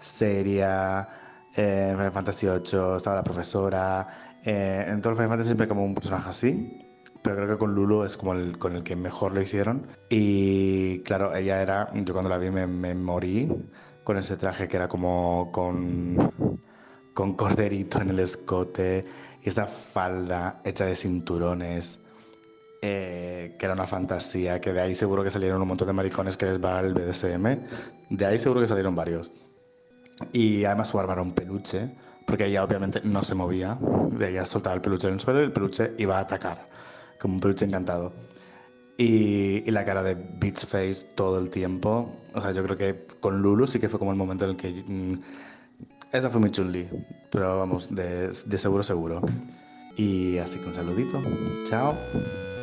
seria. 0.00 1.08
eh, 1.56 1.88
en 1.90 1.96
Final 1.96 2.12
Fantasy 2.12 2.46
VIII 2.46 2.96
estaba 2.96 3.16
la 3.16 3.24
profesora. 3.24 4.06
eh, 4.44 4.84
en 4.88 5.00
todo 5.00 5.10
el 5.12 5.16
Final 5.16 5.30
Fantasy 5.30 5.48
siempre 5.48 5.68
como 5.68 5.84
un 5.84 5.94
personaje 5.94 6.30
así 6.30 6.85
pero 7.26 7.36
creo 7.36 7.48
que 7.48 7.58
con 7.58 7.74
Lulu 7.74 8.04
es 8.04 8.16
como 8.16 8.34
el 8.34 8.56
con 8.58 8.76
el 8.76 8.84
que 8.84 8.94
mejor 8.96 9.34
lo 9.34 9.40
hicieron. 9.42 9.86
Y 10.08 11.00
claro, 11.00 11.34
ella 11.34 11.60
era, 11.60 11.90
yo 11.94 12.12
cuando 12.14 12.30
la 12.30 12.38
vi 12.38 12.50
me, 12.50 12.66
me 12.68 12.94
morí 12.94 13.48
con 14.04 14.16
ese 14.18 14.36
traje 14.36 14.68
que 14.68 14.76
era 14.76 14.88
como 14.88 15.50
con, 15.52 16.32
con 17.14 17.34
corderito 17.34 18.00
en 18.00 18.10
el 18.10 18.20
escote 18.20 19.04
y 19.42 19.48
esa 19.48 19.66
falda 19.66 20.60
hecha 20.64 20.86
de 20.86 20.96
cinturones. 20.96 22.00
eh, 22.82 23.56
que 23.58 23.64
era 23.66 23.74
una 23.74 23.86
fantasía, 23.86 24.60
que 24.60 24.72
de 24.72 24.80
ahí 24.80 24.94
seguro 24.94 25.24
que 25.24 25.30
salieron 25.30 25.62
un 25.62 25.68
montón 25.68 25.88
de 25.88 25.94
maricones 25.94 26.36
que 26.36 26.46
les 26.46 26.60
va 26.62 26.80
el 26.80 26.94
BDSM. 26.94 27.46
De 28.10 28.26
ahí 28.26 28.38
seguro 28.38 28.60
que 28.60 28.68
salieron 28.68 28.94
varios. 28.94 29.32
Y 30.32 30.64
además 30.64 30.88
su 30.88 30.98
arma 30.98 31.14
era 31.14 31.22
un 31.22 31.32
peluche, 31.34 31.94
porque 32.26 32.46
ella 32.46 32.64
obviamente 32.64 33.00
no 33.04 33.22
se 33.24 33.34
movía. 33.34 33.78
Ella 34.20 34.46
soltaba 34.46 34.74
el 34.76 34.80
peluche 34.82 35.08
en 35.08 35.14
el 35.14 35.20
suelo 35.20 35.40
y 35.40 35.44
el 35.44 35.52
peluche 35.52 35.92
iba 35.98 36.18
a 36.18 36.20
atacar, 36.20 36.68
como 37.20 37.34
un 37.34 37.40
peluche 37.40 37.64
encantado. 37.64 38.12
Y, 38.98 39.62
y 39.68 39.70
la 39.70 39.84
cara 39.84 40.02
de 40.02 40.14
Beach 40.14 40.64
Face 40.66 41.04
todo 41.14 41.38
el 41.38 41.50
tiempo. 41.50 42.10
O 42.34 42.40
sea, 42.40 42.52
yo 42.52 42.62
creo 42.64 42.76
que 42.76 43.06
con 43.20 43.42
Lulu 43.42 43.66
sí 43.66 43.78
que 43.78 43.88
fue 43.88 43.98
como 43.98 44.10
el 44.12 44.16
momento 44.16 44.44
en 44.44 44.50
el 44.52 44.56
que... 44.56 44.84
mm, 44.86 45.12
esa 46.12 46.30
fue 46.30 46.40
mi 46.40 46.50
Chun-Li, 46.50 46.88
pero 47.30 47.58
vamos, 47.58 47.94
de, 47.94 48.28
de 48.28 48.58
seguro 48.58 48.82
seguro. 48.82 49.20
Y 49.96 50.38
así 50.38 50.58
que 50.60 50.68
un 50.68 50.74
saludito. 50.74 51.22
Chao. 51.68 52.55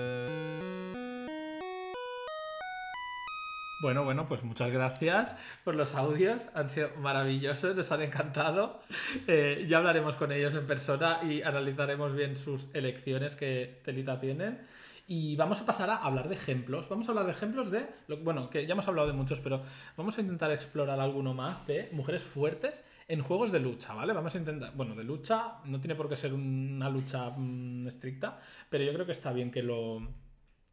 Bueno, 3.84 4.06
bueno, 4.06 4.30
pues 4.30 4.44
muchas 4.44 4.72
gracias 4.72 5.36
por 5.66 5.76
los 5.76 5.94
audios. 5.94 6.42
Han 6.54 6.70
sido 6.70 6.92
maravillosos, 7.02 7.76
nos 7.76 7.92
han 7.92 8.02
encantado. 8.02 8.80
Eh, 9.28 9.66
ya 9.68 9.80
hablaremos 9.80 10.16
con 10.16 10.32
ellos 10.32 10.56
en 10.56 10.66
persona 10.66 11.20
y 11.22 11.42
analizaremos 11.42 12.16
bien 12.16 12.38
sus 12.38 12.74
elecciones 12.74 13.36
que 13.36 13.82
telita 13.84 14.22
tienen. 14.22 14.66
Y 15.06 15.36
vamos 15.36 15.60
a 15.60 15.66
pasar 15.66 15.90
a 15.90 15.98
hablar 15.98 16.30
de 16.30 16.36
ejemplos. 16.36 16.88
Vamos 16.88 17.10
a 17.10 17.12
hablar 17.12 17.26
de 17.26 17.34
ejemplos 17.34 17.72
de. 17.72 17.86
Bueno, 18.24 18.50
que 18.50 18.66
ya 18.66 18.72
hemos 18.72 18.88
hablado 18.88 19.10
de 19.10 19.14
muchos, 19.14 19.42
pero 19.42 19.62
vamos 19.98 20.18
a 20.18 20.22
intentar 20.22 20.50
explorar 20.54 21.02
alguno 21.02 21.34
más 21.34 21.68
de 21.68 21.90
mujeres 21.92 22.24
fuertes 22.24 22.86
en 23.10 23.22
juegos 23.22 23.52
de 23.52 23.60
lucha, 23.60 23.94
¿vale? 23.94 24.14
Vamos 24.14 24.34
a 24.34 24.38
intentar. 24.38 24.74
Bueno, 24.76 24.96
de 24.96 25.04
lucha 25.04 25.56
no 25.66 25.82
tiene 25.82 25.96
por 25.96 26.08
qué 26.08 26.16
ser 26.16 26.34
una 26.34 26.90
lucha 26.90 27.32
mm, 27.32 27.86
estricta, 27.86 28.40
pero 28.70 28.86
yo 28.86 28.94
creo 28.94 29.06
que 29.06 29.12
está 29.12 29.34
bien 29.34 29.52
que 29.52 29.62
lo, 29.62 30.08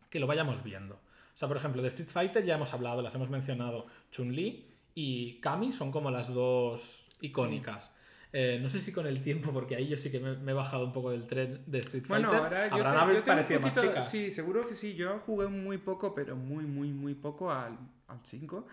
que 0.08 0.20
lo 0.20 0.28
vayamos 0.28 0.62
viendo. 0.62 1.00
O 1.41 1.43
sea, 1.43 1.49
por 1.49 1.57
ejemplo, 1.57 1.80
de 1.80 1.88
Street 1.88 2.11
Fighter 2.11 2.45
ya 2.45 2.57
hemos 2.57 2.74
hablado, 2.74 3.01
las 3.01 3.14
hemos 3.14 3.30
mencionado. 3.30 3.86
Chun-Li 4.12 4.66
y 4.95 5.41
Kami 5.41 5.72
son 5.72 5.91
como 5.91 6.11
las 6.11 6.34
dos 6.34 7.07
icónicas. 7.22 7.95
Eh, 8.30 8.59
no 8.61 8.68
sé 8.68 8.78
si 8.78 8.93
con 8.93 9.07
el 9.07 9.22
tiempo, 9.22 9.51
porque 9.51 9.74
ahí 9.74 9.88
yo 9.88 9.97
sí 9.97 10.11
que 10.11 10.20
me, 10.20 10.36
me 10.36 10.51
he 10.53 10.55
bajado 10.55 10.84
un 10.84 10.93
poco 10.93 11.12
del 11.12 11.26
tren 11.26 11.62
de 11.66 11.78
Street 11.78 12.05
Bueno, 12.09 12.28
Fighter. 12.28 12.45
ahora 12.45 12.68
yo, 12.68 12.74
Habrán 12.74 13.09
te- 13.09 13.14
yo 13.14 13.22
tengo 13.24 13.57
un 13.57 13.62
más 13.62 13.74
chicas. 13.74 14.11
Sí, 14.11 14.30
seguro 14.30 14.68
que 14.68 14.74
sí. 14.74 14.95
Yo 14.97 15.18
jugué 15.20 15.47
muy 15.47 15.78
poco, 15.78 16.14
pero 16.14 16.36
muy, 16.36 16.64
muy, 16.66 16.93
muy 16.93 17.14
poco 17.14 17.51
al, 17.51 17.78
al 18.09 18.18
5. 18.22 18.66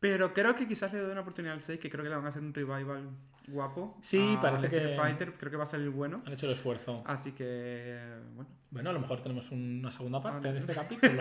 Pero 0.00 0.32
creo 0.32 0.54
que 0.54 0.66
quizás 0.66 0.92
le 0.92 1.00
doy 1.00 1.12
una 1.12 1.20
oportunidad 1.20 1.54
al 1.54 1.60
6, 1.60 1.78
que 1.78 1.90
creo 1.90 2.02
que 2.02 2.08
le 2.08 2.16
van 2.16 2.24
a 2.24 2.28
hacer 2.30 2.42
un 2.42 2.54
revival 2.54 3.08
guapo. 3.48 3.98
Sí, 4.02 4.18
al 4.36 4.40
parece 4.40 4.66
Street 4.66 4.88
que- 4.88 4.96
Fighter, 4.96 5.32
creo 5.34 5.50
que 5.50 5.56
va 5.58 5.64
a 5.64 5.66
salir 5.66 5.90
bueno. 5.90 6.22
Han 6.26 6.32
hecho 6.32 6.46
el 6.46 6.52
esfuerzo. 6.52 7.02
Así 7.06 7.32
que, 7.32 7.98
bueno. 8.34 8.50
Bueno, 8.70 8.90
a 8.90 8.92
lo 8.92 9.00
mejor 9.00 9.20
tenemos 9.20 9.50
una 9.50 9.90
segunda 9.90 10.22
parte 10.22 10.48
Ah, 10.48 10.52
no. 10.52 10.54
de 10.54 10.60
este 10.60 10.74
capítulo. 10.74 11.20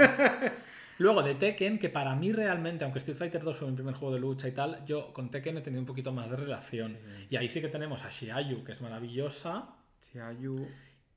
Luego 1.00 1.24
de 1.24 1.36
Tekken, 1.36 1.80
que 1.80 1.90
para 1.90 2.14
mí 2.16 2.32
realmente, 2.32 2.84
aunque 2.84 3.00
Street 3.00 3.18
Fighter 3.18 3.42
2 3.44 3.58
fue 3.58 3.68
mi 3.70 3.74
primer 3.76 3.96
juego 3.96 4.14
de 4.14 4.20
lucha 4.20 4.48
y 4.48 4.52
tal, 4.52 4.84
yo 4.86 5.12
con 5.14 5.32
Tekken 5.32 5.58
he 5.58 5.62
tenido 5.62 5.82
un 5.82 5.86
poquito 5.86 6.12
más 6.12 6.30
de 6.30 6.36
relación. 6.38 6.96
Y 7.30 7.36
ahí 7.38 7.50
sí 7.50 7.62
que 7.62 7.70
tenemos 7.70 8.04
a 8.04 8.10
Shiayu, 8.10 8.64
que 8.64 8.74
es 8.74 8.82
maravillosa. 8.82 9.70
Chiayu. 10.02 10.68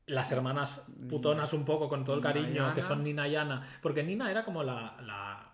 Las 0.06 0.32
hermanas 0.32 0.82
putonas 1.08 1.52
un 1.52 1.64
poco 1.64 1.88
con 1.88 2.04
todo 2.04 2.16
el 2.16 2.22
Nina 2.22 2.32
cariño, 2.32 2.74
que 2.74 2.82
son 2.82 3.04
Nina 3.04 3.28
y 3.28 3.36
Ana. 3.36 3.66
Porque 3.82 4.02
Nina 4.02 4.30
era 4.30 4.44
como 4.44 4.62
la... 4.64 4.96
la- 5.02 5.51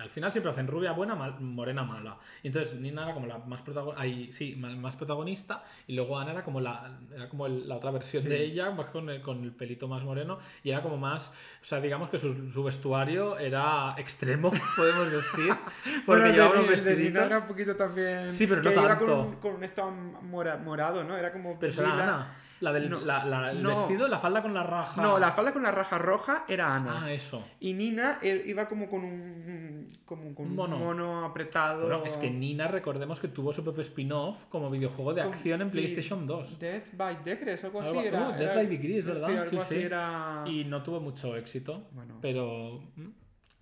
Al 0.00 0.10
final 0.10 0.32
siempre 0.32 0.50
hacen 0.50 0.66
rubia 0.66 0.92
buena, 0.92 1.14
mal- 1.14 1.40
morena 1.40 1.82
mala. 1.84 2.16
Y 2.42 2.48
entonces 2.48 2.74
Nina 2.80 3.04
era 3.04 3.14
como 3.14 3.26
la 3.26 3.38
más 3.38 3.62
protagonista, 3.62 4.36
sí, 4.36 4.56
más 4.56 4.96
protagonista, 4.96 5.62
y 5.86 5.94
luego 5.94 6.18
Ana 6.18 6.32
era 6.32 6.44
como 6.44 6.60
la, 6.60 6.98
era 7.14 7.28
como 7.28 7.46
el- 7.46 7.68
la 7.68 7.76
otra 7.76 7.90
versión 7.90 8.22
Sí. 8.22 8.28
de 8.28 8.42
ella, 8.44 8.70
más 8.70 8.88
con 8.90 9.08
el, 9.10 9.20
con 9.22 9.42
el 9.44 9.52
pelito 9.52 9.88
más 9.88 10.02
moreno, 10.02 10.38
y 10.62 10.70
era 10.70 10.82
como 10.82 10.96
más, 10.96 11.30
o 11.60 11.64
sea, 11.64 11.80
digamos 11.80 12.10
que 12.10 12.18
su, 12.18 12.50
su 12.50 12.62
vestuario 12.64 13.38
era 13.38 13.94
extremo, 13.98 14.50
podemos 14.76 15.10
decir, 15.10 15.54
porque 15.84 16.02
Bueno, 16.06 16.24
de 16.24 16.32
llevaba 16.32 16.56
Ni- 16.56 16.64
unos 16.68 16.84
de 16.84 16.96
Nina 16.96 17.24
era 17.24 17.38
un 17.38 17.46
poquito 17.46 17.76
también. 17.76 18.30
Sí, 18.30 18.46
pero 18.46 18.62
no 18.62 18.70
tanto. 18.72 19.06
Con, 19.06 19.36
con 19.36 19.54
un 19.54 19.64
esto 19.64 19.90
mora- 20.22 20.56
morado, 20.56 21.04
¿no? 21.04 21.16
Era 21.16 21.32
como. 21.32 21.58
Pero 21.58 21.72
lila. 21.72 21.92
Ana, 22.02 22.36
la 22.60 22.72
del 22.72 22.88
No, 22.90 23.00
la- 23.00 23.24
la- 23.24 23.50
el 23.52 23.62
no. 23.62 23.70
vestido, 23.70 24.06
la 24.08 24.18
falda 24.18 24.42
con 24.42 24.52
la 24.54 24.62
raja. 24.62 25.00
No, 25.02 25.18
la 25.18 25.32
falda 25.32 25.52
con 25.52 25.62
la 25.62 25.70
raja 25.72 25.98
roja 25.98 26.44
era 26.48 26.74
Ana. 26.76 27.04
Ah, 27.04 27.12
eso. 27.12 27.44
Y 27.60 27.72
Nina 27.74 28.18
eh, 28.22 28.42
iba 28.46 28.68
como 28.68 28.88
con 28.88 29.04
un. 29.04 29.88
como 30.04 30.34
con 30.34 30.46
Un 30.46 30.54
mono. 30.56 30.78
mono, 30.78 31.24
apretado. 31.24 31.86
Bueno, 31.86 32.04
es 32.04 32.16
que 32.16 32.30
Nina, 32.30 32.68
recordemos 32.68 33.18
que 33.20 33.28
tuvo 33.28 33.52
su 33.52 33.62
propio 33.64 33.80
spin-off 33.82 34.44
como 34.48 34.68
videojuego 34.70 35.14
de 35.14 35.22
Con- 35.22 35.32
acción 35.32 35.60
en 35.62 35.68
sí, 35.68 35.72
PlayStation 35.72 36.26
2. 36.26 36.58
Death 36.58 36.84
by 36.96 37.18
Degrees 37.24 37.62
o 37.64 37.66
algo 37.68 37.80
así 37.80 37.90
Algo- 37.96 38.02
era. 38.02 38.28
uh, 38.28 38.30
Death 38.32 38.40
era- 38.42 38.54
by 38.54 38.66
Degrees, 38.66 39.06
¿verdad? 39.06 39.26
Sí, 39.28 39.32
algo 39.36 39.50
Sí, 39.50 39.56
así 39.56 39.82
era. 39.82 40.44
Y 40.46 40.64
no 40.64 40.82
tuvo 40.82 41.00
mucho 41.00 41.36
éxito. 41.36 41.88
Bueno. 41.92 42.18
Pero 42.20 42.80
mm, 42.96 43.08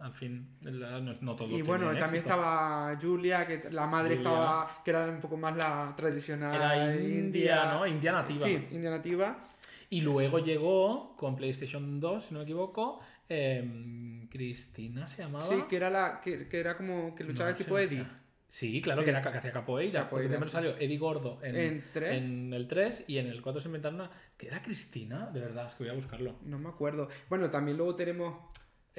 al 0.00 0.12
fin, 0.12 0.56
la- 0.62 1.00
no, 1.00 1.14
no 1.20 1.34
todo 1.36 1.48
Y 1.56 1.62
bueno, 1.62 1.86
también 1.86 2.04
éxito. 2.04 2.20
estaba 2.30 2.96
Julia, 3.00 3.46
que 3.46 3.68
la 3.70 3.86
madre 3.86 4.16
Julia. 4.16 4.30
estaba, 4.30 4.82
que 4.84 4.90
era 4.90 5.06
un 5.08 5.20
poco 5.20 5.36
más 5.36 5.56
la 5.56 5.92
tradicional. 5.96 6.54
Era 6.54 6.96
india, 6.96 7.64
¿no? 7.72 7.86
India 7.86 8.12
nativa. 8.12 8.46
Sí, 8.46 8.68
india 8.70 8.90
nativa. 8.90 9.44
Y 9.90 10.02
luego 10.02 10.38
llegó 10.38 11.16
con 11.16 11.34
PlayStation 11.34 11.98
2, 11.98 12.24
si 12.26 12.34
no 12.34 12.40
me 12.40 12.44
equivoco, 12.44 13.00
em, 13.28 14.28
Cristina 14.28 15.06
se 15.08 15.22
llamaba. 15.22 15.44
Sí, 15.44 15.64
que 15.68 15.76
era 15.76 15.90
la, 15.90 16.20
que, 16.20 16.46
que 16.48 16.60
era 16.60 16.76
como 16.76 17.14
que 17.14 17.24
luchaba 17.24 17.50
No, 17.50 17.56
tipo 17.56 17.78
Eddie. 17.78 18.06
Sí, 18.48 18.80
claro, 18.80 19.00
Sí. 19.00 19.04
que 19.04 19.10
era 19.10 19.20
que 19.20 19.28
hacía 19.28 19.52
capoeira. 19.52 20.04
Capoeira, 20.04 20.28
primero 20.28 20.46
sí. 20.46 20.52
salió 20.52 20.76
Eddie 20.78 20.96
Gordo 20.98 21.38
en, 21.42 21.56
En 21.56 21.84
en 22.02 22.52
el 22.54 22.66
3 22.66 23.04
y 23.06 23.18
en 23.18 23.26
el 23.26 23.42
4 23.42 23.60
se 23.60 23.68
inventaron 23.68 24.00
una. 24.00 24.10
que 24.38 24.46
era 24.46 24.62
Cristina? 24.62 25.26
De 25.32 25.40
verdad, 25.40 25.66
es 25.68 25.74
que 25.74 25.84
voy 25.84 25.90
a 25.90 25.94
buscarlo. 25.96 26.36
No 26.44 26.58
me 26.58 26.68
acuerdo. 26.70 27.08
Bueno, 27.28 27.50
también 27.50 27.76
luego 27.76 27.94
tenemos 27.94 28.34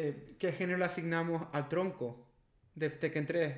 eh, 0.01 0.35
qué 0.39 0.51
género 0.51 0.77
le 0.79 0.85
asignamos 0.85 1.47
al 1.51 1.67
tronco 1.67 2.27
de 2.75 2.89
Tekken 2.89 3.25
3. 3.25 3.57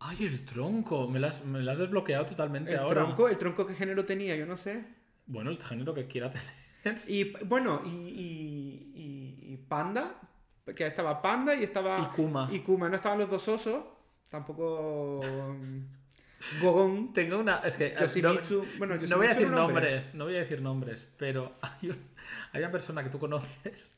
¡Ay, 0.00 0.24
el 0.26 0.44
tronco! 0.44 1.08
Me 1.08 1.20
lo 1.20 1.26
has, 1.28 1.44
me 1.44 1.60
lo 1.60 1.70
has 1.70 1.78
desbloqueado 1.78 2.26
totalmente 2.26 2.72
El 2.72 2.78
ahora. 2.78 3.02
tronco, 3.04 3.28
el 3.28 3.38
tronco 3.38 3.66
qué 3.66 3.74
género 3.74 4.04
tenía, 4.04 4.34
yo 4.36 4.46
no 4.46 4.56
sé. 4.56 4.84
Bueno, 5.26 5.50
el 5.50 5.62
género 5.62 5.94
que 5.94 6.06
quiera 6.06 6.30
tener. 6.30 7.02
Y 7.06 7.32
bueno, 7.44 7.82
y, 7.84 7.88
y, 7.90 8.92
y- 8.94 9.52
y 9.52 9.56
Panda, 9.68 10.20
que 10.74 10.86
estaba 10.86 11.22
Panda 11.22 11.54
y 11.54 11.62
estaba 11.62 12.00
Y 12.00 12.16
Kuma. 12.16 12.48
y 12.50 12.58
Kuma, 12.60 12.88
no 12.88 12.96
estaban 12.96 13.18
los 13.18 13.30
dos 13.30 13.46
osos, 13.48 13.84
tampoco 14.28 15.20
mm, 15.22 16.60
Gogon, 16.60 17.12
Tengo 17.12 17.38
una. 17.38 17.58
Es 17.58 17.76
que. 17.76 17.94
Yoshimitsu, 18.00 18.64
bueno, 18.78 18.94
no 18.96 19.00
voy 19.16 19.26
a 19.26 19.30
Yoshimitsu 19.30 19.34
decir 19.34 19.50
nombres, 19.50 20.14
no 20.14 20.24
voy 20.24 20.34
a 20.34 20.38
decir 20.40 20.60
nombres, 20.60 21.06
pero 21.16 21.52
hay, 21.62 21.90
un- 21.90 22.08
hay 22.52 22.62
una 22.62 22.72
persona 22.72 23.04
que 23.04 23.10
tú 23.10 23.20
conoces 23.20 23.92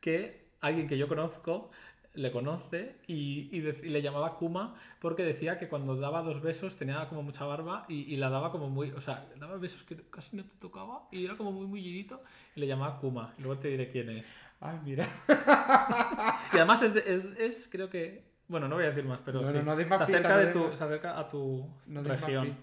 que 0.00 0.41
alguien 0.62 0.88
que 0.88 0.96
yo 0.96 1.06
conozco 1.08 1.70
le 2.14 2.30
conoce 2.30 2.96
y, 3.06 3.48
y 3.56 3.60
de- 3.60 3.80
y 3.84 3.88
le 3.88 4.02
llamaba 4.02 4.36
Kuma 4.36 4.74
porque 5.00 5.24
decía 5.24 5.58
que 5.58 5.68
cuando 5.68 5.96
daba 5.96 6.20
dos 6.22 6.42
besos 6.42 6.76
tenía 6.76 7.08
como 7.08 7.22
mucha 7.22 7.46
barba 7.46 7.86
y, 7.88 8.02
y 8.12 8.16
la 8.16 8.28
daba 8.28 8.52
como 8.52 8.68
muy. 8.68 8.90
O 8.90 9.00
sea, 9.00 9.26
daba 9.38 9.56
besos 9.56 9.82
que 9.82 9.96
casi 10.10 10.36
no 10.36 10.44
te 10.44 10.54
tocaba 10.56 11.08
y 11.10 11.24
era 11.24 11.36
como 11.38 11.52
muy 11.52 11.66
mullidito 11.66 12.22
y 12.54 12.60
le 12.60 12.66
llamaba 12.66 12.98
Kuma. 13.00 13.32
Luego 13.38 13.58
te 13.58 13.68
diré 13.68 13.90
quién 13.90 14.10
es. 14.10 14.38
Ay, 14.60 14.78
mira. 14.84 15.06
Y 16.52 16.56
además 16.56 16.82
es, 16.82 16.94
de- 16.94 17.00
es, 17.06 17.24
es, 17.38 17.68
creo 17.70 17.88
que. 17.88 18.30
Bueno, 18.48 18.68
no 18.68 18.74
voy 18.76 18.84
a 18.84 18.88
decir 18.88 19.04
más, 19.04 19.20
pero 19.24 19.40
No, 19.40 19.46
sí. 19.48 19.54
no, 19.54 19.62
no 19.62 19.76
des 19.76 19.88
más 19.88 19.98
se, 19.98 20.04
acerca 20.04 20.36
de 20.36 20.46
tu, 20.48 20.76
se 20.76 20.84
acerca 20.84 21.18
a 21.18 21.28
tu 21.28 21.66
región. 21.86 22.58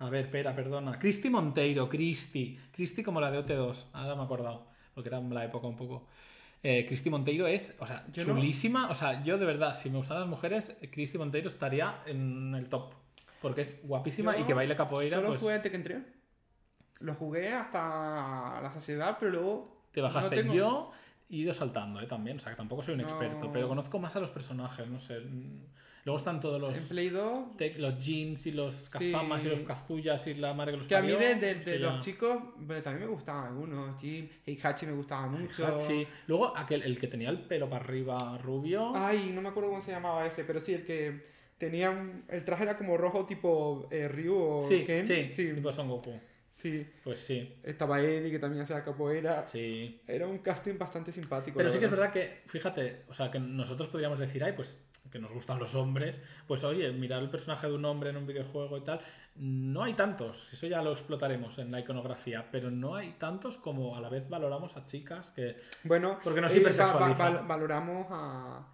A 0.00 0.10
ver, 0.10 0.26
espera, 0.26 0.54
perdona. 0.54 0.98
Cristi 0.98 1.30
Monteiro, 1.30 1.88
Cristi. 1.88 2.58
Cristi 2.70 3.02
como 3.02 3.20
la 3.20 3.30
de 3.30 3.38
OT2. 3.38 3.86
Ahora 3.94 4.14
me 4.14 4.22
he 4.22 4.24
acordado. 4.26 4.66
Porque 4.94 5.08
era 5.08 5.20
la 5.20 5.44
época 5.44 5.66
un 5.66 5.76
poco. 5.76 6.06
Eh, 6.62 6.84
Cristi 6.86 7.08
Monteiro 7.10 7.46
es, 7.46 7.74
o 7.78 7.86
sea, 7.86 8.04
Yo 8.12 8.24
no- 8.24 8.34
chulísima. 8.34 8.88
O 8.90 8.94
sea, 8.94 9.22
yo 9.22 9.38
de 9.38 9.46
verdad, 9.46 9.74
si 9.74 9.90
me 9.90 9.98
gustaran 9.98 10.22
las 10.22 10.30
mujeres, 10.30 10.76
Cristi 10.90 11.16
Monteiro 11.18 11.48
estaría 11.48 12.02
en 12.06 12.54
el 12.54 12.68
top. 12.68 12.92
Porque 13.40 13.60
es 13.60 13.80
guapísima 13.84 14.34
Yo 14.34 14.42
y 14.42 14.44
que 14.44 14.54
baile 14.54 14.74
capoeira, 14.76 15.18
Solo 15.18 15.28
pues 15.28 15.40
jugué 15.40 15.54
a 15.54 15.62
Tekken 15.62 15.84
3. 15.84 16.02
Lo 17.00 17.14
jugué 17.14 17.50
hasta 17.52 18.60
la 18.60 18.70
saciedad, 18.72 19.16
pero 19.20 19.30
luego 19.32 19.82
te 19.92 20.00
bajaste. 20.00 20.34
no 20.36 20.42
tengo- 20.42 20.54
Yo 20.54 20.90
he 21.30 21.36
ido 21.36 21.54
saltando, 21.54 22.00
¿eh? 22.00 22.06
También. 22.06 22.38
O 22.38 22.40
sea, 22.40 22.50
que 22.52 22.56
tampoco 22.56 22.82
soy 22.82 22.94
un 22.94 23.02
No. 23.02 23.04
experto. 23.06 23.52
Pero 23.52 23.68
conozco 23.68 24.00
más 24.00 24.16
a 24.16 24.20
los 24.20 24.32
personajes, 24.32 24.88
no 24.88 24.98
sé. 24.98 25.22
Luego 26.08 26.16
están 26.16 26.40
todos 26.40 26.58
los... 26.58 26.74
en 26.74 26.88
Play 26.88 27.10
2 27.10 27.56
te- 27.58 27.78
los 27.78 28.02
jeans 28.02 28.46
y 28.46 28.52
los 28.52 28.72
Sí. 28.74 29.12
kazamas 29.12 29.44
y 29.44 29.48
los 29.48 29.60
kazuyas 29.60 30.26
y 30.26 30.32
la 30.34 30.54
madre 30.54 30.72
que 30.72 30.78
los 30.78 30.88
Que 30.88 30.96
a 30.96 31.02
mí 31.02 31.12
parió, 31.12 31.18
de, 31.28 31.34
de- 31.34 31.54
de 31.56 31.78
los 31.78 31.94
ya. 31.96 32.00
chicos 32.00 32.38
también 32.82 33.00
me 33.00 33.06
gustaban 33.06 33.48
algunos. 33.48 34.00
Jim, 34.00 34.26
Heihachi 34.46 34.86
me 34.86 34.92
gustaba 34.92 35.26
mucho. 35.26 35.76
Luego 36.26 36.56
aquel, 36.56 36.82
el 36.82 36.98
que 36.98 37.08
tenía 37.08 37.28
el 37.28 37.40
pelo 37.42 37.68
para 37.68 37.84
arriba 37.84 38.38
rubio. 38.42 38.92
Ay, 38.96 39.32
no 39.34 39.42
me 39.42 39.50
acuerdo 39.50 39.68
cómo 39.68 39.82
se 39.82 39.90
llamaba 39.92 40.26
ese, 40.26 40.44
pero 40.44 40.60
sí, 40.60 40.72
el 40.72 40.86
que 40.86 41.26
tenía 41.58 41.90
un- 41.90 42.24
el 42.28 42.42
traje 42.42 42.62
era 42.62 42.78
como 42.78 42.96
rojo 42.96 43.26
tipo 43.26 43.86
eh, 43.90 44.08
Ryu 44.08 44.34
o 44.34 44.62
sí, 44.62 44.84
Ken. 44.86 45.04
sí, 45.04 45.28
sí, 45.30 45.52
tipo 45.52 45.70
Son 45.72 45.88
Goku. 45.88 46.18
sí. 46.50 46.86
Pues 47.04 47.18
sí, 47.20 47.56
Estaba 47.62 48.00
Eddie 48.00 48.30
que 48.30 48.38
también 48.38 48.62
hacía 48.62 48.82
capoeira. 48.82 49.44
sí. 49.44 50.00
Era 50.06 50.26
un 50.26 50.38
casting 50.38 50.78
bastante 50.78 51.12
simpático. 51.12 51.58
Pero 51.58 51.68
sí 51.68 51.78
que 51.78 51.84
es 51.84 51.90
verdad 51.90 52.10
que, 52.12 52.40
fíjate, 52.46 53.02
o 53.08 53.12
sea, 53.12 53.30
que 53.30 53.38
nosotros 53.38 53.88
podríamos 53.90 54.18
decir, 54.18 54.42
ay, 54.42 54.52
pues 54.56 54.87
que 55.10 55.18
nos 55.18 55.32
gustan 55.32 55.58
los 55.58 55.74
hombres, 55.74 56.20
pues 56.46 56.64
oye, 56.64 56.90
mirar 56.92 57.22
el 57.22 57.30
personaje 57.30 57.66
de 57.66 57.74
un 57.74 57.84
hombre 57.84 58.10
en 58.10 58.16
un 58.16 58.26
videojuego 58.26 58.76
y 58.78 58.82
tal, 58.82 59.00
no 59.36 59.82
hay 59.84 59.94
tantos, 59.94 60.48
eso 60.52 60.66
ya 60.66 60.82
lo 60.82 60.92
explotaremos 60.92 61.58
en 61.58 61.70
la 61.70 61.80
iconografía, 61.80 62.48
pero 62.50 62.70
no 62.70 62.94
hay 62.96 63.12
tantos 63.18 63.56
como 63.58 63.96
a 63.96 64.00
la 64.00 64.08
vez 64.08 64.28
valoramos 64.28 64.76
a 64.76 64.84
chicas 64.84 65.30
que... 65.30 65.56
Bueno, 65.84 66.18
Porque 66.22 66.40
nos 66.40 66.54
eh, 66.54 66.58
va- 66.58 66.64
va- 66.64 66.70
hipersexualizan. 66.72 67.34
val- 67.36 67.46
valoramos 67.46 68.06
a. 68.10 68.66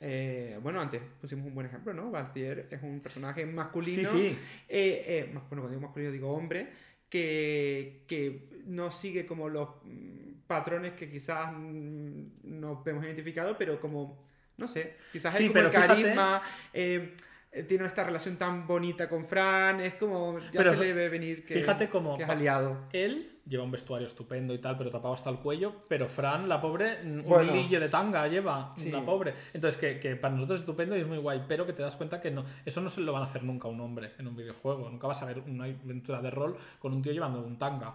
eh, 0.00 0.58
bueno, 0.62 0.80
antes 0.80 1.00
pusimos 1.20 1.46
un 1.46 1.54
buen 1.54 1.66
ejemplo, 1.66 1.92
¿no? 1.94 2.10
Valcier 2.10 2.68
es 2.70 2.82
un 2.82 3.00
personaje 3.00 3.44
masculino. 3.46 4.08
Sí, 4.10 4.30
sí, 4.30 4.38
eh, 4.68 5.24
bueno, 5.32 5.46
cuando 5.48 5.68
digo 5.68 5.80
masculino 5.80 6.12
digo 6.12 6.30
hombre, 6.32 6.70
que, 7.08 8.04
que 8.08 8.48
no 8.66 8.90
sigue 8.90 9.26
como 9.26 9.48
los 9.48 9.68
mm, 9.84 10.40
patrones 10.46 10.92
que 10.94 11.10
quizás 11.10 11.52
mm, 11.52 12.26
nos 12.60 12.82
vemos 12.84 13.04
identificados, 13.04 13.56
pero 13.58 13.80
como, 13.80 14.24
no 14.56 14.68
sé, 14.68 14.96
quizás 15.12 15.34
Sí, 15.34 15.44
hay 15.44 15.48
como 15.48 15.60
el 15.60 15.70
carisma, 15.70 16.42
eh, 16.72 17.14
eh, 17.52 17.62
tiene 17.62 17.86
esta 17.86 18.04
relación 18.04 18.36
tan 18.36 18.66
bonita 18.66 19.08
con 19.08 19.24
Fran, 19.26 19.80
es 19.80 19.94
como, 19.94 20.38
ya 20.38 20.50
Pero 20.58 20.72
se 20.72 20.76
le 20.78 20.92
ve 20.92 21.08
venir 21.08 21.44
que, 21.44 21.54
fíjate 21.54 21.88
como 21.88 22.16
que 22.16 22.24
es 22.24 22.28
aliado. 22.28 22.78
Él 22.92 23.32
lleva 23.46 23.62
un 23.62 23.70
vestuario 23.70 24.06
estupendo 24.08 24.52
y 24.52 24.58
tal, 24.58 24.76
pero 24.76 24.90
tapado 24.90 25.14
hasta 25.14 25.30
el 25.30 25.36
cuello. 25.38 25.72
Pero 25.88 26.08
Fran, 26.08 26.48
la 26.48 26.60
pobre, 26.60 26.98
un 27.04 27.22
Bueno. 27.22 27.54
hilillo 27.54 27.78
de 27.80 27.88
tanga 27.88 28.26
lleva, 28.26 28.72
Sí. 28.76 28.90
la 28.90 29.00
pobre. 29.02 29.34
Entonces, 29.54 29.76
que, 29.78 30.00
que 30.00 30.16
para 30.16 30.34
nosotros 30.34 30.58
es 30.58 30.62
estupendo 30.62 30.96
y 30.96 31.00
es 31.00 31.06
muy 31.06 31.18
guay, 31.18 31.44
pero 31.46 31.64
que 31.64 31.72
te 31.72 31.80
das 31.82 31.94
cuenta 31.96 32.20
que 32.20 32.30
no, 32.32 32.44
eso 32.64 32.80
no 32.80 32.90
se 32.90 33.00
lo 33.02 33.12
van 33.12 33.22
a 33.22 33.26
hacer 33.26 33.44
nunca 33.44 33.68
a 33.68 33.70
un 33.70 33.80
hombre 33.80 34.12
en 34.18 34.26
un 34.26 34.36
videojuego. 34.36 34.90
Nunca 34.90 35.06
vas 35.06 35.22
a 35.22 35.26
ver 35.26 35.38
una 35.46 35.64
aventura 35.64 36.20
de 36.20 36.30
rol 36.30 36.56
con 36.80 36.92
un 36.92 37.02
tío 37.02 37.12
llevando 37.12 37.40
un 37.40 37.56
tanga. 37.58 37.94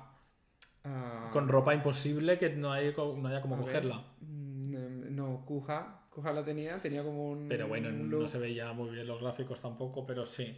Ah, 0.83 1.29
Con 1.31 1.47
ropa 1.47 1.73
imposible 1.75 2.39
que 2.39 2.49
no, 2.49 2.71
hay, 2.71 2.95
no 2.97 3.27
haya 3.27 3.41
como 3.41 3.57
ver, 3.57 3.65
cogerla. 3.65 4.03
mm, 4.21 5.15
No, 5.15 5.43
Kuja. 5.45 6.00
Kuja 6.11 6.31
la 6.33 6.43
tenía, 6.43 6.77
tenía 6.79 7.03
como 7.03 7.31
un. 7.31 7.47
Pero 7.47 7.67
bueno, 7.67 7.87
un 7.89 8.09
no 8.09 8.27
se 8.27 8.37
veía 8.37 8.71
muy 8.73 8.89
bien 8.91 9.07
los 9.07 9.19
gráficos 9.21 9.61
tampoco, 9.61 10.05
pero 10.05 10.25
sí. 10.25 10.55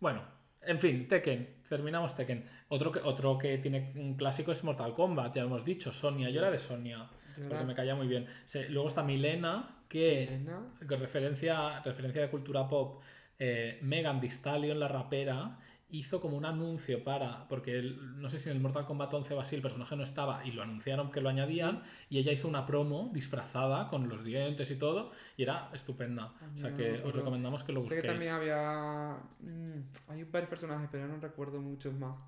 Bueno, 0.00 0.22
en 0.62 0.78
fin, 0.78 1.08
Tekken. 1.08 1.62
Terminamos 1.68 2.14
Tekken. 2.14 2.48
Otro 2.68 2.92
que, 2.92 3.00
otro 3.00 3.36
que 3.38 3.58
tiene 3.58 3.92
un 3.96 4.14
clásico 4.16 4.52
es 4.52 4.62
Mortal 4.62 4.94
Kombat, 4.94 5.34
ya 5.34 5.42
lo 5.42 5.48
hemos 5.48 5.64
dicho. 5.64 5.92
Sonia, 5.92 6.30
yo 6.30 6.38
era 6.40 6.50
de 6.50 6.58
Sonia, 6.58 6.98
Yo 7.36 7.42
porque 7.42 7.54
era- 7.56 7.64
me 7.64 7.74
caía 7.74 7.94
muy 7.96 8.06
bien. 8.06 8.26
Se- 8.44 8.68
luego 8.68 8.88
está 8.88 9.02
Milena, 9.02 9.82
que 9.88 10.22
Elena. 10.24 10.60
con 10.88 11.00
referencia, 11.00 11.80
referencia 11.80 12.22
de 12.22 12.30
cultura 12.30 12.68
pop, 12.68 13.02
eh, 13.38 13.78
Megan 13.82 14.20
Thee 14.20 14.30
Stallion, 14.30 14.78
la 14.78 14.86
rapera, 14.88 15.58
hizo 15.92 16.20
como 16.20 16.36
un 16.36 16.44
anuncio 16.44 17.04
para, 17.04 17.46
porque 17.48 17.78
el- 17.78 18.20
no 18.20 18.28
sé 18.28 18.38
si 18.38 18.48
en 18.48 18.56
el 18.56 18.62
Mortal 18.62 18.86
Kombat 18.86 19.12
11 19.14 19.34
o 19.34 19.40
así 19.40 19.54
el 19.56 19.62
personaje 19.62 19.94
no 19.94 20.02
estaba 20.02 20.44
y 20.44 20.50
lo 20.50 20.62
anunciaron 20.62 21.10
que 21.12 21.20
lo 21.20 21.28
añadían 21.28 21.82
y 22.10 22.18
ella 22.18 22.32
hizo 22.32 22.48
una 22.48 22.66
promo 22.66 23.10
disfrazada 23.12 23.88
con 23.88 24.08
los 24.08 24.24
dientes 24.24 24.70
y 24.70 24.76
todo 24.76 25.12
y 25.36 25.42
era 25.44 25.70
estupenda. 25.74 26.32
O 26.54 26.58
sea 26.58 26.74
que 26.74 27.02
os 27.04 27.14
recomendamos 27.14 27.62
que 27.62 27.72
lo 27.72 27.80
Sé 27.82 27.84
busquéis. 27.84 28.02
que 28.02 28.08
también 28.08 28.32
había. 28.32 29.16
mm, 29.40 30.10
hay 30.10 30.24
varios 30.24 30.48
personajes, 30.48 30.88
pero 30.90 31.06
no 31.06 31.18
recuerdo 31.20 31.60
muchos 31.60 31.92
más. 31.94 32.20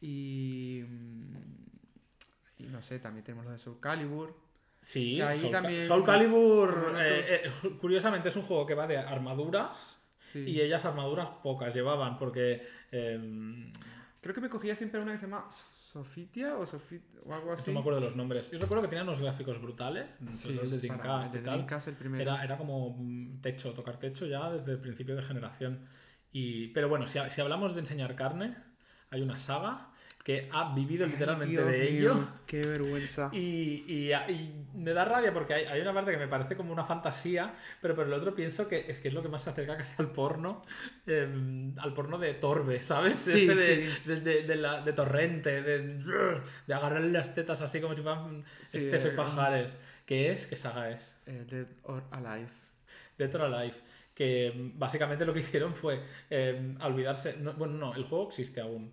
Y. 0.00 0.82
mm, 0.88 1.36
y 2.58 2.62
no 2.68 2.80
sé, 2.82 2.98
también 2.98 3.24
tenemos 3.24 3.44
los 3.44 3.52
de 3.52 3.58
Soul 3.58 3.78
Calibur. 3.80 4.34
Sí, 4.80 5.20
ahí 5.20 5.38
Soul, 5.38 5.50
también- 5.50 5.82
Soul 5.86 6.04
Calibur, 6.04 6.94
eh, 6.98 7.42
eh, 7.44 7.70
curiosamente 7.80 8.28
es 8.30 8.36
un 8.36 8.42
juego 8.42 8.64
que 8.66 8.74
va 8.74 8.86
de 8.86 8.96
armaduras 8.96 9.95
Sí. 10.26 10.40
y 10.40 10.60
ellas 10.60 10.84
armaduras 10.84 11.28
pocas 11.42 11.74
llevaban 11.74 12.18
porque... 12.18 12.66
em, 12.90 13.70
Creo 14.20 14.34
que 14.34 14.40
me 14.40 14.48
cogía 14.48 14.74
siempre 14.74 15.00
una 15.00 15.12
que 15.12 15.18
se 15.18 15.26
llama 15.26 15.46
Sofitia 15.48 16.56
o, 16.56 16.66
Sofit 16.66 17.00
o 17.24 17.32
algo 17.32 17.52
así. 17.52 17.70
No 17.70 17.74
me 17.74 17.80
acuerdo 17.80 18.00
de 18.00 18.06
los 18.06 18.16
nombres. 18.16 18.50
Yo 18.50 18.58
recuerdo 18.58 18.82
que 18.82 18.88
tenían 18.88 19.06
unos 19.06 19.20
gráficos 19.20 19.60
brutales. 19.62 20.18
Sí, 20.34 20.58
el 20.60 20.68
de 20.68 20.78
Dreamcast 20.78 21.32
el 21.32 21.38
y 21.38 21.38
de 21.38 21.44
tal. 21.44 21.54
Dreamcast, 21.54 21.88
el 21.88 21.94
primero. 21.94 22.22
Era, 22.22 22.42
era 22.42 22.58
como 22.58 22.96
mm, 22.98 23.40
techo, 23.40 23.72
tocar 23.72 23.98
techo 24.00 24.26
ya 24.26 24.50
desde 24.50 24.72
el 24.72 24.80
principio 24.80 25.14
de 25.14 25.22
generación. 25.22 25.86
Y, 26.32 26.68
pero 26.68 26.88
bueno, 26.88 27.06
si, 27.06 27.20
si 27.30 27.40
hablamos 27.40 27.74
de 27.74 27.80
enseñar 27.80 28.16
carne, 28.16 28.56
hay 29.10 29.22
una 29.22 29.38
saga 29.38 29.90
que 30.26 30.48
ha 30.52 30.74
vivido 30.74 31.06
literalmente 31.06 31.62
de 31.64 31.78
mío, 31.92 32.10
ello. 32.10 32.28
Qué 32.48 32.60
vergüenza. 32.60 33.30
Y, 33.32 33.84
y- 33.86 34.12
y 34.12 34.66
me 34.74 34.92
da 34.92 35.04
rabia 35.04 35.32
porque 35.32 35.54
hay, 35.54 35.66
hay 35.66 35.80
una 35.80 35.94
parte 35.94 36.10
que 36.10 36.16
me 36.16 36.26
parece 36.26 36.56
como 36.56 36.72
una 36.72 36.84
fantasía, 36.84 37.54
pero 37.80 37.94
por 37.94 38.08
el 38.08 38.12
otro 38.12 38.34
pienso 38.34 38.66
que 38.66 38.86
es 38.90 38.98
que 38.98 39.06
es 39.06 39.14
lo 39.14 39.22
que 39.22 39.28
más 39.28 39.42
se 39.44 39.50
acerca 39.50 39.76
casi 39.76 39.94
al 40.00 40.10
porno, 40.10 40.62
eh, 41.06 41.72
al 41.78 41.94
porno 41.94 42.18
de 42.18 42.34
Torbe, 42.34 42.82
¿sabes? 42.82 43.14
Sí, 43.14 43.44
Ese 43.48 43.54
de, 43.54 43.86
sí. 43.86 44.08
de, 44.08 44.20
de- 44.20 44.42
de 44.42 44.56
la- 44.56 44.80
de 44.82 44.92
torrente, 44.94 45.62
de, 45.62 45.78
de 46.66 46.74
agarrarle 46.74 47.12
las 47.12 47.32
tetas 47.32 47.60
así 47.60 47.80
como 47.80 47.94
si 47.94 48.02
fueran 48.02 48.44
Sí, 48.62 48.78
espesos 48.78 49.12
eh, 49.12 49.14
pajares. 49.16 49.78
¿Qué 50.06 50.32
es? 50.32 50.48
¿Qué 50.48 50.56
saga 50.56 50.90
es? 50.90 51.16
Eh, 51.26 51.44
Dead 51.48 51.68
or 51.84 52.02
Alive. 52.10 52.50
Dead 53.16 53.32
or 53.36 53.42
Alive. 53.42 53.76
Que 54.12 54.52
mm, 54.52 54.76
básicamente 54.76 55.24
lo 55.24 55.32
que 55.32 55.40
hicieron 55.40 55.72
fue 55.76 56.00
eh, 56.30 56.74
olvidarse. 56.82 57.36
no- 57.36 57.52
bueno, 57.52 57.74
no, 57.74 57.94
el 57.94 58.02
juego 58.02 58.26
existe 58.26 58.60
aún. 58.60 58.92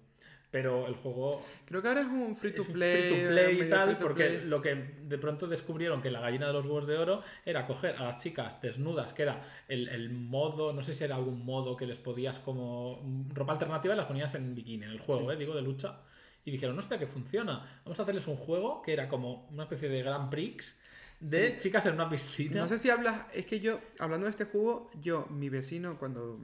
Pero 0.53 0.85
el 0.85 0.93
juego 0.93 1.43
Creo 1.65 1.81
que 1.81 1.87
ahora 1.87 2.01
es 2.01 2.07
un 2.07 2.35
free 2.37 2.53
to 2.53 2.63
play. 2.63 3.09
free 3.09 3.21
to 3.23 3.27
play 3.31 3.61
y 3.63 3.69
tal, 3.71 3.97
porque 3.97 4.39
lo 4.45 4.61
que 4.61 4.75
de 4.75 5.17
pronto 5.17 5.47
descubrieron 5.47 5.99
que 5.99 6.11
la 6.11 6.19
gallina 6.21 6.45
de 6.45 6.53
los 6.53 6.65
huevos 6.67 6.85
de 6.85 6.95
oro 6.95 7.23
era 7.43 7.65
coger 7.65 7.95
a 7.95 8.03
las 8.03 8.21
chicas 8.21 8.61
desnudas, 8.61 9.13
que 9.13 9.23
era 9.23 9.41
el, 9.67 9.89
el 9.89 10.11
modo, 10.11 10.71
no 10.71 10.83
sé 10.83 10.93
si 10.93 11.03
era 11.03 11.15
algún 11.15 11.43
modo 11.43 11.75
que 11.75 11.87
les 11.87 11.97
podías 11.97 12.37
como 12.37 13.25
ropa 13.33 13.53
alternativa 13.53 13.95
y 13.95 13.97
las 13.97 14.05
ponías 14.05 14.35
en 14.35 14.53
bikini, 14.53 14.85
en 14.85 14.91
el 14.91 14.99
juego, 14.99 15.27
Sí. 15.31 15.35
eh, 15.35 15.39
digo, 15.39 15.55
de 15.55 15.63
lucha. 15.63 16.01
Y 16.45 16.51
dijeron, 16.51 16.77
hostia, 16.77 16.99
que 16.99 17.07
funciona. 17.07 17.81
Vamos 17.83 17.99
a 17.99 18.03
hacerles 18.03 18.27
un 18.27 18.35
juego 18.37 18.83
que 18.83 18.93
era 18.93 19.09
como 19.09 19.47
una 19.49 19.63
especie 19.63 19.89
de 19.89 20.03
Grand 20.03 20.29
Prix 20.29 20.79
de 21.19 21.51
Sí. 21.57 21.63
chicas 21.69 21.87
en 21.87 21.95
una 21.95 22.07
piscina. 22.07 22.61
No 22.61 22.67
sé 22.67 22.77
si 22.77 22.91
hablas, 22.91 23.21
es 23.33 23.47
que 23.47 23.59
yo, 23.59 23.79
hablando 23.97 24.25
de 24.25 24.29
este 24.29 24.45
juego, 24.45 24.91
yo, 25.01 25.25
mi 25.31 25.49
vecino, 25.49 25.97
cuando. 25.97 26.39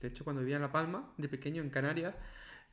De 0.00 0.08
hecho, 0.08 0.24
cuando 0.24 0.42
vivía 0.42 0.56
en 0.56 0.62
La 0.62 0.70
Palma, 0.72 1.12
de 1.16 1.28
pequeño 1.28 1.62
en 1.62 1.70
Canarias, 1.70 2.14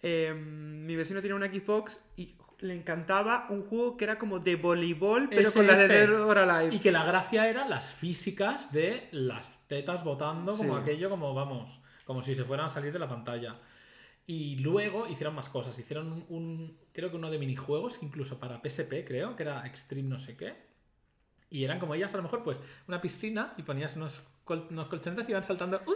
eh, 0.02 0.34
mi 0.34 0.96
vecino 0.96 1.22
tenía 1.22 1.36
una 1.36 1.48
Xbox 1.48 2.02
y 2.16 2.36
le 2.60 2.76
encantaba 2.76 3.48
un 3.50 3.64
juego 3.66 3.96
que 3.96 4.04
era 4.06 4.18
como 4.20 4.40
de 4.40 4.56
voleibol, 4.58 5.30
pero 5.30 5.52
con 5.52 5.66
las 5.66 5.78
de 5.80 5.86
ese. 5.86 5.94
Dead 6.08 6.22
or 6.22 6.38
Alive. 6.40 6.76
Y 6.76 6.80
que 6.80 6.92
la 6.92 7.06
gracia 7.06 7.48
era 7.50 7.68
las 7.68 7.94
físicas 7.94 8.72
de 8.74 9.08
las 9.12 9.66
tetas 9.68 10.04
botando, 10.04 10.56
como 10.58 10.76
Sí. 10.76 10.82
aquello, 10.82 11.10
como 11.10 11.34
vamos, 11.34 11.80
como 12.06 12.22
si 12.22 12.36
se 12.36 12.44
fueran 12.44 12.66
a 12.66 12.70
salir 12.70 12.92
de 12.92 13.00
la 13.00 13.08
pantalla. 13.08 13.56
Y 14.28 14.58
luego 14.58 15.08
hicieron 15.08 15.34
más 15.36 15.50
cosas. 15.50 15.80
Hicieron 15.80 16.12
un, 16.12 16.26
un- 16.30 16.78
creo 16.92 17.10
que 17.10 17.16
uno 17.16 17.32
de 17.32 17.40
minijuegos, 17.40 18.00
incluso 18.04 18.40
para 18.40 18.62
PSP, 18.62 19.06
creo, 19.06 19.36
que 19.36 19.44
era 19.44 19.66
Extreme 19.66 20.08
no 20.10 20.20
sé 20.20 20.36
qué. 20.38 20.54
Y 21.50 21.64
eran 21.64 21.80
como 21.80 21.96
ellas, 21.96 22.14
a 22.14 22.18
lo 22.18 22.24
mejor, 22.24 22.44
pues, 22.44 22.62
una 22.88 23.02
piscina 23.02 23.54
y 23.58 23.64
ponías 23.64 23.96
unos, 23.96 24.22
col- 24.44 24.68
unos 24.70 24.88
colchonetas 24.88 25.28
y 25.28 25.32
iban 25.32 25.44
saltando. 25.44 25.82
¡uh! 25.88 25.94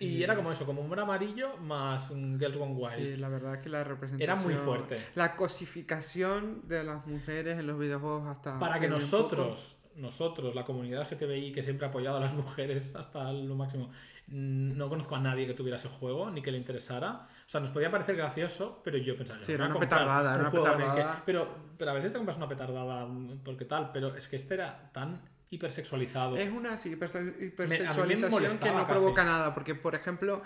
Y 0.00 0.22
era 0.22 0.34
como 0.36 0.52
eso, 0.52 0.64
como 0.66 0.82
un 0.82 0.98
amarillo 0.98 1.56
más 1.58 2.10
un 2.10 2.38
Girls 2.38 2.56
Gone 2.56 2.74
Wild. 2.74 2.94
Sí, 2.96 3.16
la 3.16 3.28
verdad 3.28 3.60
que 3.60 3.68
la 3.68 3.84
representación... 3.84 4.22
Era 4.30 4.34
muy 4.40 4.54
fuerte. 4.54 4.98
La 5.14 5.34
cosificación 5.36 6.66
de 6.68 6.84
las 6.84 7.06
mujeres 7.06 7.58
en 7.58 7.66
los 7.66 7.78
videojuegos 7.78 8.26
hasta... 8.26 8.58
para 8.58 8.80
que 8.80 8.88
nosotros, 8.88 9.76
nosotros, 9.94 10.54
la 10.54 10.64
comunidad 10.64 11.02
LGTBI 11.10 11.52
que 11.52 11.62
siempre 11.62 11.86
ha 11.86 11.90
apoyado 11.90 12.16
a 12.16 12.20
las 12.20 12.34
mujeres 12.34 12.94
hasta 12.96 13.32
lo 13.32 13.54
máximo, 13.54 13.90
no 14.28 14.88
conozco 14.88 15.14
a 15.14 15.20
nadie 15.20 15.46
que 15.46 15.54
tuviera 15.54 15.76
ese 15.76 15.88
juego 15.88 16.30
ni 16.30 16.42
que 16.42 16.50
le 16.50 16.58
interesara. 16.58 17.28
O 17.46 17.48
sea, 17.48 17.60
nos 17.60 17.70
podía 17.70 17.90
parecer 17.90 18.16
gracioso, 18.16 18.80
pero 18.82 18.98
yo 18.98 19.16
pensaba, 19.16 19.42
Sí, 19.42 19.52
era 19.52 19.66
una 19.66 19.78
petardada, 19.78 20.34
era 20.34 20.48
un 20.50 20.58
una 20.58 20.70
el 20.72 20.76
que- 20.76 20.82
petardada. 20.82 21.22
pero, 21.24 21.48
pero 21.78 21.90
a 21.90 21.94
veces 21.94 22.12
te 22.12 22.18
compras 22.18 22.36
una 22.36 22.48
petardada 22.48 23.06
porque 23.44 23.64
tal, 23.64 23.92
pero 23.92 24.16
es 24.16 24.26
que 24.28 24.36
este 24.36 24.54
era 24.54 24.90
tan 24.92 25.20
hipersexualizado. 25.50 26.36
Es 26.36 26.50
una 26.50 26.76
sí, 26.76 26.94
hiperse- 26.96 27.36
me 27.38 27.46
hipersexualización 27.46 28.58
que 28.58 28.70
no 28.70 28.78
casi. 28.80 28.92
provoca 28.92 29.24
nada, 29.24 29.54
porque 29.54 29.74
por 29.74 29.94
ejemplo, 29.94 30.42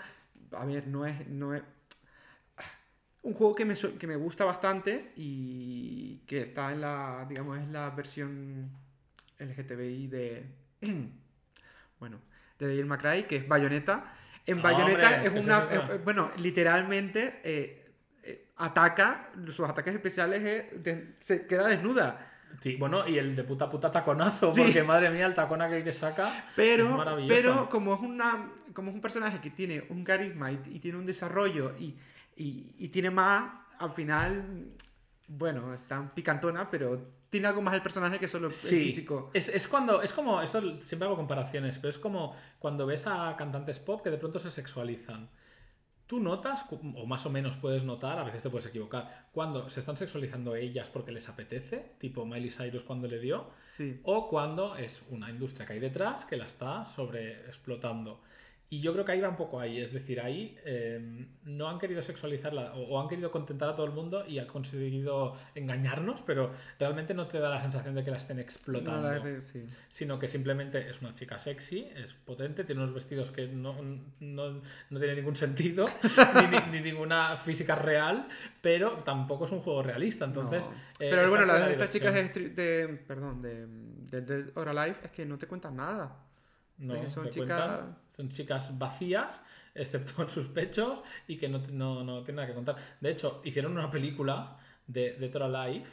a 0.51 0.65
ver, 0.65 0.87
no 0.87 1.05
es, 1.05 1.27
no 1.27 1.55
es 1.55 1.63
un 3.23 3.33
juego 3.33 3.53
que 3.55 3.65
me, 3.65 3.75
que 3.75 4.07
me 4.07 4.15
gusta 4.15 4.45
bastante 4.45 5.11
y 5.15 6.17
que 6.27 6.41
está 6.41 6.71
en 6.71 6.81
la, 6.81 7.25
digamos, 7.29 7.59
es 7.59 7.67
la 7.67 7.89
versión 7.91 8.69
LGTBI 9.39 10.07
de, 10.07 10.45
bueno, 11.99 12.19
de 12.59 12.83
May 12.85 12.97
Cry, 12.97 13.23
que 13.23 13.35
es 13.37 13.47
Bayonetta. 13.47 14.13
En 14.45 14.57
Ah, 14.59 14.61
Bayonetta 14.63 15.07
hombre, 15.11 15.25
es 15.39 15.43
una, 15.45 15.67
es 15.69 15.79
eh, 15.91 16.01
bueno, 16.03 16.31
literalmente 16.37 17.41
eh, 17.43 17.91
eh, 18.23 18.47
ataca, 18.57 19.29
sus 19.47 19.61
ataques 19.69 19.93
especiales 19.93 20.65
se 21.19 21.45
queda 21.45 21.67
desnuda. 21.67 22.30
Sí, 22.59 22.75
bueno, 22.75 23.07
y 23.07 23.17
el 23.17 23.35
de 23.35 23.43
puta 23.43 23.69
puta 23.69 23.91
taconazo, 23.91 24.51
Sí. 24.51 24.61
porque 24.61 24.83
madre 24.83 25.09
mía, 25.09 25.25
el 25.25 25.33
tacón 25.35 25.61
aquel 25.61 25.83
que 25.83 25.91
saca 25.93 26.29
es 26.37 26.43
Pero, 26.55 26.89
maravilloso. 26.97 27.41
pero 27.41 27.69
como 27.69 27.93
es 27.95 28.01
una 28.01 28.51
como 28.73 28.89
es 28.89 28.95
un 28.95 29.01
personaje 29.01 29.39
que 29.41 29.49
tiene 29.49 29.85
un 29.89 30.03
carisma 30.03 30.51
y, 30.51 30.59
y 30.71 30.79
tiene 30.79 30.97
un 30.97 31.05
desarrollo 31.05 31.73
y, 31.77 31.95
y- 32.35 32.73
y 32.77 32.87
tiene 32.89 33.09
más, 33.11 33.51
al 33.79 33.91
final, 33.91 34.67
bueno, 35.27 35.73
está 35.73 36.09
picantona, 36.13 36.69
pero 36.69 37.01
tiene 37.29 37.47
algo 37.47 37.61
más 37.61 37.73
el 37.73 37.81
personaje 37.81 38.19
que 38.19 38.27
solo 38.27 38.47
el 38.47 38.53
Sí, 38.53 38.83
físico. 38.85 39.29
Es, 39.33 39.47
es 39.49 39.67
cuando, 39.67 40.01
es 40.01 40.11
como, 40.13 40.41
eso 40.41 40.61
siempre 40.81 41.05
hago 41.07 41.15
comparaciones, 41.15 41.77
pero 41.79 41.89
es 41.89 41.97
como 41.97 42.35
cuando 42.59 42.85
ves 42.85 43.07
a 43.07 43.35
cantantes 43.37 43.79
pop 43.79 44.01
que 44.03 44.09
de 44.09 44.17
pronto 44.17 44.39
se 44.39 44.51
sexualizan. 44.51 45.29
Tú 46.11 46.19
notas, 46.19 46.65
o 46.69 47.05
más 47.05 47.25
o 47.25 47.29
menos 47.29 47.55
puedes 47.55 47.85
notar, 47.85 48.19
a 48.19 48.25
veces 48.25 48.43
te 48.43 48.49
puedes 48.49 48.65
equivocar, 48.65 49.29
cuando 49.31 49.69
se 49.69 49.79
están 49.79 49.95
sexualizando 49.95 50.57
ellas 50.57 50.89
porque 50.89 51.13
les 51.13 51.29
apetece, 51.29 51.93
tipo 51.99 52.25
Miley 52.25 52.49
Cyrus 52.49 52.83
cuando 52.83 53.07
le 53.07 53.17
dio, 53.17 53.49
Sí. 53.71 53.97
o 54.03 54.27
cuando 54.27 54.75
es 54.75 55.05
una 55.09 55.29
industria 55.29 55.65
que 55.65 55.71
hay 55.71 55.79
detrás 55.79 56.25
que 56.25 56.35
la 56.35 56.47
está 56.47 56.83
sobre 56.83 57.45
explotando. 57.47 58.19
Y 58.73 58.79
yo 58.79 58.93
creo 58.93 59.03
que 59.03 59.11
ahí 59.11 59.19
va 59.19 59.27
un 59.27 59.35
poco 59.35 59.59
ahí, 59.59 59.81
es 59.81 59.91
decir, 59.91 60.21
ahí 60.21 60.57
eh, 60.63 61.27
no 61.43 61.67
han 61.67 61.77
querido 61.77 62.01
sexualizarla 62.01 62.73
o, 62.75 62.83
o 62.95 63.01
han 63.01 63.09
querido 63.09 63.29
contentar 63.29 63.67
a 63.67 63.75
todo 63.75 63.85
el 63.85 63.91
mundo 63.91 64.25
y 64.25 64.39
han 64.39 64.47
conseguido 64.47 65.35
engañarnos, 65.55 66.21
pero 66.21 66.53
realmente 66.79 67.13
no 67.13 67.27
te 67.27 67.39
da 67.39 67.49
la 67.49 67.59
sensación 67.59 67.95
de 67.95 68.05
que 68.05 68.11
la 68.11 68.15
estén 68.17 68.39
explotando, 68.39 69.11
No, 69.11 69.25
la 69.35 69.41
sí. 69.41 69.65
sino 69.89 70.17
que 70.17 70.29
simplemente 70.29 70.89
es 70.89 71.01
una 71.01 71.13
chica 71.13 71.37
sexy, 71.37 71.85
es 71.97 72.13
potente, 72.13 72.63
tiene 72.63 72.81
unos 72.81 72.95
vestidos 72.95 73.29
que 73.31 73.45
no, 73.49 73.75
no, 74.21 74.51
no 74.89 74.99
tienen 74.99 75.17
ningún 75.17 75.35
sentido, 75.35 75.87
ni, 76.35 76.47
ni- 76.47 76.79
ni 76.79 76.91
ninguna 76.91 77.35
física 77.35 77.75
real, 77.75 78.25
pero 78.61 78.91
tampoco 79.03 79.43
es 79.43 79.51
un 79.51 79.59
juego 79.59 79.83
realista, 79.83 80.23
entonces... 80.23 80.65
Eh, 80.97 81.09
Pero 81.11 81.29
bueno, 81.29 81.45
las 81.45 81.55
de 81.57 81.61
de 81.63 81.67
la 81.67 81.71
estas 81.73 81.91
chicas 81.91 82.13
de, 82.13 82.49
de- 82.51 82.87
perdón, 83.05 83.41
de, 83.41 83.67
de 84.21 84.51
or 84.55 84.69
Alive 84.69 84.95
es 85.03 85.11
que 85.11 85.25
no 85.25 85.37
te 85.37 85.45
cuentan 85.45 85.75
nada. 85.75 86.15
No, 86.81 87.09
son 87.09 87.29
chicas- 87.29 87.35
cuentan, 87.35 87.97
son 88.15 88.29
chicas 88.29 88.77
vacías, 88.77 89.41
excepto 89.75 90.21
en 90.21 90.29
sus 90.29 90.47
pechos, 90.47 91.03
y 91.27 91.37
que 91.37 91.47
no, 91.47 91.59
no, 91.71 92.03
no 92.03 92.23
tienen 92.23 92.37
nada 92.37 92.47
que 92.47 92.53
contar. 92.53 92.75
De 92.99 93.11
hecho, 93.11 93.41
hicieron 93.43 93.71
una 93.77 93.89
película 93.89 94.57
de, 94.87 95.13
de 95.13 95.29
Tora 95.29 95.47
Life. 95.67 95.89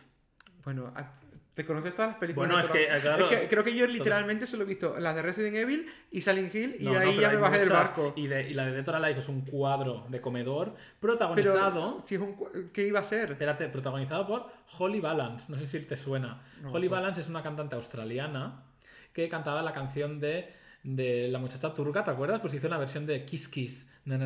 Bueno, 0.65 0.93
a- 0.97 1.15
Te 1.55 1.65
conoces 1.67 1.93
todas 1.93 2.11
las 2.13 2.19
películas. 2.19 2.49
Bueno, 2.51 2.63
de 2.63 2.67
es 2.67 2.71
que, 2.95 3.01
claro, 3.01 3.29
es 3.31 3.41
que 3.41 3.49
creo 3.49 3.65
que 3.65 3.75
yo 3.75 3.85
literalmente 3.89 4.47
solo 4.47 4.63
he 4.63 4.67
visto 4.67 4.97
las 5.01 5.15
de 5.17 5.23
Resident 5.23 5.57
Evil 5.57 5.87
y 6.13 6.21
Silent 6.21 6.55
Hill 6.55 6.77
y 6.79 6.85
No, 6.85 6.97
ahí 6.99 7.19
ya 7.19 7.29
me 7.31 7.37
bajé 7.37 7.59
del 7.59 7.71
barco. 7.71 8.13
Y, 8.17 8.29
de- 8.29 8.49
y 8.49 8.55
la 8.55 8.65
de 8.67 8.73
Dead 8.73 8.89
or 8.89 8.95
Alive 8.95 9.19
es 9.19 9.29
un 9.29 9.41
cuadro 9.43 10.07
de 10.09 10.21
comedor 10.21 10.75
Pero 11.01 11.19
protagonizado. 11.19 11.99
si 11.99 12.15
es 12.15 12.21
un 12.21 12.71
¿qué 12.73 12.87
iba 12.87 13.01
a 13.01 13.03
ser? 13.03 13.33
Espérate, 13.33 13.69
protagonizado 13.71 14.25
por 14.27 14.47
Holly 14.79 15.01
Valance. 15.01 15.51
No 15.51 15.59
sé 15.59 15.67
si 15.67 15.81
te 15.85 15.97
suena. 15.97 16.41
No, 16.63 16.71
Holly 16.71 16.89
no. 16.89 16.95
Valance 16.95 17.21
es 17.23 17.29
una 17.29 17.43
cantante 17.43 17.75
australiana 17.75 18.63
que 19.13 19.29
cantaba 19.29 19.61
la 19.63 19.73
canción 19.73 20.21
de, 20.21 20.55
de 20.95 21.29
la 21.29 21.39
muchacha 21.39 21.75
turca, 21.75 22.03
¿te 22.03 22.11
acuerdas? 22.11 22.41
Pues 22.41 22.55
hizo 22.55 22.67
una 22.67 22.79
versión 22.79 23.05
de 23.05 23.27
Kiss 23.27 23.49
Kiss. 23.49 23.91
Na, 24.07 24.17
na, 24.17 24.25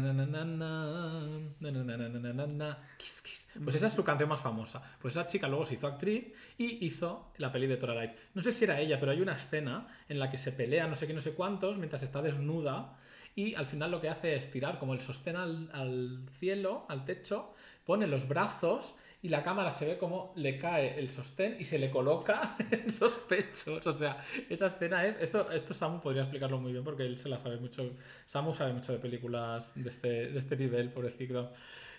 Kiss 2.97 3.21
Kiss. 3.21 3.49
Pues 3.65 3.75
esa 3.75 3.89
es 3.89 3.93
su 3.93 4.05
canción 4.05 4.29
más 4.29 4.41
famosa. 4.41 4.81
Pues 5.01 5.17
esa 5.17 5.27
chica 5.27 5.49
luego 5.49 5.65
se 5.65 5.75
hizo 5.75 5.89
actriz 5.89 6.33
y 6.57 6.87
hizo 6.87 7.33
la 7.39 7.51
peli 7.51 7.67
de 7.67 7.79
Tora 7.79 8.01
Life. 8.01 8.15
No 8.35 8.43
sé 8.43 8.53
si 8.53 8.63
era 8.63 8.79
ella, 8.79 9.01
pero 9.01 9.11
hay 9.11 9.21
una 9.21 9.35
escena 9.35 9.89
en 10.09 10.21
la 10.21 10.31
que 10.31 10.39
se 10.39 10.53
pelea 10.53 10.87
no 10.87 10.95
sé 10.95 11.09
qué, 11.09 11.15
no 11.15 11.21
sé 11.21 11.33
cuántos, 11.33 11.79
mientras 11.79 12.05
está 12.05 12.23
desnuda 12.23 12.97
y 13.35 13.55
al 13.57 13.67
final 13.67 13.91
lo 13.91 14.01
que 14.01 14.09
hace 14.09 14.37
es 14.37 14.49
tirar 14.51 14.79
como 14.79 14.95
el 14.95 15.01
sostén 15.01 15.35
al, 15.35 15.69
al 15.73 16.29
cielo, 16.39 16.87
al 16.89 17.05
techo, 17.05 17.55
pone 17.85 18.07
los 18.07 18.29
brazos 18.29 18.95
y 19.23 19.29
la 19.29 19.43
cámara 19.45 19.71
se 19.71 19.87
ve 19.87 19.99
como 19.99 20.33
le 20.37 20.59
cae 20.59 20.99
el 20.99 21.09
sostén 21.09 21.57
y 21.61 21.65
se 21.65 21.79
le 21.79 21.91
coloca 21.91 22.57
en 22.71 22.85
los 23.01 23.13
pechos. 23.13 23.87
O 23.87 23.97
sea, 23.97 24.19
esa 24.51 24.67
escena 24.67 25.07
es... 25.07 25.17
Esto, 25.21 25.49
esto 25.53 25.73
Samu 25.75 26.01
podría 26.01 26.23
explicarlo 26.23 26.59
muy 26.59 26.73
bien 26.73 26.83
porque 26.83 27.05
él 27.05 27.19
se 27.21 27.29
la 27.29 27.39
sabe 27.39 27.57
mucho. 27.59 27.93
Samu 28.27 28.53
sabe 28.53 28.73
mucho 28.73 28.93
de 28.93 28.99
películas 28.99 29.75
de 29.81 29.89
este, 29.89 30.09
de 30.31 30.39
este 30.39 30.57
nivel, 30.57 30.91
pobrecito. 30.93 31.53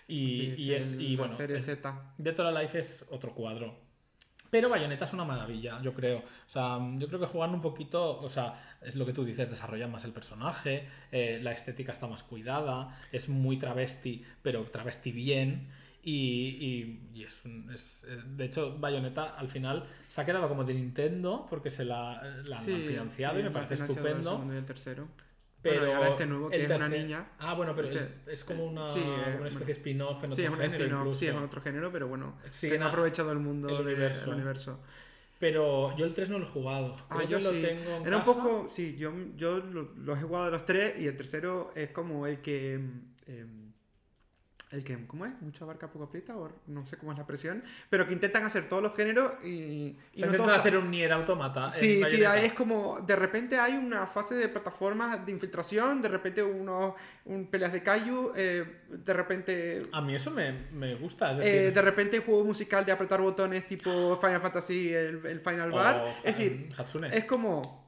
Y, 0.06 0.54
Sí, 0.54 0.54
y 0.64 0.72
es... 0.74 0.92
el- 0.92 1.00
Y 1.00 1.16
la 1.16 1.22
bueno, 1.22 1.34
serie 1.34 1.58
Z. 1.58 2.14
Dead 2.18 2.38
or 2.40 2.46
Alive 2.46 2.78
es 2.78 3.06
otro 3.10 3.34
cuadro. 3.34 3.74
Pero 4.50 4.68
Bayonetta 4.68 5.06
es 5.06 5.12
una 5.14 5.24
maravilla, 5.24 5.80
yo 5.82 5.94
creo. 5.94 6.18
O 6.18 6.48
sea, 6.48 6.78
yo 6.98 7.08
creo 7.08 7.18
que 7.18 7.26
jugando 7.26 7.56
un 7.56 7.62
poquito, 7.62 8.20
o 8.20 8.28
sea, 8.28 8.76
es 8.82 8.94
lo 8.94 9.04
que 9.06 9.12
tú 9.12 9.24
dices, 9.24 9.50
desarrollan 9.50 9.90
más 9.90 10.04
el 10.04 10.12
personaje, 10.12 10.86
eh, 11.10 11.40
la 11.42 11.50
estética 11.50 11.90
está 11.90 12.06
más 12.06 12.22
cuidada, 12.22 12.94
es 13.10 13.28
muy 13.28 13.56
travesti, 13.58 14.22
pero 14.42 14.62
travesti 14.70 15.10
bien. 15.10 15.72
Y, 16.06 17.00
y- 17.14 17.18
y 17.18 17.24
es, 17.24 17.44
un- 17.46 17.70
es- 17.72 18.04
eh, 18.06 18.20
De 18.36 18.44
hecho, 18.44 18.76
Bayonetta 18.78 19.36
al 19.38 19.48
final 19.48 19.86
se 20.08 20.20
ha 20.20 20.26
quedado 20.26 20.48
como 20.48 20.62
de 20.64 20.74
Nintendo 20.74 21.46
porque 21.48 21.70
se 21.70 21.84
la, 21.84 22.22
la 22.46 22.58
han 22.58 22.64
financiado 22.64 23.34
sí, 23.36 23.40
y 23.40 23.42
me 23.44 23.50
parece 23.50 23.74
estupendo. 23.74 24.30
segundo 24.32 24.54
y 24.54 24.56
el 24.58 24.66
tercero. 24.66 25.08
Pero 25.62 25.76
Bueno, 25.80 25.92
y 25.92 25.96
ahora 25.96 26.10
este 26.10 26.26
nuevo, 26.26 26.50
que 26.50 26.56
el 26.56 26.70
es 26.70 26.76
una 26.76 26.88
niña. 26.90 27.26
Ah, 27.38 27.54
bueno, 27.54 27.74
pero 27.74 27.88
el- 27.88 27.96
Este- 27.96 28.32
es 28.34 28.44
como 28.44 28.66
una, 28.66 28.86
sí, 28.90 28.98
eh, 29.00 29.36
una 29.38 29.48
especie 29.48 29.64
de 29.66 29.72
spin-off 29.72 30.18
en 30.24 30.32
otro 30.32 30.36
Sí, 30.36 30.42
es 30.42 30.50
un 30.50 30.56
género 30.58 30.76
spin-off, 30.84 31.00
incluso. 31.00 31.18
sí, 31.20 31.26
es 31.28 31.34
un 31.34 31.42
otro 31.42 31.60
género, 31.62 31.90
pero 31.90 32.06
bueno, 32.08 32.34
Sí, 32.50 32.68
que 32.68 32.78
no 32.78 32.84
ha 32.84 32.88
aprovechado 32.90 33.32
el 33.32 33.38
mundo 33.38 33.68
el 33.70 33.76
del 33.78 33.86
universo. 33.86 34.30
universo. 34.30 34.80
Pero 35.38 35.96
yo 35.96 36.04
el 36.04 36.12
3 36.12 36.28
no 36.28 36.38
lo 36.38 36.44
he 36.46 36.50
jugado. 36.50 36.94
Ah, 37.08 37.22
yo 37.24 37.38
que 37.38 37.44
lo 37.44 37.50
tengo 37.50 37.96
en 37.96 38.06
Era 38.06 38.18
un 38.18 38.24
poco, 38.24 38.66
sí, 38.68 38.96
yo, 38.98 39.12
yo 39.36 39.56
lo- 39.58 39.90
los 39.96 40.18
he 40.18 40.22
jugado 40.22 40.44
de 40.46 40.50
los 40.52 40.66
tres 40.66 41.00
y 41.00 41.06
el 41.06 41.16
tercero 41.16 41.72
es 41.74 41.90
como 41.92 42.26
el 42.26 42.40
que... 42.42 42.74
em, 43.26 43.63
el 44.74 44.84
que, 44.84 45.06
¿cómo 45.06 45.24
es? 45.24 45.32
Mucho 45.40 45.64
abarca, 45.64 45.88
poco 45.90 46.04
aprieta, 46.04 46.36
o 46.36 46.50
no 46.66 46.84
sé 46.84 46.96
cómo 46.96 47.12
es 47.12 47.18
la 47.18 47.26
presión, 47.26 47.62
pero 47.88 48.06
que 48.06 48.12
intentan 48.12 48.44
hacer 48.44 48.68
todos 48.68 48.82
los 48.82 48.94
géneros 48.94 49.32
y, 49.44 49.48
y 49.48 49.98
O 50.16 50.18
sea, 50.18 50.26
no 50.30 50.36
todos- 50.36 50.52
hacer 50.52 50.76
un 50.76 50.90
Nier 50.90 51.12
Automata. 51.12 51.68
Sí, 51.68 52.02
sí, 52.04 52.22
es 52.22 52.52
como, 52.52 53.00
de 53.00 53.16
repente 53.16 53.58
hay 53.58 53.74
una 53.74 54.06
fase 54.06 54.34
de 54.34 54.48
plataformas 54.48 55.24
de 55.24 55.32
infiltración, 55.32 56.02
de 56.02 56.08
repente 56.08 56.42
unos 56.42 56.94
un 57.24 57.46
peleas 57.46 57.72
de 57.72 57.82
Kaiju, 57.82 58.32
eh, 58.36 58.80
de 58.90 59.12
repente... 59.12 59.78
A 59.92 60.00
mí 60.00 60.14
eso 60.14 60.30
me, 60.30 60.52
me 60.72 60.94
gusta. 60.96 61.32
Es 61.32 61.38
eh, 61.38 61.40
decir, 61.40 61.72
de 61.74 61.82
repente 61.82 62.18
juego 62.18 62.44
musical 62.44 62.84
de 62.84 62.92
apretar 62.92 63.20
botones 63.20 63.66
tipo 63.66 64.16
Final 64.20 64.40
Fantasy, 64.40 64.92
el, 64.92 65.24
el 65.24 65.40
Final 65.40 65.70
Bar. 65.70 66.16
Es 66.24 66.36
decir, 66.36 66.68
Hatsune. 66.76 67.16
es 67.16 67.24
como 67.24 67.83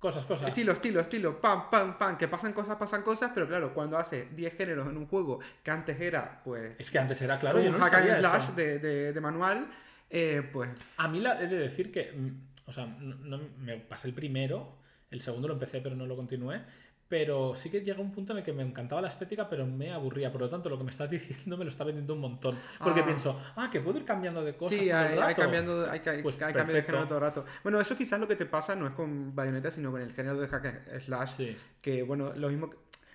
Cosas, 0.00 0.24
cosas. 0.24 0.48
estilo, 0.48 0.72
estilo, 0.72 0.98
estilo, 1.00 1.40
pam, 1.40 1.68
pam, 1.70 1.98
pam, 1.98 2.16
que 2.16 2.26
pasan 2.26 2.52
cosas, 2.54 2.76
pasan 2.78 3.02
cosas, 3.02 3.30
pero 3.34 3.46
claro, 3.46 3.74
cuando 3.74 3.98
hace 3.98 4.28
10 4.34 4.56
géneros 4.56 4.88
en 4.88 4.96
un 4.96 5.06
juego 5.06 5.40
que 5.62 5.70
antes 5.70 6.00
era, 6.00 6.40
pues, 6.42 6.72
Es 6.78 6.90
que 6.90 6.98
antes 6.98 7.20
era 7.20 7.38
claro. 7.38 7.60
un 7.60 7.70
no 7.72 7.78
hack 7.78 7.94
and 7.94 8.18
slash 8.20 8.48
de, 8.56 8.78
de- 8.78 9.12
de 9.12 9.20
manual, 9.20 9.68
eh, 10.08 10.42
pues 10.52 10.70
A 10.96 11.06
mí 11.06 11.20
la, 11.20 11.40
he 11.42 11.46
de 11.46 11.58
decir 11.58 11.92
que. 11.92 12.12
mm, 12.12 12.48
O 12.66 12.72
sea, 12.72 12.86
no, 12.86 13.14
no- 13.16 13.48
me 13.58 13.76
pasé 13.78 14.08
el 14.08 14.14
primero. 14.14 14.78
El 15.10 15.20
segundo 15.20 15.48
lo 15.48 15.54
empecé, 15.54 15.80
pero 15.80 15.94
no 15.96 16.06
lo 16.06 16.16
continué. 16.16 16.62
Pero 17.10 17.56
sí 17.56 17.70
que 17.70 17.80
llega 17.80 18.00
un 18.00 18.12
punto 18.12 18.32
en 18.32 18.38
el 18.38 18.44
que 18.44 18.52
me 18.52 18.62
encantaba 18.62 19.02
la 19.02 19.08
estética, 19.08 19.48
pero 19.48 19.66
me 19.66 19.90
aburría. 19.92 20.30
Por 20.30 20.42
lo 20.42 20.48
tanto, 20.48 20.68
lo 20.70 20.78
que 20.78 20.84
me 20.84 20.90
estás 20.92 21.10
diciendo 21.10 21.56
me 21.58 21.64
lo 21.64 21.70
está 21.70 21.82
vendiendo 21.84 22.14
un 22.14 22.20
montón. 22.20 22.56
Porque 22.82 23.00
Ah. 23.00 23.04
pienso, 23.04 23.40
ah, 23.56 23.68
que 23.70 23.80
puedo 23.80 23.98
ir 23.98 24.04
cambiando 24.04 24.44
de 24.44 24.54
cosas. 24.56 24.78
Sí, 24.78 24.88
todo 24.88 25.00
el 25.00 25.04
hay, 25.06 25.12
hay 25.14 25.18
rato. 25.18 25.42
cambiando, 25.42 25.90
hay, 25.90 26.00
hay, 26.06 26.22
Pues 26.22 26.40
hay 26.40 26.54
cambio 26.54 26.76
de 26.76 26.82
género 26.82 27.04
todo 27.06 27.18
el 27.18 27.22
rato. 27.24 27.44
Bueno, 27.64 27.80
eso 27.80 27.96
quizás 27.96 28.20
lo 28.20 28.28
que 28.28 28.36
te 28.36 28.46
pasa 28.46 28.76
no 28.76 28.86
es 28.86 28.92
con 28.94 29.34
Bayonetta, 29.34 29.72
sino 29.72 29.90
con 29.90 30.00
el 30.00 30.12
género 30.12 30.40
de 30.40 30.46
hack 30.46 31.00
slash. 31.00 31.30
Sí. 31.36 31.56
Que 31.82 32.04
bueno, 32.04 32.32
lo 32.36 32.48
mismo 32.48 32.70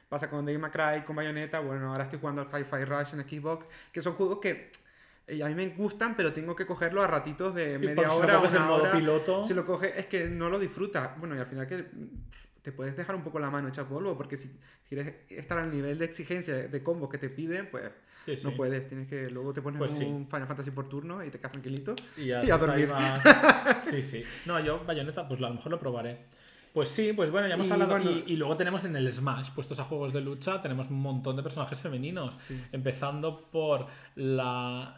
pasa 0.09 0.29
con 0.29 0.45
Devil 0.45 0.59
May 0.61 0.71
Cry, 0.71 1.05
con 1.05 1.15
Bayonetta. 1.15 1.61
Bueno, 1.61 1.89
ahora 1.91 2.03
estoy 2.03 2.19
jugando 2.19 2.41
al 2.41 2.47
Hi-Fi 2.49 2.83
Rush 2.83 3.13
en 3.13 3.21
Xbox, 3.27 3.65
que 3.93 4.01
son 4.01 4.13
juegos 4.15 4.39
que 4.41 4.71
eh, 5.27 5.41
a 5.41 5.47
mí 5.47 5.55
me 5.55 5.67
gustan, 5.69 6.17
pero 6.17 6.33
tengo 6.33 6.53
que 6.53 6.65
cogerlo 6.65 7.01
a 7.01 7.07
ratitos 7.07 7.55
de 7.55 7.79
media 7.79 7.95
porque 7.95 8.09
si 8.09 8.17
lo 8.17 8.23
hora, 8.25 8.35
coges 8.35 8.53
en 8.55 8.57
una 8.61 8.67
modo 8.69 8.81
hora. 8.83 8.91
piloto. 8.91 9.43
Si 9.45 9.53
lo 9.53 9.65
coges, 9.65 9.93
es 9.95 10.05
que 10.07 10.27
no 10.27 10.49
lo 10.49 10.59
disfrutas. 10.59 11.17
Bueno, 11.17 11.33
y 11.35 11.39
al 11.39 11.45
final 11.45 11.65
que 11.65 11.85
te 12.65 12.71
puedes 12.71 12.97
dejar 12.97 13.15
un 13.15 13.21
poco 13.23 13.37
la 13.39 13.51
mano 13.51 13.67
hecha 13.67 13.87
polvo, 13.87 14.17
porque 14.17 14.35
si 14.37 14.51
quieres 14.89 15.13
estar 15.29 15.59
al 15.59 15.69
nivel 15.69 15.99
de 15.99 16.05
exigencia 16.05 16.55
de 16.67 16.83
combos 16.83 17.09
que 17.11 17.19
te 17.19 17.29
piden, 17.29 17.69
pues 17.69 17.91
Sí, 18.25 18.35
sí. 18.35 18.43
no 18.43 18.55
puedes. 18.55 18.87
Tienes 18.87 19.07
que 19.07 19.29
luego 19.29 19.53
te 19.53 19.61
pones 19.61 19.77
Pues 19.77 19.91
sí. 19.91 20.03
un 20.03 20.25
Final 20.27 20.47
Fantasy 20.47 20.71
por 20.71 20.89
turno 20.89 21.23
y 21.23 21.29
te 21.29 21.37
quedas 21.37 21.51
tranquilito. 21.51 21.93
Y, 22.17 22.25
ya 22.25 22.43
Y 22.43 22.49
a 22.49 22.55
ahí 22.55 22.59
dormir. 22.59 22.87
más- 22.89 23.21
Sí, 23.85 24.01
sí. 24.01 24.23
No, 24.47 24.59
yo, 24.59 24.83
Bayonetta, 24.83 25.27
pues 25.27 25.39
a 25.43 25.47
lo 25.47 25.53
mejor 25.53 25.71
lo 25.71 25.79
probaré. 25.79 26.25
Pues 26.73 26.89
sí, 26.89 27.13
pues 27.13 27.29
bueno, 27.29 27.47
ya 27.47 27.53
hemos 27.53 27.67
Y 27.67 27.71
hablado. 27.71 27.91
bueno- 27.91 28.09
y, 28.11 28.33
y 28.33 28.35
luego 28.35 28.57
tenemos 28.57 28.83
en 28.83 28.95
el 28.95 29.13
Smash, 29.13 29.51
puestos 29.51 29.79
a 29.79 29.83
juegos 29.83 30.11
de 30.11 30.21
lucha, 30.21 30.59
tenemos 30.61 30.89
un 30.89 30.99
montón 31.01 31.35
de 31.35 31.43
personajes 31.43 31.79
femeninos. 31.79 32.35
Empezando 32.71 33.47
por 33.51 33.85
la, 34.15 34.97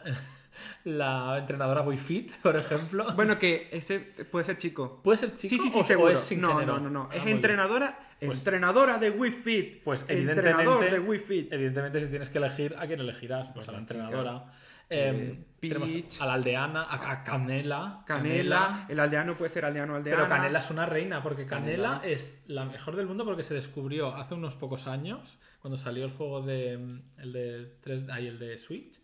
la 0.84 1.36
entrenadora 1.38 1.82
Wii 1.82 1.98
Fit, 1.98 2.32
por 2.42 2.56
ejemplo. 2.56 3.06
Bueno, 3.16 3.38
que 3.38 3.68
ese 3.72 3.98
puede 4.00 4.44
ser 4.44 4.58
chico. 4.58 5.00
¿puede 5.02 5.18
ser 5.18 5.36
chico 5.36 5.54
sí, 5.56 5.58
sí, 5.58 5.70
sí, 5.70 5.78
o- 5.80 5.84
seguro. 5.84 6.10
es 6.12 6.20
sin 6.20 6.40
no, 6.40 6.60
no, 6.64 6.78
no, 6.78 6.90
no. 6.90 7.08
Ah, 7.10 7.16
Es 7.16 7.26
entrenadora, 7.26 7.98
Pues- 8.20 8.38
entrenadora 8.38 8.98
de 8.98 9.10
Wii 9.10 9.32
Fit. 9.32 9.82
Pues 9.82 10.00
entrenador 10.08 10.44
evidentemente, 10.44 10.90
de 10.90 10.98
Wii 11.00 11.18
Fit. 11.20 11.52
evidentemente 11.52 12.00
si 12.00 12.06
tienes 12.08 12.28
que 12.28 12.38
elegir, 12.38 12.74
¿a 12.78 12.86
quién 12.86 13.00
elegirás? 13.00 13.48
Pues 13.54 13.68
a 13.68 13.72
la 13.72 13.78
entrenadora. 13.78 14.44
Eh, 14.90 15.44
tenemos 15.60 15.90
Peach. 15.90 16.18
a 16.22 16.24
la 16.26 16.32
aldeana, 16.32 16.82
a, 16.84 17.10
a 17.12 17.22
Canela. 17.22 18.02
Canela, 18.06 18.86
el 18.88 18.98
aldeano 18.98 19.36
puede 19.36 19.50
ser 19.50 19.66
aldeano 19.66 19.96
aldeana. 19.96 20.22
Pero 20.24 20.28
Canela 20.34 20.58
es 20.60 20.70
una 20.70 20.86
reina, 20.86 21.22
porque 21.22 21.44
Canela, 21.44 21.96
Canela. 22.00 22.10
es 22.14 22.42
la 22.46 22.64
mejor 22.64 22.96
del 22.96 23.06
mundo 23.06 23.26
porque 23.26 23.42
se 23.42 23.52
descubrió 23.52 24.16
hace 24.16 24.32
unos 24.32 24.54
pocos 24.54 24.86
años, 24.86 25.38
cuando 25.60 25.76
salió 25.76 26.06
el 26.06 26.12
juego 26.12 26.40
de. 26.40 26.72
el 27.18 27.32
de 27.34 27.76
3 27.82 28.08
ahí 28.08 28.28
el 28.28 28.38
de 28.38 28.56
Switch, 28.56 28.98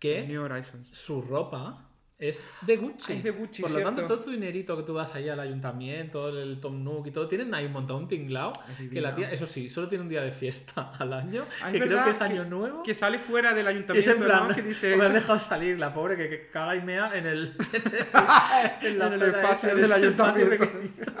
que 0.00 0.26
New 0.26 0.42
Horizons. 0.42 0.88
su 0.92 1.22
ropa 1.22 1.89
es 2.20 2.50
de 2.60 2.76
Gucci. 2.76 3.12
Ah, 3.12 3.16
es 3.16 3.24
de 3.24 3.30
Gucci, 3.30 3.62
Por 3.62 3.70
lo 3.70 3.80
tanto, 3.80 4.04
todo 4.04 4.20
tu 4.20 4.30
dinerito 4.30 4.76
que 4.76 4.82
tú 4.82 4.92
vas 4.92 5.14
ahí 5.14 5.28
al 5.30 5.40
ayuntamiento, 5.40 6.28
el 6.28 6.60
Tom 6.60 6.84
Nook 6.84 7.06
y 7.06 7.10
todo, 7.10 7.26
tienen 7.26 7.54
ahí 7.54 7.64
un 7.64 7.72
montón 7.72 8.02
un 8.02 8.08
tinglao. 8.08 8.52
Que 8.92 9.00
la 9.00 9.14
tía, 9.14 9.30
eso 9.30 9.46
sí, 9.46 9.70
solo 9.70 9.88
tiene 9.88 10.02
un 10.02 10.10
día 10.10 10.20
de 10.20 10.30
fiesta 10.30 10.92
al 10.98 11.14
año, 11.14 11.46
Ah, 11.62 11.72
que 11.72 11.80
creo 11.80 12.04
que 12.04 12.10
es 12.10 12.20
año 12.20 12.44
nuevo. 12.44 12.82
Que 12.82 12.92
sale 12.92 13.18
fuera 13.18 13.54
del 13.54 13.64
Y 13.64 13.68
es 13.68 13.74
ayuntamiento, 13.74 14.10
en 14.12 14.18
plan, 14.18 14.48
¿no? 14.48 14.54
Que 14.54 14.62
dice... 14.62 14.96
me 14.96 15.06
han 15.06 15.14
dejado 15.14 15.40
salir 15.40 15.78
la 15.78 15.94
pobre 15.94 16.16
que, 16.16 16.28
que 16.28 16.48
caga 16.48 16.76
y 16.76 16.82
mea 16.82 17.10
en 17.14 17.26
el, 17.26 17.54
en, 18.82 18.98
la 18.98 19.06
En 19.06 19.12
el 19.14 19.22
espacio 19.22 19.74
del 19.74 19.90
ayuntamiento. 19.90 20.68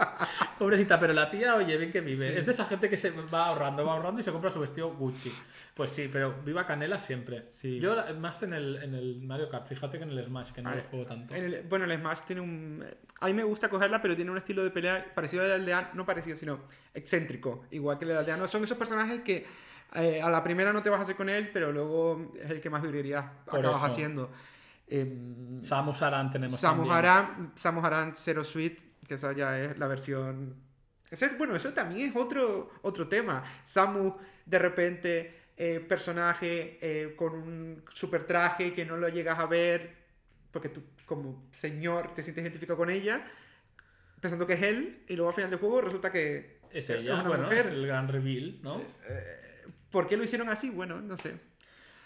Pobrecita, 0.58 1.00
pero 1.00 1.14
la 1.14 1.30
tía, 1.30 1.54
oye, 1.54 1.78
bien 1.78 1.90
que 1.90 2.02
vive. 2.02 2.32
Sí. 2.32 2.38
Es 2.38 2.44
de 2.44 2.52
esa 2.52 2.66
gente 2.66 2.90
que 2.90 2.98
se 2.98 3.10
va 3.10 3.46
ahorrando, 3.46 3.86
va 3.86 3.94
ahorrando 3.94 4.20
y 4.20 4.24
se 4.24 4.32
compra 4.32 4.50
su 4.50 4.60
vestido 4.60 4.92
Gucci. 4.92 5.32
Pues 5.74 5.92
sí, 5.92 6.10
pero 6.12 6.42
viva 6.44 6.66
Canela 6.66 6.98
siempre. 6.98 7.44
Sí. 7.48 7.80
Yo 7.80 7.96
más 8.18 8.42
en 8.42 8.52
el, 8.52 8.76
en 8.76 8.94
el 8.94 9.22
Mario 9.22 9.48
Kart, 9.48 9.66
fíjate 9.66 9.96
que 9.96 10.04
en 10.04 10.10
el 10.10 10.24
Smash, 10.26 10.52
que 10.52 10.60
no 10.60 10.70
juego 10.90 11.06
tanto. 11.06 11.34
En 11.34 11.44
el- 11.44 11.62
bueno, 11.68 11.84
el 11.84 11.98
Smash 11.98 12.20
tiene 12.26 12.40
un... 12.42 12.84
A 13.20 13.26
mí 13.26 13.32
me 13.34 13.44
gusta 13.44 13.68
cogerla, 13.68 14.02
pero 14.02 14.14
tiene 14.16 14.30
un 14.30 14.38
estilo 14.38 14.62
de 14.64 14.70
pelea 14.70 15.12
parecido 15.14 15.42
al 15.44 15.52
aldeano. 15.52 15.88
No 15.94 16.04
parecido, 16.04 16.36
sino 16.36 16.60
excéntrico. 16.92 17.64
Igual 17.70 17.98
que 17.98 18.04
el 18.04 18.12
aldeano. 18.16 18.46
Son 18.48 18.62
esos 18.64 18.76
personajes 18.76 19.20
que 19.22 19.46
eh, 19.94 20.20
a 20.22 20.28
la 20.30 20.42
primera 20.42 20.72
no 20.72 20.82
te 20.82 20.90
vas 20.90 21.00
a 21.00 21.02
hacer 21.02 21.16
con 21.16 21.28
él, 21.28 21.50
pero 21.52 21.72
luego 21.72 22.32
es 22.40 22.50
el 22.50 22.60
que 22.60 22.70
más 22.70 22.82
Por 22.82 23.58
acabas 23.58 23.78
eso. 23.78 23.86
haciendo. 23.86 24.30
Em, 24.86 25.62
Samus 25.62 26.02
Aran 26.02 26.30
tenemos 26.30 26.58
Samus 26.58 26.88
también. 26.88 26.96
Aran, 26.96 27.52
Samus 27.54 27.84
Aran 27.84 28.14
Zero 28.14 28.42
Suite, 28.44 28.82
que 29.06 29.14
esa 29.14 29.32
ya 29.32 29.58
es 29.58 29.78
la 29.78 29.86
versión... 29.86 30.54
Bueno, 31.38 31.56
eso 31.56 31.72
también 31.72 32.08
es 32.10 32.16
otro, 32.16 32.70
otro 32.82 33.08
tema. 33.08 33.42
Samus, 33.64 34.14
de 34.46 34.58
repente, 34.60 35.40
eh, 35.56 35.80
personaje 35.80 36.78
eh, 36.80 37.14
con 37.16 37.34
un 37.34 37.84
super 37.92 38.24
traje 38.24 38.72
que 38.72 38.84
no 38.84 38.96
lo 38.96 39.08
llegas 39.08 39.38
a 39.38 39.46
ver, 39.46 39.99
porque 40.52 40.68
tú 40.68 40.82
como 41.06 41.48
señor 41.52 42.14
te 42.14 42.22
sientes 42.22 42.42
identificado 42.42 42.76
con 42.76 42.90
ella, 42.90 43.24
pensando 44.20 44.46
que 44.46 44.54
es 44.54 44.62
él, 44.62 45.02
y 45.08 45.16
luego 45.16 45.30
al 45.30 45.34
final 45.34 45.50
del 45.50 45.58
juego 45.60 45.80
resulta 45.80 46.10
que 46.12 46.58
Es 46.72 46.90
es 46.90 46.96
ella, 46.98 47.14
una 47.14 47.22
bueno, 47.28 47.44
mujer. 47.44 47.58
es 47.58 47.66
el 47.66 47.86
gran 47.86 48.08
reveal, 48.08 48.58
¿no? 48.62 48.82
¿Por 49.90 50.06
qué 50.06 50.16
lo 50.16 50.22
hicieron 50.24 50.48
así? 50.48 50.70
Bueno, 50.70 51.00
no 51.00 51.16
sé. 51.16 51.34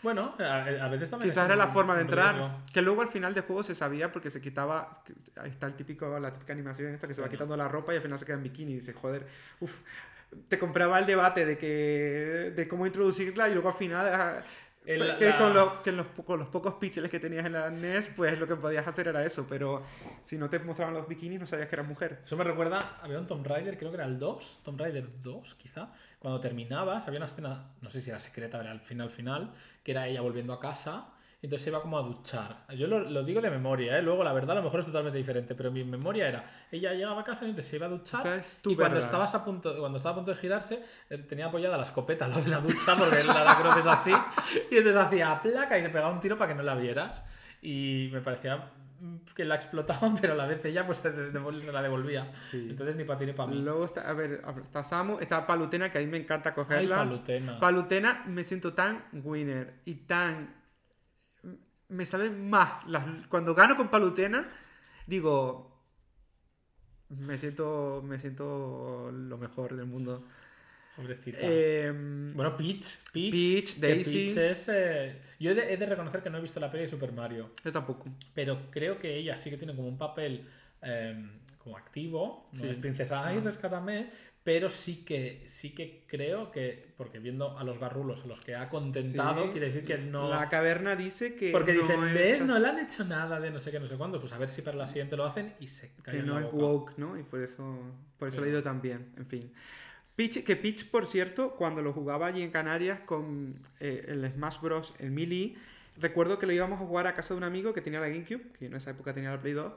Bueno, 0.03 0.35
a, 0.39 0.65
a 0.65 0.89
veces 0.89 1.09
también. 1.11 1.31
Quizás 1.31 1.45
es 1.45 1.47
era 1.47 1.57
la 1.57 1.69
forma 1.69 1.95
de 1.97 2.03
entrar. 2.03 2.35
riesgo. 2.35 2.63
Que 2.73 2.83
luego 2.83 3.01
al 3.03 3.09
final 3.09 3.33
del 3.33 3.45
juego 3.45 3.63
se 3.63 3.75
sabía 3.75 4.13
porque 4.13 4.31
se 4.31 4.41
quitaba. 4.41 5.03
Ahí 5.37 5.51
está 5.51 5.67
el 5.67 5.75
típico, 5.77 6.19
la 6.21 6.31
típica 6.33 6.53
animación 6.53 6.93
esta 6.93 7.07
que 7.07 7.15
se 7.15 7.23
va 7.23 7.29
Sí. 7.29 7.33
quitando 7.33 7.57
la 7.57 7.69
ropa 7.69 7.93
y 7.93 7.97
al 7.97 8.03
final 8.03 8.19
se 8.19 8.27
queda 8.27 8.37
en 8.37 8.43
bikini. 8.43 8.73
Y 8.73 8.75
dices, 8.77 8.95
joder, 8.95 9.27
uff. 9.61 9.81
Te 10.49 10.59
compraba 10.59 10.99
el 10.99 11.07
debate 11.07 11.47
de 11.47 11.57
que 11.57 12.53
de 12.55 12.69
cómo 12.69 12.87
introducirla 12.87 13.49
y 13.49 13.53
luego 13.55 13.69
al 13.69 13.75
final. 13.75 14.45
El- 14.85 14.99
pues, 14.99 15.15
que 15.17 15.29
la- 15.31 15.39
con, 15.39 15.55
los, 15.55 15.73
que 15.83 15.93
los, 15.93 16.07
con 16.09 16.39
los 16.39 16.49
pocos 16.49 16.75
píxeles 16.75 17.11
que 17.11 17.19
tenías 17.19 17.47
en 17.47 17.53
la 17.55 17.71
NES, 17.71 18.09
pues 18.09 18.39
lo 18.39 18.47
que 18.47 18.55
podías 18.57 18.87
hacer 18.87 19.09
era 19.09 19.25
eso. 19.25 19.47
Pero 19.49 19.83
si 20.23 20.37
no 20.37 20.51
te 20.51 20.59
mostraban 20.59 20.95
los 20.95 21.09
bikinis, 21.09 21.41
no 21.41 21.47
sabías 21.47 21.69
que 21.69 21.77
eras 21.77 21.87
mujer. 21.89 22.21
Eso 22.25 22.37
me 22.37 22.45
recuerda, 22.45 22.99
había 23.03 23.19
un 23.19 23.27
Tomb 23.27 23.47
Raider, 23.47 23.79
creo 23.79 23.91
que 23.91 23.97
era 23.97 24.05
el 24.07 24.19
2, 24.19 24.61
Tomb 24.63 24.79
Raider 24.79 25.09
2 25.23 25.55
quizá, 25.55 25.91
cuando 26.19 26.39
terminabas, 26.41 27.07
había 27.09 27.19
una 27.19 27.27
escena, 27.27 27.71
no 27.81 27.89
sé 27.89 28.01
si 28.03 28.11
era 28.11 28.19
secreta, 28.19 28.61
era 28.61 28.71
al 28.73 28.81
final 28.81 29.11
final, 29.11 29.53
que 29.83 29.93
era 29.93 30.07
ella 30.07 30.21
volviendo 30.21 30.53
a 30.53 30.61
casa, 30.61 31.07
entonces 31.45 31.63
se 31.65 31.71
iba 31.71 31.81
como 31.81 31.99
a 31.99 32.03
duchar. 32.03 32.65
Yo 32.77 32.87
lo, 32.87 33.01
lo 33.01 33.23
digo 33.23 33.41
de 33.41 33.51
memoria, 33.51 33.99
¿eh? 33.99 34.03
luego 34.03 34.25
la 34.25 34.33
verdad 34.33 34.53
a 34.53 34.61
lo 34.61 34.63
mejor 34.63 34.81
es 34.81 34.87
totalmente 34.87 35.19
diferente, 35.19 35.55
pero 35.55 35.71
mi 35.71 35.85
memoria 35.85 36.29
era, 36.29 36.45
ella 36.73 36.93
llegaba 36.93 37.21
a 37.21 37.25
casa 37.25 37.45
y 37.45 37.51
entonces 37.51 37.71
se 37.71 37.77
iba 37.77 37.87
a 37.87 37.91
duchar, 37.91 38.21
Esa 38.21 38.37
es 38.37 38.57
tu 38.57 38.71
y 38.71 38.77
cuando, 38.77 38.95
verdad. 38.95 39.09
estabas 39.09 39.35
a 39.35 39.45
punto, 39.45 39.77
cuando 39.79 39.99
estaba 39.99 40.15
a 40.15 40.17
punto 40.17 40.31
de 40.33 40.37
girarse, 40.39 40.83
tenía 41.29 41.47
apoyada 41.47 41.77
la 41.77 41.85
escopeta 41.85 42.27
lado 42.29 42.43
de 42.43 42.51
la 42.51 42.61
ducha, 42.61 42.97
porque 42.97 43.23
la, 43.25 43.45
la 43.45 43.59
cruz 43.61 43.77
es 43.79 43.87
así, 43.87 44.11
y 44.71 44.77
entonces 44.77 44.97
hacía 44.97 45.41
placa 45.43 45.79
y 45.79 45.83
te 45.83 45.89
pegaba 45.91 46.11
un 46.11 46.21
tiro 46.21 46.37
para 46.37 46.53
que 46.53 46.55
no 46.57 46.63
la 46.63 46.75
vieras, 46.75 47.25
y 47.63 48.11
me 48.13 48.21
parecía 48.21 48.71
que 49.35 49.45
la 49.45 49.57
explotaban, 49.57 50.17
pero 50.21 50.33
a 50.33 50.37
la 50.37 50.47
vez 50.47 50.65
ella 50.65 50.87
pues 50.87 50.99
se, 50.99 51.13
la 51.13 51.83
devolvía. 51.83 52.33
Sí. 52.39 52.69
Entonces 52.71 52.97
ni 52.97 53.05
para 53.05 53.19
ti 53.19 53.27
ni 53.27 53.33
para 53.33 53.51
mí. 53.51 53.61
Luego 53.61 53.85
está, 53.85 54.09
a 54.09 54.13
ver, 54.15 54.43
está 54.63 54.85
Samu, 54.85 55.19
está 55.19 55.47
Palutena, 55.47 55.91
que 55.91 55.99
a 55.99 56.01
mí 56.01 56.07
me 56.07 56.19
encanta 56.19 56.51
Ay, 56.51 56.55
cogerla. 56.55 56.97
palutena. 56.97 57.61
Palutena 57.61 58.23
me 58.27 58.45
siento 58.45 58.73
tan 58.73 59.05
winner 59.13 59.75
y 59.85 59.95
tan... 59.95 60.64
Me 61.89 62.05
saben 62.07 62.49
más. 62.51 62.85
las- 62.87 63.05
Cuando 63.29 63.55
gano 63.55 63.77
con 63.77 63.89
Palutena, 63.91 64.49
digo... 65.07 65.71
Me 67.11 67.37
siento, 67.39 68.03
me 68.05 68.19
siento 68.19 69.11
lo 69.13 69.39
mejor 69.39 69.77
del 69.77 69.87
mundo. 69.87 70.27
Pobrecita. 70.97 71.39
Em, 71.41 72.33
bueno, 72.35 72.57
Peach. 72.57 72.99
Peach, 73.13 73.31
Peach, 73.33 73.77
Daisy. 73.79 74.27
Peach 74.35 74.37
es, 74.39 74.69
eh, 74.73 75.23
Yo 75.39 75.51
he 75.51 75.55
de, 75.55 75.73
he 75.73 75.77
de 75.77 75.87
reconocer 75.87 76.23
que 76.23 76.31
no 76.31 76.39
he 76.39 76.41
visto 76.41 76.59
la 76.61 76.71
peli 76.71 76.85
de 76.85 76.89
Super 76.89 77.13
Mario. 77.13 77.53
yo 77.65 77.71
tampoco. 77.73 78.07
Pero 78.35 78.71
creo 78.71 78.99
que 78.99 79.17
ella 79.17 79.37
sí 79.37 79.51
que 79.51 79.59
tiene 79.59 79.77
como 79.77 79.87
un 79.89 79.99
papel 79.99 80.49
eh, 80.83 81.31
como 81.59 81.77
activo. 81.77 82.49
No 82.53 82.59
Sí. 82.61 82.69
es 82.69 82.77
princesa, 82.79 83.25
ay, 83.27 83.39
rescátame. 83.41 84.11
Pero 84.45 84.69
sí 84.69 85.05
que, 85.07 85.43
sí 85.47 85.75
que 85.75 86.05
creo 86.07 86.51
que, 86.51 86.93
porque 86.99 87.19
viendo 87.19 87.59
a 87.59 87.65
los 87.65 87.79
garrulos 87.79 88.25
a 88.25 88.27
los 88.27 88.41
que 88.43 88.55
ha 88.55 88.69
contentado, 88.69 89.45
Sí, 89.45 89.51
quiere 89.53 89.69
decir 89.69 89.85
que 89.87 89.97
no... 89.97 90.29
La 90.29 90.51
caverna 90.51 90.95
dice 90.97 91.35
que. 91.35 91.51
Porque 91.51 91.73
no 91.73 91.81
dicen, 91.81 92.05
es 92.09 92.15
¿ves? 92.15 92.39
tan- 92.41 92.47
No 92.49 92.59
le 92.59 92.69
han 92.69 92.79
hecho 92.79 93.05
nada 93.05 93.41
de 93.41 93.51
no 93.51 93.59
sé 93.59 93.71
qué, 93.71 93.81
no 93.81 93.87
sé 93.87 93.97
cuándo. 93.97 94.21
Pues 94.21 94.33
a 94.35 94.39
ver 94.39 94.51
si 94.51 94.61
para 94.61 94.77
la 94.77 94.87
siguiente 94.87 95.17
lo 95.17 95.25
hacen 95.25 95.55
y 95.61 95.69
se 95.69 95.93
que 95.95 96.03
caen 96.03 96.27
no 96.27 96.39
es 96.39 96.45
woke, 96.53 96.99
¿no? 96.99 97.19
Y 97.19 97.23
por 97.23 97.41
eso, 97.41 97.63
por 98.19 98.29
eso 98.29 98.37
Pero- 98.37 98.43
lo 98.43 98.47
he 98.47 98.51
ido 98.51 98.63
también, 98.63 99.13
en 99.17 99.27
fin. 99.27 99.51
Peach, 100.15 100.45
que 100.45 100.57
Peach, 100.57 100.91
por 100.91 101.07
cierto, 101.07 101.55
cuando 101.57 101.81
lo 101.81 101.95
jugaba 101.95 102.27
allí 102.27 102.43
en 102.43 102.51
Canarias 102.51 103.01
con 103.07 103.59
eh, 103.81 104.05
el 104.09 104.31
Smash 104.31 104.61
Bros. 104.61 104.95
el 104.99 105.11
Melee, 105.11 105.57
recuerdo 105.97 106.39
que 106.39 106.45
lo 106.47 106.53
íbamos 106.53 106.81
a 106.81 106.85
jugar 106.85 107.07
a 107.07 107.15
casa 107.15 107.33
de 107.33 107.39
un 107.39 107.45
amigo 107.45 107.73
que 107.73 107.81
tenía 107.81 107.99
la 107.99 108.09
GameCube, 108.09 108.53
que 108.59 108.67
en 108.67 108.75
esa 108.75 108.91
época 108.91 109.15
tenía 109.15 109.31
la 109.31 109.41
Play 109.41 109.55
2, 109.55 109.73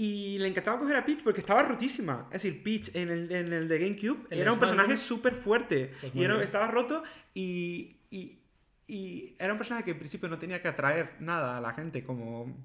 y 0.00 0.38
le 0.38 0.46
encantaba 0.48 0.78
coger 0.78 0.94
a 0.96 1.04
Peach 1.04 1.22
porque 1.24 1.40
estaba 1.40 1.62
rotísima. 1.62 2.26
Es 2.30 2.42
decir, 2.42 2.62
Peach 2.62 2.94
en 2.94 3.08
el, 3.10 3.32
en 3.32 3.52
el 3.52 3.66
de 3.66 3.78
GameCube 3.80 4.26
El 4.30 4.38
era 4.40 4.52
un 4.52 4.58
personaje 4.60 4.96
súper 4.96 5.34
fuerte 5.34 5.92
Pues 6.00 6.14
y 6.14 6.22
era- 6.22 6.40
estaba 6.42 6.68
roto 6.68 7.02
y, 7.34 7.96
y, 8.10 8.38
y 8.86 9.34
era 9.38 9.52
un 9.52 9.58
personaje 9.58 9.84
que 9.86 9.90
en 9.90 9.98
principio 9.98 10.28
no 10.28 10.38
tenía 10.38 10.62
que 10.62 10.68
atraer 10.68 11.16
nada 11.20 11.58
a 11.58 11.60
la 11.60 11.72
gente 11.74 12.04
como 12.04 12.56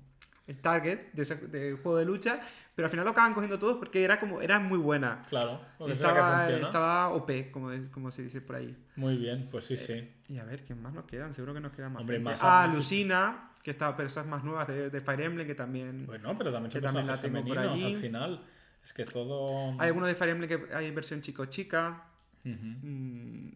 el 0.48 0.60
target 0.60 1.12
de 1.14 1.22
ese 1.22 1.36
de 1.36 1.74
juego 1.74 1.98
de 1.98 2.06
lucha, 2.06 2.40
pero 2.76 2.88
al 2.88 2.90
final 2.90 3.06
lo 3.06 3.12
acaban 3.12 3.34
cogiendo 3.34 3.60
todos 3.60 3.78
porque 3.78 4.04
era 4.04 4.20
como 4.20 4.42
era 4.42 4.60
muy 4.60 4.78
buena. 4.78 5.26
Claro, 5.30 5.62
es 5.80 5.94
Estaba, 5.94 6.50
estaba 6.50 7.10
OP, 7.10 7.52
como, 7.52 7.72
como 7.92 8.12
se 8.12 8.24
dice 8.24 8.42
por 8.42 8.58
ahí. 8.58 8.76
Muy 8.96 9.18
bien, 9.18 9.48
pues 9.52 9.66
sí, 9.66 9.78
sí. 9.78 10.10
Y 10.30 10.38
a 10.38 10.44
ver, 10.44 10.64
¿quién 10.64 10.82
más 10.82 10.94
nos 10.94 11.06
quedan? 11.06 11.34
Seguro 11.34 11.54
que 11.54 11.62
nos 11.62 11.72
quedan 11.72 11.94
más. 11.94 12.02
Hombre, 12.02 12.20
más 12.20 12.40
ah. 12.42 12.70
Lucina, 12.74 13.52
que 13.64 13.72
está 13.72 13.96
personas 13.96 14.30
más 14.30 14.44
nuevas 14.44 14.68
de, 14.68 14.90
de 14.90 15.02
Fire 15.02 15.22
Emblem, 15.22 15.48
que 15.48 15.56
también... 15.56 16.06
Bueno, 16.06 16.38
pero 16.38 16.52
también 16.52 16.72
son 16.72 16.82
Que 16.82 16.86
también 16.86 17.08
la 17.08 17.22
tengo 17.22 17.44
por 17.46 17.58
allí. 17.58 17.96
al 17.96 18.02
final. 18.02 18.44
Es 18.84 18.92
que 18.92 19.06
todo... 19.06 19.72
Hay 19.80 19.88
algunos 19.88 20.10
de 20.10 20.16
Fire 20.16 20.32
Emblem 20.32 20.50
que 20.50 20.76
hay 20.76 20.92
versión 20.92 21.22
chico-chica. 21.22 22.04
Mm, 22.44 23.50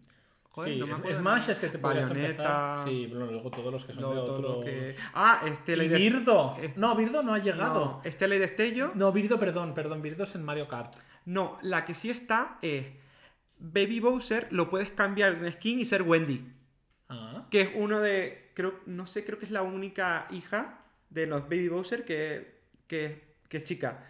joder, 0.52 0.74
sí, 0.74 0.80
no 0.80 0.88
me 0.88 0.94
acuerdo 0.94 1.20
Smash 1.20 1.50
es 1.50 1.60
que 1.60 1.68
te 1.70 1.78
podrías 1.80 2.10
Bayonetta, 2.10 2.32
empezar. 2.76 2.88
Sí, 2.88 3.08
bueno, 3.08 3.26
luego 3.32 3.50
todos 3.52 3.72
los 3.72 3.86
que 3.86 3.94
son 3.94 4.04
de 4.04 4.16
todo 4.16 4.42
lo 4.42 4.50
otros... 4.60 4.66
que- 4.66 4.96
Ah, 5.14 5.42
Estela 5.46 5.84
¿Y 5.84 5.88
Birdo? 5.90 6.56
No, 6.76 6.96
Birdo 6.96 7.24
no 7.24 7.34
ha 7.34 7.40
llegado. 7.40 7.86
No, 7.86 8.02
Estela 8.04 8.36
y 8.36 8.40
Destello. 8.40 8.92
No, 8.96 9.12
Birdo, 9.12 9.40
perdón, 9.40 9.74
perdón, 9.74 10.02
Birdo 10.02 10.24
es 10.24 10.36
en 10.36 10.44
Mario 10.44 10.68
Kart. 10.68 10.96
No, 11.26 11.58
la 11.62 11.86
que 11.86 11.94
sí 11.94 12.10
está 12.10 12.58
es 12.62 12.86
Baby 13.60 14.00
Bowser, 14.00 14.48
lo 14.52 14.70
puedes 14.70 14.92
cambiar 14.92 15.34
en 15.34 15.52
skin 15.52 15.80
y 15.80 15.86
ser 15.86 16.04
Wendy. 16.04 16.54
Ah, 17.10 17.46
Que 17.50 17.62
es 17.62 17.70
uno 17.76 18.00
de. 18.00 18.52
Creo, 18.54 18.80
no 18.86 19.06
sé, 19.06 19.24
creo 19.26 19.38
que 19.40 19.46
es 19.46 19.52
la 19.52 19.62
única 19.62 20.28
hija 20.32 20.80
de 21.10 21.26
los 21.28 21.44
Baby 21.44 21.70
Bowser 21.70 22.04
que, 22.06 22.60
que, 22.88 23.24
que 23.50 23.58
es 23.58 23.64
chica. 23.64 24.04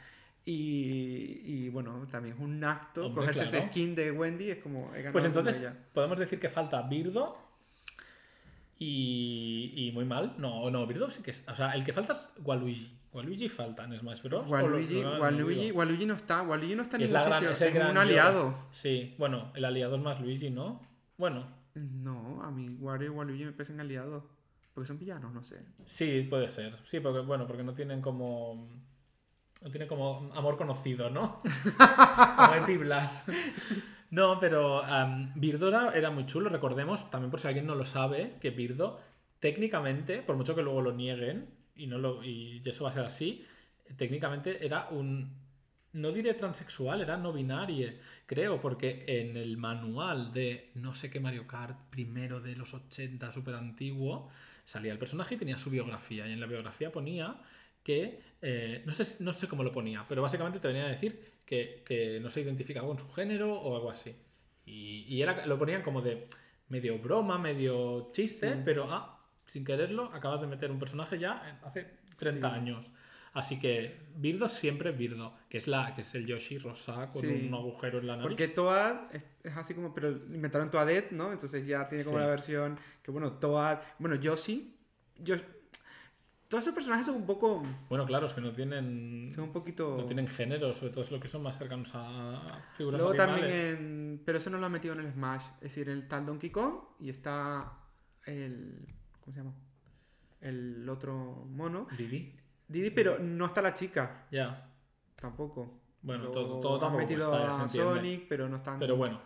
Y, 0.49 1.41
y, 1.44 1.69
bueno, 1.69 2.07
también 2.10 2.36
es 2.36 2.41
un 2.41 2.64
acto. 2.64 3.07
Hombre, 3.07 3.22
cogerse 3.26 3.44
claro. 3.44 3.57
ese 3.57 3.68
skin 3.68 3.94
de 3.95 4.11
Wendy 4.11 4.49
es 4.52 4.60
como. 4.60 4.78
he 4.95 4.99
ganado 4.99 5.11
pues 5.11 5.26
entonces 5.26 5.60
ella. 5.61 5.76
podemos 5.94 6.18
decir 6.18 6.40
que 6.40 6.48
falta 6.48 6.82
Birdo 6.84 7.38
y, 8.80 9.74
y 9.76 9.91
muy 9.91 10.06
mal. 10.06 10.36
No, 10.38 10.69
no, 10.69 10.86
Birdo 10.88 11.10
sí 11.11 11.22
que 11.22 11.32
está. 11.32 11.52
O 11.52 11.56
sea, 11.56 11.74
el 11.74 11.84
que 11.84 11.94
falta 11.94 12.14
es 12.14 12.32
Waluigi. 12.44 12.94
Waluigi 13.14 13.49
falta 13.49 13.84
en 13.86 13.98
Smash 13.99 14.22
Bros. 14.24 14.49
Waluigi, 14.49 15.02
lo 15.02 15.15
han 15.15 15.22
Waluigi, 15.22 15.57
movido. 15.60 15.76
Waluigi 15.76 16.06
no 16.06 16.14
está. 16.14 16.41
Waluigi 16.44 16.76
no 16.76 16.82
está 16.84 16.98
en 16.98 17.03
Es 17.03 17.11
ningún 17.11 17.26
gran- 17.28 17.40
sitio. 17.40 17.52
es 17.52 17.61
el 17.61 17.68
es 17.69 17.74
gran 17.74 17.91
un 17.91 17.98
aliado. 17.98 18.68
Sí, 18.72 19.15
bueno, 19.18 19.52
el 19.56 19.65
aliado 19.65 19.95
es 19.95 20.02
más 20.02 20.22
Luigi, 20.22 20.49
¿no? 20.49 20.82
Bueno, 21.18 21.48
No, 21.76 22.41
a 22.44 22.52
mí 22.52 22.76
Wario 22.80 23.07
y 23.07 23.10
Waluigi 23.10 23.45
me 23.45 23.52
parecen 23.52 23.80
aliados. 23.80 24.24
Porque 24.74 24.88
son 24.88 24.99
villanos, 24.99 25.34
no 25.34 25.44
sé. 25.44 25.57
sí, 25.86 26.26
puede 26.30 26.48
ser. 26.49 26.78
Sí, 26.86 26.99
porque 26.99 27.19
bueno, 27.22 27.48
porque 27.48 27.64
no 27.64 27.74
tienen 27.74 27.99
como. 28.02 28.69
No 29.61 29.71
tienen 29.71 29.88
como 29.88 30.31
amor 30.35 30.57
conocido, 30.57 31.09
¿no? 31.09 31.39
como 32.38 32.53
Epi 32.55 32.77
Blas. 32.77 33.25
No, 34.09 34.39
pero 34.39 34.81
um, 34.81 35.31
Birdo 35.35 35.67
era, 35.67 35.91
era 35.91 36.11
muy 36.11 36.25
chulo, 36.25 36.49
recordemos, 36.49 37.09
también 37.09 37.31
por 37.31 37.39
si 37.39 37.47
alguien 37.47 37.65
no 37.65 37.75
lo 37.75 37.85
sabe, 37.85 38.35
que 38.39 38.51
Birdo, 38.51 38.99
técnicamente, 39.39 40.21
por 40.21 40.38
mucho 40.38 40.55
que 40.55 40.61
luego 40.61 40.81
lo 40.81 40.93
nieguen, 40.93 41.49
y, 41.75 41.88
no 41.88 41.97
lo, 41.97 42.23
y 42.23 42.61
eso 42.65 42.85
va 42.85 42.91
a 42.91 42.93
ser 42.93 43.03
así, 43.03 43.45
técnicamente 43.95 44.65
era 44.65 44.89
un. 44.89 45.45
No 45.93 46.11
diré 46.11 46.34
transexual, 46.34 47.01
era 47.01 47.17
no 47.17 47.34
binario, 47.34 47.91
creo, 48.25 48.61
porque 48.61 49.05
en 49.07 49.35
el 49.38 49.57
manual 49.57 50.31
de 50.31 50.71
no 50.75 50.93
sé 50.93 51.09
qué 51.09 51.19
Mario 51.19 51.47
Kart 51.47 51.75
primero 51.89 52.39
de 52.39 52.55
los 52.55 52.73
80, 52.73 53.31
súper 53.31 53.55
antiguo, 53.55 54.29
salía 54.63 54.91
el 54.91 54.99
personaje 54.99 55.35
y 55.35 55.38
tenía 55.38 55.57
su 55.57 55.71
biografía. 55.71 56.27
Y 56.27 56.34
en 56.34 56.39
la 56.39 56.45
biografía 56.45 56.91
ponía 56.91 57.38
que, 57.88 58.19
eh, 58.41 58.84
no, 58.85 58.91
sé, 58.93 59.23
no 59.23 59.31
sé 59.31 59.47
cómo 59.47 59.64
lo 59.64 59.72
ponía, 59.72 60.05
pero 60.09 60.22
básicamente 60.22 60.59
te 60.59 60.68
venía 60.68 60.85
a 60.85 60.89
decir 60.89 61.19
que, 61.45 61.84
que 61.85 62.19
no 62.19 62.30
se 62.30 62.41
identificaba 62.41 62.85
con 62.85 62.99
su 62.99 63.09
género 63.14 63.53
o 63.59 63.76
algo 63.77 63.89
así. 63.89 64.14
Y, 64.65 65.05
y 65.07 65.22
era, 65.22 65.45
lo 65.45 65.57
ponían 65.57 65.81
como 65.81 66.01
de 66.01 66.27
medio 66.68 66.99
broma, 66.99 67.38
medio 67.38 68.09
chiste, 68.11 68.51
Sí. 68.53 68.61
pero 68.65 68.91
ah, 68.91 69.23
sin 69.45 69.64
quererlo, 69.64 70.11
acabas 70.14 70.41
de 70.41 70.47
meter 70.47 70.69
un 70.69 70.80
personaje 70.80 71.18
ya 71.18 71.59
hace 71.64 71.88
30 72.19 72.49
Sí. 72.49 72.55
años. 72.55 72.91
Así 73.31 73.59
que 73.59 73.95
Birdo 74.15 74.49
siempre 74.49 74.91
Birdo, 74.91 75.34
que 75.47 75.57
es 75.59 75.68
la 75.68 75.93
que 75.95 76.01
es 76.01 76.14
el 76.15 76.26
Yoshi 76.26 76.57
rosa 76.57 77.07
con 77.09 77.22
Sí. 77.22 77.47
un 77.47 77.53
agujero 77.53 77.99
en 77.99 78.07
la 78.07 78.14
nariz. 78.18 78.27
Porque 78.27 78.47
Toad 78.49 79.15
es, 79.15 79.26
es 79.43 79.55
así 79.55 79.73
como, 79.76 79.93
pero 79.93 80.09
inventaron 80.09 80.69
Toadette, 80.72 81.11
¿no? 81.14 81.31
Entonces 81.31 81.65
ya 81.65 81.88
tiene 81.88 82.03
como 82.03 82.18
la 82.19 82.27
versión 82.27 82.77
que, 83.03 83.11
bueno, 83.11 83.34
Toad, 83.34 83.80
bueno, 83.99 84.15
Yoshi, 84.15 84.76
yo, 85.19 85.35
todos 86.48 86.64
esos 86.64 86.74
personajes 86.74 87.06
son 87.06 87.15
un 87.15 87.26
poco, 87.26 87.61
Bueno, 87.90 88.06
claro, 88.06 88.26
es 88.28 88.34
que 88.34 88.41
no 88.41 88.53
tienen 88.53 89.32
son 89.36 89.45
un 89.45 89.52
poquito... 89.52 89.98
no 89.98 90.06
tienen 90.06 90.28
género, 90.28 90.74
sobre 90.74 90.91
todo 90.91 91.03
es 91.03 91.11
lo 91.11 91.19
que 91.19 91.28
son 91.28 91.44
más 91.44 91.57
cercanos 91.57 91.91
a 91.94 92.41
figuras 92.78 93.02
Luego 93.02 93.15
también 93.15 93.45
en, 93.48 94.22
pero 94.26 94.38
eso 94.38 94.49
no 94.49 94.57
lo 94.57 94.65
han 94.65 94.72
metido 94.72 94.94
en 94.94 95.02
el 95.02 95.11
Smash, 95.11 95.45
es 95.57 95.61
decir, 95.61 95.90
el 95.90 96.07
tal 96.07 96.26
Donkey 96.26 96.49
Kong 96.49 96.76
y 96.99 97.10
está 97.10 97.74
el, 98.26 98.88
¿cómo 99.19 99.34
se 99.34 99.40
llama? 99.41 99.53
El 100.40 100.88
otro 100.88 101.45
mono, 101.49 101.88
Didi. 101.98 102.34
Didi, 102.68 102.91
pero 102.91 103.19
no 103.19 103.48
está 103.48 103.61
la 103.61 103.74
chica, 103.74 104.28
Ya. 104.32 104.69
tampoco. 105.15 105.82
Bueno, 106.02 106.26
Luego 106.26 106.34
todo, 106.34 106.60
todo 106.60 106.74
han 106.76 106.80
tampoco 106.82 107.02
metido 107.02 107.34
está, 107.34 107.64
a. 107.64 107.68
Sonic, 107.68 108.28
pero 108.30 108.48
no 108.48 108.57
están... 108.57 108.78
Pero 108.80 108.95
bueno. 108.95 109.19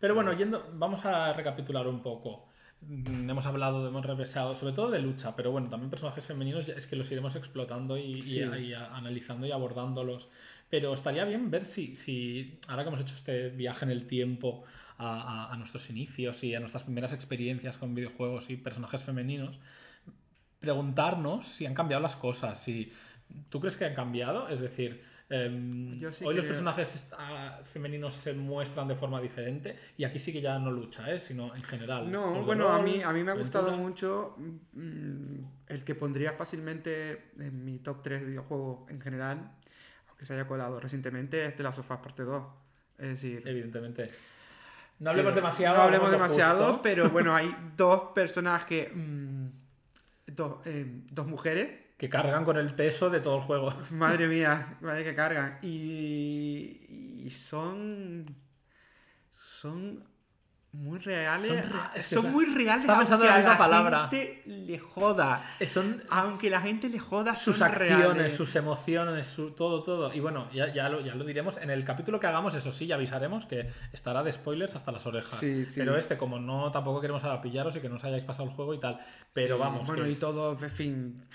Pero 0.00 0.14
bueno, 0.14 0.32
yendo, 0.32 0.70
vamos 0.74 1.04
a 1.04 1.32
recapitular 1.32 1.86
un 1.86 2.02
poco. 2.02 2.49
Mm, 2.82 3.28
Hemos 3.28 3.46
hablado, 3.46 3.86
hemos 3.86 4.04
repasado, 4.06 4.54
sobre 4.56 4.72
todo 4.74 4.90
de 4.90 5.00
lucha, 5.00 5.36
pero 5.36 5.50
bueno, 5.52 5.68
también 5.68 5.90
personajes 5.90 6.24
femeninos 6.24 6.68
es 6.68 6.86
que 6.86 6.96
los 6.96 7.10
iremos 7.12 7.36
explotando 7.36 7.98
y, 7.98 8.22
Sí. 8.22 8.42
analizando 8.42 9.46
y 9.46 9.52
abordándolos. 9.52 10.28
Pero 10.70 10.94
estaría 10.94 11.24
bien 11.24 11.50
ver 11.50 11.66
si, 11.66 11.94
si, 11.96 12.58
ahora 12.68 12.82
que 12.84 12.88
hemos 12.88 13.00
hecho 13.00 13.14
este 13.14 13.50
viaje 13.50 13.84
en 13.84 13.90
el 13.90 14.06
tiempo 14.06 14.64
a- 14.98 15.48
a- 15.48 15.52
a 15.52 15.56
nuestros 15.56 15.90
inicios 15.90 16.42
y 16.44 16.54
a 16.54 16.60
nuestras 16.60 16.84
primeras 16.84 17.12
experiencias 17.12 17.76
con 17.76 17.94
videojuegos 17.94 18.50
y 18.50 18.56
personajes 18.56 19.02
femeninos, 19.02 19.58
preguntarnos 20.58 21.46
si 21.46 21.66
han 21.66 21.74
cambiado 21.74 22.02
las 22.02 22.16
cosas, 22.16 22.62
si 22.62 22.92
tú 23.48 23.60
crees 23.60 23.76
que 23.76 23.84
han 23.84 23.94
cambiado, 23.94 24.48
es 24.48 24.60
decir, 24.60 25.02
em, 25.28 26.00
sí 26.10 26.24
hoy 26.24 26.34
los 26.34 26.46
personajes 26.46 27.08
ah, 27.18 27.60
femeninos 27.64 28.14
se 28.14 28.32
muestran 28.32 28.88
de 28.88 28.94
forma 28.94 29.20
diferente 29.20 29.76
y 29.96 30.04
aquí 30.04 30.18
sí 30.18 30.32
que 30.32 30.40
ya 30.40 30.58
no 30.58 30.70
lucha, 30.70 31.12
¿eh? 31.12 31.20
sino 31.20 31.54
en 31.54 31.62
general. 31.62 32.10
No, 32.10 32.42
bueno, 32.42 32.68
a 32.68 32.80
mí, 32.82 33.02
a 33.02 33.12
mí 33.12 33.22
me 33.22 33.32
ha 33.32 33.34
gustado 33.34 33.76
mucho 33.76 34.36
mm, 34.38 35.44
el 35.68 35.84
que 35.84 35.94
pondría 35.94 36.32
fácilmente 36.32 37.30
en 37.38 37.64
mi 37.64 37.78
top 37.78 38.02
3 38.02 38.26
videojuegos 38.26 38.90
en 38.90 39.00
general, 39.00 39.52
aunque 40.08 40.24
se 40.24 40.34
haya 40.34 40.46
colado 40.46 40.80
recientemente, 40.80 41.44
es 41.46 41.56
de 41.56 41.64
la 41.64 41.72
Sofás 41.72 41.98
parte 41.98 42.22
2. 42.22 42.44
Es 42.98 43.08
decir, 43.08 43.42
Evidentemente. 43.46 44.10
No 44.98 45.10
hablemos 45.10 45.34
demasiado. 45.34 45.78
No 45.78 45.82
hablemos 45.84 46.10
demasiado, 46.10 46.66
justo. 46.66 46.82
pero 46.82 47.08
bueno, 47.08 47.34
hay 47.34 47.56
dos 47.74 48.10
personajes, 48.14 48.90
mm, 48.94 49.46
dos, 50.26 50.66
eh, 50.66 50.84
dos 51.10 51.26
mujeres 51.26 51.89
Que 52.00 52.08
cargan 52.08 52.46
con 52.46 52.56
el 52.56 52.72
peso 52.74 53.10
de 53.10 53.20
todo 53.20 53.36
el 53.36 53.42
juego. 53.42 53.74
Madre 53.90 54.26
mía, 54.34 54.78
madre 54.80 55.04
que 55.04 55.14
cargan. 55.14 55.58
Y, 55.60 57.24
y 57.26 57.30
son. 57.30 58.34
Son 59.30 60.02
muy 60.72 60.98
reales. 61.00 61.48
Son 61.48 61.56
rea- 61.56 61.92
es 61.96 62.08
que 62.08 62.14
Son 62.14 62.18
está- 62.26 62.30
muy 62.32 62.44
reales. 62.46 62.80
estaba 62.84 62.98
pensando 63.00 63.24
aunque 63.26 63.38
en 63.38 63.44
la 63.44 63.50
misma 63.50 63.58
palabra. 63.58 64.08
gente 64.08 64.42
le 64.46 64.78
joda. 64.78 65.50
Son 65.66 66.02
Aunque 66.08 66.48
la 66.48 66.60
gente 66.60 66.88
le 66.88 66.98
joda, 67.00 67.34
sus 67.34 67.58
son 67.58 67.66
acciones, 67.68 67.98
reales. 68.14 68.34
sus 68.34 68.54
emociones, 68.56 69.26
su, 69.26 69.50
todo, 69.50 69.82
todo. 69.82 70.14
Y 70.14 70.20
bueno, 70.20 70.48
ya, 70.54 70.72
ya, 70.72 70.88
lo, 70.88 71.00
ya 71.00 71.14
lo 71.16 71.24
diremos. 71.24 71.56
En 71.58 71.70
el 71.70 71.84
capítulo 71.84 72.18
que 72.20 72.28
hagamos, 72.28 72.54
eso 72.54 72.70
sí, 72.72 72.86
ya 72.86 72.94
avisaremos 72.94 73.44
que 73.46 73.68
estará 73.92 74.22
de 74.22 74.32
spoilers 74.32 74.74
hasta 74.76 74.92
las 74.92 75.04
orejas. 75.06 75.38
Sí, 75.38 75.66
sí. 75.66 75.80
Pero 75.80 75.96
este, 75.98 76.16
como 76.16 76.38
no, 76.38 76.70
tampoco 76.70 77.00
queremos 77.00 77.24
ahora 77.24 77.42
pillaros 77.42 77.74
y 77.76 77.80
que 77.80 77.88
no 77.88 77.96
os 77.96 78.04
hayáis 78.04 78.24
pasado 78.24 78.44
el 78.48 78.54
juego 78.54 78.72
y 78.72 78.80
tal. 78.80 79.00
Pero 79.34 79.56
Sí, 79.56 79.60
vamos. 79.60 79.86
Bueno, 79.88 80.04
que 80.04 80.10
y 80.12 80.14
todo, 80.14 80.52
en 80.52 80.70
fin. 80.70 81.26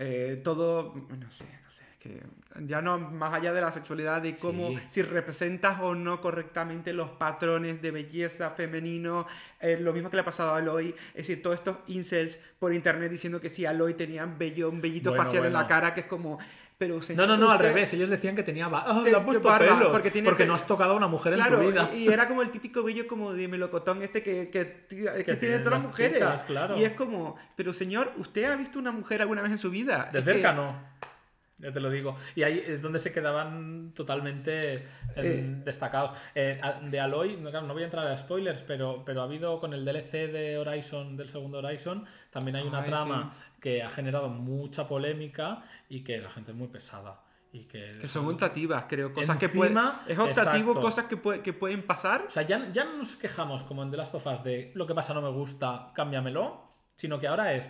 Eh, 0.00 0.40
todo. 0.42 0.94
No 0.94 1.30
sé, 1.30 1.44
no 1.62 1.70
sé. 1.70 1.84
es 1.92 1.98
que 1.98 2.22
ya 2.66 2.80
no, 2.80 2.98
más 2.98 3.34
allá 3.34 3.52
de 3.52 3.60
la 3.60 3.70
sexualidad, 3.70 4.22
de 4.22 4.34
cómo. 4.34 4.70
Sí. 4.70 4.78
Si 4.88 5.02
representas 5.02 5.78
o 5.82 5.94
no 5.94 6.22
correctamente 6.22 6.94
los 6.94 7.10
patrones 7.10 7.82
de 7.82 7.90
belleza 7.90 8.50
femenino. 8.50 9.26
eh, 9.60 9.76
lo 9.78 9.92
mismo 9.92 10.08
que 10.08 10.16
le 10.16 10.22
ha 10.22 10.24
pasado 10.24 10.54
a 10.54 10.56
Aloy. 10.56 10.94
Es 11.10 11.26
decir, 11.26 11.42
todos 11.42 11.56
estos 11.56 11.76
incels 11.86 12.38
por 12.58 12.72
internet 12.72 13.10
diciendo 13.10 13.40
que 13.40 13.50
si 13.50 13.66
Aloy 13.66 13.92
tenía 13.92 14.24
un, 14.24 14.38
bello, 14.38 14.70
un 14.70 14.80
bellito 14.80 15.10
Bueno, 15.10 15.24
facial 15.24 15.44
en 15.44 15.52
la 15.52 15.66
cara, 15.66 15.92
que 15.92 16.00
es 16.00 16.06
como. 16.06 16.38
Pero, 16.80 16.94
No, 16.96 17.02
señor, 17.02 17.28
no, 17.28 17.36
no, 17.36 17.50
al 17.50 17.56
usted- 17.56 17.68
revés. 17.68 17.92
Ellos 17.92 18.08
decían 18.08 18.34
que 18.34 18.42
tenía 18.42 18.66
ah, 18.72 19.02
Te- 19.04 19.10
le 19.10 19.16
han 19.18 19.22
puesto 19.26 19.46
barba, 19.46 19.76
pelos, 19.76 19.92
porque 19.92 20.10
tiene 20.10 20.30
no 20.46 20.54
has 20.54 20.66
tocado 20.66 20.92
a 20.94 20.96
una 20.96 21.08
mujer 21.08 21.34
en 21.34 21.44
tu 21.44 21.58
vida. 21.58 21.90
y, 21.92 22.04
y 22.04 22.08
era 22.08 22.26
como 22.26 22.40
el 22.40 22.50
típico 22.50 22.82
bello 22.82 23.06
como 23.06 23.34
de 23.34 23.48
melocotón 23.48 24.00
este 24.00 24.22
que, 24.22 24.48
que, 24.48 24.64
tiene 25.36 25.58
todas 25.58 25.80
las 25.80 25.86
mujeres. 25.88 26.14
chicas, 26.14 26.42
claro. 26.44 26.78
Y 26.78 26.84
es 26.84 26.92
como, 26.92 27.36
pero 27.54 27.74
señor, 27.74 28.12
¿usted 28.16 28.44
ha 28.44 28.56
visto 28.56 28.78
una 28.78 28.92
mujer 28.92 29.20
alguna 29.20 29.42
vez 29.42 29.50
en 29.52 29.58
su 29.58 29.68
vida? 29.70 30.08
De 30.10 30.20
Es 30.20 30.54
no. 30.54 30.74
Ya 31.60 31.72
te 31.72 31.80
lo 31.80 31.90
digo. 31.90 32.16
Y 32.34 32.42
ahí 32.42 32.62
es 32.66 32.80
donde 32.82 32.98
se 32.98 33.12
quedaban 33.12 33.92
totalmente 33.94 34.72
eh, 34.74 34.82
Eh. 35.16 35.60
destacados. 35.64 36.12
Eh, 36.34 36.60
de 36.84 37.00
Aloy, 37.00 37.36
no, 37.36 37.50
claro, 37.50 37.66
no 37.66 37.74
voy 37.74 37.82
a 37.82 37.86
entrar 37.86 38.06
a 38.06 38.16
spoilers, 38.16 38.62
pero, 38.62 39.02
pero 39.04 39.20
ha 39.20 39.24
habido 39.24 39.60
con 39.60 39.74
el 39.74 39.84
DLC 39.84 40.26
de 40.28 40.58
Horizon, 40.58 41.16
del 41.16 41.28
segundo 41.28 41.58
Horizon, 41.58 42.04
también 42.30 42.56
hay 42.56 42.66
una 42.66 42.80
Ay, 42.80 42.88
trama 42.88 43.32
que 43.60 43.82
ha 43.82 43.90
generado 43.90 44.28
mucha 44.28 44.88
polémica 44.88 45.62
y 45.88 46.02
que 46.02 46.18
la 46.18 46.30
gente 46.30 46.52
es 46.52 46.56
muy 46.56 46.68
pesada. 46.68 47.20
Y 47.52 47.64
que, 47.64 47.98
Que 48.00 48.06
son 48.08 48.26
optativas, 48.28 48.84
creo. 48.88 49.12
Cosas 49.12 49.36
que 49.36 49.48
pueden. 49.48 49.72
Encima, 49.76 50.04
Es 50.06 50.16
optativo, 50.18 50.70
exacto. 50.70 50.80
cosas 50.80 51.04
que, 51.06 51.16
puede- 51.16 51.42
que 51.42 51.52
pueden 51.52 51.82
pasar. 51.84 52.24
O 52.28 52.30
sea, 52.30 52.42
ya, 52.44 52.70
ya 52.72 52.84
no 52.84 52.98
nos 52.98 53.16
quejamos 53.16 53.64
como 53.64 53.82
en 53.82 53.90
The 53.90 53.96
Last 53.96 54.14
of 54.14 54.24
Us 54.26 54.44
de 54.44 54.70
lo 54.76 54.86
que 54.86 54.94
pasa 54.94 55.12
no 55.14 55.20
me 55.20 55.30
gusta, 55.30 55.90
cámbiamelo, 55.94 56.62
sino 56.94 57.18
que 57.18 57.26
ahora 57.26 57.52
es 57.54 57.68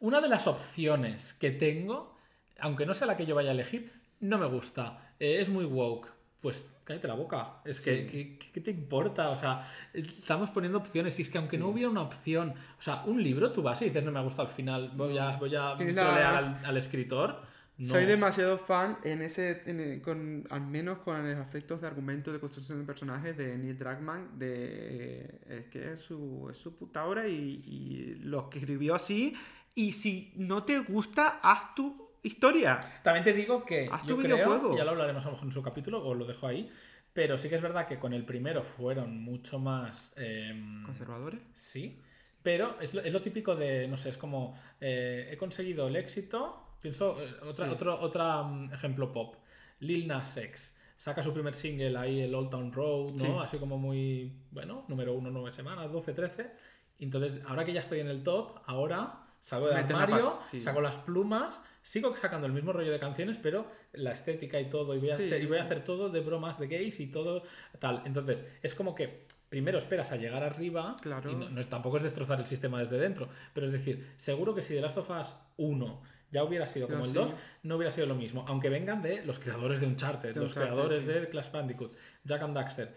una 0.00 0.20
de 0.20 0.28
las 0.28 0.46
opciones 0.48 1.32
que 1.34 1.52
tengo, 1.52 2.16
aunque 2.60 2.86
no 2.86 2.94
sea 2.94 3.06
la 3.06 3.16
que 3.16 3.26
yo 3.26 3.34
vaya 3.34 3.50
a 3.50 3.52
elegir, 3.52 3.92
no 4.20 4.38
me 4.38 4.46
gusta, 4.46 5.14
eh, 5.18 5.40
es 5.40 5.48
muy 5.48 5.64
woke. 5.64 6.08
Pues 6.40 6.72
cállate 6.84 7.06
la 7.06 7.14
boca. 7.14 7.60
Es 7.66 7.82
que, 7.82 8.06
¿qué, 8.06 8.38
qué- 8.38 8.50
qué 8.52 8.60
te 8.62 8.70
importa? 8.70 9.28
O 9.28 9.36
sea, 9.36 9.68
estamos 9.92 10.48
poniendo 10.50 10.78
opciones. 10.78 11.18
Y 11.18 11.22
es 11.22 11.28
que 11.28 11.36
aunque 11.36 11.58
no 11.58 11.68
hubiera 11.68 11.90
una 11.90 12.00
opción, 12.00 12.54
o 12.78 12.82
sea, 12.82 13.02
un 13.04 13.22
libro 13.22 13.52
tú 13.52 13.60
vas 13.62 13.82
y 13.82 13.86
dices 13.86 14.02
no 14.04 14.10
me 14.10 14.22
gusta 14.22 14.40
al 14.42 14.48
final, 14.48 14.90
voy 14.96 15.18
a, 15.18 15.36
voy 15.36 15.54
a 15.54 15.74
la- 15.74 15.74
trolear 15.76 16.34
al, 16.36 16.64
al 16.64 16.76
escritor. 16.78 17.42
No. 17.76 17.86
Soy 17.88 18.04
demasiado 18.06 18.56
fan 18.58 18.98
en 19.04 19.20
ese, 19.22 19.62
en 19.66 19.80
el- 19.80 20.00
con, 20.02 20.46
al 20.48 20.62
menos 20.62 20.98
con 21.00 21.22
los 21.30 21.46
efectos 21.46 21.82
de 21.82 21.86
argumento 21.88 22.32
de 22.32 22.40
construcción 22.40 22.78
de 22.78 22.84
personajes 22.86 23.36
de 23.36 23.58
Neil 23.58 23.78
Druckmann, 23.78 24.38
de, 24.38 25.40
es 25.46 25.66
que 25.66 25.92
es 25.92 26.00
su, 26.00 26.48
es 26.50 26.56
su 26.56 26.74
puta 26.76 27.04
obra 27.04 27.28
y, 27.28 27.62
y 27.66 28.14
lo 28.22 28.48
que 28.48 28.58
escribió 28.60 28.94
así. 28.94 29.34
Y 29.74 29.92
si 29.92 30.32
no 30.36 30.62
te 30.64 30.78
gusta, 30.80 31.40
haz 31.42 31.74
tu 31.74 32.09
historia. 32.22 32.80
También 33.02 33.24
te 33.24 33.32
digo 33.32 33.64
que 33.64 33.88
Haz 33.90 34.02
yo 34.02 34.16
tu 34.16 34.22
creo, 34.22 34.36
videojuego. 34.36 34.76
ya 34.76 34.84
lo 34.84 34.90
hablaremos 34.90 35.22
a 35.24 35.26
lo 35.26 35.32
mejor 35.32 35.46
en 35.48 35.52
su 35.52 35.62
capítulo, 35.62 36.04
o 36.04 36.14
lo 36.14 36.24
dejo 36.24 36.46
ahí, 36.46 36.70
pero 37.12 37.36
sí 37.38 37.48
que 37.48 37.56
es 37.56 37.62
verdad 37.62 37.86
que 37.86 37.98
con 37.98 38.12
el 38.12 38.24
primero 38.24 38.62
fueron 38.62 39.20
mucho 39.22 39.58
más... 39.58 40.14
em, 40.16 40.84
¿Conservadores? 40.84 41.40
sí, 41.54 42.00
pero 42.42 42.76
es 42.80 42.94
lo, 42.94 43.02
es 43.02 43.12
lo 43.12 43.20
típico 43.20 43.54
de, 43.54 43.86
no 43.88 43.96
sé, 43.96 44.08
es 44.10 44.16
como, 44.16 44.58
eh, 44.80 45.28
he 45.30 45.36
conseguido 45.36 45.88
el 45.88 45.96
éxito, 45.96 46.76
pienso, 46.80 47.20
eh, 47.22 47.34
otra, 47.42 47.66
Sí. 47.66 47.72
otro 47.72 48.00
otro, 48.00 48.44
mm, 48.44 48.72
ejemplo 48.72 49.12
pop, 49.12 49.36
Lil 49.80 50.06
Nas 50.08 50.36
X. 50.36 50.76
Saca 50.96 51.22
su 51.22 51.32
primer 51.32 51.54
single 51.54 51.96
ahí, 51.96 52.20
el 52.20 52.34
Old 52.34 52.50
Town 52.50 52.72
Road, 52.72 53.12
¿no? 53.12 53.18
Sí. 53.18 53.26
Así 53.42 53.56
como 53.58 53.78
muy, 53.78 54.32
bueno, 54.50 54.84
número 54.88 55.14
uno, 55.14 55.30
nueve 55.30 55.50
semanas, 55.50 55.90
12, 55.92 56.12
13. 56.12 56.50
Y 56.98 57.04
entonces, 57.04 57.40
ahora 57.46 57.64
que 57.64 57.72
ya 57.72 57.80
estoy 57.80 58.00
en 58.00 58.08
el 58.08 58.22
top, 58.22 58.58
ahora 58.66 59.22
salgo 59.40 59.68
del 59.68 59.76
Mete 59.78 59.94
la 59.94 60.02
armario, 60.02 60.38
sí. 60.42 60.60
saco 60.60 60.82
las 60.82 60.98
plumas, 60.98 61.62
sigo 61.82 62.16
sacando 62.16 62.46
el 62.46 62.52
mismo 62.52 62.72
rollo 62.72 62.90
de 62.92 62.98
canciones, 62.98 63.38
pero 63.42 63.66
la 63.92 64.12
estética 64.12 64.60
y 64.60 64.68
todo, 64.68 64.94
y 64.94 64.98
voy 64.98 65.10
a, 65.10 65.16
Sí. 65.16 65.24
hacer, 65.24 65.42
y 65.42 65.46
voy 65.46 65.58
a 65.58 65.62
hacer 65.62 65.84
todo 65.84 66.08
de 66.10 66.20
bromas 66.20 66.58
de 66.58 66.68
gays 66.68 67.00
y 67.00 67.06
todo 67.08 67.42
tal. 67.78 68.02
Entonces, 68.04 68.46
es 68.62 68.74
como 68.74 68.94
que 68.94 69.24
primero 69.48 69.78
esperas 69.78 70.12
a 70.12 70.16
llegar 70.16 70.42
arriba, 70.44 70.96
Claro. 71.00 71.30
y 71.32 71.34
no, 71.34 71.64
tampoco 71.66 71.96
es 71.96 72.02
destrozar 72.04 72.38
el 72.38 72.46
sistema 72.46 72.78
desde 72.78 72.98
dentro, 72.98 73.28
pero 73.54 73.66
es 73.66 73.72
decir, 73.72 74.12
seguro 74.16 74.54
que 74.54 74.62
si 74.62 74.74
The 74.74 74.80
Last 74.80 74.98
of 74.98 75.10
Us 75.10 75.34
1 75.56 76.02
ya 76.30 76.44
hubiera 76.44 76.66
sido 76.68 76.86
Sí, 76.86 76.92
como 76.92 77.04
el 77.04 77.10
sí. 77.10 77.16
2, 77.16 77.34
no 77.64 77.74
hubiera 77.76 77.90
sido 77.90 78.06
lo 78.06 78.14
mismo, 78.14 78.44
aunque 78.46 78.68
vengan 78.68 79.02
de 79.02 79.24
los 79.24 79.40
creadores 79.40 79.80
de 79.80 79.86
Uncharted, 79.86 80.34
De 80.34 80.40
los 80.40 80.52
Uncharted, 80.52 80.70
creadores 80.72 81.06
de 81.06 81.28
Clash 81.28 81.50
Bandicoot, 81.50 81.92
Jack 82.22 82.42
and 82.42 82.54
Daxter. 82.54 82.94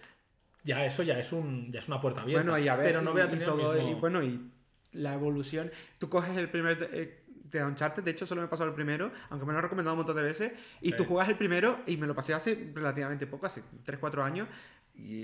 Ya 0.64 0.86
eso 0.86 1.02
ya 1.04 1.18
es 1.20 1.34
un 1.34 1.72
ya 1.72 1.80
es 1.80 1.88
una 1.88 2.00
puerta 2.00 2.22
abierta. 2.22 2.44
Bueno, 2.44 2.64
y 2.64 2.68
a 2.68 2.76
ver, 2.76 2.86
pero 2.86 3.02
no 3.02 3.10
y- 3.10 3.14
voy 3.14 3.22
a 3.22 3.26
y 3.26 3.30
tener 3.30 3.46
todo, 3.46 3.74
mismo- 3.74 3.90
y 3.90 3.94
bueno, 3.96 4.24
y 4.24 4.50
la 4.92 5.16
evolución. 5.16 5.72
Tú 5.98 6.08
coges 6.10 6.38
el 6.38 6.50
primer 6.50 6.88
eh, 6.94 7.23
de 7.60 7.66
Uncharted, 7.66 8.04
de 8.04 8.12
hecho 8.12 8.26
solo 8.26 8.42
me 8.42 8.46
he 8.48 8.50
pasado 8.50 8.70
el 8.70 8.76
primero, 8.76 9.12
aunque 9.30 9.46
me 9.46 9.54
lo 9.54 9.60
he 9.60 9.62
recomendado 9.62 9.94
un 9.94 10.00
montón 10.00 10.16
de 10.16 10.24
veces, 10.24 10.52
y 10.82 10.92
tú 10.94 11.04
Sí. 11.04 11.10
juegas 11.10 11.30
el 11.30 11.36
primero, 11.36 11.80
y 11.86 11.98
me 11.98 12.08
lo 12.08 12.16
pasé 12.16 12.34
hace 12.34 12.72
relativamente 12.74 13.28
poco, 13.28 13.46
hace 13.46 13.64
3-4 13.86 14.24
años, 14.24 14.48
y, 14.96 15.16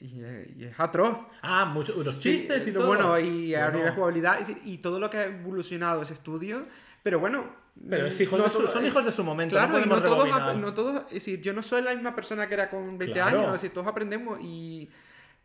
y- 0.00 0.54
y 0.58 0.64
es 0.64 0.78
atroz. 0.80 1.18
Ah, 1.42 1.64
mucho, 1.66 1.94
los 2.02 2.14
Sí, 2.16 2.32
chistes 2.38 2.66
y 2.66 2.70
eh, 2.70 2.72
todo. 2.72 2.86
Bueno, 2.86 3.18
y 3.18 3.54
a 3.54 3.60
Bueno. 3.64 3.72
nivel 3.78 3.90
de 3.90 3.94
jugabilidad, 3.96 4.38
decir, 4.38 4.58
y 4.64 4.78
todo 4.78 4.98
lo 5.00 5.10
que 5.10 5.18
ha 5.18 5.24
evolucionado 5.24 6.02
ese 6.02 6.14
estudio, 6.14 6.62
pero 7.02 7.18
bueno... 7.18 7.58
Pero 7.88 8.06
es 8.06 8.20
hijos 8.20 8.38
no 8.38 8.44
de 8.44 8.50
su- 8.50 8.66
son 8.66 8.84
hijos 8.84 9.04
de 9.04 9.12
su 9.12 9.24
momento, 9.24 9.54
Claro, 9.54 9.72
no 9.72 9.78
y 9.78 9.86
no 9.88 10.02
todos, 10.02 10.56
no 10.56 10.74
todos, 10.74 11.02
es 11.08 11.14
decir, 11.14 11.40
yo 11.40 11.52
no 11.54 11.62
soy 11.62 11.80
la 11.82 11.94
misma 11.94 12.14
persona 12.14 12.46
que 12.46 12.54
era 12.54 12.68
con 12.68 12.98
20 12.98 13.12
Claro. 13.12 13.38
años, 13.38 13.46
es 13.46 13.52
decir, 13.62 13.70
todos 13.72 13.86
aprendemos 13.86 14.38
y, 14.42 14.90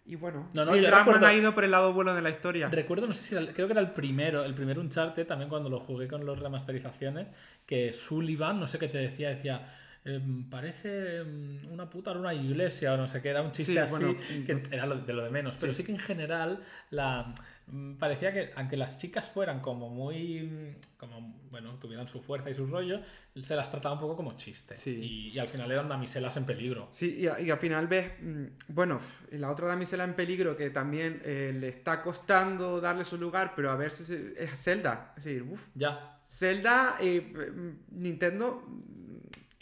y 0.07 0.15
bueno, 0.15 0.49
No, 0.53 0.65
no, 0.65 0.75
yo 0.75 0.89
recuerdo- 0.91 1.25
ha 1.25 1.33
ido 1.33 1.53
por 1.55 1.63
el 1.63 1.71
lado 1.71 1.91
bueno 1.93 2.13
de 2.13 2.21
la 2.21 2.29
historia. 2.29 2.69
Recuerdo, 2.69 3.07
no 3.07 3.13
sé 3.13 3.23
si 3.23 3.35
era, 3.35 3.51
creo 3.53 3.67
que 3.67 3.73
era 3.73 3.81
el 3.81 3.91
primero, 3.91 4.43
el 4.45 4.53
primer 4.53 4.77
Uncharted, 4.79 5.25
también 5.25 5.49
cuando 5.49 5.69
lo 5.69 5.79
jugué 5.79 6.07
con 6.07 6.25
las 6.25 6.37
remasterizaciones, 6.39 7.27
que 7.65 7.91
Sullivan, 7.91 8.59
no 8.59 8.67
sé 8.67 8.77
qué 8.79 8.87
te 8.87 8.99
decía, 8.99 9.29
decía, 9.29 9.67
em, 10.05 10.49
parece 10.49 11.17
em, 11.21 11.59
una 11.71 11.89
puta 11.89 12.11
en 12.11 12.17
una 12.19 12.33
iglesia 12.33 12.93
o 12.93 12.97
no 12.97 13.07
sé 13.07 13.21
qué, 13.21 13.29
era 13.29 13.41
un 13.41 13.51
chiste 13.51 13.73
Sí, 13.73 13.77
así, 13.79 13.91
bueno, 13.91 14.15
que 14.45 14.61
era 14.71 14.85
lo- 14.85 14.97
de 15.01 15.13
lo 15.13 15.23
de 15.23 15.31
menos, 15.31 15.57
pero 15.59 15.73
sí. 15.73 15.77
sí 15.81 15.85
que 15.85 15.91
en 15.93 15.97
general 15.99 16.63
la 16.91 17.33
mm, 17.67 17.95
parecía 17.95 18.31
que 18.31 18.51
aunque 18.55 18.77
las 18.77 18.99
chicas 18.99 19.27
fueran 19.31 19.59
como 19.59 19.89
muy, 19.89 20.43
mm, 20.43 20.97
como, 20.99 21.41
bueno, 21.49 21.79
tuvieran 21.79 22.07
su 22.07 22.21
fuerza 22.21 22.51
y 22.51 22.53
su 22.53 22.67
rollo, 22.67 23.01
se 23.41 23.55
las 23.55 23.71
trataba 23.71 23.95
un 23.95 24.01
poco 24.01 24.15
como 24.15 24.37
chiste. 24.37 24.75
Sí. 24.75 24.91
Y, 24.91 25.29
y 25.31 25.39
al 25.39 25.47
final 25.49 25.71
eran 25.71 25.87
damiselas 25.89 26.37
en 26.37 26.45
peligro. 26.45 26.87
Sí, 26.91 27.15
y, 27.21 27.27
a- 27.27 27.41
y 27.41 27.49
al 27.49 27.57
final 27.57 27.87
ves, 27.87 28.11
mm, 28.21 28.45
bueno, 28.67 28.99
la 29.31 29.49
otra 29.49 29.65
damisela 29.67 30.03
en 30.03 30.13
peligro 30.13 30.55
que 30.55 30.69
también 30.69 31.19
eh, 31.25 31.51
le 31.55 31.69
está 31.69 32.03
costando 32.03 32.79
darle 32.79 33.03
su 33.03 33.17
lugar, 33.17 33.53
pero 33.55 33.71
a 33.71 33.75
ver 33.75 33.91
si 33.91 34.05
se- 34.05 34.35
es 34.37 34.51
Zelda. 34.63 35.13
Es 35.17 35.23
decir, 35.23 35.41
uf, 35.41 35.61
Ya, 35.73 36.19
Zelda, 36.23 36.97
eh, 37.01 37.21
mm, 37.21 37.99
Nintendo, 38.03 38.63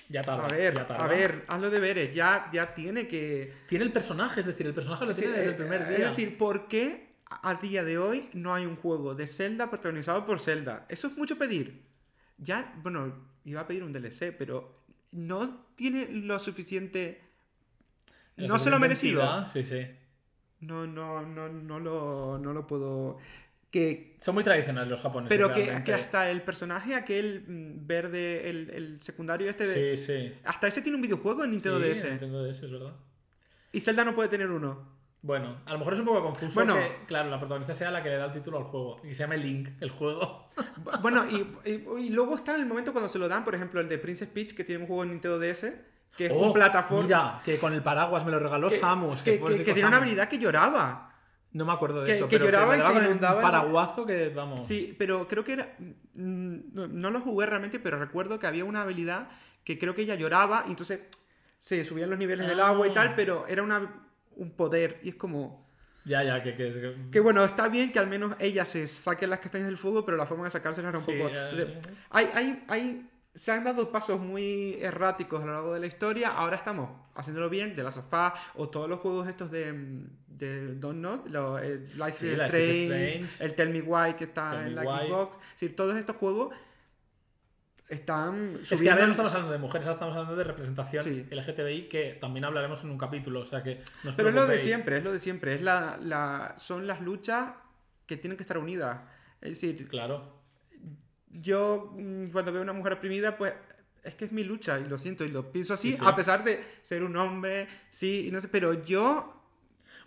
ya 0.09 0.21
tarda. 0.21 0.45
a 0.45 0.47
ver, 0.49 0.75
ya 0.75 0.87
tarda. 0.87 1.05
a 1.05 1.07
ver, 1.07 1.45
hazlo 1.47 1.69
deberes, 1.69 2.13
ya, 2.13 2.49
ya 2.51 2.73
tiene 2.73 3.07
que... 3.07 3.53
Tiene 3.67 3.85
el 3.85 3.91
personaje, 3.91 4.39
es 4.41 4.45
decir, 4.45 4.65
el 4.67 4.73
personaje 4.73 5.05
lo 5.05 5.11
Es 5.11 5.17
tiene 5.17 5.33
desde 5.33 5.47
el 5.49 5.53
eh, 5.53 5.57
primer 5.57 5.81
es 5.81 5.97
día. 5.97 6.07
decir, 6.09 6.37
¿por 6.37 6.67
qué 6.67 7.13
a 7.25 7.55
día 7.55 7.83
de 7.83 7.97
hoy 7.97 8.29
no 8.33 8.53
hay 8.53 8.65
un 8.65 8.75
juego 8.75 9.15
de 9.15 9.27
Zelda 9.27 9.69
protagonizado 9.69 10.25
por 10.25 10.39
Zelda? 10.39 10.85
Eso 10.89 11.07
es 11.07 11.17
mucho 11.17 11.37
pedir. 11.37 11.83
Ya, 12.37 12.73
bueno, 12.83 13.13
iba 13.45 13.61
a 13.61 13.67
pedir 13.67 13.83
un 13.83 13.93
DLC, 13.93 14.35
pero 14.37 14.83
no 15.11 15.65
tiene 15.75 16.07
lo 16.09 16.39
suficiente... 16.39 17.21
La 18.35 18.47
No 18.47 18.59
se 18.59 18.69
lo 18.69 18.77
ha 18.77 18.79
merecido. 18.79 19.47
Sí, 19.47 19.63
sí. 19.63 19.85
no, 20.61 20.87
no, 20.87 21.21
no, 21.21 21.49
no 21.49 21.79
lo, 21.79 22.39
no 22.39 22.53
lo 22.53 22.65
puedo. 22.65 23.17
Que, 23.73 24.15
Son 24.19 24.35
muy 24.35 24.43
tradicionales 24.43 24.87
los 24.87 24.99
japoneses. 25.01 25.35
pero 25.35 25.51
que, 25.51 25.83
que 25.83 25.95
hasta 25.95 26.29
el 26.29 26.43
personaje, 26.43 26.93
aquel 26.93 27.43
mm, 27.47 27.87
verde, 27.87 28.47
el, 28.47 28.69
el 28.69 29.01
secundario 29.01 29.49
este 29.49 29.65
de. 29.65 29.97
Sí, 29.97 30.05
sí. 30.05 30.33
Hasta 30.43 30.67
ese 30.67 30.83
tiene 30.83 30.95
un 30.95 31.01
videojuego 31.01 31.43
en 31.43 31.49
Nintendo 31.49 31.81
Sí, 31.81 31.89
DS. 31.89 32.03
Nintendo 32.11 32.43
DS, 32.43 32.61
es 32.61 32.71
verdad. 32.71 32.93
Y 33.71 33.79
Zelda 33.79 34.05
no 34.05 34.13
puede 34.13 34.29
tener 34.29 34.51
uno. 34.51 34.93
Bueno, 35.23 35.57
a 35.65 35.71
lo 35.73 35.79
mejor 35.79 35.93
es 35.93 35.99
un 36.01 36.05
poco 36.05 36.21
confuso 36.21 36.53
Bueno. 36.53 36.75
que, 36.75 37.05
claro, 37.07 37.31
la 37.31 37.39
protagonista 37.39 37.73
sea 37.73 37.89
la 37.89 38.03
que 38.03 38.09
le 38.09 38.17
da 38.17 38.25
el 38.25 38.33
título 38.33 38.59
al 38.59 38.65
juego. 38.65 39.01
Y 39.03 39.15
se 39.15 39.23
llame 39.23 39.37
Link, 39.37 39.69
el 39.81 39.89
juego. 39.89 40.49
Bu- 40.83 41.01
Bueno, 41.01 41.25
y, 41.27 41.37
y- 41.67 41.83
y 42.05 42.09
luego 42.11 42.35
está 42.35 42.55
el 42.55 42.67
momento 42.67 42.91
cuando 42.91 43.07
se 43.07 43.17
lo 43.17 43.27
dan, 43.27 43.43
por 43.43 43.55
ejemplo, 43.55 43.79
el 43.81 43.89
de 43.89 43.97
Princess 43.97 44.29
Peach, 44.29 44.53
que 44.53 44.63
tiene 44.63 44.81
un 44.81 44.87
juego 44.87 45.01
en 45.01 45.09
Nintendo 45.09 45.39
DS, 45.39 45.73
que 46.15 46.27
es 46.27 46.31
Oh, 46.31 46.45
un 46.45 46.53
plataforma. 46.53 47.03
Mira, 47.05 47.41
que 47.43 47.57
con 47.57 47.73
el 47.73 47.81
paraguas 47.81 48.23
me 48.23 48.29
lo 48.31 48.37
regaló 48.37 48.69
que, 48.69 48.75
Samus. 48.75 49.23
que, 49.23 49.39
que- 49.41 49.63
que 49.63 49.73
tiene 49.73 49.87
una 49.87 49.97
habilidad 49.97 50.27
que 50.29 50.37
lloraba. 50.37 51.09
No 51.53 51.65
me 51.65 51.71
acuerdo 51.73 52.01
de 52.01 52.07
que- 52.07 52.11
eso. 52.17 52.27
que 52.27 52.37
pero 52.37 52.45
lloraba 52.51 52.73
me 52.73 52.79
y 52.79 52.81
se 52.81 52.91
con 52.93 53.05
inundaba 53.05 53.35
el- 53.35 53.41
paraguazo 53.41 54.05
que, 54.05 54.29
vamos. 54.29 54.65
Sí, 54.65 54.95
pero 54.97 55.27
creo 55.27 55.43
que 55.43 55.53
era. 55.53 55.75
mm, 56.15 56.55
No, 56.73 56.87
no 56.87 57.11
lo 57.11 57.21
jugué 57.21 57.45
realmente, 57.45 57.79
pero 57.79 57.99
recuerdo 57.99 58.39
que 58.39 58.47
había 58.47 58.65
una 58.65 58.81
habilidad 58.81 59.29
que 59.63 59.77
creo 59.77 59.93
que 59.95 60.01
ella 60.01 60.15
lloraba 60.15 60.63
y 60.67 60.71
entonces 60.71 60.99
se 61.59 61.85
subían 61.85 62.09
los 62.09 62.19
niveles 62.19 62.47
del 62.47 62.59
agua 62.59 62.87
y 62.87 62.89
Ah. 62.89 62.93
tal, 62.93 63.15
pero 63.15 63.45
era 63.47 63.63
una, 63.63 64.03
un 64.35 64.51
poder 64.51 64.99
y 65.03 65.09
es 65.09 65.15
como. 65.15 65.63
Ya, 66.05 66.21
ya, 66.23 66.43
que... 66.43 66.55
que, 66.55 66.71
que- 66.73 66.95
Que 67.11 67.19
bueno, 67.21 67.45
está 67.45 67.69
bien 67.69 67.91
que 67.91 67.99
al 67.99 68.07
menos 68.07 68.35
ella 68.39 68.65
se 68.65 68.87
saque 68.87 69.25
las 69.25 69.39
castañas 69.39 69.67
del 69.67 69.77
fuego, 69.77 70.03
pero 70.03 70.17
la 70.17 70.25
forma 70.25 70.43
de 70.43 70.49
sacárselas 70.49 70.89
era 70.89 70.97
un 70.99 71.05
Sí, 71.05 71.13
poco. 71.13 71.31
hay, 72.09 72.29
hay, 72.33 72.63
hay, 72.67 73.09
se 73.35 73.51
han 73.51 73.63
dado 73.63 73.91
pasos 73.91 74.19
muy 74.19 74.75
erráticos 74.79 75.41
a 75.41 75.45
lo 75.45 75.53
largo 75.53 75.73
de 75.73 75.79
la 75.79 75.87
historia. 75.87 76.29
Ahora 76.29 76.55
estamos 76.55 76.89
haciéndolo 77.15 77.49
bien, 77.49 77.75
de 77.75 77.81
la 77.83 77.91
sofá 77.91 78.33
o 78.55 78.69
todos 78.69 78.87
los 78.87 78.99
juegos 78.99 79.27
estos 79.27 79.49
de, 79.49 79.73
mm, 79.73 80.07
de 80.27 80.75
Don't 80.75 80.99
Know, 80.99 81.23
lo- 81.27 81.57
el 81.57 81.83
Life 81.97 82.11
Sí, 82.11 82.27
is 82.27 82.33
Life 82.41 82.45
is 82.61 82.69
Strange, 82.69 83.09
Strange. 83.25 83.43
el 83.45 83.55
Tell 83.55 83.69
Me 83.69 83.81
Why 83.81 84.13
que 84.13 84.25
está 84.25 84.51
Tell 84.51 84.67
en 84.67 84.75
la. 84.75 84.83
Xbox. 84.83 85.37
Es 85.37 85.51
decir, 85.61 85.75
todos 85.75 85.95
estos 85.97 86.15
juegos 86.17 86.53
están 87.89 88.53
Es 88.61 88.69
que 88.69 88.77
subiendo. 88.77 88.91
ahora 88.93 89.05
no 89.07 89.11
estamos 89.11 89.31
hablando 89.33 89.51
de 89.51 89.59
mujeres, 89.59 89.87
ahora 89.87 89.93
estamos 89.93 90.13
hablando 90.15 90.35
de 90.35 90.43
representación 90.43 91.03
Sí. 91.03 91.27
LGTBI, 91.29 91.89
que 91.89 92.17
también 92.19 92.45
hablaremos 92.45 92.83
en 92.83 92.89
un 92.91 92.97
capítulo, 92.97 93.41
o 93.41 93.45
sea 93.45 93.61
que 93.61 93.81
no 94.03 94.09
os 94.11 94.15
Pero 94.15 94.29
es 94.29 94.35
lo 94.35 94.47
de 94.47 94.57
siempre, 94.57 94.97
es 94.97 95.03
lo 95.03 95.11
de 95.11 95.19
siempre. 95.19 95.53
Es 95.55 95.61
la, 95.61 95.97
la, 96.01 96.53
son 96.57 96.87
las 96.87 97.01
luchas 97.01 97.51
que 98.05 98.17
tienen 98.17 98.37
que 98.37 98.43
estar 98.43 98.57
unidas. 98.57 99.01
Es 99.41 99.49
decir, 99.61 99.87
Claro. 99.87 100.42
Yo 101.41 101.93
mm, 101.97 102.27
cuando 102.27 102.51
veo 102.51 102.61
a 102.61 102.63
una 102.63 102.73
mujer 102.73 102.93
oprimida, 102.93 103.37
pues 103.37 103.53
es 104.03 104.15
que 104.15 104.25
es 104.25 104.31
mi 104.31 104.43
lucha 104.43 104.79
y 104.79 104.85
lo 104.85 104.97
siento 104.97 105.23
y 105.23 105.29
lo 105.29 105.51
pienso 105.51 105.73
así, 105.73 105.91
Sí, 105.91 105.97
sí. 105.97 106.03
a 106.05 106.15
pesar 106.15 106.43
de 106.43 106.59
ser 106.81 107.03
un 107.03 107.15
hombre, 107.15 107.67
sí, 107.89 108.25
y 108.27 108.31
no 108.31 108.41
sé, 108.41 108.47
pero 108.49 108.83
yo 108.83 109.41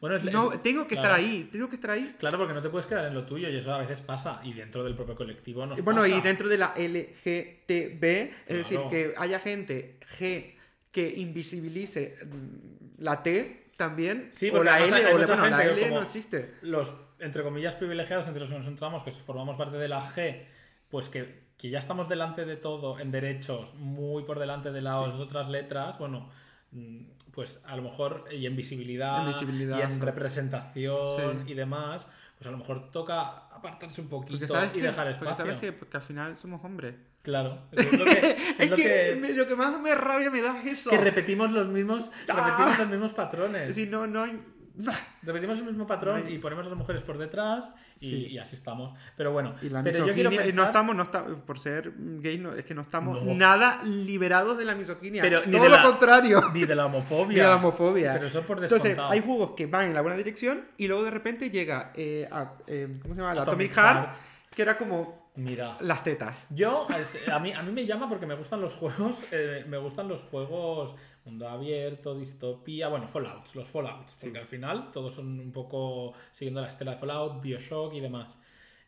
Bueno, 0.00 0.16
es, 0.16 0.24
no 0.24 0.52
es- 0.52 0.60
tengo 0.62 0.86
que 0.86 0.96
claro. 0.96 1.14
estar 1.14 1.18
ahí, 1.24 1.48
tengo 1.50 1.68
que 1.70 1.76
estar 1.76 1.90
ahí. 1.92 2.14
Claro, 2.18 2.36
porque 2.36 2.52
no 2.52 2.60
te 2.60 2.68
puedes 2.68 2.86
quedar 2.86 3.06
en 3.06 3.14
lo 3.14 3.24
tuyo 3.24 3.48
y 3.48 3.56
eso 3.56 3.72
a 3.72 3.78
veces 3.78 4.02
pasa. 4.02 4.40
Y 4.44 4.52
dentro 4.52 4.84
del 4.84 4.94
propio 4.94 5.14
colectivo 5.16 5.64
nos 5.64 5.82
bueno, 5.82 6.02
pasa. 6.02 6.14
y 6.14 6.20
dentro 6.20 6.48
de 6.48 6.58
la 6.58 6.74
LGTB, 6.76 8.30
es 8.46 8.56
decir, 8.58 8.80
que 8.90 9.14
haya 9.16 9.38
gente 9.40 9.98
G 10.18 10.54
que 10.92 11.08
invisibilice 11.16 12.16
mm, 12.24 13.02
la 13.02 13.22
T 13.22 13.64
también, 13.76 14.28
Sí, 14.32 14.48
o 14.50 14.62
la 14.62 14.78
L, 14.80 15.06
o 15.14 15.18
la, 15.18 15.26
bueno, 15.36 15.60
L 15.60 15.90
no 15.90 16.02
existe. 16.02 16.54
los, 16.62 16.94
entre 17.18 17.42
comillas, 17.42 17.74
privilegiados 17.76 18.26
entre 18.26 18.40
los 18.40 18.50
que 18.50 18.56
nos 18.58 18.66
entramos, 18.66 19.02
que 19.02 19.10
formamos 19.10 19.56
parte 19.56 19.76
de 19.76 19.88
la 19.88 20.00
G, 20.14 20.44
pues 20.90 21.08
que, 21.08 21.46
que 21.58 21.70
ya 21.70 21.78
estamos 21.78 22.08
delante 22.08 22.44
de 22.44 22.56
todo 22.56 22.98
en 22.98 23.10
derechos, 23.10 23.74
muy 23.74 24.24
por 24.24 24.38
delante 24.38 24.70
de 24.72 24.80
las 24.82 24.96
otras 25.14 25.48
letras, 25.48 25.98
bueno, 25.98 26.28
mm, 26.72 26.98
pues 27.32 27.60
a 27.66 27.76
lo 27.76 27.82
mejor 27.82 28.24
y 28.32 28.46
en 28.46 28.56
visibilidad, 28.56 29.20
En 29.20 29.26
visibilidad, 29.28 29.78
y 29.78 29.82
en 29.82 29.92
sí. 29.92 30.00
representación 30.00 31.44
Sí. 31.46 31.52
y 31.52 31.54
demás, 31.54 32.06
pues 32.38 32.46
a 32.46 32.50
lo 32.50 32.58
mejor 32.58 32.90
toca 32.90 33.46
apartarse 33.54 34.00
un 34.00 34.08
poquito 34.08 34.46
Porque 34.46 34.66
y 34.78 34.80
que, 34.80 34.86
dejar 34.86 35.04
porque 35.06 35.10
espacio. 35.12 35.44
sabes 35.44 35.60
que, 35.60 35.72
porque 35.72 35.96
al 35.96 36.02
final 36.02 36.36
somos 36.36 36.62
hombres. 36.64 36.94
Claro, 37.22 37.58
es 37.72 37.92
lo 37.98 38.04
que, 38.04 38.10
es 38.12 38.36
Es 38.60 38.70
lo 38.70 38.76
que, 38.76 38.82
que- 38.82 39.18
me- 39.20 39.32
lo 39.32 39.48
que 39.48 39.56
más 39.56 39.80
me 39.80 39.94
rabia 39.94 40.30
me 40.30 40.40
da 40.42 40.58
es 40.60 40.66
eso. 40.66 40.90
que 40.90 40.98
repetimos 40.98 41.50
los 41.52 41.66
mismos, 41.66 42.10
Ah. 42.28 42.34
repetimos 42.46 42.78
los 42.78 42.88
mismos 42.88 43.12
patrones. 43.14 43.62
Es 43.62 43.68
decir, 43.68 43.88
no, 43.90 44.06
no 44.06 44.22
hay... 44.22 44.40
Repetimos 45.22 45.58
el 45.58 45.64
mismo 45.64 45.86
patrón 45.86 46.20
No 46.20 46.26
hay- 46.26 46.34
y 46.34 46.38
ponemos 46.38 46.66
a 46.66 46.68
las 46.70 46.78
mujeres 46.78 47.02
por 47.02 47.18
detrás 47.18 47.70
y, 47.98 48.08
Sí. 48.10 48.26
y 48.28 48.38
así 48.38 48.54
estamos. 48.54 48.96
Pero 49.16 49.32
bueno, 49.32 49.54
Y 49.62 49.68
la 49.70 49.82
pero 49.82 49.98
yo 50.06 50.12
quiero 50.14 50.30
misoginia, 50.30 50.40
y 50.42 50.44
pensar... 50.48 50.56
no 50.56 50.64
estamos, 50.66 50.96
no 50.96 51.02
está- 51.04 51.24
por 51.24 51.58
ser 51.58 51.92
gay, 51.96 52.38
no, 52.38 52.52
es 52.54 52.64
que 52.64 52.74
no 52.74 52.82
estamos 52.82 53.22
No. 53.22 53.34
nada 53.34 53.82
liberados 53.84 54.58
de 54.58 54.64
la 54.64 54.74
misoginia. 54.74 55.22
Pero 55.22 55.44
ni 55.46 55.52
Todo 55.52 55.62
de 55.64 55.68
lo 55.70 55.76
la- 55.76 55.82
contrario. 55.82 56.42
Ni 56.52 56.64
de 56.66 56.74
la 56.76 56.86
homofobia. 56.86 57.26
Ni 57.28 57.34
de 57.34 57.42
la 57.42 57.56
homofobia. 57.56 58.12
Pero 58.14 58.26
eso 58.26 58.42
por 58.42 58.56
Entonces, 58.62 58.82
descontado. 58.90 59.12
hay 59.12 59.20
juegos 59.20 59.50
que 59.52 59.66
van 59.66 59.86
en 59.86 59.94
la 59.94 60.02
buena 60.02 60.16
dirección 60.16 60.66
y 60.76 60.86
luego 60.88 61.04
de 61.04 61.10
repente 61.10 61.50
llega 61.50 61.92
eh, 61.94 62.28
a, 62.30 62.52
eh, 62.66 62.98
¿cómo 63.02 63.14
se 63.14 63.20
llama? 63.20 63.34
La 63.34 63.42
Atomic 63.42 63.72
Atomic, 63.72 63.72
Heart, 63.74 64.06
Heart. 64.14 64.20
que 64.54 64.62
era 64.62 64.76
como 64.76 65.26
Mira, 65.36 65.76
las 65.80 66.02
tetas. 66.02 66.46
yo, 66.50 66.86
a 67.30 67.38
mí, 67.38 67.52
a 67.52 67.62
mí 67.62 67.70
me 67.72 67.84
llama 67.84 68.08
porque 68.08 68.24
me 68.26 68.34
gustan 68.34 68.60
los 68.62 68.72
juegos, 68.74 69.22
eh, 69.32 69.64
me 69.68 69.76
gustan 69.76 70.08
los 70.08 70.22
juegos 70.22 70.96
mundo 71.26 71.48
abierto, 71.48 72.14
distopía, 72.14 72.88
bueno, 72.88 73.06
Fallouts, 73.08 73.54
los 73.56 73.68
Fallouts, 73.68 74.16
porque 74.20 74.38
al 74.38 74.46
final 74.46 74.90
todos 74.92 75.14
son 75.14 75.38
un 75.38 75.52
poco 75.52 76.14
siguiendo 76.32 76.60
la 76.60 76.68
estela 76.68 76.92
de 76.92 76.96
Fallout, 76.98 77.42
Bioshock 77.42 77.94
y 77.94 78.00
demás. 78.00 78.34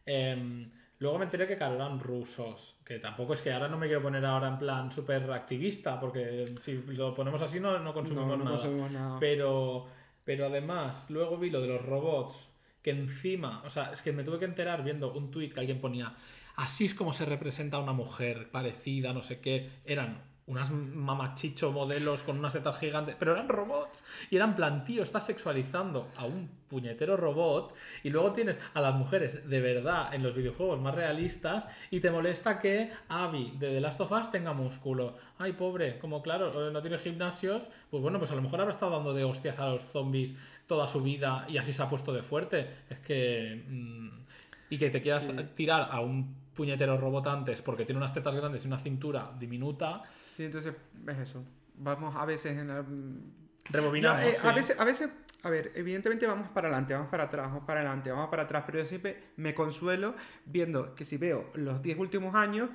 Em, 0.07 0.71
luego 0.99 1.19
me 1.19 1.25
enteré 1.25 1.47
que, 1.47 1.57
claro, 1.57 1.75
eran 1.75 2.01
rusos, 2.01 2.77
que 2.85 2.99
tampoco 2.99 3.35
es 3.35 3.43
que 3.43 3.53
ahora 3.53 3.69
no 3.69 3.77
me 3.79 3.87
quiero 3.87 4.03
poner 4.03 4.25
ahora 4.25 4.49
en 4.49 4.59
plan 4.59 4.91
súper 4.91 5.31
activista, 5.31 6.01
porque 6.01 6.55
si 6.61 6.75
lo 6.89 7.15
ponemos 7.15 7.43
así 7.43 7.61
no, 7.61 7.79
no 7.79 7.93
consumimos 7.93 8.29
No, 8.31 8.37
no 8.39 8.45
nada. 8.45 8.57
consumimos 8.57 8.91
nada. 8.91 9.19
Pero, 9.21 9.87
pero 10.25 10.47
además, 10.47 11.11
luego 11.11 11.37
vi 11.37 11.51
lo 11.51 11.61
de 11.61 11.69
los 11.69 11.85
robots, 11.85 12.49
que 12.83 12.91
encima, 12.91 13.63
o 13.65 13.71
sea, 13.71 13.93
es 13.93 14.01
que 14.03 14.13
me 14.13 14.25
tuve 14.25 14.39
que 14.39 14.45
enterar 14.47 14.83
viendo 14.85 15.13
un 15.13 15.31
tuit 15.31 15.53
que 15.53 15.61
alguien 15.61 15.81
ponía, 15.81 16.15
así 16.57 16.85
es 16.87 16.95
como 16.95 17.13
se 17.13 17.25
representa 17.25 17.77
a 17.77 17.81
una 17.81 17.93
mujer 17.93 18.51
parecida, 18.51 19.13
no 19.13 19.21
sé 19.21 19.41
qué, 19.41 19.71
eran 19.85 20.23
unas 20.49 20.71
mamachicho 20.71 21.71
modelos 21.73 22.23
con 22.23 22.39
unas 22.39 22.53
tetas 22.55 22.79
gigantes, 22.79 23.15
pero 23.19 23.33
eran 23.33 23.49
robots. 23.49 24.03
Y 24.31 24.37
eran 24.37 24.57
plan, 24.57 24.85
tío, 24.85 25.03
estás 25.03 25.27
sexualizando 25.27 26.09
a 26.17 26.25
un 26.25 26.49
puñetero 26.69 27.17
robot 27.17 27.75
y 28.03 28.11
luego 28.11 28.33
tienes 28.33 28.59
a 28.75 28.81
las 28.81 28.95
mujeres 28.95 29.49
de 29.49 29.61
verdad 29.61 30.13
en 30.15 30.23
los 30.23 30.35
videojuegos 30.35 30.81
más 30.81 30.95
realistas 30.95 31.69
y 31.91 32.01
te 32.01 32.11
molesta 32.11 32.59
que 32.59 32.91
Abby 33.09 33.53
de 33.59 33.69
The 33.71 33.81
Last 33.81 34.01
of 34.01 34.13
Us 34.13 34.31
tenga 34.31 34.53
músculo. 34.53 35.15
Ay, 35.39 35.53
pobre, 35.53 35.99
como 35.99 36.23
claro, 36.23 36.69
eh, 36.69 36.73
no 36.73 36.81
tiene 36.83 36.99
gimnasios, 36.99 37.63
pues 37.91 38.03
bueno, 38.03 38.19
pues 38.19 38.31
a 38.31 38.35
lo 38.35 38.43
mejor 38.43 38.61
habrá 38.61 38.73
estado 38.73 38.93
dando 38.93 39.15
de 39.15 39.25
hostias 39.25 39.59
a 39.59 39.67
los 39.69 39.83
zombies 39.83 40.35
toda 40.67 40.87
su 40.87 41.03
vida 41.03 41.47
y 41.49 41.57
así 41.59 41.73
se 41.73 41.83
ha 41.83 41.89
puesto 41.89 42.13
de 42.13 42.23
fuerte. 42.23 42.69
Es 42.91 42.99
que... 42.99 43.65
mm, 43.69 44.09
y 44.71 44.77
que 44.77 44.91
te 44.91 45.01
quieras 45.01 45.25
Sí. 45.25 45.33
tirar 45.55 45.89
a 45.91 46.01
un 46.01 46.37
puñetero 46.55 46.99
robot 46.99 47.27
antes 47.29 47.63
porque 47.63 47.87
tiene 47.87 47.99
unas 47.99 48.13
tetas 48.13 48.35
grandes 48.35 48.65
y 48.65 48.67
una 48.67 48.79
cintura 48.79 49.31
diminuta, 49.39 50.03
Sí, 50.39 50.45
entonces 50.45 50.73
es 51.09 51.19
eso. 51.19 51.45
Vamos 51.75 52.15
a 52.15 52.25
veces 52.25 52.57
en 52.57 52.69
la... 52.69 52.85
rebobinamos. 53.71 54.23
Yo, 54.23 54.29
eh, 54.29 54.37
a, 54.41 54.53
veces, 54.53 54.79
a 54.79 54.85
veces, 54.85 55.11
a 55.43 55.51
ver, 55.51 55.73
evidentemente 55.75 56.29
vamos 56.29 56.49
para 56.51 56.69
adelante, 56.69 56.95
vamos 56.95 57.09
para 57.09 57.25
atrás, 57.25 57.49
vamos 57.49 57.65
para 57.65 57.81
adelante, 57.81 58.13
vamos 58.13 58.29
para 58.29 58.45
atrás, 58.45 58.63
pero 58.65 58.79
yo 58.79 58.85
siempre 58.85 59.21
me 59.35 59.53
consuelo 59.53 60.15
viendo 60.47 60.95
que 60.95 61.05
si 61.05 61.17
veo 61.17 61.51
los 61.55 61.83
10 61.83 61.99
últimos 61.99 62.37
años, 62.37 62.71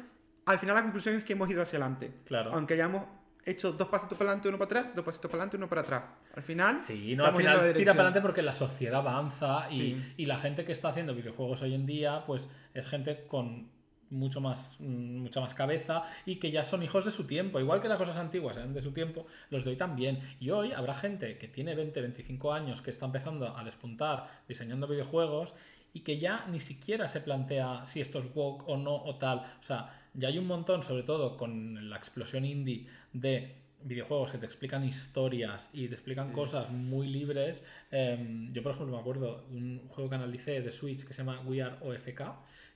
al 0.45 0.59
final 0.59 0.75
la 0.75 0.81
conclusión 0.81 1.15
es 1.15 1.23
que 1.23 1.31
hemos 1.31 1.49
ido 1.49 1.61
hacia 1.61 1.79
adelante. 1.79 2.11
Claro. 2.25 2.51
Aunque 2.51 2.73
hayamos 2.73 3.05
hecho 3.45 3.71
dos 3.71 3.87
pasitos 3.87 4.17
para 4.17 4.31
adelante, 4.31 4.49
uno 4.49 4.57
para 4.57 4.81
atrás, 4.81 4.95
dos 4.95 5.05
pasitos 5.05 5.31
para 5.31 5.43
adelante, 5.43 5.55
uno 5.55 5.69
para 5.69 5.81
atrás. 5.83 6.03
Al 6.35 6.43
final, 6.43 6.81
Sí, 6.81 7.15
no, 7.15 7.25
al 7.25 7.33
final 7.33 7.73
tira 7.75 7.93
para 7.93 8.01
adelante 8.09 8.19
porque 8.19 8.41
la 8.41 8.53
sociedad 8.55 8.99
avanza 8.99 9.71
y, 9.71 9.75
Sí. 9.77 10.13
y 10.17 10.25
la 10.25 10.37
gente 10.37 10.65
que 10.65 10.73
está 10.73 10.89
haciendo 10.89 11.15
videojuegos 11.15 11.61
hoy 11.61 11.75
en 11.75 11.85
día, 11.85 12.25
pues 12.25 12.49
es 12.73 12.85
gente 12.85 13.25
con 13.25 13.71
mucho 14.13 14.39
más, 14.39 14.77
mm, 14.79 15.21
mucha 15.21 15.41
más 15.41 15.53
cabeza 15.53 16.03
y 16.25 16.37
que 16.37 16.51
ya 16.51 16.63
son 16.63 16.83
hijos 16.83 17.05
de 17.05 17.11
su 17.11 17.27
tiempo. 17.27 17.59
Igual 17.59 17.81
que 17.81 17.87
las 17.87 17.97
cosas 17.97 18.17
antiguas 18.17 18.57
eran 18.57 18.73
de 18.73 18.81
su 18.81 18.91
tiempo, 18.91 19.25
los 19.49 19.63
de 19.63 19.71
hoy 19.71 19.75
también. 19.75 20.21
Y 20.39 20.49
hoy 20.51 20.71
habrá 20.71 20.95
gente 20.95 21.37
que 21.37 21.47
tiene 21.47 21.75
20, 21.75 21.99
25 22.01 22.53
años 22.53 22.81
que 22.81 22.91
está 22.91 23.05
empezando 23.05 23.57
a 23.57 23.63
despuntar 23.63 24.43
diseñando 24.47 24.87
videojuegos 24.87 25.53
y 25.93 26.01
que 26.01 26.17
ya 26.17 26.45
ni 26.47 26.59
siquiera 26.59 27.07
se 27.07 27.21
plantea 27.21 27.85
si 27.85 28.01
esto 28.01 28.19
es 28.19 28.25
woke 28.33 28.67
o 28.67 28.77
no 28.77 28.95
o 28.95 29.17
tal. 29.17 29.39
O 29.59 29.63
sea, 29.63 30.01
ya 30.13 30.27
hay 30.27 30.37
un 30.37 30.47
montón, 30.47 30.83
sobre 30.83 31.03
todo 31.03 31.37
con 31.37 31.89
la 31.89 31.97
explosión 31.97 32.45
indie 32.45 32.87
de 33.13 33.63
videojuegos 33.83 34.31
que 34.31 34.37
te 34.37 34.45
explican 34.45 34.83
historias 34.85 35.69
y 35.73 35.87
te 35.87 35.93
explican 35.93 36.31
cosas 36.31 36.71
muy 36.71 37.07
libres. 37.07 37.63
Em, 37.91 38.51
yo, 38.53 38.63
por 38.63 38.73
ejemplo, 38.73 38.95
me 38.95 39.01
acuerdo 39.01 39.45
de 39.49 39.57
un 39.57 39.87
juego 39.89 40.09
que 40.09 40.15
analicé 40.15 40.61
de 40.61 40.71
Switch 40.71 41.05
que 41.05 41.13
se 41.13 41.19
llama 41.19 41.41
We 41.41 41.61
Are 41.61 41.77
OFK, 41.81 42.21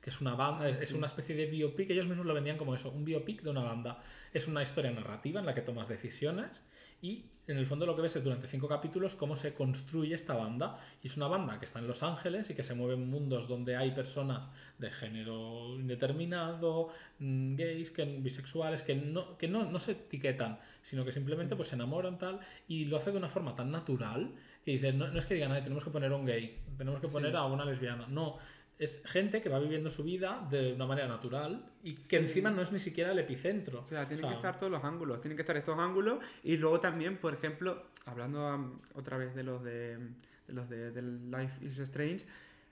que 0.01 0.09
es 0.09 0.21
una 0.21 0.35
banda, 0.35 0.69
es, 0.69 0.81
es 0.81 0.91
una 0.93 1.07
especie 1.07 1.35
de 1.35 1.47
biopic, 1.47 1.89
ellos 1.89 2.07
mismos 2.07 2.25
lo 2.25 2.33
vendían 2.33 2.57
como 2.57 2.73
eso, 2.75 2.91
un 2.91 3.05
biopic 3.05 3.41
de 3.41 3.49
una 3.49 3.63
banda. 3.63 4.01
Es 4.33 4.47
una 4.47 4.63
historia 4.63 4.91
narrativa 4.91 5.39
en 5.39 5.45
la 5.45 5.55
que 5.55 5.61
tomas 5.61 5.87
decisiones 5.87 6.63
y 7.01 7.25
en 7.47 7.57
el 7.57 7.65
fondo 7.65 7.85
lo 7.85 7.95
que 7.95 8.01
ves 8.01 8.15
es 8.15 8.23
durante 8.23 8.45
cinco 8.47 8.67
capítulos 8.67 9.15
cómo 9.15 9.35
se 9.37 9.53
construye 9.53 10.13
esta 10.13 10.33
banda. 10.33 10.79
Y 11.01 11.07
es 11.07 11.15
una 11.15 11.27
banda 11.27 11.59
que 11.59 11.65
está 11.65 11.79
en 11.79 11.87
Los 11.87 12.03
Ángeles 12.03 12.49
y 12.49 12.55
que 12.55 12.63
se 12.63 12.73
mueve 12.73 12.95
en 12.95 13.09
mundos 13.09 13.47
donde 13.47 13.77
hay 13.77 13.91
personas 13.91 14.51
de 14.77 14.91
género 14.91 15.79
indeterminado, 15.79 16.89
mm, 17.19 17.55
gays, 17.55 17.91
que, 17.91 18.03
bisexuales, 18.03 18.81
que, 18.81 18.95
no, 18.95 19.37
que 19.37 19.47
no, 19.47 19.63
no 19.71 19.79
se 19.79 19.93
etiquetan, 19.93 20.59
sino 20.81 21.05
que 21.05 21.13
simplemente 21.13 21.55
pues, 21.55 21.69
se 21.69 21.75
enamoran 21.75 22.17
tal 22.17 22.39
y 22.67 22.85
lo 22.85 22.97
hace 22.97 23.11
de 23.11 23.17
una 23.17 23.29
forma 23.29 23.55
tan 23.55 23.71
natural 23.71 24.33
que 24.65 24.71
dices, 24.71 24.93
no, 24.93 25.07
no 25.07 25.17
es 25.17 25.25
que 25.25 25.35
digan, 25.35 25.53
"Ay, 25.53 25.61
tenemos 25.61 25.85
que 25.85 25.91
poner 25.91 26.11
un 26.11 26.25
gay, 26.25 26.59
tenemos 26.77 26.99
que 26.99 27.07
poner 27.07 27.33
a 27.37 27.45
una 27.45 27.63
lesbiana. 27.63 28.07
No, 28.07 28.39
es 28.79 29.01
gente 29.05 29.41
que 29.41 29.49
va 29.49 29.57
viviendo 29.59 29.89
su 29.89 30.03
vida 30.03 30.47
de 30.51 30.73
una 30.73 30.85
manera 30.85 31.07
natural 31.07 31.65
y 31.83 31.93
que 31.95 32.03
Sí. 32.05 32.15
encima 32.17 32.51
no 32.51 32.61
es 32.61 32.71
ni 32.71 32.79
siquiera 32.79 33.11
el 33.11 33.19
epicentro. 33.19 33.81
O 33.81 33.85
sea, 33.87 34.07
tienen 34.07 34.25
O 34.25 34.27
que 34.27 34.33
sea, 34.33 34.37
estar 34.37 34.57
todos 34.57 34.71
los 34.71 34.83
ángulos, 34.83 35.19
tienen 35.21 35.35
que 35.35 35.41
estar 35.41 35.57
estos 35.57 35.77
ángulos 35.79 36.19
y 36.43 36.57
luego 36.57 36.79
también, 36.79 37.17
por 37.17 37.33
ejemplo, 37.33 37.83
hablando 38.05 38.53
um, 38.55 38.79
otra 38.93 39.17
vez 39.17 39.33
de 39.33 39.43
los 39.43 39.63
de, 39.63 39.97
de 39.97 40.53
los 40.53 40.69
de, 40.69 40.91
del 40.91 41.31
Life 41.31 41.65
is 41.65 41.79
Strange, 41.79 42.25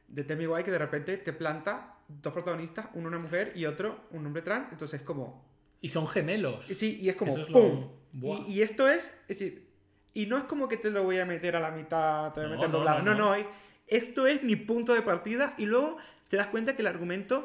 de 0.07 0.23
Tell 0.23 0.47
Guay 0.47 0.63
que 0.63 0.69
de 0.71 0.77
repente 0.77 1.17
te 1.17 1.33
planta 1.33 1.95
dos 2.07 2.31
protagonistas, 2.33 2.87
uno 2.93 3.07
una 3.07 3.17
mujer 3.17 3.51
y 3.55 3.65
otro 3.65 4.01
un 4.11 4.25
hombre 4.27 4.43
trans, 4.43 4.71
entonces 4.71 4.99
es 5.01 5.05
como 5.05 5.43
Y 5.81 5.89
son 5.89 6.07
gemelos. 6.07 6.65
sí, 6.65 6.99
y 7.01 7.09
es 7.09 7.15
como 7.15 7.35
es 7.35 7.49
lo- 7.49 7.53
¡pum! 7.59 7.87
Buah. 8.13 8.41
Y, 8.47 8.53
y 8.53 8.61
esto 8.61 8.87
es, 8.87 9.05
es 9.27 9.39
decir, 9.39 9.67
y 10.13 10.27
no 10.27 10.37
es 10.37 10.43
como 10.43 10.67
que 10.69 10.77
te 10.77 10.91
lo 10.91 11.03
voy 11.03 11.17
a 11.19 11.25
meter 11.25 11.55
a 11.55 11.59
la 11.59 11.71
mitad, 11.71 12.31
te 12.31 12.41
voy 12.41 12.45
a 12.45 12.49
No, 12.49 12.55
meter 12.57 12.69
no, 12.71 12.77
doblado, 12.77 12.99
no, 12.99 13.11
no, 13.13 13.17
no. 13.17 13.25
no, 13.29 13.35
es- 13.35 13.47
esto 13.87 14.27
es 14.27 14.43
mi 14.43 14.55
punto 14.55 14.93
de 14.93 15.01
partida 15.01 15.53
y 15.57 15.65
luego 15.65 15.97
te 16.29 16.37
das 16.37 16.47
cuenta 16.47 16.75
que 16.75 16.81
el 16.81 16.87
argumento 16.87 17.43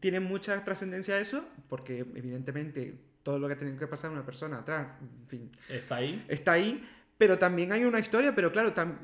tiene 0.00 0.20
mucha 0.20 0.64
trascendencia 0.64 1.14
a 1.16 1.18
eso, 1.20 1.44
porque 1.68 1.98
evidentemente 2.00 2.94
todo 3.22 3.38
lo 3.38 3.48
que 3.48 3.56
tiene 3.56 3.76
que 3.78 3.86
pasar 3.86 4.10
a 4.10 4.14
una 4.14 4.24
persona 4.26 4.64
trans, 4.64 4.88
en 5.00 5.28
fin, 5.28 5.50
Está 5.68 5.96
ahí. 5.96 6.24
está 6.28 6.52
ahí, 6.52 6.86
pero 7.16 7.38
también 7.38 7.72
hay 7.72 7.84
una 7.84 7.98
historia, 8.00 8.34
pero 8.34 8.52
claro, 8.52 8.74
tam- 8.74 8.98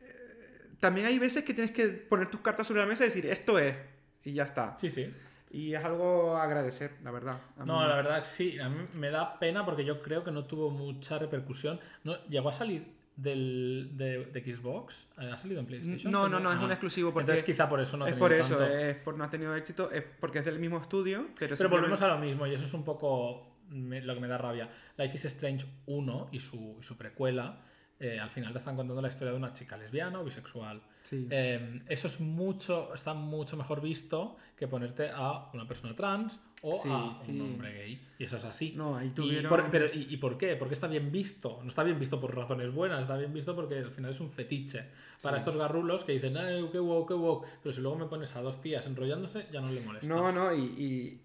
eh, 0.00 0.70
también 0.80 1.06
hay 1.06 1.18
veces 1.18 1.44
que 1.44 1.54
tienes 1.54 1.72
que 1.72 1.88
poner 1.88 2.30
tus 2.30 2.40
cartas 2.40 2.66
sobre 2.66 2.80
la 2.80 2.86
mesa 2.86 3.04
y 3.04 3.08
decir, 3.08 3.26
esto 3.26 3.58
es, 3.58 3.74
y 4.22 4.32
ya 4.32 4.44
está. 4.44 4.76
Sí, 4.76 4.90
sí. 4.90 5.12
Y 5.50 5.72
es 5.74 5.84
algo 5.84 6.36
a 6.36 6.42
agradecer, 6.42 6.90
la 7.04 7.10
verdad. 7.12 7.40
A 7.56 7.64
No, 7.64 7.80
mí- 7.80 7.88
la 7.88 7.94
verdad 7.96 8.24
sí, 8.26 8.58
a 8.58 8.68
mí 8.68 8.86
me 8.94 9.10
da 9.10 9.38
pena 9.38 9.64
porque 9.64 9.84
yo 9.84 10.02
creo 10.02 10.24
que 10.24 10.32
no 10.32 10.44
tuvo 10.46 10.70
mucha 10.70 11.18
repercusión. 11.18 11.78
No, 12.02 12.16
llegó 12.26 12.48
a 12.48 12.52
salir 12.52 12.86
del, 13.16 13.90
de, 13.94 14.24
de 14.26 14.54
Xbox, 14.54 15.06
Eh, 15.18 15.30
ha 15.32 15.36
salido 15.36 15.60
en 15.60 15.66
PlayStation. 15.66 16.10
No, 16.12 16.28
no, 16.28 16.40
no, 16.40 16.52
es 16.52 16.58
Ah. 16.58 16.64
un 16.64 16.70
exclusivo 16.72 17.12
porque 17.12 17.30
Entonces 17.30 17.44
quizá 17.44 17.68
por 17.68 17.80
eso 17.80 17.96
no 17.96 18.04
ha 18.04 18.08
es 18.08 18.14
tenido 18.14 18.24
por 18.28 18.32
eso, 18.32 18.64
es 18.64 18.96
por 18.96 19.16
no 19.16 19.24
ha 19.24 19.30
tenido 19.30 19.54
éxito, 19.54 19.90
es 19.92 20.02
porque 20.20 20.40
es 20.40 20.44
del 20.44 20.58
mismo 20.58 20.78
estudio, 20.80 21.28
pero, 21.38 21.54
Pero 21.56 21.68
volvemos 21.68 22.00
a 22.02 22.08
lo 22.08 22.18
mismo 22.18 22.46
y 22.46 22.54
eso 22.54 22.64
es 22.64 22.74
un 22.74 22.84
poco 22.84 23.56
me- 23.68 24.02
lo 24.02 24.14
que 24.14 24.20
me 24.20 24.28
da 24.28 24.36
rabia. 24.38 24.68
Life 24.98 25.14
is 25.14 25.24
Strange 25.26 25.64
1 25.86 26.28
y 26.32 26.40
su, 26.40 26.76
y 26.80 26.82
su 26.82 26.96
precuela, 26.96 27.60
eh, 28.00 28.18
al 28.18 28.30
final 28.30 28.52
te 28.52 28.58
están 28.58 28.76
contando 28.76 29.00
la 29.00 29.08
historia 29.08 29.30
de 29.32 29.38
una 29.38 29.52
chica 29.52 29.76
lesbiana 29.76 30.20
o 30.20 30.24
bisexual. 30.24 30.82
Sí. 31.04 31.26
Eh, 31.30 31.82
eso 31.88 32.06
es 32.08 32.18
mucho, 32.20 32.92
está 32.94 33.12
mucho 33.14 33.56
mejor 33.56 33.80
visto 33.80 34.36
que 34.56 34.66
ponerte 34.66 35.10
a 35.12 35.50
una 35.52 35.66
persona 35.68 35.94
trans 35.94 36.40
o 36.62 36.74
Sí, 36.74 36.88
a 36.90 37.12
sí. 37.14 37.32
un 37.32 37.42
hombre 37.52 37.72
gay. 37.72 38.08
Y 38.18 38.24
eso 38.24 38.36
es 38.38 38.44
así. 38.44 38.72
No, 38.74 38.96
ahí 38.96 39.08
Y 39.08 39.10
tuvieron... 39.10 39.48
por, 39.50 39.70
pero, 39.70 39.86
¿y, 39.92 40.06
y 40.12 40.16
por 40.16 40.38
qué? 40.38 40.56
Porque 40.56 40.74
está 40.74 40.86
bien 40.86 41.12
visto. 41.12 41.58
No 41.62 41.68
está 41.68 41.82
bien 41.82 41.98
visto 41.98 42.18
por 42.20 42.34
razones 42.34 42.72
buenas, 42.72 43.02
está 43.02 43.16
bien 43.18 43.32
visto 43.34 43.54
porque 43.54 43.78
al 43.78 43.90
final 43.92 44.12
es 44.12 44.20
un 44.20 44.30
fetiche. 44.30 44.88
Para 45.22 45.36
estos 45.36 45.56
garrulos 45.56 46.04
que 46.04 46.12
dicen, 46.12 46.36
¡ay, 46.38 46.66
qué 46.72 46.78
wow, 46.78 47.04
qué 47.06 47.14
wow! 47.14 47.42
Pero 47.62 47.72
si 47.72 47.80
luego 47.82 47.96
me 47.98 48.06
pones 48.06 48.34
a 48.34 48.40
dos 48.42 48.60
tías 48.60 48.86
enrollándose, 48.86 49.46
ya 49.52 49.60
no 49.60 49.70
le 49.70 49.80
molesta. 49.82 50.08
No, 50.08 50.32
no, 50.32 50.54
y... 50.54 50.60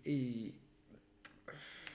y- 0.06 0.10
y- 0.12 0.56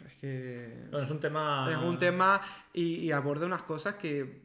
Es 0.07 0.15
que... 0.17 0.87
Bueno, 0.91 1.05
es 1.05 1.11
un 1.11 1.21
tema. 1.21 1.69
Es 1.71 1.77
un 1.79 1.99
tema 1.99 2.41
y, 2.73 2.97
y 2.97 3.13
aborda 3.13 3.47
unas 3.47 3.63
cosas 3.63 3.95
que... 3.97 4.44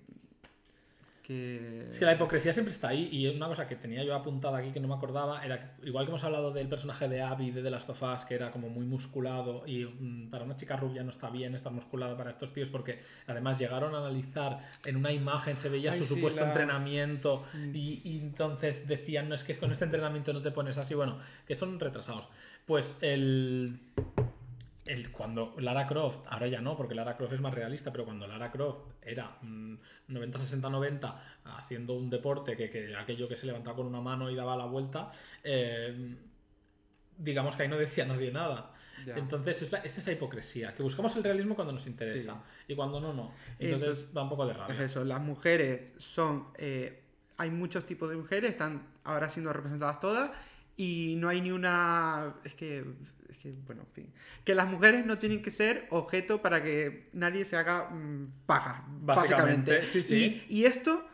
que... 1.30 1.88
Es 1.92 2.00
que 2.00 2.06
la 2.06 2.14
hipocresía 2.16 2.52
siempre 2.54 2.74
está 2.74 2.88
ahí. 2.90 3.08
Y 3.12 3.28
una 3.28 3.48
cosa 3.48 3.68
que 3.68 3.76
tenía 3.76 4.04
yo 4.04 4.16
apuntada 4.16 4.58
aquí 4.58 4.72
que 4.72 4.80
no 4.80 4.88
me 4.88 4.96
acordaba 4.96 5.46
era 5.46 5.60
que, 5.78 5.88
igual 5.88 6.06
que 6.06 6.10
hemos 6.12 6.24
hablado 6.24 6.52
del 6.52 6.68
personaje 6.68 7.08
de 7.08 7.22
Abby 7.22 7.52
de 7.52 7.62
The 7.62 7.70
Last 7.70 7.90
of 7.92 8.02
Us, 8.02 8.26
que 8.26 8.34
era 8.36 8.50
como 8.52 8.68
muy 8.70 8.86
musculado 8.86 9.64
y 9.68 9.86
mm, 9.86 10.30
para 10.32 10.44
una 10.44 10.56
chica 10.56 10.76
rubia 10.76 11.04
no 11.04 11.12
está 11.12 11.30
bien 11.30 11.54
estar 11.54 11.72
musculada 11.72 12.18
para 12.18 12.32
estos 12.32 12.52
tíos 12.52 12.70
porque 12.70 13.00
además 13.28 13.60
llegaron 13.60 13.94
a 13.94 14.00
analizar 14.00 14.68
en 14.86 14.96
una 14.98 15.12
imagen 15.12 15.56
se 15.56 15.70
veía 15.70 15.92
Ay, 15.92 16.00
su 16.00 16.06
sí, 16.06 16.16
supuesto 16.16 16.42
la- 16.42 16.48
entrenamiento 16.48 17.44
Mm. 17.54 17.76
y, 17.76 18.02
y 18.04 18.18
entonces 18.20 18.88
decían, 18.88 19.30
no 19.30 19.36
es 19.36 19.44
que 19.44 19.58
con 19.58 19.72
este 19.72 19.86
entrenamiento 19.86 20.34
no 20.34 20.42
te 20.42 20.50
pones 20.52 20.78
así, 20.80 20.96
bueno, 20.96 21.20
que 21.48 21.56
son 21.56 21.80
retrasados. 21.80 22.28
Pues 22.66 22.98
el... 23.02 23.80
El, 24.92 25.12
cuando 25.12 25.54
Lara 25.60 25.86
Croft, 25.88 26.26
ahora 26.30 26.48
ya 26.48 26.62
no, 26.62 26.76
porque 26.76 26.96
Lara 26.96 27.16
Croft 27.16 27.34
es 27.34 27.42
más 27.42 27.54
realista, 27.54 27.92
pero 27.92 28.06
cuando 28.06 28.26
Lara 28.28 28.52
Croft 28.52 28.80
era 29.02 29.38
mm, 29.42 29.76
90-60-90 30.10 31.16
haciendo 31.46 31.94
un 31.94 32.10
deporte 32.10 32.56
que, 32.58 32.70
que 32.70 32.96
aquello 32.96 33.28
que 33.28 33.36
se 33.36 33.46
levantaba 33.46 33.76
con 33.76 33.86
una 33.88 34.02
mano 34.02 34.30
y 34.30 34.36
daba 34.36 34.56
la 34.58 34.66
vuelta, 34.66 35.12
eh, 35.44 36.16
digamos 37.18 37.56
que 37.56 37.64
ahí 37.64 37.70
no 37.70 37.78
decía 37.78 38.06
nadie 38.06 38.32
nada. 38.32 38.74
Ya. 39.06 39.16
Entonces 39.18 39.62
es, 39.62 39.72
la- 39.72 39.80
es 39.80 39.98
esa 39.98 40.12
hipocresía, 40.12 40.74
que 40.74 40.84
buscamos 40.84 41.16
el 41.16 41.24
realismo 41.24 41.56
cuando 41.56 41.72
nos 41.74 41.88
interesa 41.88 42.44
y 42.68 42.76
cuando 42.76 43.00
no, 43.00 43.14
no. 43.14 43.32
Entonces, 43.60 44.00
Entonces, 44.00 44.18
va 44.18 44.24
un 44.24 44.30
poco 44.30 44.46
de 44.46 44.52
Es 44.54 44.58
rabia. 44.58 44.84
eso, 44.84 45.06
las 45.06 45.22
mujeres 45.22 45.94
son... 45.98 46.48
eh, 46.58 47.04
hay 47.38 47.50
muchos 47.52 47.86
tipos 47.86 48.10
de 48.10 48.18
mujeres, 48.18 48.52
están 48.52 48.88
ahora 49.06 49.30
siendo 49.30 49.54
representadas 49.54 50.00
todas 50.02 50.32
y 50.76 51.16
no 51.18 51.30
hay 51.30 51.40
ni 51.42 51.52
una... 51.52 52.36
Es 52.44 52.56
que... 52.56 52.84
Que, 53.42 53.54
bueno, 53.66 53.84
en 53.84 53.92
fin. 53.94 54.14
Que 54.44 54.54
las 54.54 54.68
mujeres 54.68 55.06
no 55.06 55.18
tienen 55.18 55.42
que 55.42 55.50
ser 55.52 55.88
objeto 55.92 56.42
para 56.42 56.62
que 56.62 57.08
nadie 57.14 57.46
se 57.46 57.56
haga 57.58 57.90
mm, 57.90 58.46
paja, 58.46 58.84
Básicamente, 59.02 59.80
básicamente. 59.80 59.86
sí, 59.88 60.04
sí. 60.04 60.44
Y, 60.50 60.60
y 60.62 60.66
esto 60.66 61.06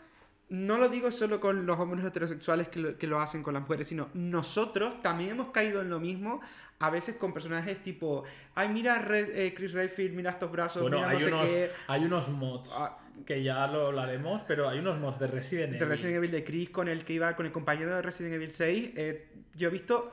no 0.50 0.78
lo 0.78 0.90
digo 0.90 1.10
solo 1.12 1.40
con 1.40 1.66
los 1.66 1.80
hombres 1.80 2.06
heterosexuales 2.06 2.68
que 2.70 2.80
lo, 2.80 2.98
que 2.98 3.08
lo 3.08 3.20
hacen 3.20 3.42
con 3.44 3.54
las 3.56 3.64
mujeres, 3.64 3.88
sino 3.88 4.10
nosotros 4.14 5.02
también 5.02 5.32
hemos 5.32 5.50
caído 5.52 5.82
en 5.82 5.90
lo 5.90 6.00
mismo, 6.00 6.40
a 6.80 6.90
veces 6.90 7.16
con 7.16 7.34
personajes 7.34 7.82
tipo, 7.82 8.24
ay, 8.54 8.70
mira 8.70 9.00
Red- 9.00 9.36
eh, 9.36 9.54
Chris 9.56 9.72
Redfield, 9.74 10.14
mira 10.16 10.32
estos 10.32 10.52
brazos, 10.52 10.82
Bueno, 10.84 10.98
mira 10.98 11.10
hay, 11.10 11.16
no 11.18 11.20
sé 11.24 11.28
unos, 11.34 11.46
qué. 11.48 11.70
hay 11.88 12.06
unos 12.06 12.30
mods 12.30 12.72
Ah, 12.78 12.98
que 13.26 13.42
ya 13.44 13.66
lo 13.68 13.88
hablaremos, 13.88 14.44
pero 14.44 14.70
hay 14.70 14.80
unos 14.80 15.00
mods 15.00 15.18
de 15.20 15.28
Resident 15.28 15.72
de 15.72 15.78
Evil. 15.78 15.90
Resident 15.90 16.16
Evil 16.18 16.32
de 16.32 16.44
Chris 16.44 16.70
con 16.70 16.88
el 16.90 17.04
que 17.06 17.14
iba 17.14 17.36
con 17.36 17.46
el 17.48 17.52
compañero 17.52 17.96
de 17.96 18.02
Resident 18.04 18.36
Evil 18.36 18.52
6 18.52 18.92
eh, 18.96 19.28
yo 19.56 19.70
he 19.70 19.72
visto 19.72 20.12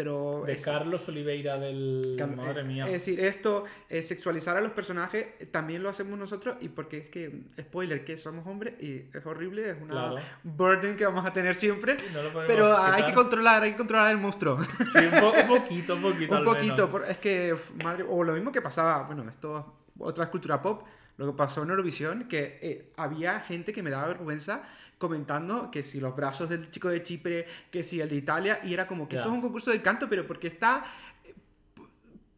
pero 0.00 0.44
De 0.46 0.54
es- 0.54 0.64
Carlos 0.64 1.06
Oliveira 1.08 1.58
del... 1.58 2.16
Madre 2.34 2.62
eh, 2.62 2.64
mía. 2.64 2.86
Es 2.86 2.92
decir, 2.92 3.20
esto, 3.20 3.64
eh, 3.90 4.02
sexualizar 4.02 4.56
a 4.56 4.62
los 4.62 4.72
personajes, 4.72 5.26
eh, 5.38 5.44
también 5.44 5.82
lo 5.82 5.90
hacemos 5.90 6.18
nosotros, 6.18 6.56
y 6.62 6.68
porque 6.68 6.96
es 6.98 7.10
que, 7.10 7.42
spoiler, 7.60 8.02
que 8.02 8.16
somos 8.16 8.46
hombres, 8.46 8.80
y 8.82 9.04
es 9.12 9.26
horrible, 9.26 9.68
es 9.70 9.76
una 9.82 9.90
Claro. 9.92 10.16
burden 10.42 10.96
que 10.96 11.04
vamos 11.04 11.26
a 11.26 11.32
tener 11.34 11.54
siempre, 11.54 11.98
No 12.14 12.40
pero 12.46 12.78
hay 12.78 13.04
que 13.04 13.12
controlar, 13.12 13.62
hay 13.62 13.72
que 13.72 13.76
controlar 13.76 14.10
el 14.10 14.16
monstruo. 14.18 14.58
Sí, 14.62 14.98
un, 15.12 15.20
po- 15.20 15.32
un 15.38 15.46
poquito, 15.60 15.94
un 15.96 16.02
poquito. 16.02 16.32
Un 16.32 16.38
al 16.38 16.44
poquito, 16.44 16.88
menos. 16.88 17.08
es 17.10 17.18
que, 17.18 17.54
madre, 17.84 18.06
o 18.08 18.24
lo 18.24 18.32
mismo 18.32 18.50
que 18.50 18.62
pasaba, 18.62 19.02
bueno, 19.02 19.28
esto 19.28 19.58
es 19.58 19.64
otra 19.98 20.30
cultura 20.30 20.62
pop, 20.62 20.82
lo 21.20 21.32
que 21.32 21.36
pasó 21.36 21.62
en 21.62 21.68
Eurovisión, 21.70 22.24
que 22.28 22.58
eh, 22.62 22.92
había 22.96 23.40
gente 23.40 23.72
que 23.74 23.82
me 23.82 23.90
daba 23.90 24.06
vergüenza 24.08 24.62
comentando 24.96 25.70
que 25.70 25.82
si 25.82 26.00
los 26.00 26.16
brazos 26.16 26.48
del 26.48 26.70
chico 26.70 26.88
de 26.88 27.02
Chipre, 27.02 27.46
que 27.70 27.84
si 27.84 28.00
el 28.00 28.08
de 28.08 28.16
Italia, 28.16 28.60
y 28.62 28.72
era 28.72 28.86
como 28.86 29.06
que 29.06 29.16
Ya. 29.16 29.20
esto 29.20 29.30
es 29.30 29.34
un 29.34 29.42
concurso 29.42 29.70
de 29.70 29.82
canto, 29.82 30.08
pero 30.08 30.26
porque 30.26 30.46
está... 30.48 30.82
eh, 31.24 31.34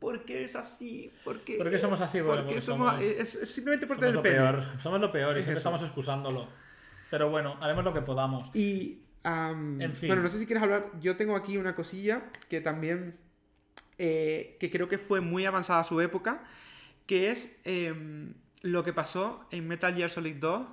¿Por 0.01 0.25
qué 0.25 0.43
es 0.43 0.57
así? 0.57 1.13
¿Por 1.23 1.41
qué, 1.45 1.59
¿Por 1.59 1.71
qué 1.71 1.79
somos 1.79 2.01
así? 2.01 2.21
Bueno, 2.21 2.45
porque 2.45 2.61
somos, 2.61 2.91
somos- 2.91 3.05
es, 3.05 3.35
es 3.37 3.53
simplemente 3.53 3.87
por 3.87 3.99
tener 3.99 4.15
lo 4.17 4.23
pene. 4.23 4.35
peor. 4.37 4.65
Somos 4.83 5.01
lo 5.01 5.13
peor 5.13 5.37
y 5.37 5.39
Es 5.41 5.45
siempre 5.45 5.61
eso. 5.61 5.69
estamos 5.69 5.83
excusándolo. 5.83 6.49
Pero 7.09 7.31
bueno, 7.31 7.57
haremos 7.61 7.85
lo 7.85 7.93
que 7.95 8.01
podamos. 8.01 8.51
Y, 8.55 9.03
am, 9.23 9.81
En 9.81 9.93
fin. 9.95 10.09
bueno, 10.09 10.23
no 10.23 10.29
sé 10.29 10.41
si 10.41 10.47
quieres 10.47 10.63
hablar, 10.65 10.91
yo 11.01 11.17
tengo 11.17 11.37
aquí 11.37 11.57
una 11.57 11.77
cosilla 11.77 12.25
que 12.49 12.61
también, 12.61 13.17
eh, 13.99 14.57
que 14.59 14.71
creo 14.71 14.89
que 14.89 14.99
fue 14.99 15.21
muy 15.21 15.47
avanzada 15.47 15.79
a 15.81 15.85
su 15.85 16.01
época, 16.01 16.43
que 17.07 17.31
es 17.31 17.61
em, 17.65 18.35
lo 18.63 18.83
que 18.85 18.93
pasó 18.93 19.45
en 19.51 19.67
Metal 19.69 19.95
Gear 19.95 20.11
Solid 20.11 20.37
2. 20.37 20.67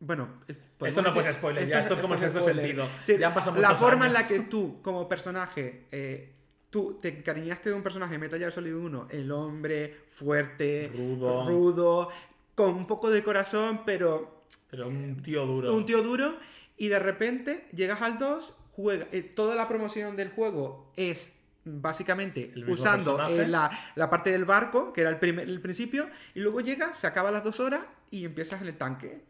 Bueno, 0.00 0.28
eh, 0.48 0.56
Esto 0.80 1.02
no 1.02 1.12
fue 1.12 1.30
spoiler, 1.32 1.68
ya, 1.68 1.80
esto 1.80 1.94
es 1.94 2.00
como 2.00 2.14
el 2.14 2.20
sexto 2.20 2.40
sentido. 2.40 2.86
Sí, 3.02 3.16
Ya 3.18 3.28
han 3.28 3.34
pasado 3.34 3.60
la 3.60 3.74
forma 3.74 4.06
en 4.06 4.14
la 4.14 4.26
que 4.26 4.40
tú, 4.40 4.80
como 4.82 5.06
personaje, 5.08 5.86
eh, 5.92 6.32
tú 6.70 6.98
te 7.02 7.08
encariñaste 7.18 7.68
de 7.70 7.74
un 7.74 7.82
personaje 7.82 8.14
en 8.14 8.20
Metal 8.20 8.38
Gear 8.38 8.52
Solid 8.52 8.74
1, 8.74 9.08
el 9.10 9.30
hombre 9.30 9.96
fuerte, 10.08 10.90
Rudo. 10.94 11.44
rudo, 11.48 12.08
con 12.54 12.74
un 12.74 12.86
poco 12.86 13.10
de 13.10 13.22
corazón, 13.22 13.82
pero 13.84 14.44
Pero 14.70 14.88
un 14.88 15.22
tío 15.22 15.44
duro. 15.44 15.74
un 15.74 15.84
tío 15.84 16.02
duro 16.02 16.36
y 16.78 16.88
de 16.88 16.98
repente 16.98 17.68
llegas 17.72 18.00
al 18.00 18.16
2, 18.18 18.54
juega, 18.72 19.06
eh, 19.12 19.20
toda 19.22 19.54
la 19.54 19.68
promoción 19.68 20.16
del 20.16 20.30
juego 20.30 20.90
es 20.96 21.36
básicamente 21.64 22.52
usando 22.68 23.28
eh, 23.28 23.46
la, 23.46 23.70
la 23.94 24.08
parte 24.08 24.30
del 24.30 24.44
barco, 24.44 24.92
que 24.92 25.02
era 25.02 25.10
el, 25.10 25.18
primer, 25.18 25.48
el 25.48 25.60
principio, 25.60 26.08
y 26.34 26.40
luego 26.40 26.60
llegas, 26.60 26.98
se 26.98 27.06
acaba 27.06 27.30
las 27.30 27.44
dos 27.44 27.60
horas 27.60 27.84
y 28.10 28.24
empiezas 28.24 28.62
en 28.62 28.68
el 28.68 28.76
tanque. 28.76 29.22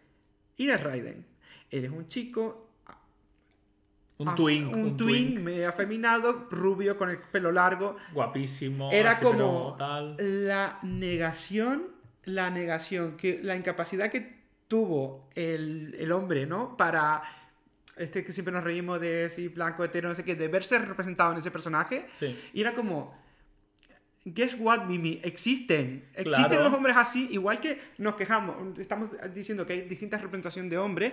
Y 0.57 0.65
eres 0.69 0.82
Raiden. 0.82 1.27
Eres 1.70 1.90
un 1.90 2.09
chico... 2.09 2.66
Un 4.19 4.27
af- 4.28 4.35
twink. 4.36 4.77
Un, 4.77 4.97
twink, 4.98 5.39
medio 5.39 5.69
afeminado, 5.69 6.47
rubio, 6.51 6.98
con 6.98 7.09
el 7.09 7.16
pelo 7.19 7.52
largo. 7.52 7.97
Guapísimo. 8.12 8.90
Era 8.93 9.12
así, 9.12 9.24
como 9.24 9.77
tal. 9.78 10.16
la 10.19 10.78
negación, 10.82 11.85
la 12.24 12.51
negación, 12.51 13.16
que 13.16 13.40
la 13.43 13.57
incapacidad 13.57 14.11
que 14.11 14.40
tuvo 14.69 15.27
el, 15.35 15.97
el 15.98 16.12
hombre, 16.12 16.44
¿no? 16.44 16.77
Para, 16.77 17.23
este 18.01 18.25
que 18.25 18.33
siempre 18.33 18.53
nos 18.53 18.65
reímos 18.65 19.01
de 19.01 19.29
si 19.29 19.49
blanco, 19.49 19.85
hetero, 19.85 20.09
no 20.09 20.15
sé 20.15 20.25
qué, 20.25 20.35
de 20.35 20.49
verse 20.49 20.79
representado 20.79 21.33
en 21.33 21.39
ese 21.39 21.51
personaje. 21.51 22.07
Sí. 22.15 22.37
Y 22.53 22.61
era 22.61 22.73
como, 22.75 23.15
Guess 24.25 24.57
what, 24.61 24.85
Mimi? 24.87 25.21
Existen. 25.23 26.05
Existen 26.15 26.45
Claro. 26.47 26.65
los 26.65 26.75
hombres 26.75 26.97
así, 26.97 27.29
igual 27.31 27.59
que 27.61 27.81
nos 27.99 28.17
quejamos. 28.17 28.79
Estamos 28.79 29.11
diciendo 29.35 29.67
que 29.67 29.73
hay 29.73 29.81
distintas 29.83 30.21
representaciones 30.21 30.71
de 30.71 30.77
hombres. 30.79 31.13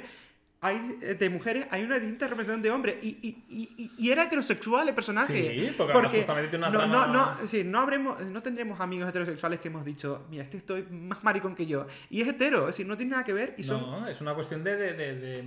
Hay 0.59 0.97
eh, 1.03 1.13
de 1.13 1.29
mujeres, 1.29 1.67
hay 1.69 1.83
una 1.83 1.99
distinta 1.99 2.25
representación 2.27 2.63
de 2.63 2.71
hombres. 2.71 2.95
Y, 3.03 3.09
y, 3.21 3.43
y, 3.77 3.91
y 3.95 4.09
era 4.09 4.23
heterosexual 4.23 4.89
el 4.89 4.95
personaje. 4.95 5.33
Sí, 5.67 5.73
porque 5.77 5.93
además 5.93 6.11
justamente 6.11 6.49
tiene 6.49 6.67
una 6.67 6.73
no, 6.73 6.79
trama- 6.79 7.07
no, 7.07 7.35
no, 7.41 7.47
sí, 7.47 7.63
no, 7.63 7.79
habremos, 7.79 8.19
no 8.21 8.41
tendremos 8.41 8.79
amigos 8.79 9.07
heterosexuales 9.07 9.59
que 9.59 9.67
hemos 9.67 9.85
dicho, 9.85 10.25
mira, 10.31 10.43
este 10.43 10.57
estoy 10.57 10.81
más 10.89 11.23
maricón 11.23 11.53
que 11.53 11.67
yo. 11.67 11.85
Y 12.09 12.21
es 12.21 12.27
hetero, 12.27 12.61
es 12.61 12.67
decir, 12.67 12.87
no 12.87 12.97
tiene 12.97 13.11
nada 13.11 13.23
que 13.23 13.33
ver. 13.33 13.53
Y 13.57 13.63
son, 13.63 13.81
No, 13.81 14.07
es 14.07 14.19
una 14.19 14.33
cuestión 14.33 14.63
de, 14.63 14.75
de- 14.75 14.93
de- 14.93 15.15
de 15.15 15.43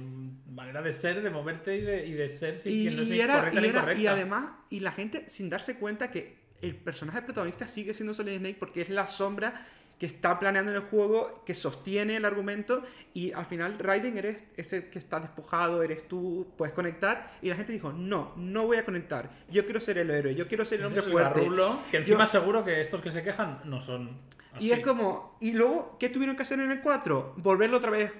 manera 0.52 0.80
de 0.80 0.92
ser, 0.92 1.22
de 1.22 1.30
moverte 1.30 1.76
y 1.76 1.80
de, 1.80 2.06
y 2.06 2.12
de 2.12 2.28
ser 2.30 2.60
sin 2.60 2.72
y, 2.72 2.94
no 2.94 3.02
y 3.02 3.20
era, 3.20 3.50
y, 3.52 3.64
era- 3.66 3.94
y 3.94 4.06
además, 4.06 4.52
y 4.68 4.78
la 4.78 4.92
gente 4.92 5.28
sin 5.28 5.50
darse 5.50 5.74
cuenta 5.76 6.12
que 6.12 6.38
el 6.62 6.76
personaje 6.76 7.22
protagonista 7.22 7.66
sigue 7.66 7.94
siendo 7.94 8.14
Solid 8.14 8.38
Snake 8.38 8.56
porque 8.60 8.82
es 8.82 8.90
la 8.90 9.06
sombra 9.06 9.66
que 10.00 10.06
está 10.06 10.38
planeando 10.38 10.70
en 10.72 10.78
el 10.78 10.82
juego, 10.84 11.42
que 11.44 11.54
sostiene 11.54 12.16
el 12.16 12.24
argumento 12.24 12.82
y 13.12 13.32
al 13.32 13.44
final 13.44 13.78
Raiden 13.78 14.16
eres 14.16 14.42
ese 14.56 14.88
que 14.88 14.98
está 14.98 15.20
despojado, 15.20 15.82
eres 15.82 16.08
tú, 16.08 16.54
puedes 16.56 16.74
conectar 16.74 17.32
y 17.42 17.50
la 17.50 17.54
gente 17.56 17.72
dijo, 17.74 17.92
no, 17.92 18.32
no 18.36 18.64
voy 18.66 18.78
a 18.78 18.84
conectar, 18.86 19.30
yo 19.50 19.62
quiero 19.66 19.78
ser 19.78 19.98
el 19.98 20.10
héroe, 20.10 20.34
yo 20.34 20.48
quiero 20.48 20.64
ser 20.64 20.80
el 20.80 20.86
hombre 20.86 21.02
El 21.04 21.10
fuerte. 21.12 21.40
garrulo, 21.42 21.80
que 21.90 21.98
encima 21.98 22.24
Yo- 22.24 22.30
seguro 22.30 22.64
que 22.64 22.80
estos 22.80 23.02
que 23.02 23.10
se 23.10 23.22
quejan 23.22 23.60
no 23.64 23.82
son 23.82 24.18
así. 24.54 24.68
Y 24.68 24.72
es 24.72 24.80
como, 24.80 25.36
y 25.38 25.52
luego, 25.52 25.98
¿qué 26.00 26.08
tuvieron 26.08 26.34
que 26.34 26.42
hacer 26.42 26.58
en 26.60 26.70
el 26.70 26.80
4? 26.80 27.34
Volverlo 27.36 27.76
otra 27.76 27.90
vez 27.90 28.10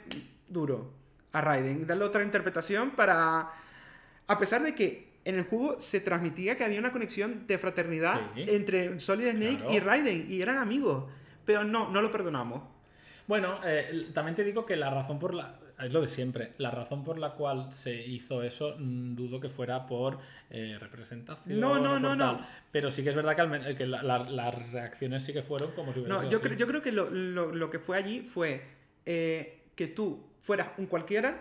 duro 0.49 0.93
a 1.33 1.41
Raiden, 1.41 1.87
darle 1.87 2.05
otra 2.05 2.23
interpretación 2.23 2.91
para... 2.91 3.53
A 4.27 4.39
pesar 4.39 4.63
de 4.63 4.75
que 4.75 5.09
en 5.25 5.37
el 5.37 5.45
juego 5.45 5.81
se 5.81 6.01
transmitía 6.01 6.57
que 6.59 6.65
había 6.65 6.79
una 6.79 6.93
conexión 6.93 7.47
de 7.47 7.57
fraternidad 7.57 8.21
Sí. 8.35 8.45
entre 8.49 9.01
Solid 9.01 9.31
Snake 9.31 9.57
Claro. 9.59 9.73
y 9.75 9.81
Raiden, 9.81 10.27
y 10.31 10.43
eran 10.43 10.59
amigos. 10.59 11.05
Pero 11.51 11.65
no, 11.65 11.91
no 11.91 12.01
lo 12.01 12.11
perdonamos. 12.11 12.63
Bueno, 13.27 13.59
eh, 13.65 14.11
también 14.15 14.35
te 14.37 14.45
digo 14.45 14.65
que 14.65 14.77
la 14.77 14.91
razón 14.91 15.19
por 15.19 15.35
la. 15.35 15.59
Es 15.81 15.93
lo 15.93 16.01
de 16.03 16.09
siempre. 16.09 16.53
La 16.59 16.71
razón 16.71 17.03
por 17.03 17.19
la 17.19 17.33
cual 17.33 17.73
se 17.73 17.95
hizo 18.07 18.43
eso, 18.43 18.77
mm, 18.79 19.15
dudo 19.15 19.41
que 19.41 19.49
fuera 19.49 19.87
por 19.87 20.19
eh, 20.51 20.77
representación. 20.79 21.59
No, 21.59 21.79
no, 21.81 21.99
no, 21.99 22.15
no. 22.15 22.41
Pero 22.71 22.91
sí 22.91 23.03
que 23.03 23.09
es 23.11 23.17
verdad 23.17 23.35
que, 23.35 23.41
al 23.41 23.49
men- 23.49 23.77
que 23.77 23.87
la- 23.87 24.03
la- 24.03 24.19
las 24.31 24.71
reacciones 24.73 25.25
sí 25.25 25.33
que 25.33 25.43
fueron 25.43 25.73
como 25.73 25.93
si 25.93 26.01
hubiera 26.01 26.15
No, 26.15 26.21
sido 26.21 26.31
yo, 26.33 26.39
así. 26.39 26.47
creo, 26.49 26.59
yo 26.59 26.67
creo 26.67 26.83
que 26.83 26.93
lo, 26.93 27.09
lo- 27.11 27.53
lo 27.55 27.71
que 27.71 27.79
fue 27.79 27.97
allí 27.97 28.21
fue 28.21 28.63
eh, 29.07 29.65
que 29.75 29.87
tú 29.89 30.27
fueras 30.43 30.69
un 30.77 30.87
cualquiera, 30.87 31.41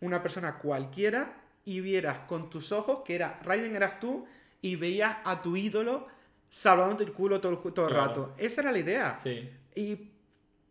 una 0.00 0.22
persona 0.22 0.58
cualquiera, 0.58 1.40
y 1.64 1.80
vieras 1.80 2.18
con 2.28 2.48
tus 2.48 2.70
ojos 2.72 3.00
que 3.04 3.16
era 3.16 3.40
Raiden 3.42 3.74
eras 3.74 3.98
tú, 3.98 4.26
y 4.62 4.76
veías 4.76 5.16
a 5.24 5.42
tu 5.42 5.56
ídolo 5.56 6.06
salvándote 6.48 7.04
el 7.04 7.12
culo 7.12 7.40
todo 7.40 7.58
todo 7.58 7.86
el 7.88 7.92
Claro. 7.94 8.08
rato. 8.08 8.34
Esa 8.38 8.60
era 8.62 8.72
la 8.72 8.78
idea. 8.78 9.14
Sí. 9.14 9.48
Y, 9.74 10.10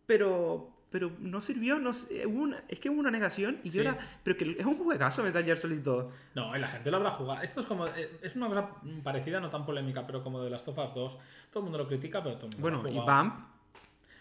pero, 0.05 0.71
pero 0.89 1.11
no 1.19 1.41
sirvió, 1.41 1.77
no, 1.79 1.89
hubo 1.91 2.41
una- 2.41 2.63
es 2.67 2.79
que 2.79 2.89
hubo 2.89 2.99
una 2.99 3.11
negación 3.11 3.59
y 3.63 3.69
yo 3.69 3.81
era, 3.81 3.97
pero 4.23 4.37
que 4.37 4.55
es 4.57 4.65
un 4.65 4.77
juegazo 4.77 5.23
Metal 5.23 5.43
Gear 5.43 5.57
Solid 5.57 5.79
2. 5.79 6.05
No, 6.35 6.55
y 6.55 6.59
la 6.59 6.67
gente 6.67 6.89
lo 6.91 6.97
habrá 6.97 7.11
jugado. 7.11 7.41
Esto 7.41 7.59
es 7.61 7.65
como. 7.65 7.85
eh, 7.87 8.17
Es 8.21 8.35
una 8.35 8.47
cosa 8.47 8.69
parecida, 9.03 9.39
no 9.39 9.49
tan 9.49 9.65
polémica, 9.65 10.05
pero 10.07 10.23
como 10.23 10.41
de 10.41 10.49
las 10.49 10.63
Tofas 10.63 10.93
2. 10.93 11.17
Todo 11.51 11.59
el 11.59 11.63
mundo 11.63 11.77
lo 11.77 11.87
critica, 11.87 12.23
pero 12.23 12.35
todo 12.35 12.47
el 12.47 12.57
mundo 12.57 12.61
Bueno, 12.61 12.83
lo 12.83 12.89
ha 12.89 13.03
y. 13.03 13.05
Bamp, 13.07 13.39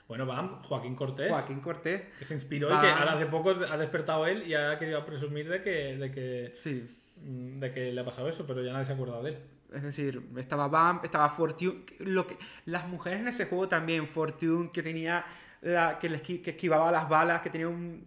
Bueno, 0.07 0.27
Bam, 0.27 0.63
Joaquín 0.65 0.95
Cortés. 0.97 1.31
Joaquín 1.31 1.61
Cortés, 1.61 2.03
Que 2.19 2.25
se 2.27 2.35
inspiró 2.35 2.69
Bam. 2.69 2.79
y 2.79 2.81
que 2.87 2.93
ahora 2.93 3.13
hace 3.15 3.25
poco 3.27 3.51
ha 3.51 3.77
despertado 3.79 4.27
él 4.27 4.47
y 4.47 4.55
ha 4.55 4.79
querido 4.79 5.05
presumir 5.07 5.49
de 5.49 5.63
que, 5.63 5.97
de 5.97 6.11
que, 6.13 6.53
sí. 6.57 6.95
mm, 7.23 7.59
de 7.61 7.73
que 7.73 7.91
le 7.93 8.01
ha 8.01 8.05
pasado 8.05 8.29
eso, 8.29 8.47
pero 8.47 8.63
ya 8.63 8.73
nadie 8.73 8.85
se 8.85 8.93
acuerda 8.93 9.23
de 9.23 9.31
él. 9.31 9.39
Es 9.75 9.83
decir, 9.83 10.23
estaba 10.37 10.69
Bump, 10.69 11.05
estaba 11.05 11.29
Fortune. 11.29 11.85
Lo 12.01 12.27
que, 12.27 12.39
las 12.67 12.87
mujeres 12.89 13.21
en 13.21 13.29
ese 13.29 13.47
juego 13.47 13.69
también, 13.69 14.07
Fortune, 14.09 14.71
que 14.73 14.83
tenía. 14.83 15.25
La, 15.63 15.99
que, 15.99 16.09
le 16.11 16.23
esqui- 16.23 16.43
que 16.43 16.51
esquivaba 16.51 16.93
las 16.93 17.09
balas, 17.09 17.41
que 17.41 17.49
tenía 17.51 17.69
un 17.69 18.05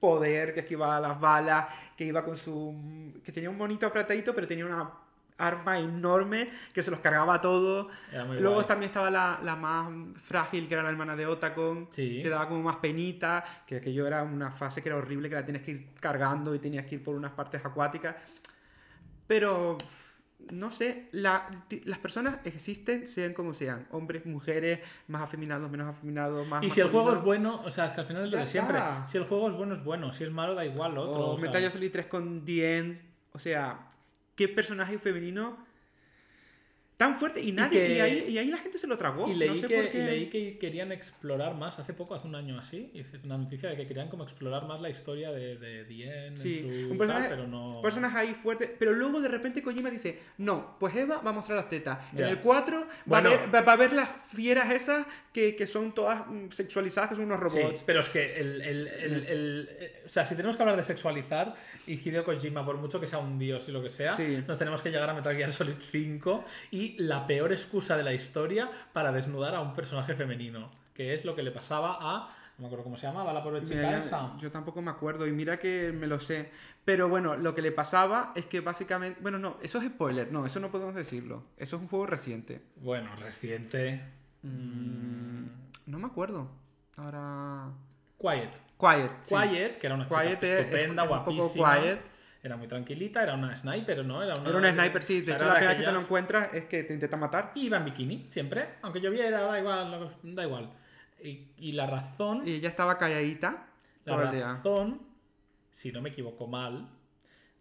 poder, 0.00 0.52
que 0.52 0.60
esquivaba 0.60 1.00
las 1.00 1.18
balas, 1.20 1.66
que 1.96 2.04
iba 2.04 2.24
con 2.24 2.36
su. 2.36 2.74
que 3.24 3.32
tenía 3.32 3.48
un 3.48 3.56
monito 3.56 3.86
apretadito, 3.86 4.34
pero 4.34 4.46
tenía 4.46 4.66
una 4.66 4.90
arma 5.38 5.78
enorme 5.78 6.50
que 6.72 6.80
se 6.82 6.90
los 6.92 7.00
cargaba 7.00 7.38
muy 8.24 8.38
Luego 8.38 8.54
guay. 8.56 8.66
también 8.66 8.88
estaba 8.90 9.10
la, 9.10 9.40
la 9.42 9.56
más 9.56 9.88
frágil, 10.22 10.68
que 10.68 10.74
era 10.74 10.82
la 10.84 10.90
hermana 10.90 11.16
de 11.16 11.26
Otacon, 11.26 11.88
Sí. 11.90 12.20
que 12.22 12.28
daba 12.28 12.46
como 12.48 12.62
más 12.62 12.76
penita, 12.76 13.42
que 13.66 13.76
aquello 13.76 14.06
era 14.06 14.22
una 14.22 14.50
fase 14.52 14.80
que 14.82 14.88
era 14.90 14.98
horrible, 14.98 15.28
que 15.28 15.34
la 15.36 15.44
tienes 15.44 15.62
que 15.62 15.70
ir 15.72 15.86
cargando 16.00 16.54
y 16.54 16.58
tenías 16.60 16.86
que 16.86 16.96
ir 16.96 17.02
por 17.04 17.14
unas 17.16 17.32
partes 17.32 17.64
acuáticas. 17.64 18.14
Pero, 19.26 19.78
no 20.52 20.70
sé, 20.70 21.08
la- 21.12 21.48
las 21.84 21.98
personas 21.98 22.38
existen, 22.44 23.06
sean 23.06 23.32
como 23.34 23.54
sean, 23.54 23.86
hombres, 23.90 24.26
mujeres, 24.26 24.80
más 25.08 25.22
afeminados, 25.22 25.70
menos 25.70 25.88
afeminados, 25.88 26.46
más... 26.48 26.62
Y 26.64 26.70
si 26.70 26.80
el 26.80 26.88
juego 26.88 27.14
es 27.14 27.22
bueno, 27.22 27.60
o 27.64 27.70
sea, 27.70 27.86
es 27.86 27.92
que 27.92 28.00
al 28.00 28.06
final 28.06 28.24
es 28.24 28.30
lo 28.30 28.38
de 28.38 28.46
siempre. 28.46 28.78
está. 28.78 29.06
Si 29.08 29.18
el 29.18 29.24
juego 29.24 29.48
es 29.48 29.54
bueno, 29.54 29.74
es 29.74 29.84
bueno. 29.84 30.12
Si 30.12 30.24
es 30.24 30.30
malo, 30.30 30.54
da 30.54 30.64
igual 30.64 30.94
lo 30.94 31.02
otro. 31.10 31.26
O. 31.26 31.38
Metal 31.38 31.60
Gear 31.60 31.72
Solid 31.72 31.90
3 31.92 32.06
con 32.06 32.44
Dien, 32.44 33.00
o 33.32 33.38
sea, 33.38 33.88
¿qué 34.36 34.48
personaje 34.48 34.98
femenino 34.98 35.56
tan 36.96 37.16
fuerte? 37.16 37.40
Y, 37.40 37.52
nadie, 37.52 37.86
que- 37.86 37.94
y, 37.96 38.00
ahí, 38.00 38.24
y 38.28 38.38
ahí 38.38 38.46
la 38.48 38.58
gente 38.58 38.78
se 38.78 38.86
lo 38.86 38.96
tragó. 38.96 39.28
Y 39.28 39.34
leí, 39.34 39.50
no 39.50 39.56
sé 39.56 39.66
que, 39.66 39.76
por 39.76 39.88
qué. 39.90 39.98
y 39.98 40.02
leí 40.02 40.26
que 40.30 40.58
querían 40.58 40.92
explorar 40.92 41.54
más, 41.54 41.78
hace 41.78 41.92
poco, 41.92 42.14
hace 42.14 42.28
un 42.28 42.34
año 42.36 42.58
así, 42.58 42.90
hice 42.94 43.18
una 43.24 43.36
noticia 43.36 43.68
de 43.70 43.76
que 43.76 43.86
querían 43.86 44.08
como 44.08 44.22
explorar 44.24 44.66
más 44.66 44.80
la 44.80 44.90
historia 44.90 45.32
de, 45.32 45.56
de 45.56 45.84
Dien 45.84 46.36
Sí, 46.36 46.58
en 46.64 46.86
su 46.88 46.92
un 46.92 46.98
tal, 47.08 47.26
pero 47.28 47.46
no... 47.46 47.80
personaje 47.82 48.16
ahí 48.18 48.34
fuerte, 48.34 48.74
pero 48.78 48.92
luego 48.92 49.20
de 49.20 49.28
repente 49.28 49.62
Kojima 49.62 49.90
dice, 49.90 50.18
no, 50.38 50.76
pues 50.78 50.94
Eva 50.96 51.20
va 51.20 51.30
a 51.30 51.32
mostrar 51.32 51.56
las 51.58 51.68
tetas. 51.68 51.98
En 52.12 52.24
el 52.24 52.38
4 52.40 52.86
Bueno. 53.06 53.30
va, 53.30 53.34
a 53.36 53.38
ver, 53.40 53.54
va, 53.54 53.60
va 53.62 53.72
a 53.72 53.76
ver 53.76 53.92
las 53.92 54.08
fieras 54.32 54.72
esas 54.72 55.06
que, 55.32 55.56
que 55.56 55.66
son 55.66 55.92
todas 55.94 56.26
mm, 56.28 56.50
sexualizadas, 56.50 57.10
que 57.10 57.16
son 57.16 57.24
unos 57.24 57.52
Sí, 57.52 57.58
robots. 57.60 57.82
pero 57.84 58.00
es 58.00 58.08
que 58.08 58.36
el, 58.40 58.60
el- 58.62 58.86
el- 58.88 59.68
eh, 59.80 60.02
o 60.06 60.08
sea, 60.08 60.24
si 60.24 60.36
tenemos 60.36 60.56
que 60.56 60.62
hablar 60.62 60.76
de 60.76 60.82
sexualizar 60.84 61.54
y 61.86 61.94
Hideo 61.94 62.24
Kojima, 62.24 62.64
por 62.64 62.76
mucho 62.76 63.00
que 63.00 63.06
sea 63.06 63.18
un 63.18 63.38
dios 63.38 63.68
y 63.68 63.72
lo 63.72 63.82
que 63.82 63.88
sea, 63.90 64.14
Sí. 64.16 64.42
nos 64.46 64.58
tenemos 64.58 64.80
que 64.80 64.90
llegar 64.90 65.10
a 65.10 65.14
Metal 65.14 65.34
Gear 65.36 65.52
Solid 65.52 65.74
5 65.90 66.44
y 66.70 66.83
la 66.98 67.26
peor 67.26 67.52
excusa 67.52 67.96
de 67.96 68.02
la 68.04 68.12
historia 68.12 68.70
para 68.92 69.12
desnudar 69.12 69.54
a 69.54 69.60
un 69.60 69.74
personaje 69.74 70.14
femenino, 70.14 70.70
que 70.94 71.14
es 71.14 71.24
lo 71.24 71.34
que 71.34 71.42
le 71.42 71.50
pasaba 71.50 71.96
a, 72.00 72.28
no 72.56 72.62
me 72.62 72.66
acuerdo 72.66 72.84
cómo 72.84 72.96
se 72.96 73.06
llamaba, 73.06 73.32
la 73.32 73.42
pobre 73.42 73.62
chica 73.62 73.74
Mira, 73.86 73.98
esa. 73.98 74.36
yo, 74.38 74.50
tampoco 74.50 74.80
me 74.80 74.90
acuerdo 74.90 75.26
y 75.26 75.32
mira 75.32 75.58
que 75.58 75.92
me 75.92 76.06
lo 76.06 76.20
sé. 76.20 76.50
Pero 76.84 77.08
bueno, 77.08 77.34
lo 77.36 77.54
que 77.54 77.62
le 77.62 77.72
pasaba 77.72 78.32
es 78.36 78.46
que 78.46 78.60
básicamente... 78.60 79.18
Bueno, 79.20 79.38
no, 79.38 79.56
eso 79.62 79.78
es 79.78 79.84
spoiler. 79.88 80.30
No, 80.30 80.46
eso 80.46 80.60
no 80.60 80.70
podemos 80.70 80.94
decirlo. 80.94 81.42
Eso 81.56 81.76
es 81.76 81.82
un 81.82 81.88
juego 81.88 82.06
reciente. 82.06 82.62
Bueno, 82.76 83.16
reciente. 83.16 84.02
Mm, 84.42 85.46
No 85.86 85.98
me 85.98 86.06
acuerdo. 86.06 86.48
Ahora... 86.96 87.70
Quiet. 88.18 88.50
Quiet. 88.78 89.10
sí. 89.22 89.34
Quiet, 89.34 89.78
que 89.78 89.86
era 89.86 89.96
una 89.96 90.06
chica 90.06 90.22
Quiet 90.22 90.42
estupenda, 90.44 91.04
es 91.04 91.10
un 91.10 91.18
poco 91.24 91.32
guapísima. 91.36 91.80
quiet. 91.80 92.00
Era 92.44 92.58
muy 92.58 92.68
tranquilita, 92.68 93.22
era 93.22 93.34
una 93.34 93.56
sniper, 93.56 94.04
¿no? 94.04 94.22
Era 94.22 94.34
una, 94.38 94.50
Era 94.50 94.58
un 94.58 94.66
sniper, 94.66 95.02
sí. 95.02 95.22
De 95.22 95.32
hecho, 95.32 95.46
la 95.46 95.54
primera 95.54 95.76
que 95.78 95.82
te 95.84 95.92
lo 95.92 96.00
encuentras 96.00 96.52
es 96.52 96.64
que 96.66 96.84
te 96.84 96.92
intenta 96.92 97.16
matar. 97.16 97.52
Y 97.54 97.66
iba 97.66 97.78
en 97.78 97.86
bikini, 97.86 98.26
siempre. 98.28 98.68
Aunque 98.82 99.00
lloviera, 99.00 99.40
da 99.40 99.58
igual, 99.58 100.14
da 100.22 100.42
igual. 100.44 100.70
Y, 101.22 101.46
y 101.56 101.72
la 101.72 101.86
razón, 101.86 102.46
Y 102.46 102.52
ella 102.56 102.68
estaba 102.68 102.98
calladita 102.98 103.66
todo 104.04 104.18
la 104.18 104.24
el 104.24 104.30
día. 104.32 104.52
razón, 104.56 105.00
si 105.70 105.90
no 105.90 106.02
me 106.02 106.10
equivoco 106.10 106.46
mal, 106.46 106.90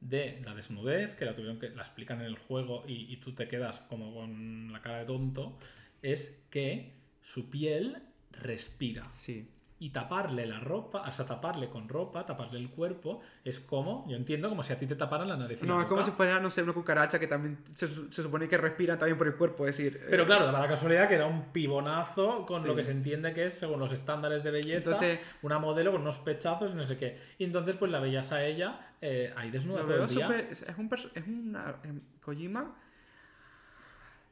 de 0.01 0.41
la 0.43 0.53
desnudez, 0.53 1.15
que 1.15 1.23
la 1.23 1.33
tuvieron 1.33 1.59
que 1.59 1.69
la 1.69 1.83
explican 1.83 2.19
en 2.19 2.25
el 2.25 2.37
juego 2.37 2.83
y, 2.85 3.13
y 3.13 3.17
tú 3.17 3.33
te 3.33 3.47
quedas 3.47 3.79
como 3.87 4.13
con 4.13 4.73
la 4.73 4.81
cara 4.81 4.97
de 4.99 5.05
tonto, 5.05 5.57
es 6.01 6.43
que 6.49 6.91
su 7.21 7.49
piel 7.49 8.03
respira. 8.31 9.09
Sí. 9.11 9.49
Y 9.79 9.89
taparle 9.89 10.45
la 10.45 10.61
ropa, 10.61 11.01
o 11.05 11.11
sea, 11.11 11.25
taparle 11.25 11.67
con 11.69 11.89
ropa, 11.89 12.25
taparle 12.25 12.57
el 12.57 12.69
cuerpo, 12.69 13.19
es 13.43 13.59
como, 13.59 14.05
yo 14.07 14.15
entiendo, 14.15 14.47
como 14.47 14.63
si 14.63 14.71
a 14.71 14.77
ti 14.77 14.87
te 14.87 14.95
taparan 14.95 15.27
la 15.27 15.35
nariz. 15.35 15.61
la 15.61 15.67
No, 15.67 15.81
es 15.81 15.87
como 15.87 16.01
si 16.03 16.11
fuera, 16.11 16.39
no 16.39 16.49
sé, 16.49 16.63
una 16.63 16.71
cucaracha 16.71 17.19
que 17.19 17.27
también 17.27 17.57
se, 17.73 17.87
se 18.09 18.23
supone 18.23 18.47
que 18.47 18.57
respira 18.57 18.97
también 18.97 19.17
por 19.17 19.27
el 19.27 19.35
cuerpo. 19.35 19.67
Es 19.67 19.75
decir, 19.75 20.01
Pero 20.09 20.23
eh, 20.23 20.25
claro, 20.25 20.45
daba 20.45 20.61
la 20.61 20.67
casualidad 20.69 21.09
que 21.09 21.15
era 21.15 21.25
un 21.25 21.51
pibonazo 21.51 22.45
con 22.45 22.61
Sí. 22.61 22.67
lo 22.67 22.75
que 22.75 22.83
se 22.83 22.91
entiende 22.91 23.33
que 23.33 23.47
es, 23.47 23.55
según 23.55 23.79
los 23.79 23.91
estándares 23.91 24.41
de 24.43 24.51
belleza, 24.51 24.77
Entonces- 24.77 25.19
una 25.41 25.59
modelo 25.59 25.91
con 25.91 26.01
unos 26.01 26.17
pechazos 26.19 26.71
y 26.71 26.75
no 26.75 26.85
sé 26.85 26.97
qué. 26.97 27.19
Y 27.37 27.43
entonces, 27.43 27.75
pues 27.77 27.91
la 27.91 27.99
veías 27.99 28.31
a 28.31 28.45
ella 28.45 28.93
eh, 29.01 29.33
ahí 29.35 29.51
desnuda 29.51 29.79
lo 29.81 29.85
todo 29.85 29.95
veo 29.97 30.03
el 30.05 30.09
día. 30.15 30.49
Es 30.49 30.63
un 30.77 30.89
es 31.13 31.27
una. 31.27 31.75
em, 31.83 31.99
Kojima. 32.21 32.73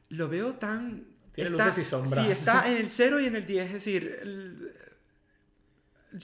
Lo 0.08 0.28
veo 0.28 0.54
tan. 0.54 1.04
Tiene 1.32 1.50
está- 1.50 1.66
luces 1.66 1.86
y 1.86 1.90
sombras. 1.90 2.24
Sí, 2.24 2.30
está 2.30 2.66
en 2.70 2.76
el 2.78 2.90
0 2.90 3.20
y 3.20 3.26
en 3.26 3.36
el 3.36 3.44
10. 3.46 3.66
Es 3.66 3.72
decir, 3.72 4.18
el- 4.22 4.72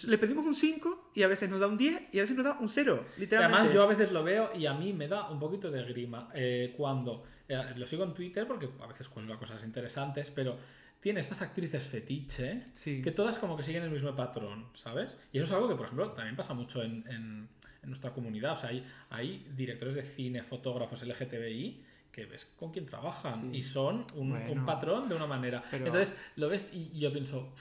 le 0.07 0.19
pedimos 0.19 0.45
un 0.45 0.55
5 0.55 1.13
y 1.15 1.23
a 1.23 1.29
veces 1.29 1.49
nos 1.51 1.61
da 1.61 1.67
un 1.67 1.77
10 1.79 2.13
y 2.13 2.19
a 2.19 2.23
veces 2.23 2.37
nos 2.37 2.45
da 2.45 2.59
un 2.61 2.69
0. 2.69 3.07
Y 3.17 3.21
Literalmente. 3.21 3.57
además 3.57 3.75
yo 3.75 3.83
a 3.83 3.87
veces 3.87 4.13
lo 4.13 4.23
veo 4.25 4.51
y 4.57 4.67
a 4.67 4.75
mí 4.75 4.93
me 4.93 5.09
da 5.09 5.29
un 5.31 5.39
poquito 5.39 5.71
de 5.71 5.83
grima 5.85 6.31
eh, 6.35 6.75
cuando 6.77 7.25
eh, 7.49 7.59
lo 7.77 7.87
sigo 7.87 8.05
en 8.05 8.15
Twitter 8.15 8.47
porque 8.47 8.69
a 8.81 8.87
veces 8.87 9.09
cuelga 9.09 9.39
cosas 9.39 9.65
interesantes, 9.65 10.31
pero 10.31 10.57
tiene 11.01 11.21
estas 11.21 11.41
actrices 11.43 11.87
fetiche 11.87 12.65
Sí. 12.75 13.01
que 13.03 13.13
todas 13.13 13.39
como 13.39 13.57
que 13.57 13.63
siguen 13.63 13.85
el 13.85 13.91
mismo 13.91 14.15
patrón, 14.17 14.67
¿sabes? 14.75 15.17
Y 15.33 15.39
eso 15.39 15.47
es 15.47 15.53
algo 15.53 15.69
que, 15.69 15.77
por 15.77 15.87
ejemplo, 15.87 16.11
también 16.13 16.35
pasa 16.37 16.55
mucho 16.55 16.83
en, 16.83 17.05
en- 17.09 17.49
en 17.83 17.89
nuestra 17.91 18.13
comunidad. 18.13 18.53
O 18.53 18.57
sea, 18.57 18.71
hay, 18.71 18.85
hay 19.11 19.47
directores 19.57 19.95
de 19.95 20.03
cine, 20.03 20.43
fotógrafos 20.43 21.03
LGTBI 21.05 21.85
que 22.11 22.27
ves 22.27 22.45
con 22.57 22.73
quién 22.73 22.85
trabajan 22.87 23.53
Sí. 23.53 23.59
y 23.59 23.63
son 23.63 24.05
un, 24.17 24.33
un 24.33 24.45
Bueno. 24.47 24.67
patrón 24.67 25.09
de 25.09 25.15
una 25.15 25.27
manera. 25.29 25.63
Pero- 25.71 25.87
Entonces 25.87 26.17
lo 26.37 26.49
ves 26.49 26.71
y 26.75 26.91
y 26.93 26.99
yo 27.01 27.13
pienso, 27.13 27.55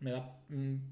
me 0.00 0.10
da 0.10 0.41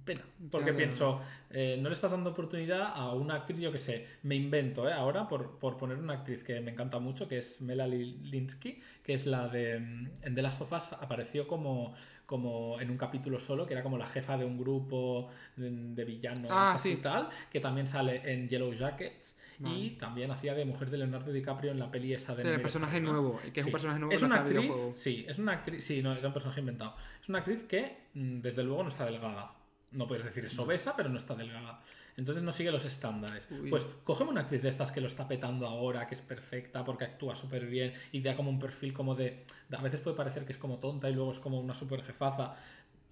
pena, 0.05 0.23
porque 0.51 0.65
Claro. 0.67 0.77
pienso, 0.77 1.21
eh, 1.51 1.79
no 1.81 1.89
le 1.89 1.95
estás 1.95 2.11
dando 2.11 2.31
oportunidad 2.31 2.93
a 2.95 3.13
una 3.15 3.35
actriz, 3.35 3.59
yo 3.61 3.71
que 3.73 3.79
sé, 3.79 4.07
me 4.23 4.35
invento, 4.37 4.89
¿eh? 4.89 4.93
ahora 4.93 5.29
por, 5.29 5.59
por 5.59 5.77
poner 5.77 5.99
una 5.99 6.15
actriz 6.15 6.43
que 6.45 6.61
me 6.61 6.71
encanta 6.71 6.99
mucho, 6.99 7.29
que 7.29 7.39
es 7.39 7.61
Melanie 7.61 8.17
Linsky, 8.23 8.81
que 9.03 9.15
es 9.15 9.27
la 9.27 9.49
de 9.49 9.79
mm, 9.81 10.11
en 10.23 10.35
The 10.35 10.43
Last 10.43 10.61
of 10.63 10.73
Us, 10.73 10.93
apareció 10.95 11.47
como, 11.47 11.95
como 12.27 12.81
en 12.81 12.91
un 12.91 12.97
capítulo 12.97 13.39
solo, 13.39 13.67
que 13.67 13.75
era 13.75 13.83
como 13.83 13.99
la 13.99 14.07
jefa 14.07 14.37
de 14.39 14.45
un 14.45 14.57
grupo 14.59 15.29
de, 15.57 15.71
de 15.71 16.05
villanos 16.05 16.51
Ah, 16.53 16.75
así 16.75 16.93
y 16.93 16.97
tal, 16.97 17.29
que 17.51 17.61
también 17.61 17.87
sale 17.87 18.23
en 18.33 18.49
Yellow 18.49 18.73
Jackets. 18.73 19.37
Y 19.63 19.91
también 19.99 20.31
hacía 20.31 20.55
de 20.55 20.65
mujer 20.65 20.89
de 20.89 20.97
Leonardo 20.97 21.31
DiCaprio 21.31 21.71
en 21.73 21.79
la 21.79 21.91
peli 21.91 22.15
esa 22.15 22.35
de 22.35 22.41
El 22.41 22.49
Never 22.49 22.63
personaje 22.63 22.99
nuevo, 22.99 23.39
que 23.53 23.61
es 23.61 23.67
un 23.67 23.73
personaje 23.73 23.99
nuevo 24.01 24.15
Es 24.15 24.23
una 24.23 24.37
actriz, 24.37 24.73
sí, 24.95 25.27
es 25.29 25.39
una 25.39 25.53
actriz, 25.53 25.85
sí, 25.85 26.01
no, 26.01 26.15
era 26.15 26.29
un 26.29 26.33
personaje 26.33 26.61
inventado. 26.61 26.95
Es 27.21 27.29
una 27.29 27.41
actriz 27.41 27.65
que, 27.65 27.99
mm, 28.15 28.41
desde 28.41 28.63
luego, 28.63 28.83
no 28.85 28.89
está 28.89 29.05
delgada. 29.05 29.50
No 29.93 30.07
puedes 30.07 30.25
decir 30.25 30.45
es 30.45 30.59
obesa, 30.59 30.95
pero 30.97 31.09
no 31.09 31.19
está 31.19 31.35
delgada. 31.35 31.81
Entonces 32.17 32.43
no 32.45 32.53
sigue 32.53 32.71
los 32.71 32.85
estándares. 32.85 33.49
Uy. 33.51 33.71
Pues 33.71 33.87
cógeme 34.05 34.31
una 34.31 34.43
actriz 34.43 34.63
de 34.63 34.69
estas 34.69 34.93
que 34.93 35.01
lo 35.01 35.07
está 35.07 35.27
petando 35.27 35.67
ahora, 35.67 36.07
que 36.07 36.15
es 36.15 36.21
perfecta, 36.23 36.85
porque 36.85 37.05
actúa 37.05 37.35
súper 37.35 37.67
bien 37.67 37.93
y 38.13 38.21
da 38.21 38.37
como 38.37 38.51
un 38.51 38.59
perfil 38.59 38.93
como 38.93 39.15
de, 39.15 39.45
A 39.77 39.83
veces 39.83 40.01
puede 40.01 40.17
parecer 40.17 40.45
que 40.45 40.53
es 40.53 40.59
como 40.59 40.79
tonta 40.79 41.09
y 41.09 41.15
luego 41.15 41.31
es 41.31 41.39
como 41.39 41.59
una 41.61 41.75
súper 41.75 42.03
jefaza. 42.03 42.55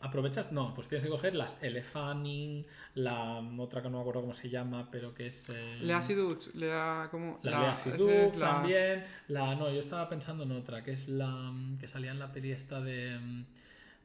¿Aprovechas? 0.01 0.53
No, 0.53 0.75
pues 0.75 0.87
tienes 0.89 1.05
que 1.05 1.11
coger 1.11 1.35
las 1.35 1.61
Elle 1.61 1.83
Fanning, 1.83 2.65
la 2.95 3.41
otra 3.59 3.83
que 3.83 3.89
no 3.91 3.97
me 3.97 4.03
acuerdo 4.03 4.21
cómo 4.21 4.33
se 4.33 4.49
llama, 4.49 4.89
pero 4.93 5.13
que 5.13 5.27
es... 5.27 5.49
eh, 5.49 5.79
Lea 5.81 6.01
Seydoux, 6.01 6.55
Lea 6.55 7.09
como... 7.11 7.41
la, 7.43 7.51
la- 7.51 7.59
Lea 7.97 8.27
la- 8.37 8.39
también. 8.39 9.05
La, 9.27 9.57
no, 9.57 9.69
yo 9.73 9.81
estaba 9.81 10.09
pensando 10.09 10.45
en 10.45 10.53
otra, 10.53 10.85
que 10.85 10.93
es 10.93 11.09
la 11.09 11.53
que 11.81 11.89
salía 11.89 12.13
en 12.13 12.21
la 12.21 12.31
peli 12.31 12.53
esta 12.53 12.81
de, 12.81 13.19
mm, 13.19 13.45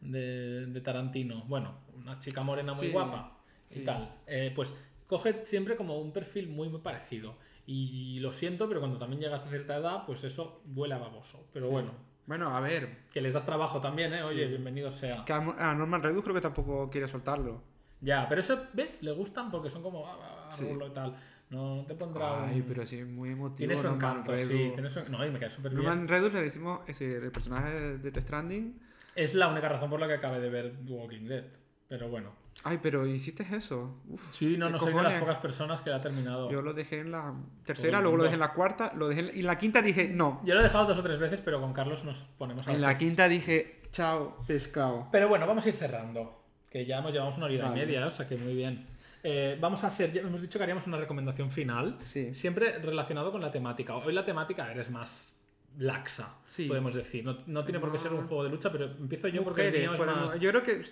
de, 0.03 0.65
de 0.67 0.81
Tarantino. 0.81 1.43
Bueno, 1.47 1.75
una 1.95 2.19
chica 2.19 2.41
morena 2.43 2.73
muy 2.73 2.87
Sí, 2.87 2.91
guapa 2.93 3.37
y 3.69 3.73
sí. 3.75 3.85
tal. 3.85 4.15
Eh, 4.27 4.51
pues 4.55 4.75
coge 5.07 5.45
siempre 5.45 5.75
como 5.75 5.99
un 5.99 6.11
perfil 6.11 6.49
muy, 6.49 6.69
muy 6.69 6.79
parecido. 6.81 7.35
Y, 7.65 8.19
lo 8.19 8.33
siento, 8.33 8.67
pero 8.67 8.81
cuando 8.81 8.97
también 8.99 9.21
llegas 9.21 9.45
a 9.45 9.47
cierta 9.49 9.77
edad, 9.77 10.03
pues 10.05 10.23
eso 10.25 10.61
huele 10.75 10.95
a 10.95 10.97
baboso. 10.97 11.47
Pero 11.53 11.67
Sí. 11.67 11.71
bueno, 11.71 11.91
Bueno, 12.25 12.55
a 12.55 12.59
ver, 12.59 13.03
que 13.11 13.21
les 13.21 13.33
das 13.33 13.45
trabajo 13.45 13.79
también, 13.81 14.13
¿eh? 14.13 14.23
Oye, 14.23 14.47
bienvenido 14.47 14.91
sea. 14.91 15.23
que 15.25 15.33
a 15.33 15.73
Norman 15.73 16.01
Reedus 16.03 16.23
creo 16.23 16.33
que 16.35 16.41
tampoco 16.41 16.89
quiere 16.89 17.07
soltarlo. 17.07 17.61
Ya, 18.01 18.27
pero 18.27 18.41
eso, 18.41 18.59
¿ves? 18.73 19.01
Le 19.03 19.11
gustan 19.13 19.49
porque 19.49 19.69
son 19.69 19.81
como... 19.81 20.05
ah, 20.05 20.49
ah, 20.51 20.57
y 20.61 20.89
tal. 20.93 21.15
No 21.49 21.85
te 21.87 21.93
pondrá 21.95 22.47
Ay, 22.47 22.61
un- 22.61 22.63
pero 22.67 22.85
sí, 22.85 23.03
muy 23.03 23.29
emotivo. 23.29 23.57
Tiene 23.57 23.75
su 23.77 23.87
encanto, 23.87 24.35
sí. 24.35 24.71
Tiene 24.73 24.89
su... 24.89 25.03
No, 25.09 25.25
y 25.25 25.29
me 25.31 25.39
cae 25.39 25.49
súper 25.51 25.71
bien. 25.71 25.83
Norman 25.85 26.07
Reedus 26.07 26.33
le 26.33 26.41
decimos 26.41 26.81
ese, 26.87 27.15
el 27.17 27.31
personaje 27.31 27.69
de 27.71 27.97
Death 27.99 28.23
Stranding. 28.23 28.79
Es 29.15 29.35
la 29.35 29.47
única 29.47 29.69
razón 29.69 29.89
por 29.89 29.99
la 29.99 30.07
que 30.07 30.13
acabé 30.13 30.39
de 30.39 30.49
ver 30.49 30.73
Walking 30.87 31.27
Dead. 31.27 31.45
Pero 31.87 32.09
bueno. 32.09 32.31
Ay, 32.63 32.79
pero 32.81 33.05
hiciste 33.05 33.45
eso. 33.51 34.01
Uf, 34.07 34.33
Sí, 34.33 34.57
no, 34.57 34.67
¿qué 34.67 34.71
no 34.71 34.79
soy 34.79 34.93
de 34.93 35.03
las 35.03 35.19
pocas 35.19 35.37
personas 35.37 35.81
que 35.81 35.89
la 35.89 35.97
ha 35.97 36.01
terminado. 36.01 36.49
Yo 36.49 36.57
Yo, 36.57 36.61
lo 36.61 36.73
dejé 36.73 36.99
en 36.99 37.11
la 37.11 37.33
tercera, 37.65 38.01
luego 38.01 38.17
lo 38.17 38.23
dejé 38.23 38.35
en 38.35 38.39
la 38.39 38.53
cuarta, 38.53 38.93
lo 38.95 39.09
dejé 39.09 39.21
en 39.21 39.27
la... 39.27 39.33
y 39.33 39.39
en 39.41 39.45
la 39.45 39.57
quinta 39.57 39.81
dije 39.81 40.09
no. 40.09 40.41
lo 40.45 40.59
he 40.59 40.63
dejado 40.63 40.85
dos 40.85 40.97
o 40.97 41.03
tres 41.03 41.19
veces, 41.19 41.41
pero 41.41 41.59
con 41.59 41.73
Carlos 41.73 42.03
nos 42.03 42.19
ponemos 42.37 42.67
a 42.67 42.73
En 42.73 42.81
la 42.81 42.95
quinta 42.95 43.27
dije 43.27 43.81
chao, 43.91 44.37
pescado. 44.47 45.07
Pero 45.11 45.27
bueno, 45.27 45.45
vamos 45.45 45.65
a 45.65 45.69
ir 45.69 45.75
cerrando. 45.75 46.41
Que 46.69 46.85
ya 46.85 46.97
hemos 46.97 47.11
llevamos 47.11 47.37
una 47.37 47.45
hora 47.45 47.69
Vale. 47.69 47.83
y 47.83 47.85
media, 47.85 48.07
o 48.07 48.11
sea 48.11 48.27
que 48.27 48.37
muy 48.37 48.55
bien. 48.55 48.87
Eh, 49.21 49.57
vamos 49.61 49.83
a 49.83 49.87
hacer, 49.87 50.11
ya 50.11 50.21
hemos 50.21 50.41
dicho 50.41 50.57
que 50.57 50.63
haríamos 50.63 50.87
una 50.87 50.97
recomendación 50.97 51.51
final. 51.51 51.97
Sí. 51.99 52.33
Siempre 52.33 52.79
relacionado 52.79 53.31
con 53.31 53.41
la 53.41 53.51
temática. 53.51 53.95
Hoy 53.95 54.13
la 54.13 54.25
temática 54.25 54.71
eres 54.71 54.89
más 54.89 55.39
laxa, 55.77 56.35
Sí. 56.45 56.67
podemos 56.67 56.93
decir. 56.93 57.23
No, 57.25 57.37
no 57.47 57.63
tiene 57.63 57.79
por 57.79 57.91
qué 57.91 57.97
No. 57.97 58.03
ser 58.03 58.13
un 58.13 58.27
juego 58.27 58.43
de 58.43 58.49
lucha, 58.49 58.71
pero 58.71 58.85
empiezo 58.85 59.27
yo 59.27 59.43
porque 59.43 59.61
el 59.61 59.67
Mujeres, 59.67 59.81
mío 59.89 59.93
es 59.93 59.97
podemos- 59.99 60.25
más... 60.33 60.39
yo 60.39 60.49
creo 60.49 60.63
que 60.63 60.83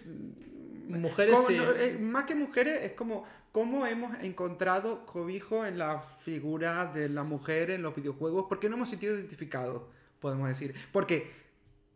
Mujeres 0.88 1.36
Como- 1.36 1.48
sí. 1.48 1.56
no, 1.56 1.72
eh, 1.72 1.98
más 2.00 2.26
que 2.26 2.36
mujeres, 2.36 2.84
es 2.84 2.92
como 2.94 3.24
cómo 3.54 3.86
hemos 3.88 4.18
encontrado 4.24 5.06
cobijo 5.06 5.66
en 5.66 5.78
la 5.78 6.02
figura 6.26 6.92
de 6.94 7.08
la 7.08 7.24
mujer 7.24 7.70
en 7.72 7.82
los 7.82 7.96
videojuegos, 7.96 8.46
porque 8.50 8.68
no 8.68 8.76
hemos 8.76 8.90
sentido 8.90 9.16
identificados, 9.16 9.84
podemos 10.20 10.50
decir. 10.50 10.76
Porque 10.92 11.32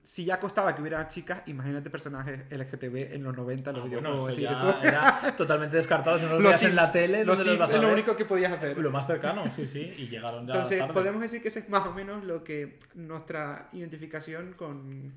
si 0.07 0.23
ya 0.23 0.40
costaba 0.40 0.76
que 0.76 0.82
hubiera 0.82 1.07
chicas, 1.07 1.41
imagínate 1.48 1.90
personajes 1.90 2.41
LGTB 2.52 3.15
en 3.15 3.23
los 3.23 3.36
90 3.36 3.72
en 3.72 3.76
los 3.76 3.86
Ah, 3.86 3.90
bueno, 3.90 4.10
videojuegos. 4.11 4.30
eso 4.30 4.38
es 4.40 4.44
ya 4.44 4.49
decir, 4.49 4.69
eso- 4.69 4.84
era 5.27 5.36
totalmente 5.36 5.76
descartado. 5.77 6.19
Si 6.19 6.26
no 6.26 6.34
lo 6.34 6.40
Los 6.41 6.52
veías 6.52 6.64
en 6.64 6.76
la 6.76 6.91
tele, 6.91 7.26
los 7.26 7.38
¿dónde 7.40 7.57
los 7.57 7.68
Sims 7.68 7.77
es 7.77 7.82
lo 7.88 7.91
único 7.91 8.15
que 8.15 8.26
podías 8.26 8.52
hacer. 8.52 8.77
Lo 8.77 8.91
más 8.91 9.07
cercano, 9.07 9.44
sí, 9.52 9.65
sí, 9.65 9.82
y 9.98 10.07
llegaron 10.07 10.45
ya 10.45 10.53
Entonces, 10.53 10.80
tarde. 10.80 10.94
podemos 10.94 11.22
decir 11.22 11.41
que 11.41 11.48
esa 11.48 11.57
es 11.60 11.69
más 11.69 11.88
o 11.88 11.91
menos 11.94 12.23
lo 12.23 12.44
que 12.44 12.77
nuestra 12.94 13.69
identificación 13.73 14.53
con, 14.53 15.11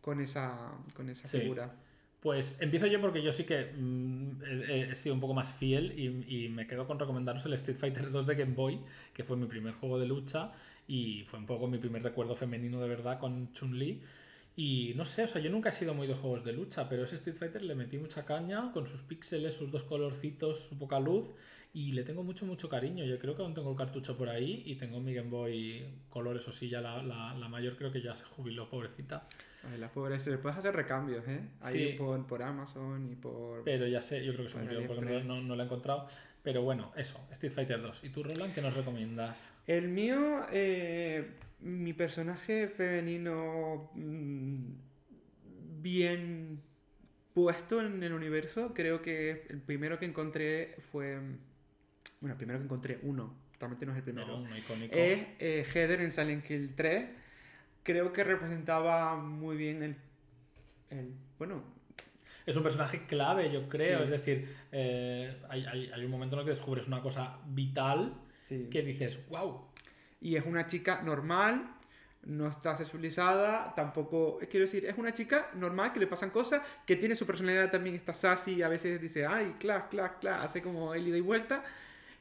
con 0.00 0.20
esa, 0.20 0.56
con 0.94 1.08
esa 1.08 1.26
Sí. 1.26 1.40
figura. 1.40 1.70
Pues 2.20 2.56
empiezo 2.60 2.86
yo 2.86 3.00
porque 3.00 3.20
yo 3.24 3.32
sí 3.32 3.42
que 3.42 3.72
mm, 3.76 4.42
he, 4.68 4.90
he 4.92 4.94
sido 4.94 5.16
un 5.16 5.20
poco 5.20 5.34
más 5.34 5.52
fiel 5.52 5.98
y, 5.98 6.44
y 6.44 6.48
me 6.48 6.68
quedo 6.68 6.86
con 6.86 6.96
recomendaros 7.00 7.44
el 7.46 7.54
Street 7.54 7.76
Fighter 7.76 8.12
2 8.12 8.26
de 8.28 8.36
Game 8.36 8.54
Boy, 8.54 8.80
que 9.12 9.24
fue 9.24 9.36
mi 9.36 9.46
primer 9.46 9.74
juego 9.74 9.98
de 9.98 10.06
lucha 10.06 10.52
y 10.86 11.24
fue 11.24 11.38
un 11.38 11.46
poco 11.46 11.66
mi 11.68 11.78
primer 11.78 12.02
recuerdo 12.02 12.34
femenino 12.34 12.80
de 12.80 12.88
verdad 12.88 13.18
con 13.18 13.52
Chun-Li. 13.52 14.02
Y 14.54 14.92
no 14.96 15.06
sé, 15.06 15.24
o 15.24 15.28
sea, 15.28 15.40
yo 15.40 15.48
nunca 15.50 15.70
he 15.70 15.72
sido 15.72 15.94
muy 15.94 16.06
de 16.06 16.14
juegos 16.14 16.44
de 16.44 16.52
lucha, 16.52 16.86
pero 16.88 17.04
ese 17.04 17.16
Street 17.16 17.36
Fighter 17.36 17.62
le 17.62 17.74
metí 17.74 17.96
mucha 17.96 18.26
caña 18.26 18.70
con 18.72 18.86
sus 18.86 19.00
píxeles, 19.00 19.54
sus 19.54 19.70
dos 19.70 19.82
colorcitos, 19.82 20.60
su 20.68 20.78
poca 20.78 21.00
luz 21.00 21.30
y 21.72 21.92
le 21.92 22.02
tengo 22.02 22.22
mucho, 22.22 22.44
mucho 22.44 22.68
cariño. 22.68 23.02
Yo 23.06 23.18
creo 23.18 23.34
que 23.34 23.40
aún 23.40 23.54
tengo 23.54 23.70
el 23.70 23.76
cartucho 23.78 24.14
por 24.18 24.28
ahí 24.28 24.62
y 24.66 24.74
tengo 24.74 25.00
mi 25.00 25.14
Game 25.14 25.30
Boy 25.30 25.86
color, 26.10 26.36
eso 26.36 26.52
sí, 26.52 26.68
ya 26.68 26.82
la, 26.82 27.02
la, 27.02 27.32
la 27.34 27.48
mayor 27.48 27.76
creo 27.78 27.90
que 27.90 28.02
ya 28.02 28.14
se 28.14 28.24
jubiló, 28.26 28.68
pobrecita. 28.68 29.26
Ay, 29.64 29.78
las 29.78 29.90
pobres, 29.92 30.22
se 30.22 30.30
le 30.30 30.36
puedes 30.38 30.58
hacer 30.58 30.74
recambios, 30.74 31.26
¿eh? 31.28 31.40
Ahí 31.62 31.92
Sí. 31.92 31.94
por, 31.96 32.26
por 32.26 32.42
Amazon 32.42 33.10
y 33.10 33.14
por... 33.14 33.62
Pero 33.64 33.86
ya 33.86 34.02
sé, 34.02 34.22
yo 34.22 34.32
creo 34.34 34.44
que 34.44 34.52
se 34.52 34.58
murió 34.58 34.86
porque 34.86 35.02
no, 35.02 35.24
no, 35.24 35.40
no 35.40 35.56
lo 35.56 35.62
he 35.62 35.64
encontrado. 35.64 36.08
Pero 36.42 36.62
bueno, 36.62 36.92
eso, 36.96 37.24
Street 37.30 37.52
Fighter 37.52 37.80
2. 37.80 38.04
¿Y 38.04 38.08
tú, 38.08 38.22
Roland, 38.24 38.52
qué 38.52 38.60
nos 38.60 38.74
recomiendas? 38.74 39.52
El 39.66 39.88
mío, 39.88 40.46
eh, 40.50 41.34
mi 41.60 41.92
personaje 41.92 42.66
femenino 42.66 43.90
mm, 43.94 44.72
bien 45.80 46.60
puesto 47.32 47.80
en 47.80 48.02
el 48.02 48.12
universo, 48.12 48.72
creo 48.74 49.02
que 49.02 49.46
el 49.48 49.60
primero 49.60 49.98
que 49.98 50.06
encontré 50.06 50.76
fue... 50.90 51.18
Bueno, 52.20 52.34
el 52.34 52.36
primero 52.36 52.58
que 52.58 52.64
encontré, 52.64 52.98
uno, 53.02 53.34
realmente 53.58 53.86
no 53.86 53.92
es 53.92 53.98
el 53.98 54.04
primero. 54.04 54.38
uno 54.38 54.56
icónico. 54.56 54.94
Es 54.94 55.26
eh, 55.38 55.64
Heather 55.72 56.00
en 56.00 56.10
Silent 56.10 56.48
Hill 56.50 56.74
3. 56.76 57.08
Creo 57.82 58.12
que 58.12 58.24
representaba 58.24 59.16
muy 59.16 59.56
bien 59.56 59.82
el... 59.82 59.96
el 60.90 61.12
bueno, 61.38 61.62
Es 62.46 62.56
un 62.56 62.62
personaje 62.62 63.06
clave, 63.06 63.50
yo 63.52 63.68
creo. 63.68 63.98
Sí. 63.98 64.04
Es 64.04 64.10
decir, 64.10 64.56
eh, 64.72 65.40
hay, 65.48 65.64
hay- 65.66 65.90
hay 65.94 66.04
un 66.04 66.10
momento 66.10 66.36
en 66.36 66.40
el 66.40 66.44
que 66.46 66.50
descubres 66.50 66.86
una 66.86 67.00
cosa 67.00 67.38
vital 67.46 68.14
sí. 68.40 68.68
que 68.70 68.82
dices, 68.82 69.20
wow. 69.28 69.66
Y 70.20 70.36
es 70.36 70.44
una 70.46 70.66
chica 70.66 71.02
normal, 71.02 71.68
no 72.24 72.48
está 72.48 72.76
sexualizada, 72.76 73.74
tampoco, 73.74 74.38
quiero 74.50 74.66
decir, 74.66 74.84
es 74.86 74.96
una 74.96 75.12
chica 75.12 75.48
normal 75.54 75.92
que 75.92 75.98
le 76.00 76.06
pasan 76.06 76.30
cosas, 76.30 76.62
que 76.86 76.94
tiene 76.96 77.16
su 77.16 77.26
personalidad 77.26 77.70
también, 77.70 77.96
está 77.96 78.14
sassy, 78.14 78.62
a 78.62 78.68
veces 78.68 79.00
dice, 79.00 79.26
ay, 79.26 79.54
clac, 79.58 79.88
clac, 79.88 80.20
clac, 80.20 80.40
hace 80.42 80.62
como 80.62 80.94
el 80.94 81.06
ida 81.08 81.16
y 81.16 81.20
vuelta. 81.20 81.64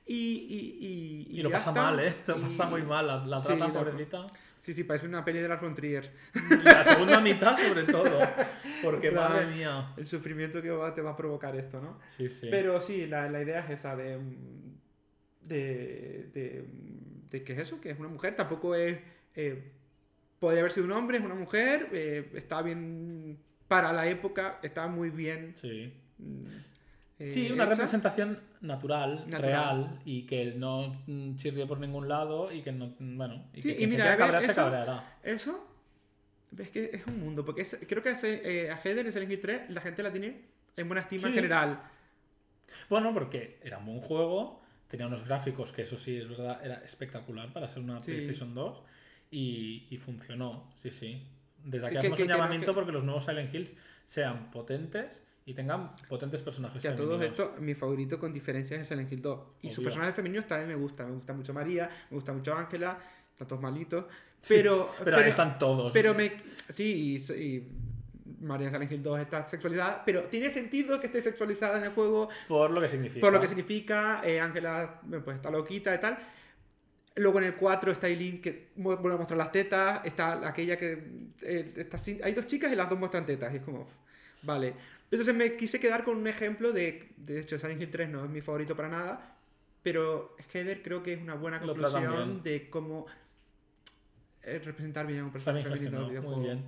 Y, 0.07 0.15
y, 0.15 1.27
y, 1.29 1.39
Y, 1.39 1.43
lo 1.43 1.49
ya 1.51 1.57
pasa 1.57 1.69
está. 1.69 1.81
mal, 1.83 1.99
¿eh? 1.99 2.15
Lo 2.27 2.37
Y- 2.39 2.41
pasa 2.41 2.65
muy 2.67 2.81
mal. 2.81 3.05
La, 3.07 3.17
la 3.25 3.37
Sí, 3.37 3.45
tratan, 3.47 3.73
la- 3.73 3.79
pobrecita. 3.79 4.25
Sí, 4.61 4.73
sí, 4.75 4.83
parece 4.83 5.07
una 5.07 5.25
peli 5.25 5.39
de 5.39 5.47
la. 5.47 5.59
Y 5.61 6.63
la 6.63 6.83
segunda 6.85 7.19
mitad, 7.19 7.57
sobre 7.57 7.83
todo. 7.83 8.19
Porque, 8.83 9.09
madre 9.11 9.47
mía. 9.47 9.93
El 9.97 10.05
sufrimiento 10.07 10.61
que 10.61 10.69
va- 10.69 10.93
te 10.93 11.01
va 11.01 11.11
a 11.11 11.15
provocar 11.17 11.55
esto, 11.55 11.81
¿no? 11.81 11.99
Sí, 12.09 12.29
sí. 12.29 12.47
Pero 12.51 12.79
sí, 12.79 13.07
la, 13.07 13.27
la 13.27 13.41
idea 13.41 13.61
es 13.61 13.71
esa 13.71 13.95
de, 13.95 14.17
mm, 14.19 14.77
de, 15.41 16.29
de, 16.33 16.65
mm, 16.71 17.27
de 17.31 17.43
que 17.43 17.53
es 17.53 17.59
eso, 17.59 17.81
que 17.81 17.89
es 17.89 17.99
una 17.99 18.07
mujer, 18.09 18.35
tampoco 18.35 18.75
es... 18.75 18.99
eh, 19.35 19.71
podría 20.39 20.59
haber 20.61 20.71
sido 20.71 20.85
un 20.85 20.91
hombre, 20.93 21.17
es 21.17 21.23
una 21.23 21.35
mujer, 21.35 21.89
eh, 21.91 22.29
está 22.35 22.61
bien, 22.61 23.37
para 23.67 23.91
la 23.93 24.07
época, 24.07 24.59
está 24.63 24.87
muy 24.87 25.09
bien. 25.09 25.53
Sí. 25.55 25.93
Mm, 27.21 27.27
eh, 27.27 27.31
Sí, 27.31 27.51
una 27.51 27.63
hecha. 27.63 27.71
representación 27.73 28.39
natural, 28.61 29.15
Natural. 29.27 29.41
real, 29.41 29.99
y 30.05 30.23
que 30.25 30.53
no 30.55 30.93
mm, 31.07 31.35
chirrie 31.35 31.65
por 31.65 31.79
ningún 31.79 32.07
lado 32.07 32.51
y 32.51 32.61
que 32.61 32.71
no, 32.71 32.93
mm, 32.99 33.17
bueno, 33.17 33.45
y 33.53 33.61
Sí, 33.61 33.73
que 33.75 33.83
y 33.83 33.87
mira, 33.87 34.15
se 34.41 34.47
eso- 34.47 34.55
cabreará. 34.61 35.17
Eso, 35.23 35.67
ves 36.51 36.69
que 36.71 36.89
es 36.93 37.05
un 37.07 37.19
mundo, 37.19 37.45
porque 37.45 37.61
es- 37.61 37.79
creo 37.87 38.01
que 38.03 38.11
ese, 38.11 38.41
eh, 38.65 38.71
a 38.71 38.77
Heather 38.83 39.05
en 39.05 39.11
Silent 39.11 39.31
Hill 39.31 39.39
3 39.41 39.69
la 39.69 39.81
gente 39.81 40.03
la 40.03 40.11
tiene 40.11 40.41
en 40.77 40.87
buena 40.87 41.01
estima 41.01 41.27
en 41.27 41.33
general. 41.33 41.81
Bueno, 42.89 43.13
porque 43.13 43.59
era 43.63 43.77
un 43.77 43.85
buen 43.85 44.01
juego, 44.01 44.61
tenía 44.87 45.07
unos 45.07 45.25
gráficos 45.27 45.71
que 45.71 45.83
eso 45.83 45.97
sí, 45.97 46.17
es 46.17 46.29
verdad, 46.29 46.59
era 46.63 46.75
espectacular 46.85 47.51
para 47.53 47.67
ser 47.67 47.83
una 47.83 47.99
Sí. 47.99 48.11
PlayStation 48.11 48.53
2 48.53 48.81
y, 49.29 49.87
y 49.89 49.97
funcionó, 49.97 50.69
sí, 50.77 50.91
sí. 50.91 51.21
Desde 51.63 51.87
aquí 51.87 51.97
hacemos 51.97 52.17
que- 52.17 52.23
un 52.23 52.27
que 52.29 52.33
llamamiento 52.33 52.67
que- 52.71 52.73
porque 52.75 52.91
los 52.91 53.03
nuevos 53.03 53.25
Silent 53.25 53.53
Hills 53.53 53.73
sean 54.07 54.51
potentes 54.51 55.25
y 55.45 55.53
tengan 55.53 55.91
potentes 56.07 56.41
personajes 56.41 56.81
Que 56.81 56.87
a 56.87 56.95
todos 56.95 57.17
femeninos. 57.19 57.39
esto, 57.49 57.61
mi 57.61 57.73
favorito 57.73 58.19
con 58.19 58.31
diferencia 58.31 58.79
es 58.79 58.87
Silent 58.87 59.11
Hill 59.11 59.21
2. 59.21 59.39
Y 59.63 59.67
Obvio. 59.69 59.83
personajes 59.83 60.15
femeninos 60.15 60.45
también 60.47 60.69
me 60.69 60.75
gustan. 60.75 61.07
Me 61.07 61.13
gusta 61.15 61.33
mucho 61.33 61.53
María, 61.53 61.89
me 62.09 62.15
gusta 62.15 62.31
mucho 62.33 62.55
Ángela, 62.55 62.97
están 63.31 63.47
todos 63.47 63.61
malitos. 63.61 64.05
Pero, 64.47 64.91
Pero, 65.03 65.17
ahí 65.17 65.29
están 65.29 65.57
todos. 65.59 65.91
Pero 65.93 66.13
me. 66.13 66.31
Sí, 66.69 67.17
y, 67.27 67.33
y 67.33 67.71
María 68.41 68.67
en 68.67 68.73
Silent 68.73 68.91
Hill 68.91 69.03
2 69.03 69.19
está 69.19 69.45
sexualizada, 69.47 70.03
pero 70.05 70.23
tiene 70.25 70.49
sentido 70.49 70.99
que 70.99 71.07
esté 71.07 71.21
sexualizada 71.21 71.77
en 71.77 71.83
el 71.85 71.89
juego 71.91 72.29
Por 72.47 72.71
lo 72.73 72.81
que 72.81 72.89
significa. 72.89 73.21
por 73.21 73.33
lo 73.33 73.39
que 73.41 73.47
significa. 73.47 74.21
eh, 74.23 74.39
Ángela 74.39 74.99
bueno, 75.03 75.23
pues 75.25 75.35
está 75.37 75.49
loquita 75.51 75.93
y 75.93 75.99
tal. 75.99 76.17
Luego 77.15 77.39
en 77.39 77.45
el 77.45 77.55
4 77.55 77.91
está 77.91 78.07
Eileen 78.07 78.41
que 78.41 78.69
vuelve 78.77 79.13
a 79.13 79.17
mostrar 79.17 79.37
las 79.37 79.51
tetas. 79.51 80.01
Está 80.05 80.47
aquella 80.47 80.77
que. 80.77 80.93
eh, 81.41 81.73
está 81.77 81.97
sin- 81.97 82.23
hay 82.23 82.33
dos 82.33 82.45
chicas 82.47 82.71
y 82.71 82.75
las 82.75 82.89
dos 82.89 82.97
muestran 82.97 83.25
tetas. 83.25 83.51
Y 83.53 83.57
es 83.57 83.63
como. 83.63 83.85
Vale. 84.43 84.73
Entonces 85.11 85.35
me 85.35 85.57
quise 85.57 85.79
quedar 85.79 86.03
con 86.05 86.17
un 86.17 86.27
ejemplo 86.27 86.71
de. 86.71 87.11
De 87.17 87.41
hecho, 87.41 87.59
Silent 87.59 87.81
Hill 87.81 87.91
3 87.91 88.09
no 88.09 88.23
es 88.23 88.31
mi 88.31 88.41
favorito 88.41 88.75
para 88.75 88.87
nada. 88.89 89.37
Pero 89.83 90.35
Heather 90.53 90.81
creo 90.81 91.03
que 91.03 91.13
es 91.13 91.21
una 91.21 91.33
buena 91.35 91.59
conclusión 91.59 92.43
de 92.43 92.69
cómo 92.69 93.07
eh, 94.43 94.61
representar 94.63 95.07
bien 95.07 95.21
a 95.21 95.25
un 95.25 95.31
personaje 95.31 95.63
femenino 95.69 96.21
Muy 96.21 96.45
bien. 96.45 96.63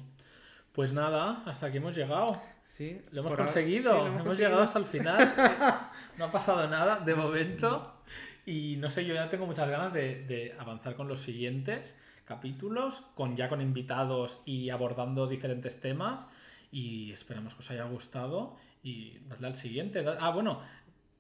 Pues 0.72 0.94
nada, 0.94 1.44
hasta 1.46 1.68
aquí 1.68 1.78
hemos 1.78 1.96
llegado. 1.96 2.42
Sí, 2.66 3.00
Lo 3.12 3.22
hemos 3.22 3.36
conseguido. 3.36 3.92
sí, 3.92 3.98
lo 4.00 4.08
hemos 4.08 4.24
conseguido. 4.24 4.50
llegado 4.50 4.64
hasta 4.64 4.80
el 4.80 4.86
final. 4.86 5.34
no 6.18 6.26
ha 6.26 6.32
pasado 6.32 6.68
nada 6.68 7.00
de 7.00 7.14
momento. 7.14 8.02
Y 8.46 8.78
no 8.78 8.90
sé, 8.90 9.06
yo 9.06 9.14
ya 9.14 9.30
tengo 9.30 9.46
muchas 9.46 9.70
ganas 9.70 9.94
de, 9.94 10.26
de 10.26 10.56
avanzar 10.58 10.96
con 10.96 11.08
los 11.08 11.22
siguientes 11.22 11.98
capítulos, 12.26 13.04
con 13.16 13.38
ya 13.38 13.48
con 13.48 13.62
invitados 13.62 14.42
y 14.46 14.72
abordando 14.72 15.28
diferentes 15.28 15.80
temas. 15.80 16.26
Y 16.74 17.12
esperamos 17.12 17.54
que 17.54 17.60
os 17.60 17.72
haya 17.72 17.86
gustado. 17.86 18.58
Y 18.82 19.20
dadle 19.30 19.48
al 19.48 19.56
siguiente. 19.56 20.04
Ah, 20.20 20.32
bueno, 20.32 20.60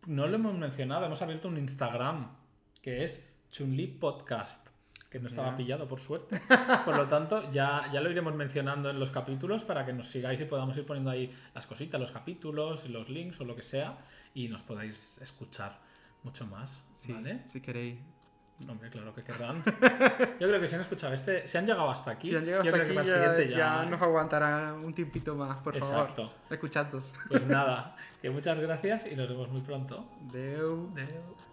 no 0.08 0.28
lo 0.28 0.36
hemos 0.36 0.56
mencionado. 0.56 1.06
Hemos 1.06 1.22
abierto 1.22 1.48
un 1.48 1.58
Instagram 1.58 2.36
que 2.82 3.04
es 3.04 3.26
Chunli 3.52 3.88
Podcast. 3.88 4.68
Que 5.12 5.20
no 5.20 5.28
estaba 5.28 5.56
pillado, 5.56 5.88
por 5.88 6.00
suerte. 6.00 6.42
Por 6.86 6.98
lo 6.98 7.08
tanto, 7.08 7.52
ya, 7.52 7.88
ya 7.94 8.02
lo 8.02 8.10
iremos 8.10 8.34
mencionando 8.34 8.90
en 8.90 9.00
los 9.00 9.12
capítulos 9.12 9.64
para 9.64 9.86
que 9.86 9.94
nos 9.94 10.08
sigáis 10.08 10.42
y 10.42 10.46
podamos 10.46 10.76
ir 10.76 10.88
poniendo 10.88 11.12
ahí 11.12 11.32
las 11.54 11.68
cositas, 11.68 12.02
los 12.02 12.12
capítulos, 12.12 12.90
los 12.90 13.08
links 13.10 13.40
o 13.40 13.46
lo 13.46 13.56
que 13.56 13.62
sea, 13.62 14.00
y 14.34 14.48
nos 14.48 14.64
podáis 14.64 15.20
escuchar 15.20 15.80
mucho 16.24 16.48
más. 16.48 16.84
Sí, 16.94 17.14
¿Vale? 17.14 17.46
si 17.46 17.62
queréis. 17.62 18.00
Hombre, 18.70 18.90
claro 18.90 19.14
que 19.14 19.24
querrán. 19.24 19.64
Yo 20.40 20.48
creo 20.48 20.60
que 20.60 20.68
si 20.68 20.76
han 20.76 20.82
escuchado 20.82 21.14
este, 21.14 21.48
si 21.48 21.58
han 21.58 21.66
llegado 21.66 21.90
hasta 21.90 22.12
aquí, 22.12 22.30
Si 22.30 22.36
han 22.36 22.46
llegado 22.46 22.64
yo 22.64 22.70
hasta 22.74 22.84
creo 22.86 23.00
aquí, 23.02 23.08
que 23.08 23.12
para 23.12 23.24
el 23.24 23.28
ya, 23.28 23.34
siguiente 23.36 23.58
ya 23.58 23.84
ya. 23.84 23.90
nos 23.90 24.02
aguantará 24.02 24.74
un 24.74 24.94
tiempito 24.94 25.36
más, 25.36 25.58
por 25.60 25.76
Exacto. 25.76 26.28
favor. 26.28 26.32
Escuchadnos. 26.50 27.12
Pues 27.28 27.46
nada, 27.46 27.96
que 28.22 28.30
muchas 28.30 28.60
gracias 28.60 29.06
y 29.06 29.16
nos 29.16 29.28
vemos 29.28 29.50
muy 29.50 29.62
pronto. 29.62 30.06
Deu. 30.32 30.90
Adeu. 30.96 31.53